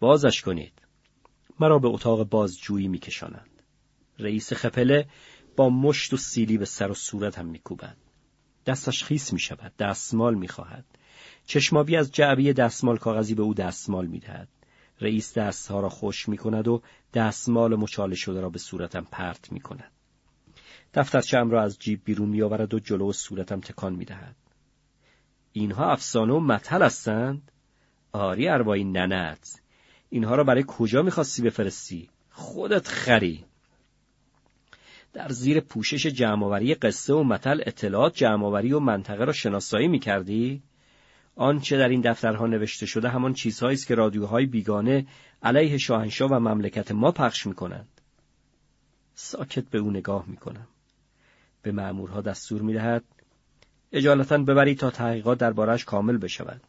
بازش 0.00 0.42
کنید. 0.42 0.72
مرا 1.60 1.78
به 1.78 1.88
اتاق 1.88 2.28
بازجویی 2.28 2.88
می 2.88 2.98
کشانند. 2.98 3.62
رئیس 4.18 4.52
خپله 4.52 5.08
با 5.56 5.68
مشت 5.68 6.12
و 6.12 6.16
سیلی 6.16 6.58
به 6.58 6.64
سر 6.64 6.90
و 6.90 6.94
صورتم 6.94 7.46
می 7.46 7.58
کوبد. 7.58 7.96
دستش 8.66 9.04
خیس 9.04 9.32
می 9.32 9.40
شود. 9.40 9.72
دستمال 9.78 10.34
می 10.34 10.48
خواهد. 10.48 10.84
چشمابی 11.46 11.96
از 11.96 12.12
جعبی 12.12 12.52
دستمال 12.52 12.96
کاغذی 12.96 13.34
به 13.34 13.42
او 13.42 13.54
دستمال 13.54 14.06
می 14.06 14.18
دهد. 14.18 14.48
رئیس 15.00 15.38
دستها 15.38 15.80
را 15.80 15.88
خوش 15.88 16.28
می 16.28 16.36
کند 16.36 16.68
و 16.68 16.82
دستمال 17.14 17.76
مچاله 17.76 18.14
شده 18.14 18.40
را 18.40 18.48
به 18.48 18.58
صورتم 18.58 19.06
پرت 19.10 19.52
می 19.52 19.60
کند. 19.60 19.92
دفترچم 20.94 21.50
را 21.50 21.62
از 21.62 21.78
جیب 21.78 22.00
بیرون 22.04 22.28
می 22.28 22.42
آورد 22.42 22.74
و 22.74 22.78
جلو 22.78 23.12
صورتم 23.12 23.60
تکان 23.60 23.94
می 23.94 24.04
دهد. 24.04 24.36
اینها 25.52 25.92
افسانه 25.92 26.32
و 26.32 26.40
مطل 26.40 26.82
هستند؟ 26.82 27.52
آری 28.12 28.48
اربایی 28.48 28.84
ننت. 28.84 29.60
اینها 30.10 30.34
را 30.34 30.44
برای 30.44 30.64
کجا 30.66 31.02
می‌خواستی 31.02 31.42
بفرستی؟ 31.42 32.08
خودت 32.30 32.88
خری. 32.88 33.44
در 35.16 35.28
زیر 35.28 35.60
پوشش 35.60 36.06
جمعآوری 36.06 36.74
قصه 36.74 37.14
و 37.14 37.22
مطل 37.22 37.62
اطلاعات 37.66 38.14
جمعآوری 38.14 38.72
و 38.72 38.80
منطقه 38.80 39.24
را 39.24 39.32
شناسایی 39.32 39.88
می 39.88 39.98
کردی؟ 39.98 40.62
آنچه 41.36 41.78
در 41.78 41.88
این 41.88 42.00
دفترها 42.00 42.46
نوشته 42.46 42.86
شده 42.86 43.08
همان 43.08 43.32
چیزهایی 43.32 43.74
است 43.74 43.86
که 43.86 43.94
رادیوهای 43.94 44.46
بیگانه 44.46 45.06
علیه 45.42 45.78
شاهنشاه 45.78 46.30
و 46.30 46.38
مملکت 46.38 46.92
ما 46.92 47.12
پخش 47.12 47.46
می 47.46 47.54
کنند. 47.54 47.88
ساکت 49.14 49.64
به 49.70 49.78
او 49.78 49.90
نگاه 49.90 50.24
می 50.26 50.36
کنم. 50.36 50.66
به 51.62 51.72
مأمورها 51.72 52.20
دستور 52.20 52.62
می 52.62 52.72
دهد 52.72 53.04
اجالتا 53.92 54.38
ببرید 54.38 54.78
تا 54.78 54.90
تحقیقات 54.90 55.38
دربارش 55.38 55.84
کامل 55.84 56.16
بشود. 56.16 56.60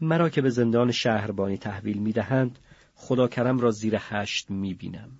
مرا 0.00 0.28
که 0.28 0.42
به 0.42 0.50
زندان 0.50 0.92
شهربانی 0.92 1.58
تحویل 1.58 1.98
می 1.98 2.12
دهند 2.12 2.58
خدا 2.94 3.28
کرم 3.28 3.58
را 3.58 3.70
زیر 3.70 3.96
هشت 3.98 4.50
می 4.50 4.74
بینم. 4.74 5.10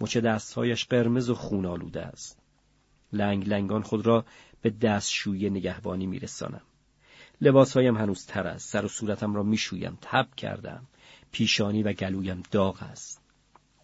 مچ 0.00 0.16
دستهایش 0.16 0.84
قرمز 0.84 1.30
و 1.30 1.34
خون 1.34 1.66
آلوده 1.66 2.02
است. 2.02 2.38
لنگ 3.12 3.48
لنگان 3.48 3.82
خود 3.82 4.06
را 4.06 4.24
به 4.62 4.70
دستشویی 4.70 5.50
نگهبانی 5.50 6.06
می 6.06 6.18
رسانم. 6.18 6.62
لباسهایم 7.40 7.96
هنوز 7.96 8.26
تر 8.26 8.46
است. 8.46 8.68
سر 8.68 8.84
و 8.84 8.88
صورتم 8.88 9.34
را 9.34 9.42
می 9.42 9.56
شویم. 9.56 9.98
تب 10.00 10.34
کردم. 10.36 10.86
پیشانی 11.32 11.82
و 11.82 11.92
گلویم 11.92 12.42
داغ 12.50 12.82
است. 12.82 13.20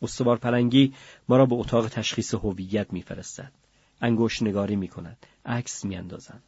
استوار 0.03 0.37
پلنگی 0.37 0.95
ما 1.29 1.37
را 1.37 1.47
به 1.47 1.55
اتاق 1.55 1.89
تشخیص 1.89 2.35
هویت 2.35 2.93
میفرستد 2.93 3.53
انگشت 4.01 4.43
نگاری 4.43 4.77
می 4.77 4.89
کند 4.89 5.27
عکس 5.47 5.85
میاندازند 5.85 6.43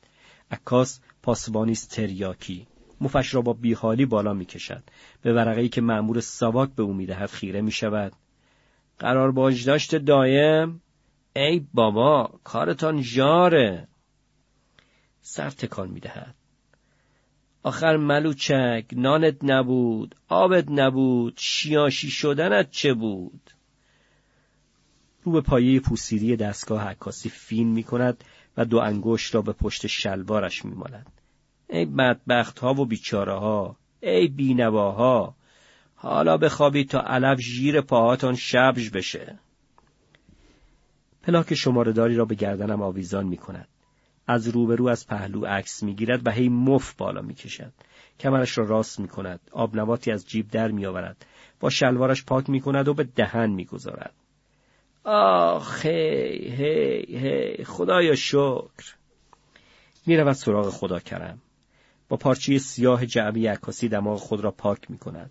عکاس 0.50 1.00
پاسبانی 1.22 1.74
تریاکی 1.74 2.66
مفش 3.00 3.34
را 3.34 3.42
با 3.42 3.52
بیحالی 3.52 4.06
بالا 4.06 4.34
می‌کشد 4.34 4.82
به 5.22 5.32
ورقه 5.32 5.68
که 5.68 5.80
مأمور 5.80 6.20
ساواک 6.20 6.70
به 6.70 6.82
او 6.82 6.92
می‌دهد 6.92 7.30
خیره 7.30 7.60
می 7.60 7.72
شود 7.72 8.12
قرار 8.98 9.30
باجداشت 9.32 9.94
دایم. 9.94 10.82
ای 11.36 11.66
بابا 11.74 12.40
کارتان 12.44 13.02
جاره 13.02 13.88
سر 15.20 15.50
تکان 15.50 15.90
می‌دهد. 15.90 16.34
آخر 17.62 17.96
ملوچک 17.96 18.84
نانت 18.92 19.36
نبود 19.42 20.14
آبت 20.28 20.64
نبود 20.68 21.34
شیاشی 21.36 22.10
شدنت 22.10 22.70
چه 22.70 22.94
بود؟ 22.94 23.50
رو 25.24 25.32
به 25.32 25.40
پایه 25.40 25.80
پوسیدی 25.80 26.36
دستگاه 26.36 26.84
عکاسی 26.84 27.28
فین 27.28 27.68
می 27.68 27.82
کند 27.82 28.24
و 28.56 28.64
دو 28.64 28.78
انگشت 28.78 29.34
را 29.34 29.42
به 29.42 29.52
پشت 29.52 29.86
شلوارش 29.86 30.64
می 30.64 30.74
مالد. 30.74 31.06
ای 31.68 31.84
بدبخت 31.84 32.58
ها 32.58 32.74
و 32.74 32.86
بیچاره 32.86 33.34
ها 33.34 33.76
ای 34.00 34.28
بینواها 34.28 35.35
حالا 36.06 36.36
بخوابید 36.36 36.88
تا 36.88 37.00
علف 37.00 37.40
ژیر 37.40 37.80
پاهاتان 37.80 38.34
شبج 38.34 38.90
بشه. 38.90 39.38
پلاک 41.22 41.54
شمارهداری 41.54 42.16
را 42.16 42.24
به 42.24 42.34
گردنم 42.34 42.82
آویزان 42.82 43.26
می 43.26 43.36
کند. 43.36 43.68
از 44.26 44.48
روبرو 44.48 44.88
از 44.88 45.06
پهلو 45.06 45.46
عکس 45.46 45.82
می‌گیرد 45.82 46.26
و 46.26 46.30
هی 46.30 46.48
مف 46.48 46.94
بالا 46.94 47.22
می‌کشد. 47.22 47.72
کمرش 48.20 48.58
را 48.58 48.64
راست 48.64 49.00
می 49.00 49.08
کند 49.08 49.40
آب 49.52 49.76
نواتی 49.76 50.12
از 50.12 50.28
جیب 50.28 50.50
در 50.50 50.70
میآورد. 50.70 51.26
با 51.60 51.70
شلوارش 51.70 52.24
پاک 52.24 52.50
می 52.50 52.60
کند 52.60 52.88
و 52.88 52.94
به 52.94 53.04
دهن 53.04 53.50
می‌گذارد. 53.50 54.14
آخ 55.04 55.86
هی 55.86 56.48
هی 56.48 57.18
هی 57.18 57.64
خدایا 57.64 58.14
شکر. 58.14 58.94
رود 60.06 60.32
سراغ 60.32 60.70
خدا 60.70 60.98
کرم 60.98 61.38
با 62.08 62.16
پارچه 62.16 62.58
سیاه 62.58 63.06
جعبی 63.06 63.46
عکاسی 63.46 63.88
دماغ 63.88 64.18
خود 64.18 64.40
را 64.40 64.50
پاک 64.50 64.90
می 64.90 64.98
کند 64.98 65.30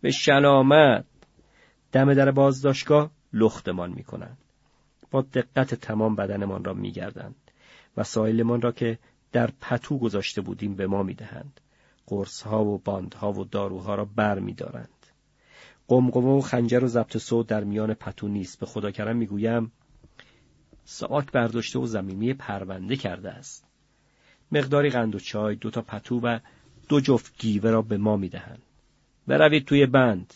به 0.00 0.10
شلامت. 0.10 1.04
دم 1.92 2.14
در 2.14 2.30
بازداشتگاه 2.30 3.10
لختمان 3.32 3.90
می 3.90 4.04
کنند 4.04 4.38
با 5.10 5.22
دقت 5.22 5.74
تمام 5.74 6.16
بدنمان 6.16 6.64
را 6.64 6.74
می 6.74 6.92
گردند 6.92 7.50
وسایلمان 7.96 8.60
را 8.60 8.72
که 8.72 8.98
در 9.32 9.50
پتو 9.60 9.98
گذاشته 9.98 10.40
بودیم 10.40 10.74
به 10.74 10.86
ما 10.86 11.02
می‌دهند. 11.02 11.60
قرصها 12.06 12.64
و 12.64 12.78
باندها 12.78 13.32
و 13.32 13.44
داروها 13.44 13.94
را 13.94 14.04
بر 14.04 14.38
میدارند. 14.38 14.88
قمقمه 15.88 16.36
و 16.36 16.40
خنجر 16.40 16.84
و 16.84 16.88
ضبط 16.88 17.16
صوت 17.16 17.46
در 17.46 17.64
میان 17.64 17.94
پتو 17.94 18.28
نیست. 18.28 18.60
به 18.60 18.66
خدا 18.66 18.90
کرم 18.90 19.16
می‌گویم 19.16 19.72
ساک 20.84 21.32
برداشته 21.32 21.78
و 21.78 21.86
زمینی 21.86 22.34
پرونده 22.34 22.96
کرده 22.96 23.30
است. 23.30 23.64
مقداری 24.52 24.90
قند 24.90 25.14
و 25.14 25.18
چای 25.18 25.54
دو 25.54 25.70
تا 25.70 25.82
پتو 25.82 26.20
و 26.20 26.38
دو 26.88 27.00
جفت 27.00 27.38
گیوه 27.38 27.70
را 27.70 27.82
به 27.82 27.96
ما 27.96 28.16
می‌دهند. 28.16 28.62
بروید 29.30 29.64
توی 29.64 29.86
بند 29.86 30.34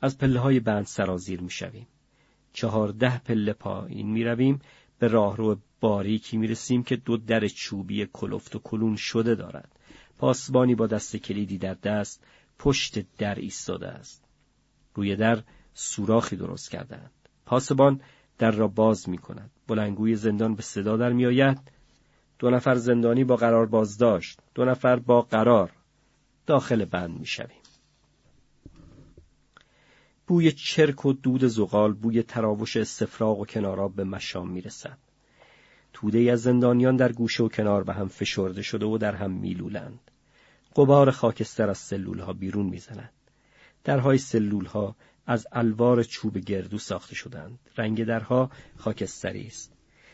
از 0.00 0.18
پله 0.18 0.40
های 0.40 0.60
بند 0.60 0.86
سرازیر 0.86 1.40
می‌شویم 1.40 1.86
چهارده 2.52 3.18
پله 3.18 3.52
پایین 3.52 4.10
می‌رویم 4.10 4.60
به 4.98 5.08
راهرو 5.08 5.56
باریکی 5.80 6.36
می‌رسیم 6.36 6.82
که 6.82 6.96
دو 6.96 7.16
در 7.16 7.48
چوبی 7.48 8.08
کلفت 8.12 8.56
و 8.56 8.58
کلون 8.58 8.96
شده 8.96 9.34
دارد. 9.34 9.78
پاسبانی 10.18 10.74
با 10.74 10.86
دست 10.86 11.16
کلیدی 11.16 11.58
در 11.58 11.74
دست 11.74 12.24
پشت 12.58 13.16
در 13.18 13.34
ایستاده 13.34 13.88
است. 13.88 14.24
روی 14.94 15.16
در 15.16 15.42
سوراخی 15.74 16.36
درست 16.36 16.70
کردند. 16.70 17.10
پاسبان 17.46 18.00
در 18.38 18.50
را 18.50 18.68
باز 18.68 19.08
می 19.08 19.18
کند. 19.18 19.50
بلنگوی 19.68 20.16
زندان 20.16 20.54
به 20.54 20.62
صدا 20.62 20.96
در 20.96 21.12
می 21.12 21.26
آید. 21.26 21.58
دو 22.38 22.50
نفر 22.50 22.74
زندانی 22.74 23.24
با 23.24 23.36
قرار 23.36 23.66
بازداشت. 23.66 24.38
دو 24.54 24.64
نفر 24.64 24.96
با 24.96 25.22
قرار. 25.22 25.70
داخل 26.46 26.84
بند 26.84 27.20
می 27.20 27.26
شویم. 27.26 27.61
بوی 30.26 30.52
چرک 30.52 31.06
و 31.06 31.12
دود 31.12 31.46
زغال 31.46 31.92
بوی 31.92 32.22
تراوش 32.22 32.76
استفراغ 32.76 33.40
و 33.40 33.46
کناراب 33.46 33.94
به 33.94 34.04
مشام 34.04 34.50
می 34.50 34.60
رسد. 34.60 34.98
توده 35.92 36.32
از 36.32 36.42
زندانیان 36.42 36.96
در 36.96 37.12
گوشه 37.12 37.42
و 37.42 37.48
کنار 37.48 37.84
به 37.84 37.92
هم 37.92 38.08
فشرده 38.08 38.62
شده 38.62 38.86
و 38.86 38.98
در 38.98 39.14
هم 39.14 39.30
میلولند. 39.30 40.10
قبار 40.76 41.10
خاکستر 41.10 41.70
از 41.70 41.78
سلول 41.78 42.18
ها 42.18 42.32
بیرون 42.32 42.66
می‌زند. 42.66 43.12
درهای 43.84 44.18
سلول 44.18 44.64
ها 44.64 44.96
از 45.26 45.46
الوار 45.52 46.02
چوب 46.02 46.38
گردو 46.38 46.78
ساخته 46.78 47.14
شدند. 47.14 47.58
رنگ 47.76 48.04
درها 48.04 48.50
خاکستری 48.76 49.46
است. 49.46 49.72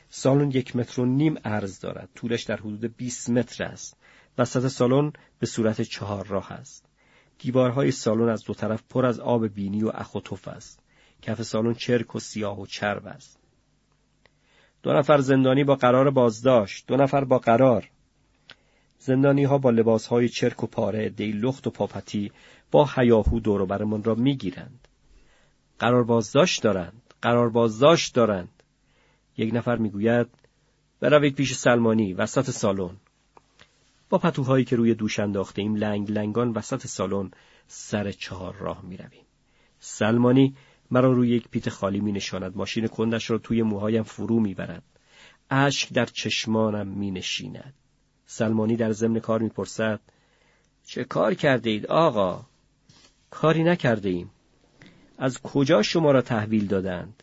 سالن 0.08 0.50
یک 0.50 0.76
متر 0.76 1.00
و 1.00 1.04
نیم 1.04 1.38
عرض 1.44 1.80
دارد. 1.80 2.08
طولش 2.14 2.42
در 2.42 2.56
حدود 2.56 2.96
20 2.96 3.30
متر 3.30 3.64
است. 3.64 3.96
وسط 4.38 4.68
سالن 4.68 5.12
به 5.38 5.46
صورت 5.46 5.82
چهار 5.82 6.26
راه 6.26 6.52
است. 6.52 6.87
دیوارهای 7.38 7.90
سالن 7.90 8.28
از 8.28 8.44
دو 8.44 8.54
طرف 8.54 8.82
پر 8.90 9.06
از 9.06 9.20
آب 9.20 9.46
بینی 9.46 9.82
و 9.82 9.90
اخ 9.94 10.14
و 10.14 10.20
تف 10.20 10.48
است. 10.48 10.80
کف 11.22 11.42
سالن 11.42 11.74
چرک 11.74 12.14
و 12.14 12.18
سیاه 12.18 12.60
و 12.60 12.66
چرب 12.66 13.06
است. 13.06 13.38
دو 14.82 14.92
نفر 14.92 15.20
زندانی 15.20 15.64
با 15.64 15.74
قرار 15.74 16.10
بازداشت 16.10 16.86
دو 16.86 16.96
نفر 16.96 17.24
با 17.24 17.38
قرار 17.38 17.90
زندانی 18.98 19.44
ها 19.44 19.58
با 19.58 19.70
لباس 19.70 20.06
های 20.06 20.28
چرک 20.28 20.64
و 20.64 20.66
پاره 20.66 21.08
دی 21.08 21.32
لخت 21.32 21.66
و 21.66 21.70
پاپتی 21.70 22.32
با 22.70 22.88
حیاهو 22.94 23.40
دور 23.40 23.66
برمان 23.66 24.04
را 24.04 24.14
می‌گیرند 24.14 24.88
قرار 25.78 26.04
بازداشت 26.04 26.62
دارند 26.62 27.02
قرار 27.22 27.48
بازداشت 27.50 28.14
دارند 28.14 28.62
یک 29.36 29.54
نفر 29.54 29.76
می‌گوید 29.76 30.26
بروید 31.00 31.34
پیش 31.34 31.54
سلمانی 31.54 32.12
وسط 32.12 32.50
سالن 32.50 32.96
با 34.10 34.18
پتوهایی 34.18 34.64
که 34.64 34.76
روی 34.76 34.94
دوش 34.94 35.18
انداخته 35.18 35.62
ایم 35.62 35.74
لنگ 35.74 36.10
لنگان 36.10 36.52
وسط 36.52 36.86
سالن 36.86 37.30
سر 37.66 38.12
چهار 38.12 38.54
راه 38.54 38.82
می 38.82 38.96
رویم. 38.96 39.24
سلمانی 39.80 40.56
مرا 40.90 41.12
روی 41.12 41.28
یک 41.28 41.48
پیت 41.48 41.68
خالی 41.68 42.00
می 42.00 42.12
نشاند. 42.12 42.56
ماشین 42.56 42.86
کندش 42.86 43.30
را 43.30 43.38
توی 43.38 43.62
موهایم 43.62 44.02
فرو 44.02 44.40
می 44.40 44.54
برد. 44.54 44.82
اشک 45.50 45.92
در 45.92 46.06
چشمانم 46.06 46.86
می 46.86 47.10
نشیند. 47.10 47.74
سلمانی 48.26 48.76
در 48.76 48.92
ضمن 48.92 49.20
کار 49.20 49.40
می 49.40 49.48
پرسد 49.48 50.00
چه 50.84 51.04
کار 51.04 51.34
کرده 51.34 51.70
اید 51.70 51.86
آقا؟ 51.86 52.46
کاری 53.30 53.64
نکرده 53.64 54.08
ایم. 54.08 54.30
از 55.18 55.42
کجا 55.42 55.82
شما 55.82 56.10
را 56.10 56.22
تحویل 56.22 56.66
دادند؟ 56.66 57.22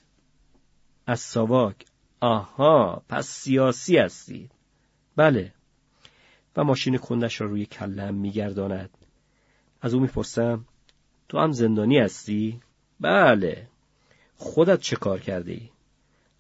از 1.08 1.20
ساواک. 1.20 1.86
آها 2.20 3.04
پس 3.10 3.28
سیاسی 3.28 3.98
هستید. 3.98 4.52
بله. 5.16 5.55
و 6.56 6.64
ماشین 6.64 6.98
کندش 6.98 7.42
را 7.42 7.48
روی 7.48 7.66
کلم 7.66 8.14
میگرداند. 8.14 8.90
از 9.82 9.94
او 9.94 10.00
می‌پرسم 10.00 10.66
تو 11.30 11.40
هم 11.40 11.52
زندانی 11.52 12.00
هستی؟ 12.00 12.60
بله. 13.00 13.68
خودت 14.36 14.80
چه 14.80 14.96
کار 14.96 15.20
کرده 15.20 15.52
ای؟ 15.52 15.70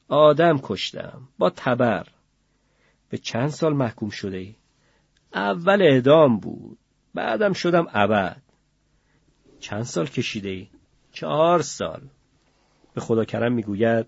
آدم 0.08 0.60
کشتم 0.64 1.28
با 1.38 1.50
تبر. 1.50 2.08
به 3.10 3.18
چند 3.18 3.50
سال 3.50 3.74
محکوم 3.74 4.10
شده 4.10 4.38
ای؟ 4.38 4.56
اول 5.34 5.82
اعدام 5.82 6.40
بود. 6.40 6.78
بعدم 7.14 7.54
شدم 7.54 7.88
ابد. 7.94 8.42
چند 9.60 9.84
سال 9.84 10.08
کشیده 10.08 10.50
ای؟ 10.50 10.68
چهار 11.12 11.62
سال. 11.62 12.02
به 12.94 13.02
خدا 13.02 13.26
کرم 13.26 13.54
می‌گوید 13.54 14.06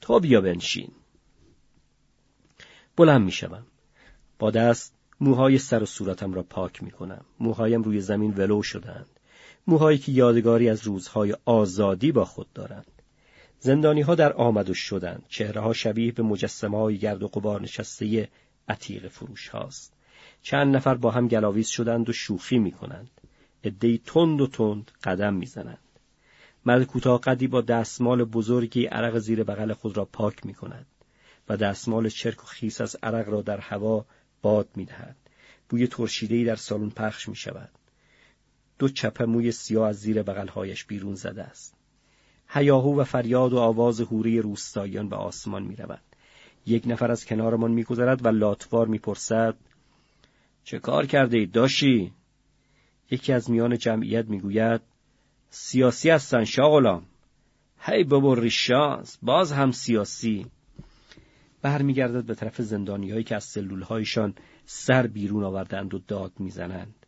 تو 0.00 0.20
بیا 0.20 0.40
بنشین. 0.40 0.92
بلند 2.96 3.24
می‌شوم. 3.24 3.66
با 4.38 4.50
دست 4.50 4.94
موهای 5.20 5.58
سر 5.58 5.82
و 5.82 5.86
صورتم 5.86 6.34
را 6.34 6.42
پاک 6.42 6.82
می 6.82 6.90
کنم. 6.90 7.24
موهایم 7.40 7.82
روی 7.82 8.00
زمین 8.00 8.34
ولو 8.34 8.62
شدند. 8.62 9.06
موهایی 9.66 9.98
که 9.98 10.12
یادگاری 10.12 10.68
از 10.68 10.82
روزهای 10.82 11.36
آزادی 11.44 12.12
با 12.12 12.24
خود 12.24 12.52
دارند. 12.52 13.02
زندانی 13.58 14.00
ها 14.00 14.14
در 14.14 14.32
آمد 14.32 14.70
و 14.70 14.74
شدند. 14.74 15.22
چهره 15.28 15.60
ها 15.60 15.72
شبیه 15.72 16.12
به 16.12 16.22
مجسمه 16.22 16.78
های 16.78 16.98
گرد 16.98 17.22
و 17.22 17.28
قبار 17.28 17.62
نشسته 17.62 18.28
عتیق 18.68 19.08
فروش 19.08 19.48
هاست. 19.48 19.92
چند 20.42 20.76
نفر 20.76 20.94
با 20.94 21.10
هم 21.10 21.28
گلاویز 21.28 21.68
شدند 21.68 22.08
و 22.08 22.12
شوخی 22.12 22.58
می 22.58 22.72
کنند. 22.72 23.10
ادهی 23.64 24.00
تند 24.06 24.40
و 24.40 24.46
تند 24.46 24.90
قدم 25.04 25.34
می 25.34 25.46
زنند. 25.46 25.78
مرد 26.66 26.84
کوتاه 26.84 27.20
قدی 27.20 27.46
با 27.46 27.60
دستمال 27.60 28.24
بزرگی 28.24 28.86
عرق 28.86 29.18
زیر 29.18 29.44
بغل 29.44 29.72
خود 29.72 29.96
را 29.96 30.04
پاک 30.04 30.46
می 30.46 30.54
کند 30.54 30.86
و 31.48 31.56
دستمال 31.56 32.08
چرک 32.08 32.44
و 32.44 32.46
خیس 32.46 32.80
از 32.80 32.96
عرق 33.02 33.28
را 33.28 33.42
در 33.42 33.60
هوا 33.60 34.06
باد 34.42 34.68
می‌دهد. 34.76 35.16
بوی 35.68 35.86
ترشیدهای 35.86 36.44
در 36.44 36.56
سالن 36.56 36.90
پخش 36.90 37.28
می 37.28 37.36
شود 37.36 37.70
دو 38.78 38.88
چپه 38.88 39.24
موی 39.24 39.52
سیاه 39.52 39.88
از 39.88 39.96
زیر 39.96 40.22
بغلهایش 40.22 40.84
بیرون 40.84 41.14
زده 41.14 41.42
است. 41.42 41.74
هیاهو 42.48 43.00
و 43.00 43.04
فریاد 43.04 43.52
و 43.52 43.58
آواز 43.58 44.00
حوری 44.00 44.38
روستاییان 44.38 45.08
به 45.08 45.16
آسمان 45.16 45.62
می 45.62 45.76
رود. 45.76 46.02
یک 46.66 46.82
نفر 46.86 47.10
از 47.10 47.24
کنارمان 47.24 47.70
میگذرد 47.70 48.24
و 48.24 48.28
لاتوار 48.28 48.86
می‌پرسد 48.86 49.54
چه 50.64 50.78
کار 50.78 51.06
کرده 51.06 51.38
اید 51.38 51.52
داشی؟ 51.52 52.12
یکی 53.10 53.32
از 53.32 53.50
میان 53.50 53.78
جمعیت 53.78 54.26
می‌گوید 54.28 54.80
سیاسی 55.50 56.10
هستن 56.10 56.44
شاغلام 56.44 57.06
هی 57.80 58.04
بابا 58.04 58.34
ریشانس 58.34 59.18
باز 59.22 59.52
هم 59.52 59.70
سیاسی. 59.70 60.46
برمیگردد 61.62 62.24
به 62.24 62.34
طرف 62.34 62.62
زندانیهایی 62.62 63.24
که 63.24 63.36
از 63.36 63.44
سلولهایشان 63.44 64.34
سر 64.64 65.06
بیرون 65.06 65.44
آوردند 65.44 65.94
و 65.94 65.98
داد 65.98 66.32
می‌زنند. 66.38 67.06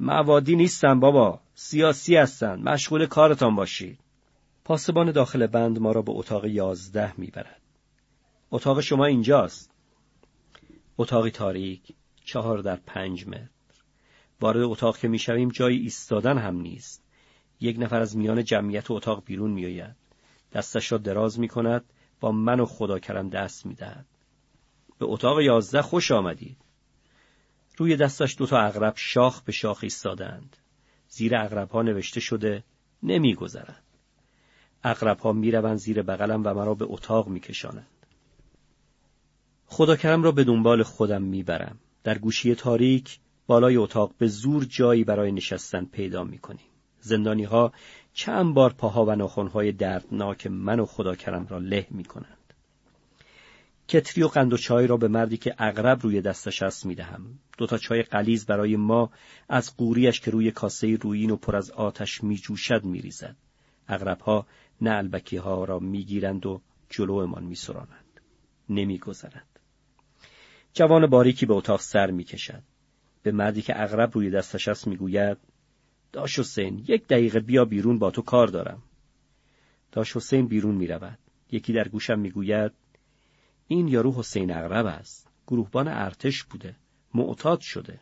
موادی 0.00 0.56
نیستن 0.56 1.00
بابا 1.00 1.40
سیاسی 1.54 2.16
هستند 2.16 2.68
مشغول 2.68 3.06
کارتان 3.06 3.54
باشید. 3.54 3.98
پاسبان 4.64 5.10
داخل 5.10 5.46
بند 5.46 5.78
ما 5.78 5.92
را 5.92 6.02
به 6.02 6.12
اتاق 6.12 6.44
یازده 6.44 7.20
می‌برد. 7.20 7.60
اتاق 8.50 8.80
شما 8.80 9.04
اینجاست. 9.04 9.70
اتاقی 10.98 11.30
تاریک 11.30 11.94
چهار 12.24 12.58
در 12.58 12.76
پنج 12.76 13.26
متر. 13.26 13.48
وارد 14.40 14.62
اتاق 14.62 14.98
که 14.98 15.08
می‌شویم 15.08 15.48
جایی 15.48 15.78
ایستادن 15.78 16.38
هم 16.38 16.56
نیست. 16.56 17.04
یک 17.60 17.76
نفر 17.78 18.00
از 18.00 18.16
میان 18.16 18.44
جمعیت 18.44 18.90
اتاق 18.90 19.24
بیرون 19.24 19.50
میآید. 19.50 19.96
دستش 20.52 20.92
را 20.92 20.98
دراز 20.98 21.40
می 21.40 21.48
کند 21.48 21.84
با 22.20 22.32
من 22.32 22.60
و 22.60 22.66
خدا 22.66 22.98
کرم 22.98 23.28
دست 23.28 23.66
می‌دهد. 23.66 24.06
به 24.98 25.06
اتاق 25.06 25.40
یازده 25.40 25.82
خوش 25.82 26.10
آمدید. 26.10 26.56
روی 27.76 27.96
دستش 27.96 28.38
دوتا 28.38 28.58
اغرب 28.58 28.92
شاخ 28.96 29.42
به 29.42 29.52
شاخ 29.52 29.78
ایستادند. 29.82 30.56
زیر 31.08 31.36
اغرب 31.36 31.70
ها 31.70 31.82
نوشته 31.82 32.20
شده 32.20 32.64
نمیگذرد. 33.02 33.82
اغرب 34.82 35.18
ها 35.18 35.32
می‌روند 35.32 35.78
زیر 35.78 36.02
بغلم 36.02 36.42
و 36.44 36.54
مرا 36.54 36.74
به 36.74 36.84
اتاق 36.88 37.28
میکشانند. 37.28 37.86
خدا 39.66 39.96
کرم 39.96 40.22
را 40.22 40.32
به 40.32 40.44
دنبال 40.44 40.82
خودم 40.82 41.22
می‌برم. 41.22 41.78
در 42.04 42.18
گوشی 42.18 42.54
تاریک 42.54 43.18
بالای 43.46 43.76
اتاق 43.76 44.14
به 44.18 44.26
زور 44.26 44.64
جایی 44.64 45.04
برای 45.04 45.32
نشستن 45.32 45.84
پیدا 45.84 46.24
می‌کنیم. 46.24 46.66
زندانی 47.00 47.44
ها 47.44 47.72
چند 48.14 48.54
بار 48.54 48.72
پاها 48.72 49.04
و 49.04 49.14
ناخونهای 49.14 49.72
دردناک 49.72 50.46
من 50.46 50.80
و 50.80 50.86
خدا 50.86 51.14
کرم 51.14 51.46
را 51.46 51.58
له 51.58 51.86
می 51.90 52.04
کنند. 52.04 52.54
کتری 53.88 54.22
و 54.22 54.28
قند 54.28 54.52
و 54.52 54.56
چای 54.56 54.86
را 54.86 54.96
به 54.96 55.08
مردی 55.08 55.36
که 55.36 55.54
اغرب 55.58 56.02
روی 56.02 56.20
دستش 56.20 56.62
است 56.62 56.86
می 56.86 56.94
دهم. 56.94 57.38
دوتا 57.58 57.78
چای 57.78 58.02
قلیز 58.02 58.46
برای 58.46 58.76
ما 58.76 59.10
از 59.48 59.76
قوریش 59.76 60.20
که 60.20 60.30
روی 60.30 60.50
کاسه 60.50 60.96
رویین 60.96 61.30
و 61.30 61.36
پر 61.36 61.56
از 61.56 61.70
آتش 61.70 62.24
می 62.24 62.36
جوشد 62.36 62.84
می 62.84 63.00
ریزد. 63.00 63.36
اغرب 63.88 64.20
ها 64.20 64.46
ها 65.42 65.64
را 65.64 65.78
می 65.78 66.04
گیرند 66.04 66.46
و 66.46 66.60
جلومان 66.90 67.44
می 67.44 67.54
سرانند. 67.54 68.20
نمی 68.68 68.98
گذرد. 68.98 69.60
جوان 70.72 71.06
باریکی 71.06 71.46
به 71.46 71.54
اتاق 71.54 71.80
سر 71.80 72.10
می 72.10 72.24
کشد. 72.24 72.62
به 73.22 73.32
مردی 73.32 73.62
که 73.62 73.82
اغرب 73.82 74.10
روی 74.14 74.30
دستش 74.30 74.68
است 74.68 74.86
می 74.86 74.96
گوید 74.96 75.38
داش 76.14 76.38
حسین 76.38 76.84
یک 76.88 77.06
دقیقه 77.06 77.40
بیا 77.40 77.64
بیرون 77.64 77.98
با 77.98 78.10
تو 78.10 78.22
کار 78.22 78.46
دارم. 78.46 78.82
داش 79.92 80.16
حسین 80.16 80.46
بیرون 80.46 80.74
می 80.74 80.86
رود. 80.86 81.18
یکی 81.52 81.72
در 81.72 81.88
گوشم 81.88 82.18
می‌گوید 82.18 82.72
این 83.68 83.88
یارو 83.88 84.12
حسین 84.12 84.56
اغرب 84.56 84.86
است. 84.86 85.28
گروهبان 85.46 85.88
ارتش 85.88 86.44
بوده. 86.44 86.76
معتاد 87.14 87.60
شده. 87.60 88.00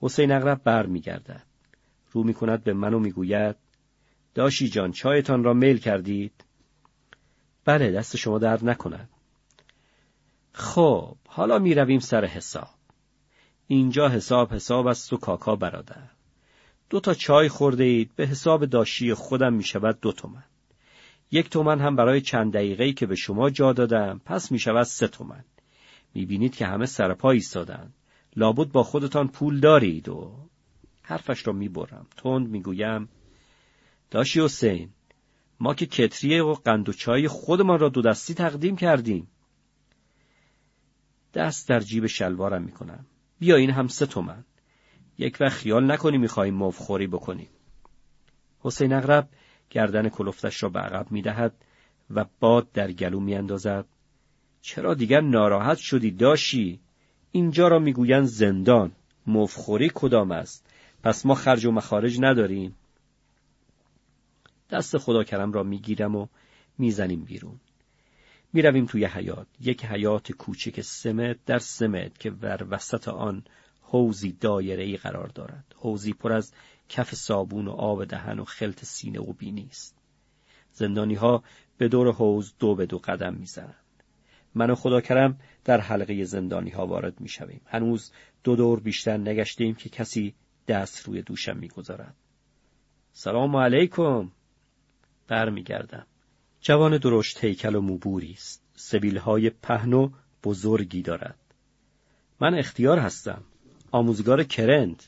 حسین 0.00 0.32
اغرب 0.32 0.60
بر 0.64 0.86
میگردد 0.86 1.42
رو 2.12 2.22
می 2.22 2.34
کند 2.34 2.64
به 2.64 2.72
من 2.72 2.94
و 2.94 2.98
می‌گوید 2.98 3.56
داشی 4.34 4.68
جان 4.68 4.92
چایتان 4.92 5.44
را 5.44 5.54
میل 5.54 5.78
کردید؟ 5.78 6.44
بله 7.64 7.90
دست 7.90 8.16
شما 8.16 8.38
درد 8.38 8.64
نکند. 8.64 9.08
خب 10.52 11.16
حالا 11.28 11.58
می 11.58 11.74
رویم 11.74 12.00
سر 12.00 12.24
حساب. 12.24 12.74
اینجا 13.66 14.08
حساب 14.08 14.52
حساب 14.52 14.86
است 14.86 15.12
و 15.12 15.16
کاکا 15.16 15.56
برادر. 15.56 16.15
دو 16.90 17.00
تا 17.00 17.14
چای 17.14 17.48
خورده 17.48 17.84
اید 17.84 18.10
به 18.16 18.26
حساب 18.26 18.64
داشی 18.64 19.14
خودم 19.14 19.52
می 19.52 19.64
شود 19.64 20.00
دو 20.00 20.12
تومن. 20.12 20.44
یک 21.30 21.50
تومن 21.50 21.80
هم 21.80 21.96
برای 21.96 22.20
چند 22.20 22.52
دقیقه‌ای 22.52 22.92
که 22.92 23.06
به 23.06 23.14
شما 23.14 23.50
جا 23.50 23.72
دادم 23.72 24.20
پس 24.24 24.52
می 24.52 24.58
شود 24.58 24.82
سه 24.82 25.08
تومن. 25.08 25.44
می 26.14 26.26
بینید 26.26 26.54
که 26.56 26.66
همه 26.66 26.86
سرپا 26.86 27.30
ایستادند. 27.30 27.94
لابد 28.36 28.72
با 28.72 28.82
خودتان 28.82 29.28
پول 29.28 29.60
دارید 29.60 30.08
و 30.08 30.48
حرفش 31.02 31.46
را 31.46 31.52
می 31.52 31.68
برم. 31.68 32.06
تند 32.16 32.48
می 32.48 32.62
گویم 32.62 33.08
داشی 34.10 34.40
حسین 34.40 34.90
ما 35.60 35.74
که 35.74 35.86
کتریه 35.86 36.42
و 36.42 36.54
قند 36.54 36.88
و 36.88 36.92
چای 36.92 37.28
خودمان 37.28 37.78
را 37.78 37.88
دو 37.88 38.02
دستی 38.02 38.34
تقدیم 38.34 38.76
کردیم. 38.76 39.28
دست 41.34 41.68
در 41.68 41.80
جیب 41.80 42.06
شلوارم 42.06 42.62
می 42.62 42.72
کنم. 42.72 43.06
بیا 43.38 43.56
این 43.56 43.70
هم 43.70 43.88
سه 43.88 44.06
تومن. 44.06 44.44
یک 45.18 45.36
وقت 45.40 45.52
خیال 45.52 45.90
نکنی 45.92 46.18
می‌خواهیم 46.18 46.54
مفخوری 46.54 47.06
بکنیم. 47.06 47.48
حسین 48.60 48.92
اغرب 48.92 49.28
گردن 49.70 50.08
کلفتش 50.08 50.62
را 50.62 50.68
به 50.68 50.80
عقب 50.80 51.12
می‌دهد 51.12 51.54
و 52.10 52.24
باد 52.40 52.72
در 52.72 52.92
گلو 52.92 53.20
میاندازد. 53.20 53.84
چرا 54.60 54.94
دیگر 54.94 55.20
ناراحت 55.20 55.78
شدی 55.78 56.10
داشی؟ 56.10 56.80
اینجا 57.32 57.68
را 57.68 57.78
می‌گویند 57.78 58.24
زندان. 58.24 58.92
مفخوری 59.26 59.90
کدام 59.94 60.30
است؟ 60.30 60.66
پس 61.02 61.26
ما 61.26 61.34
خرج 61.34 61.64
و 61.64 61.70
مخارج 61.70 62.18
نداریم. 62.20 62.76
دست 64.70 64.98
خدا 64.98 65.24
کرم 65.24 65.52
را 65.52 65.62
می‌گیرم 65.62 66.16
و 66.16 66.26
می‌زنیم 66.78 67.24
بیرون. 67.24 67.60
می‌رویم 68.52 68.86
توی 68.86 69.04
حیات. 69.04 69.46
یک 69.60 69.84
حیات 69.84 70.32
کوچک 70.32 70.80
سمت 70.80 71.36
در 71.46 71.58
سمت 71.58 72.18
که 72.18 72.30
بر 72.30 72.66
وسط 72.70 73.08
آن 73.08 73.44
حوزی 73.88 74.32
دایره 74.32 74.84
ای 74.84 74.96
قرار 74.96 75.28
دارد. 75.28 75.74
حوزی 75.76 76.12
پر 76.12 76.32
از 76.32 76.52
کف 76.88 77.14
صابون 77.14 77.68
و 77.68 77.70
آب 77.70 78.04
دهن 78.04 78.38
و 78.38 78.44
خلط 78.44 78.84
سینه 78.84 79.20
و 79.20 79.32
بینی 79.32 79.66
است 79.70 79.98
زندانی 80.72 81.14
ها 81.14 81.42
به 81.78 81.88
دور 81.88 82.12
حوز 82.12 82.54
دو 82.58 82.74
به 82.74 82.86
دو 82.86 82.98
قدم 82.98 83.34
می‌زنند. 83.34 83.74
من 84.54 84.70
و 84.70 84.74
خدا 84.74 85.00
کرم 85.00 85.38
در 85.64 85.80
حلقه 85.80 86.24
زندانی 86.24 86.70
ها 86.70 86.86
وارد 86.86 87.20
می 87.20 87.28
شویم. 87.28 87.60
هنوز 87.66 88.12
دو 88.44 88.56
دور 88.56 88.80
بیشتر 88.80 89.16
نگشتیم 89.16 89.74
که 89.74 89.88
کسی 89.88 90.34
دست 90.68 91.06
روی 91.06 91.22
دوشم 91.22 91.56
می‌گذارد. 91.56 92.14
سلام 93.12 93.56
علیکم. 93.56 94.30
برمیگردم. 95.28 96.06
جوان 96.60 96.98
درشت 96.98 97.44
هیکل 97.44 97.74
و 97.74 97.80
موبوری 97.80 98.32
است. 98.32 98.62
سبیلهای 98.74 99.50
پهن 99.50 99.92
و 99.92 100.10
بزرگی 100.44 101.02
دارد. 101.02 101.38
من 102.40 102.54
اختیار 102.54 102.98
هستم. 102.98 103.44
آموزگار 103.90 104.44
کرند 104.44 105.02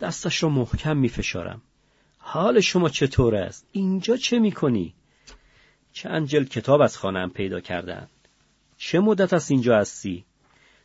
دستش 0.00 0.42
را 0.42 0.48
محکم 0.48 0.96
می 0.96 1.08
فشارم. 1.08 1.62
حال 2.18 2.60
شما 2.60 2.88
چطور 2.88 3.36
است؟ 3.36 3.66
اینجا 3.72 4.16
چه 4.16 4.38
می 4.38 4.52
کنی؟ 4.52 4.94
چند 5.92 6.26
جلد 6.26 6.48
کتاب 6.48 6.80
از 6.80 6.96
خانم 6.96 7.30
پیدا 7.30 7.60
کردن 7.60 8.08
چه 8.76 9.00
مدت 9.00 9.32
است 9.32 9.50
اینجا 9.50 9.78
هستی؟ 9.78 10.24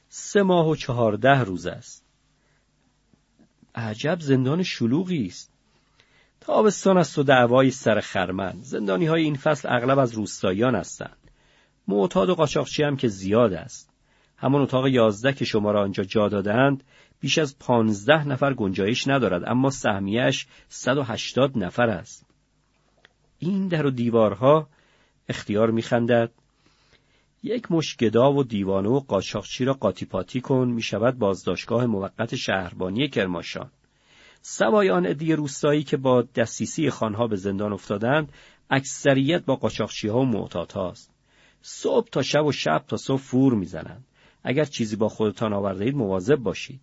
سه 0.10 0.42
ماه 0.42 0.70
و 0.70 0.76
چهارده 0.76 1.40
روز 1.40 1.66
است. 1.66 2.06
عجب 3.76 4.18
زندان 4.20 4.64
شلوغی 4.64 5.26
است. 5.26 5.52
تابستان 6.42 6.98
است 6.98 7.18
و 7.18 7.24
دعوایی 7.24 7.72
سر 7.72 8.00
خرمن. 8.00 8.60
زندانی 8.62 9.06
های 9.06 9.24
این 9.24 9.36
فصل 9.36 9.68
اغلب 9.72 10.00
از 10.00 10.14
روستاییان 10.14 10.76
هستند. 10.76 11.18
معتاد 11.88 12.30
و 12.30 12.36
قاچاقچی 12.36 12.84
هم 12.84 12.98
که 12.98 13.08
زیاد 13.08 13.54
است. 13.54 13.90
همان 14.38 14.62
اتاق 14.62 14.88
یازده 14.88 15.34
که 15.34 15.46
شما 15.46 15.72
را 15.72 15.84
آنجا 15.84 16.04
جا 16.04 16.30
دادند 16.30 16.84
بیش 17.20 17.38
از 17.38 17.60
پانزده 17.60 18.28
نفر 18.28 18.54
گنجایش 18.54 19.08
ندارد 19.08 19.44
اما 19.48 19.70
سهمیش 19.70 20.48
صد 20.70 20.98
و 20.98 21.04
هشتاد 21.04 21.58
نفر 21.58 21.90
است. 21.90 22.26
این 23.40 23.68
در 23.68 23.86
و 23.86 23.92
دیوارها 23.92 24.68
اختیار 25.30 25.72
میخندد 25.72 26.32
یک 27.44 27.72
مش 27.72 27.98
گدا 27.98 28.34
و 28.34 28.44
دیوانه 28.44 28.90
و 28.90 29.00
قاچاقچی 29.00 29.66
را 29.66 29.74
قاطی 29.74 30.06
پاتی 30.06 30.42
کن 30.42 30.68
می 30.68 30.82
شود 30.82 31.18
بازداشتگاه 31.18 31.86
موقت 31.86 32.36
شهربانی 32.36 33.10
کرماشان. 33.10 33.72
سوای 34.42 34.90
آن 34.90 35.06
روستایی 35.06 35.84
که 35.84 35.98
با 35.98 36.22
دستیسی 36.22 36.90
خانها 36.90 37.28
به 37.28 37.36
زندان 37.36 37.74
افتادند 37.74 38.34
اکثریت 38.70 39.46
با 39.46 39.56
قاچاقچی 39.56 40.08
ها 40.08 40.20
و 40.20 40.26
معتاد. 40.26 40.98
صبح 41.62 42.10
تا 42.10 42.22
شب 42.22 42.46
و 42.46 42.52
شب 42.52 42.84
تا 42.88 42.98
صبح 42.98 43.20
فور 43.22 43.54
می‌زنند. 43.54 44.04
اگر 44.48 44.66
چیزی 44.66 44.96
با 44.96 45.10
خودتان 45.10 45.54
آورده 45.54 45.86
اید 45.86 45.96
مواظب 45.96 46.36
باشید. 46.36 46.82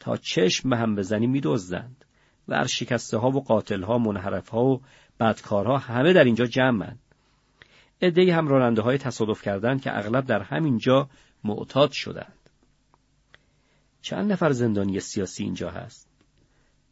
تا 0.00 0.16
چشم 0.16 0.70
به 0.70 0.76
هم 0.76 0.94
بزنی 0.94 1.26
میدزدند. 1.26 2.04
ورشکسته 2.48 3.18
ها 3.18 3.30
و 3.30 3.44
قاتل 3.44 3.82
ها 3.82 3.98
منحرف 3.98 4.48
ها 4.48 4.64
و 4.64 4.80
بدکارها 5.20 5.78
همه 5.78 6.12
در 6.12 6.24
اینجا 6.24 6.46
جمعند. 6.46 6.98
عدهای 8.02 8.30
هم 8.30 8.48
راننده 8.48 8.82
های 8.82 8.98
تصادف 8.98 9.42
کردند 9.42 9.82
که 9.82 9.98
اغلب 9.98 10.26
در 10.26 10.42
همین 10.42 10.78
جا 10.78 11.08
معتاد 11.44 11.92
شدند. 11.92 12.38
چند 14.02 14.32
نفر 14.32 14.50
زندانی 14.50 15.00
سیاسی 15.00 15.44
اینجا 15.44 15.70
هست؟ 15.70 16.08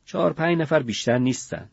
چهار 0.04 0.32
پنج 0.32 0.58
نفر 0.58 0.82
بیشتر 0.82 1.18
نیستند. 1.18 1.70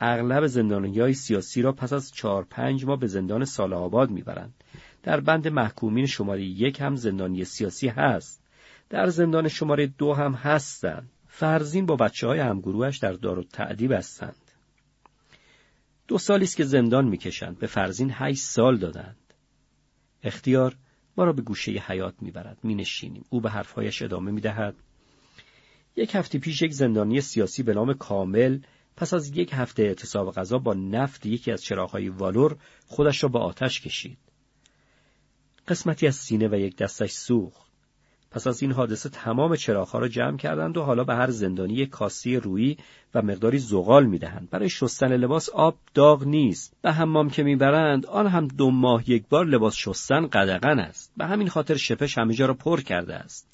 اغلب 0.00 0.46
زندانی 0.46 1.00
های 1.00 1.12
سیاسی 1.12 1.62
را 1.62 1.72
پس 1.72 1.92
از 1.92 2.12
چهار 2.12 2.44
پنج 2.44 2.84
ماه 2.84 2.98
به 2.98 3.06
زندان 3.06 3.44
سال 3.44 3.72
آباد 3.72 4.10
می‌برند. 4.10 4.54
در 5.02 5.20
بند 5.20 5.48
محکومین 5.48 6.06
شماره 6.06 6.42
یک 6.42 6.80
هم 6.80 6.96
زندانی 6.96 7.44
سیاسی 7.44 7.88
هست. 7.88 8.42
در 8.88 9.06
زندان 9.06 9.48
شماره 9.48 9.86
دو 9.86 10.14
هم 10.14 10.32
هستند. 10.32 11.10
فرزین 11.28 11.86
با 11.86 11.96
بچه 11.96 12.26
های 12.26 12.38
همگروهش 12.38 12.98
در 12.98 13.12
دار 13.12 13.38
و 13.38 13.44
تعدیب 13.44 13.92
هستند. 13.92 14.50
دو 16.08 16.18
سالی 16.18 16.44
است 16.44 16.56
که 16.56 16.64
زندان 16.64 17.08
می‌کشند 17.08 17.58
به 17.58 17.66
فرزین 17.66 18.10
هشت 18.14 18.42
سال 18.42 18.76
دادند 18.76 19.16
اختیار 20.22 20.76
ما 21.16 21.24
را 21.24 21.32
به 21.32 21.42
گوشه 21.42 21.72
حیات 21.72 22.14
می‌برد 22.20 22.58
مینشینیم 22.62 23.24
او 23.30 23.40
به 23.40 23.50
حرفهایش 23.50 24.02
ادامه 24.02 24.30
می‌دهد 24.30 24.74
یک 25.96 26.14
هفته 26.14 26.38
پیش 26.38 26.62
یک 26.62 26.72
زندانی 26.72 27.20
سیاسی 27.20 27.62
به 27.62 27.74
نام 27.74 27.94
کامل 27.94 28.58
پس 28.96 29.14
از 29.14 29.36
یک 29.36 29.50
هفته 29.52 29.82
اعتصاب 29.82 30.34
غذا 30.34 30.58
با 30.58 30.74
نفت 30.74 31.26
یکی 31.26 31.52
از 31.52 31.62
چراغهای 31.62 32.08
والور 32.08 32.56
خودش 32.86 33.22
را 33.22 33.28
به 33.28 33.38
آتش 33.38 33.80
کشید 33.80 34.18
قسمتی 35.70 36.06
از 36.06 36.14
سینه 36.14 36.48
و 36.48 36.54
یک 36.54 36.76
دستش 36.76 37.10
سوخت. 37.10 37.70
پس 38.30 38.46
از 38.46 38.62
این 38.62 38.72
حادثه 38.72 39.08
تمام 39.08 39.56
چراغها 39.56 39.98
را 39.98 40.08
جمع 40.08 40.36
کردند 40.36 40.76
و 40.76 40.82
حالا 40.82 41.04
به 41.04 41.14
هر 41.14 41.30
زندانی 41.30 41.74
یک 41.74 41.90
کاسی 41.90 42.36
رویی 42.36 42.76
و 43.14 43.22
مقداری 43.22 43.58
زغال 43.58 44.06
می‌دهند. 44.06 44.50
برای 44.50 44.68
شستن 44.68 45.16
لباس 45.16 45.48
آب 45.48 45.76
داغ 45.94 46.24
نیست. 46.24 46.76
به 46.82 46.92
حمام 46.92 47.30
که 47.30 47.42
می‌برند 47.42 48.06
آن 48.06 48.26
هم 48.26 48.48
دو 48.48 48.70
ماه 48.70 49.10
یک 49.10 49.28
بار 49.28 49.46
لباس 49.46 49.76
شستن 49.76 50.26
قدغن 50.26 50.78
است. 50.78 51.12
به 51.16 51.26
همین 51.26 51.48
خاطر 51.48 51.76
شپش 51.76 52.18
همه 52.18 52.34
جا 52.34 52.46
را 52.46 52.54
پر 52.54 52.80
کرده 52.80 53.14
است. 53.14 53.48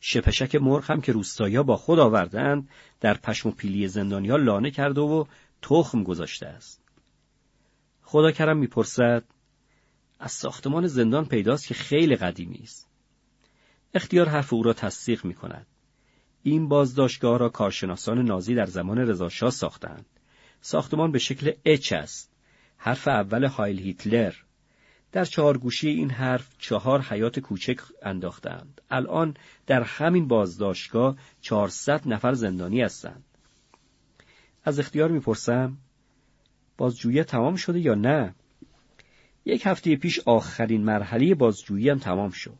شپشک 0.00 0.54
مرغ 0.54 0.90
هم 0.90 1.00
که 1.00 1.12
روستایی 1.12 1.62
با 1.62 1.76
خود 1.76 1.98
آوردند 1.98 2.68
در 3.00 3.14
پشم 3.14 3.48
و 3.48 3.52
پیلی 3.52 3.88
زندانیا 3.88 4.36
لانه 4.36 4.70
کرده 4.70 5.00
و 5.00 5.24
تخم 5.62 6.02
گذاشته 6.02 6.46
است. 6.46 6.82
خدا 8.02 8.30
کرم 8.30 8.58
می‌پرسد 8.58 9.24
از 10.22 10.32
ساختمان 10.32 10.86
زندان 10.86 11.24
پیداست 11.24 11.66
که 11.66 11.74
خیلی 11.74 12.16
قدیمی 12.16 12.60
است 12.62 12.88
اختیار 13.94 14.28
حرف 14.28 14.52
او 14.52 14.62
را 14.62 14.72
تصدیق 14.72 15.24
می 15.24 15.34
کند. 15.34 15.66
این 16.42 16.68
بازداشتگاه 16.68 17.38
را 17.38 17.48
کارشناسان 17.48 18.22
نازی 18.22 18.54
در 18.54 18.66
زمان 18.66 18.98
رضاشاه 18.98 19.50
ساختند. 19.50 20.06
ساختمان 20.60 21.12
به 21.12 21.18
شکل 21.18 21.52
اچ 21.64 21.92
است. 21.92 22.32
حرف 22.76 23.08
اول 23.08 23.44
هایل 23.44 23.78
هیتلر. 23.78 24.34
در 25.12 25.24
چهار 25.24 25.58
گوشی 25.58 25.88
این 25.88 26.10
حرف 26.10 26.48
چهار 26.58 27.00
حیات 27.00 27.38
کوچک 27.38 27.80
انداختند. 28.02 28.80
الان 28.90 29.34
در 29.66 29.82
همین 29.82 30.28
بازداشتگاه 30.28 31.16
چهارصد 31.40 32.08
نفر 32.08 32.32
زندانی 32.32 32.82
هستند. 32.82 33.24
از 34.64 34.78
اختیار 34.78 35.10
می‌پرسم 35.10 35.78
بازجویی 36.76 37.24
تمام 37.24 37.56
شده 37.56 37.80
یا 37.80 37.94
نه؟ 37.94 38.34
یک 39.44 39.66
هفته 39.66 39.96
پیش 39.96 40.20
آخرین 40.26 40.84
مرحله 40.84 41.34
بازجویی 41.34 41.88
هم 41.88 41.98
تمام 41.98 42.30
شد. 42.30 42.58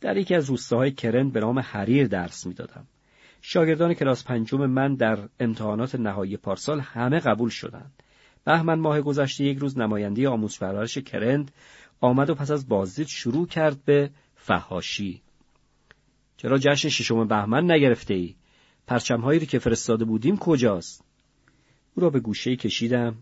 در 0.00 0.16
یکی 0.16 0.34
از 0.34 0.44
روستاهای 0.44 0.92
کرن 0.92 1.30
به 1.30 1.40
نام 1.40 1.58
حریر 1.58 2.06
درس 2.06 2.46
می‌دادم. 2.46 2.86
شاگردان 3.42 3.94
کلاس 3.94 4.24
پنجم 4.24 4.66
من 4.66 4.94
در 4.94 5.28
امتحانات 5.40 5.94
نهایی 5.94 6.36
پارسال 6.36 6.80
همه 6.80 7.20
قبول 7.20 7.48
شدند. 7.48 7.92
بهمن 8.44 8.78
ماه 8.78 9.00
گذشته 9.00 9.44
یک 9.44 9.58
روز 9.58 9.78
نماینده 9.78 10.28
آموز 10.28 10.58
پرورش 10.58 10.98
کرند 10.98 11.50
آمد 12.00 12.30
و 12.30 12.34
پس 12.34 12.50
از 12.50 12.68
بازدید 12.68 13.06
شروع 13.06 13.46
کرد 13.46 13.84
به 13.84 14.10
فهاشی. 14.36 15.22
چرا 16.36 16.58
جشن 16.58 16.88
ششم 16.88 17.28
بهمن 17.28 17.70
نگرفته 17.70 18.14
ای؟ 18.14 18.34
پرچمهایی 18.86 19.46
که 19.46 19.58
فرستاده 19.58 20.04
بودیم 20.04 20.36
کجاست؟ 20.36 21.04
او 21.94 22.02
را 22.02 22.10
به 22.10 22.20
گوشه 22.20 22.56
کشیدم. 22.56 23.16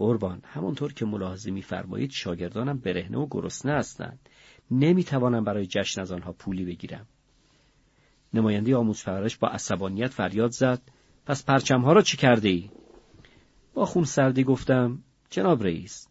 قربان. 0.00 0.42
همانطور 0.44 0.92
که 0.92 1.04
ملاحظه 1.04 1.50
میفرمایید 1.50 2.10
شاگردانم 2.10 2.78
برهنه 2.78 3.18
و 3.18 3.26
گرسنه 3.30 3.72
هستند. 3.72 4.28
نمی‌توانم 4.70 5.44
برای 5.44 5.66
جشن 5.66 6.00
از 6.00 6.12
آنها 6.12 6.32
پولی 6.32 6.64
بگیرم. 6.64 7.06
نماینده 8.34 8.76
آموز 8.76 9.04
پرورش 9.04 9.36
با 9.36 9.48
عصبانیت 9.48 10.10
فریاد 10.10 10.50
زد. 10.50 10.82
پس 11.26 11.44
پرچمها 11.44 11.92
را 11.92 12.02
چی 12.02 12.16
کرده 12.16 12.48
ای؟ 12.48 12.70
با 13.74 13.86
خون 13.86 14.04
سردی 14.04 14.44
گفتم 14.44 14.98
جناب 15.30 15.62
رئیس 15.62 16.08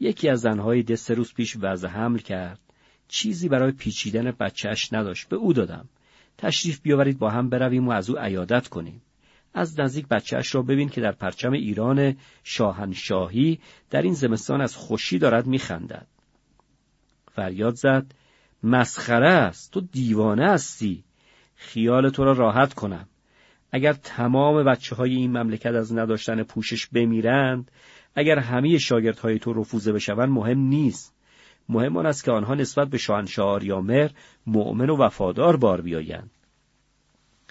یکی 0.00 0.28
از 0.28 0.40
زنهای 0.40 0.82
دست 0.82 1.10
روز 1.10 1.34
پیش 1.34 1.56
وضع 1.60 1.88
حمل 1.88 2.18
کرد. 2.18 2.60
چیزی 3.08 3.48
برای 3.48 3.72
پیچیدن 3.72 4.30
بچهش 4.30 4.92
نداشت. 4.92 5.28
به 5.28 5.36
او 5.36 5.52
دادم. 5.52 5.88
تشریف 6.38 6.80
بیاورید 6.80 7.18
با 7.18 7.30
هم 7.30 7.48
برویم 7.48 7.88
و 7.88 7.90
از 7.90 8.10
او 8.10 8.18
عیادت 8.18 8.68
کنیم. 8.68 9.02
از 9.56 9.80
نزدیک 9.80 10.08
بچهش 10.08 10.54
را 10.54 10.62
ببین 10.62 10.88
که 10.88 11.00
در 11.00 11.12
پرچم 11.12 11.52
ایران 11.52 12.16
شاهنشاهی 12.44 13.60
در 13.90 14.02
این 14.02 14.14
زمستان 14.14 14.60
از 14.60 14.76
خوشی 14.76 15.18
دارد 15.18 15.46
میخندد. 15.46 16.06
فریاد 17.32 17.74
زد 17.74 18.06
مسخره 18.62 19.28
است 19.28 19.72
تو 19.72 19.80
دیوانه 19.80 20.50
هستی. 20.50 21.04
خیال 21.54 22.10
تو 22.10 22.24
را 22.24 22.32
راحت 22.32 22.74
کنم. 22.74 23.06
اگر 23.72 23.92
تمام 23.92 24.64
بچه 24.64 24.96
های 24.96 25.14
این 25.14 25.38
مملکت 25.38 25.74
از 25.74 25.94
نداشتن 25.94 26.42
پوشش 26.42 26.86
بمیرند 26.86 27.70
اگر 28.14 28.38
همه 28.38 28.78
شاگردهای 28.78 29.38
تو 29.38 29.52
رفوزه 29.52 29.92
بشوند 29.92 30.28
مهم 30.28 30.58
نیست. 30.58 31.14
مهم 31.68 31.96
آن 31.96 32.06
است 32.06 32.24
که 32.24 32.30
آنها 32.30 32.54
نسبت 32.54 32.88
به 32.88 32.98
شاهنشاه 32.98 33.46
آریامر 33.46 34.10
مؤمن 34.46 34.90
و 34.90 34.96
وفادار 34.96 35.56
بار 35.56 35.80
بیایند. 35.80 36.30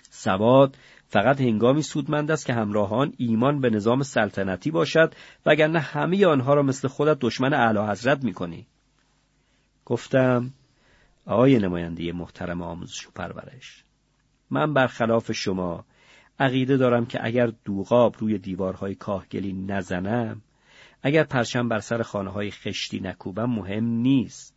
سواد 0.09 0.77
فقط 1.07 1.41
هنگامی 1.41 1.81
سودمند 1.81 2.31
است 2.31 2.45
که 2.45 2.53
همراهان 2.53 3.13
ایمان 3.17 3.61
به 3.61 3.69
نظام 3.69 4.03
سلطنتی 4.03 4.71
باشد 4.71 5.13
وگرنه 5.45 5.79
همه 5.79 6.25
آنها 6.25 6.53
را 6.53 6.61
مثل 6.61 6.87
خودت 6.87 7.17
دشمن 7.19 7.53
اعلی 7.53 7.79
حضرت 7.79 8.23
می‌کنی. 8.23 8.67
گفتم 9.85 10.51
آقای 11.25 11.59
نماینده 11.59 12.11
محترم 12.11 12.61
آموزش 12.61 13.07
و 13.07 13.11
پرورش 13.15 13.83
من 14.49 14.73
برخلاف 14.73 15.31
شما 15.31 15.85
عقیده 16.39 16.77
دارم 16.77 17.05
که 17.05 17.25
اگر 17.25 17.51
دوغاب 17.65 18.15
روی 18.19 18.37
دیوارهای 18.37 18.95
کاهگلی 18.95 19.53
نزنم 19.53 20.41
اگر 21.01 21.23
پرچم 21.23 21.69
بر 21.69 21.79
سر 21.79 22.01
خانه 22.01 22.31
های 22.31 22.51
خشتی 22.51 22.99
نکوبم 22.99 23.49
مهم 23.49 23.85
نیست. 23.85 24.55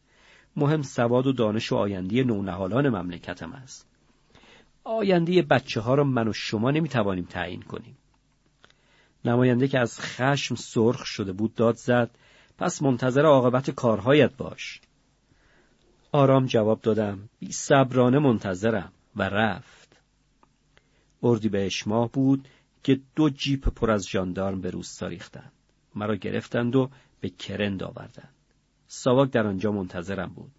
مهم 0.56 0.82
سواد 0.82 1.26
و 1.26 1.32
دانش 1.32 1.72
و 1.72 1.76
آینده 1.76 2.24
نونهالان 2.24 2.88
مملکتم 2.88 3.52
است. 3.52 3.87
آینده 4.88 5.42
بچه 5.42 5.80
ها 5.80 5.94
را 5.94 6.04
من 6.04 6.28
و 6.28 6.32
شما 6.32 6.70
نمی‌توانیم 6.70 7.24
تعیین 7.24 7.62
کنیم. 7.62 7.98
نماینده 9.24 9.68
که 9.68 9.78
از 9.78 10.00
خشم 10.00 10.54
سرخ 10.54 11.06
شده 11.06 11.32
بود 11.32 11.54
داد 11.54 11.76
زد 11.76 12.10
پس 12.58 12.82
منتظر 12.82 13.22
عاقبت 13.22 13.70
کارهایت 13.70 14.36
باش. 14.36 14.80
آرام 16.12 16.46
جواب 16.46 16.80
دادم 16.80 17.28
بی 17.38 17.52
صبرانه 17.52 18.18
منتظرم 18.18 18.92
و 19.16 19.22
رفت. 19.22 19.96
اردی 21.22 21.48
به 21.48 21.70
ماه 21.86 22.10
بود 22.12 22.48
که 22.82 23.00
دو 23.16 23.30
جیپ 23.30 23.68
پر 23.68 23.90
از 23.90 24.08
ژاندارم 24.08 24.60
به 24.60 24.70
روستا 24.70 25.06
ریختند. 25.06 25.52
مرا 25.94 26.16
گرفتند 26.16 26.76
و 26.76 26.90
به 27.20 27.28
کرند 27.28 27.82
آوردند. 27.82 28.34
ساواک 28.86 29.30
در 29.30 29.46
آنجا 29.46 29.72
منتظرم 29.72 30.32
بود. 30.34 30.57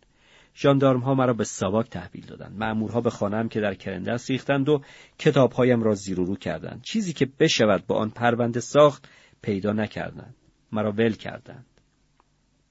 ژاندارم 0.61 0.99
ها 0.99 1.13
مرا 1.15 1.33
به 1.33 1.43
ساواک 1.43 1.89
تحویل 1.89 2.25
دادند. 2.25 2.57
مأمورها 2.57 3.01
به 3.01 3.09
خانم 3.09 3.49
که 3.49 3.59
در 3.59 3.73
کرندس 3.73 4.29
ریختند 4.29 4.69
و 4.69 4.81
کتابهایم 5.19 5.83
را 5.83 5.95
زیر 5.95 6.19
و 6.19 6.25
رو 6.25 6.35
کردند. 6.35 6.81
چیزی 6.81 7.13
که 7.13 7.25
بشود 7.39 7.87
با 7.87 7.95
آن 7.95 8.09
پرونده 8.09 8.59
ساخت 8.59 9.09
پیدا 9.41 9.73
نکردند. 9.73 10.35
مرا 10.71 10.91
ول 10.91 11.13
کردند. 11.13 11.65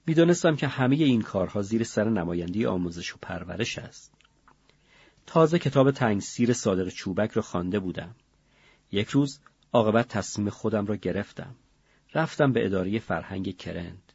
می‌دانستم 0.07 0.57
که 0.57 0.67
همه 0.67 0.97
این 0.97 1.23
کارها 1.23 1.63
زیر 1.63 1.85
سر 1.85 2.09
نمایندی 2.09 2.67
آموزش 2.67 3.15
و 3.15 3.19
پرورش 3.23 3.79
است. 3.79 4.15
تازه 5.27 5.59
کتاب 5.59 5.91
تنگسیر 5.91 6.53
صادق 6.53 6.89
چوبک 6.89 7.31
را 7.31 7.43
خوانده 7.43 7.79
بودم. 7.79 8.15
یک 8.93 9.09
روز 9.09 9.41
عاقبت 9.73 10.09
تصمیم 10.09 10.51
خودم 10.51 10.87
را 10.87 10.97
گرفتم. 10.97 11.55
رفتم 12.15 12.53
به 12.53 12.67
اداره 12.67 12.99
فرهنگ 12.99 13.57
کرند 13.57 14.13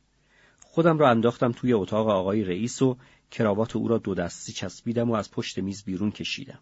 خودم 0.73 0.97
را 0.97 1.09
انداختم 1.09 1.51
توی 1.51 1.73
اتاق 1.73 2.07
آقای 2.07 2.43
رئیس 2.43 2.81
و 2.81 2.97
کراوات 3.33 3.75
او 3.75 3.87
را 3.87 3.97
دو 3.97 4.15
دستی 4.15 4.53
چسبیدم 4.53 5.11
و 5.11 5.13
از 5.13 5.31
پشت 5.31 5.59
میز 5.59 5.83
بیرون 5.83 6.11
کشیدم. 6.11 6.59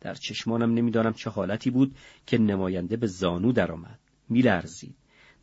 در 0.00 0.14
چشمانم 0.14 0.74
نمی‌دانم 0.74 1.12
چه 1.12 1.30
حالتی 1.30 1.70
بود 1.70 1.96
که 2.26 2.38
نماینده 2.38 2.96
به 2.96 3.06
زانو 3.06 3.52
درآمد. 3.52 3.98
میلرزید. 4.28 4.94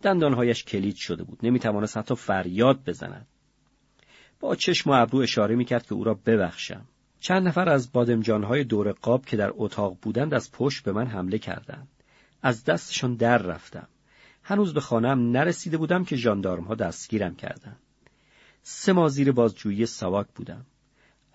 دندانهایش 0.02 0.64
کلید 0.64 0.96
شده 0.96 1.24
بود. 1.24 1.40
نمی‌توانست 1.44 1.98
حتی 1.98 2.16
فریاد 2.16 2.84
بزند. 2.86 3.28
با 4.40 4.56
چشم 4.56 4.90
و 4.90 4.94
ابرو 4.94 5.20
اشاره 5.20 5.56
می‌کرد 5.56 5.86
که 5.86 5.94
او 5.94 6.04
را 6.04 6.14
ببخشم. 6.14 6.86
چند 7.20 7.48
نفر 7.48 7.70
از 7.70 7.92
بادمجانهای 7.92 8.64
دور 8.64 8.92
قاب 8.92 9.26
که 9.26 9.38
در 9.38 9.52
اتاق 9.56 9.98
بودند 10.02 10.34
از 10.34 10.52
پشت 10.52 10.84
به 10.84 10.92
من 10.92 11.08
حمله 11.08 11.38
کردند. 11.38 11.88
از 12.42 12.64
دستشان 12.64 13.16
در 13.16 13.38
رفتم. 13.38 13.88
هنوز 14.44 14.74
به 14.74 14.82
خانم 14.82 15.32
نرسیده 15.32 15.78
بودم 15.78 16.04
که 16.04 16.16
ژاندارمها 16.16 16.76
دستگیرم 16.76 17.36
کردند. 17.36 17.80
سه 18.70 18.94
ماه 18.94 19.10
زیر 19.10 19.32
بازجویی 19.32 19.86
سواک 19.86 20.28
بودم. 20.36 20.66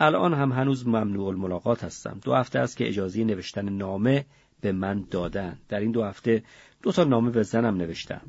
الان 0.01 0.35
هم 0.35 0.52
هنوز 0.52 0.86
ممنوع 0.86 1.28
الملاقات 1.28 1.85
هستم. 1.85 2.20
دو 2.25 2.35
هفته 2.35 2.59
است 2.59 2.77
که 2.77 2.89
اجازه 2.89 3.25
نوشتن 3.25 3.69
نامه 3.69 4.27
به 4.61 4.73
من 4.73 5.07
دادن. 5.11 5.59
در 5.69 5.81
این 5.81 5.91
دو 5.91 6.05
هفته 6.05 6.43
دو 6.83 6.93
تا 6.93 7.05
نامه 7.05 7.31
به 7.31 7.43
زنم 7.43 7.77
نوشتم. 7.77 8.20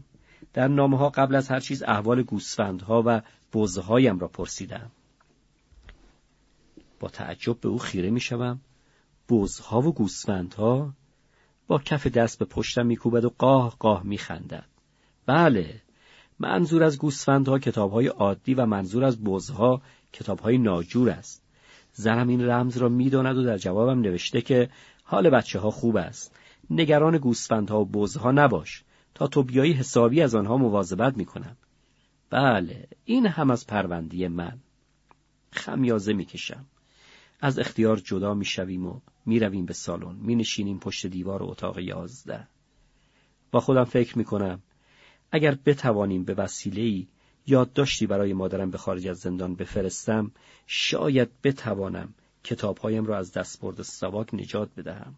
در 0.53 0.67
نامه 0.67 0.98
ها 0.98 1.09
قبل 1.09 1.35
از 1.35 1.49
هر 1.49 1.59
چیز 1.59 1.83
احوال 1.83 2.23
گوسفندها 2.23 3.03
و 3.06 3.22
بزهایم 3.53 4.19
را 4.19 4.27
پرسیدم. 4.27 4.91
با 6.99 7.07
تعجب 7.07 7.59
به 7.59 7.69
او 7.69 7.80
خیره 7.80 8.09
می 8.09 8.19
شوم. 8.19 8.61
بزها 9.30 9.82
و 9.82 9.93
گوسفندها 9.93 10.93
با 11.67 11.80
کف 11.80 12.07
دست 12.07 12.40
به 12.40 12.45
پشتم 12.45 12.85
میکوبد 12.85 13.25
و 13.25 13.30
قاه 13.38 13.75
قاه 13.80 14.03
میخندد. 14.03 14.67
بله، 15.25 15.82
منظور 16.40 16.84
از 16.84 16.98
گوسفندها 16.98 17.60
کتابهای 17.60 18.08
عادی 18.08 18.53
و 18.53 18.66
منظور 18.66 19.03
از 19.03 19.24
بزها 19.24 19.82
کتابهای 20.14 20.58
ناجور 20.58 21.10
است. 21.10 21.44
زنم 21.94 22.28
این 22.28 22.50
رمز 22.50 22.78
را 22.78 22.90
می‌داند 22.90 23.38
و 23.38 23.44
در 23.44 23.58
جوابم 23.58 24.02
نوشته 24.02 24.42
که 24.42 24.70
حال 25.03 25.30
بچه 25.30 25.60
ها 25.60 25.72
خوب 25.72 25.95
است. 25.95 26.36
نگران 26.70 27.18
گوسفندها 27.18 27.82
و 27.82 27.86
بزها 27.86 28.32
نباش 28.32 28.84
تا 29.16 29.28
تو 29.28 29.44
بیایی 29.44 29.74
حسابی 29.74 30.22
از 30.22 30.36
آنها 30.36 30.58
مواظبت 30.58 31.18
می‌کنم. 31.18 31.58
بله 32.30 32.88
این 33.06 33.28
هم 33.28 33.52
از 33.52 33.68
پروندی 33.68 34.28
من. 34.28 34.60
خمیازه 35.52 36.14
می‌کشم. 36.14 36.66
از 37.42 37.60
اختیار 37.60 37.98
جدا 37.98 38.34
می‌شویم 38.34 38.86
و 38.88 39.00
می‌رویم 39.26 39.66
به 39.66 39.74
سالن 39.74 40.16
مینشینیم 40.16 40.80
پشت 40.80 41.08
دیوار 41.08 41.44
اتاق 41.44 41.80
یازده. 41.80 42.48
با 43.52 43.60
خودم 43.60 43.84
فکر 43.84 44.18
می‌کنم 44.18 44.62
اگر 45.36 45.58
بتوانیم 45.66 46.24
به 46.24 46.34
وسیله‌ای 46.34 47.08
یادداشتی 47.45 48.08
برای 48.08 48.34
مادرم 48.34 48.72
به 48.72 48.78
خارج 48.78 49.08
از 49.08 49.18
زندان 49.18 49.56
بفرستم 49.56 50.32
شاید 50.68 51.30
بتوانم 51.44 52.14
کتابهایم 52.44 53.06
را 53.06 53.18
از 53.18 53.32
دستبرد 53.32 53.82
سواک 53.82 54.34
نجات 54.34 54.70
بدهم 54.78 55.16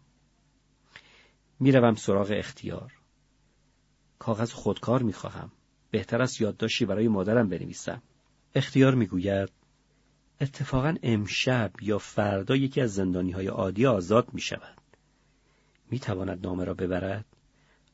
می‌روم 1.60 1.94
سراغ 1.94 2.32
اختیار 2.34 2.92
کاغذ 4.18 4.52
خودکار 4.52 5.02
می‌خواهم 5.02 5.52
بهتر 5.90 6.22
است 6.22 6.40
یادداشتی 6.40 6.84
برای 6.84 7.08
مادرم 7.08 7.48
بنویسم 7.48 8.02
اختیار 8.54 8.94
می‌گوید 8.94 9.48
اتفاقا 10.40 10.94
امشب 11.02 11.72
یا 11.82 11.98
فردا 11.98 12.56
یکی 12.56 12.80
از 12.80 12.94
زندانی 12.94 13.30
های 13.30 13.46
عادی 13.46 13.86
آزاد 13.86 14.28
می 14.32 14.40
شود. 14.40 14.80
می 15.90 15.98
تواند 15.98 16.46
نامه 16.46 16.64
را 16.64 16.74
ببرد؟ 16.74 17.35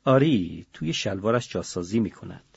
آری 0.05 0.67
توی 0.73 0.93
شلوارش 0.93 1.49
جاسازی 1.49 2.01
می 2.01 2.11
کند. 2.11 2.52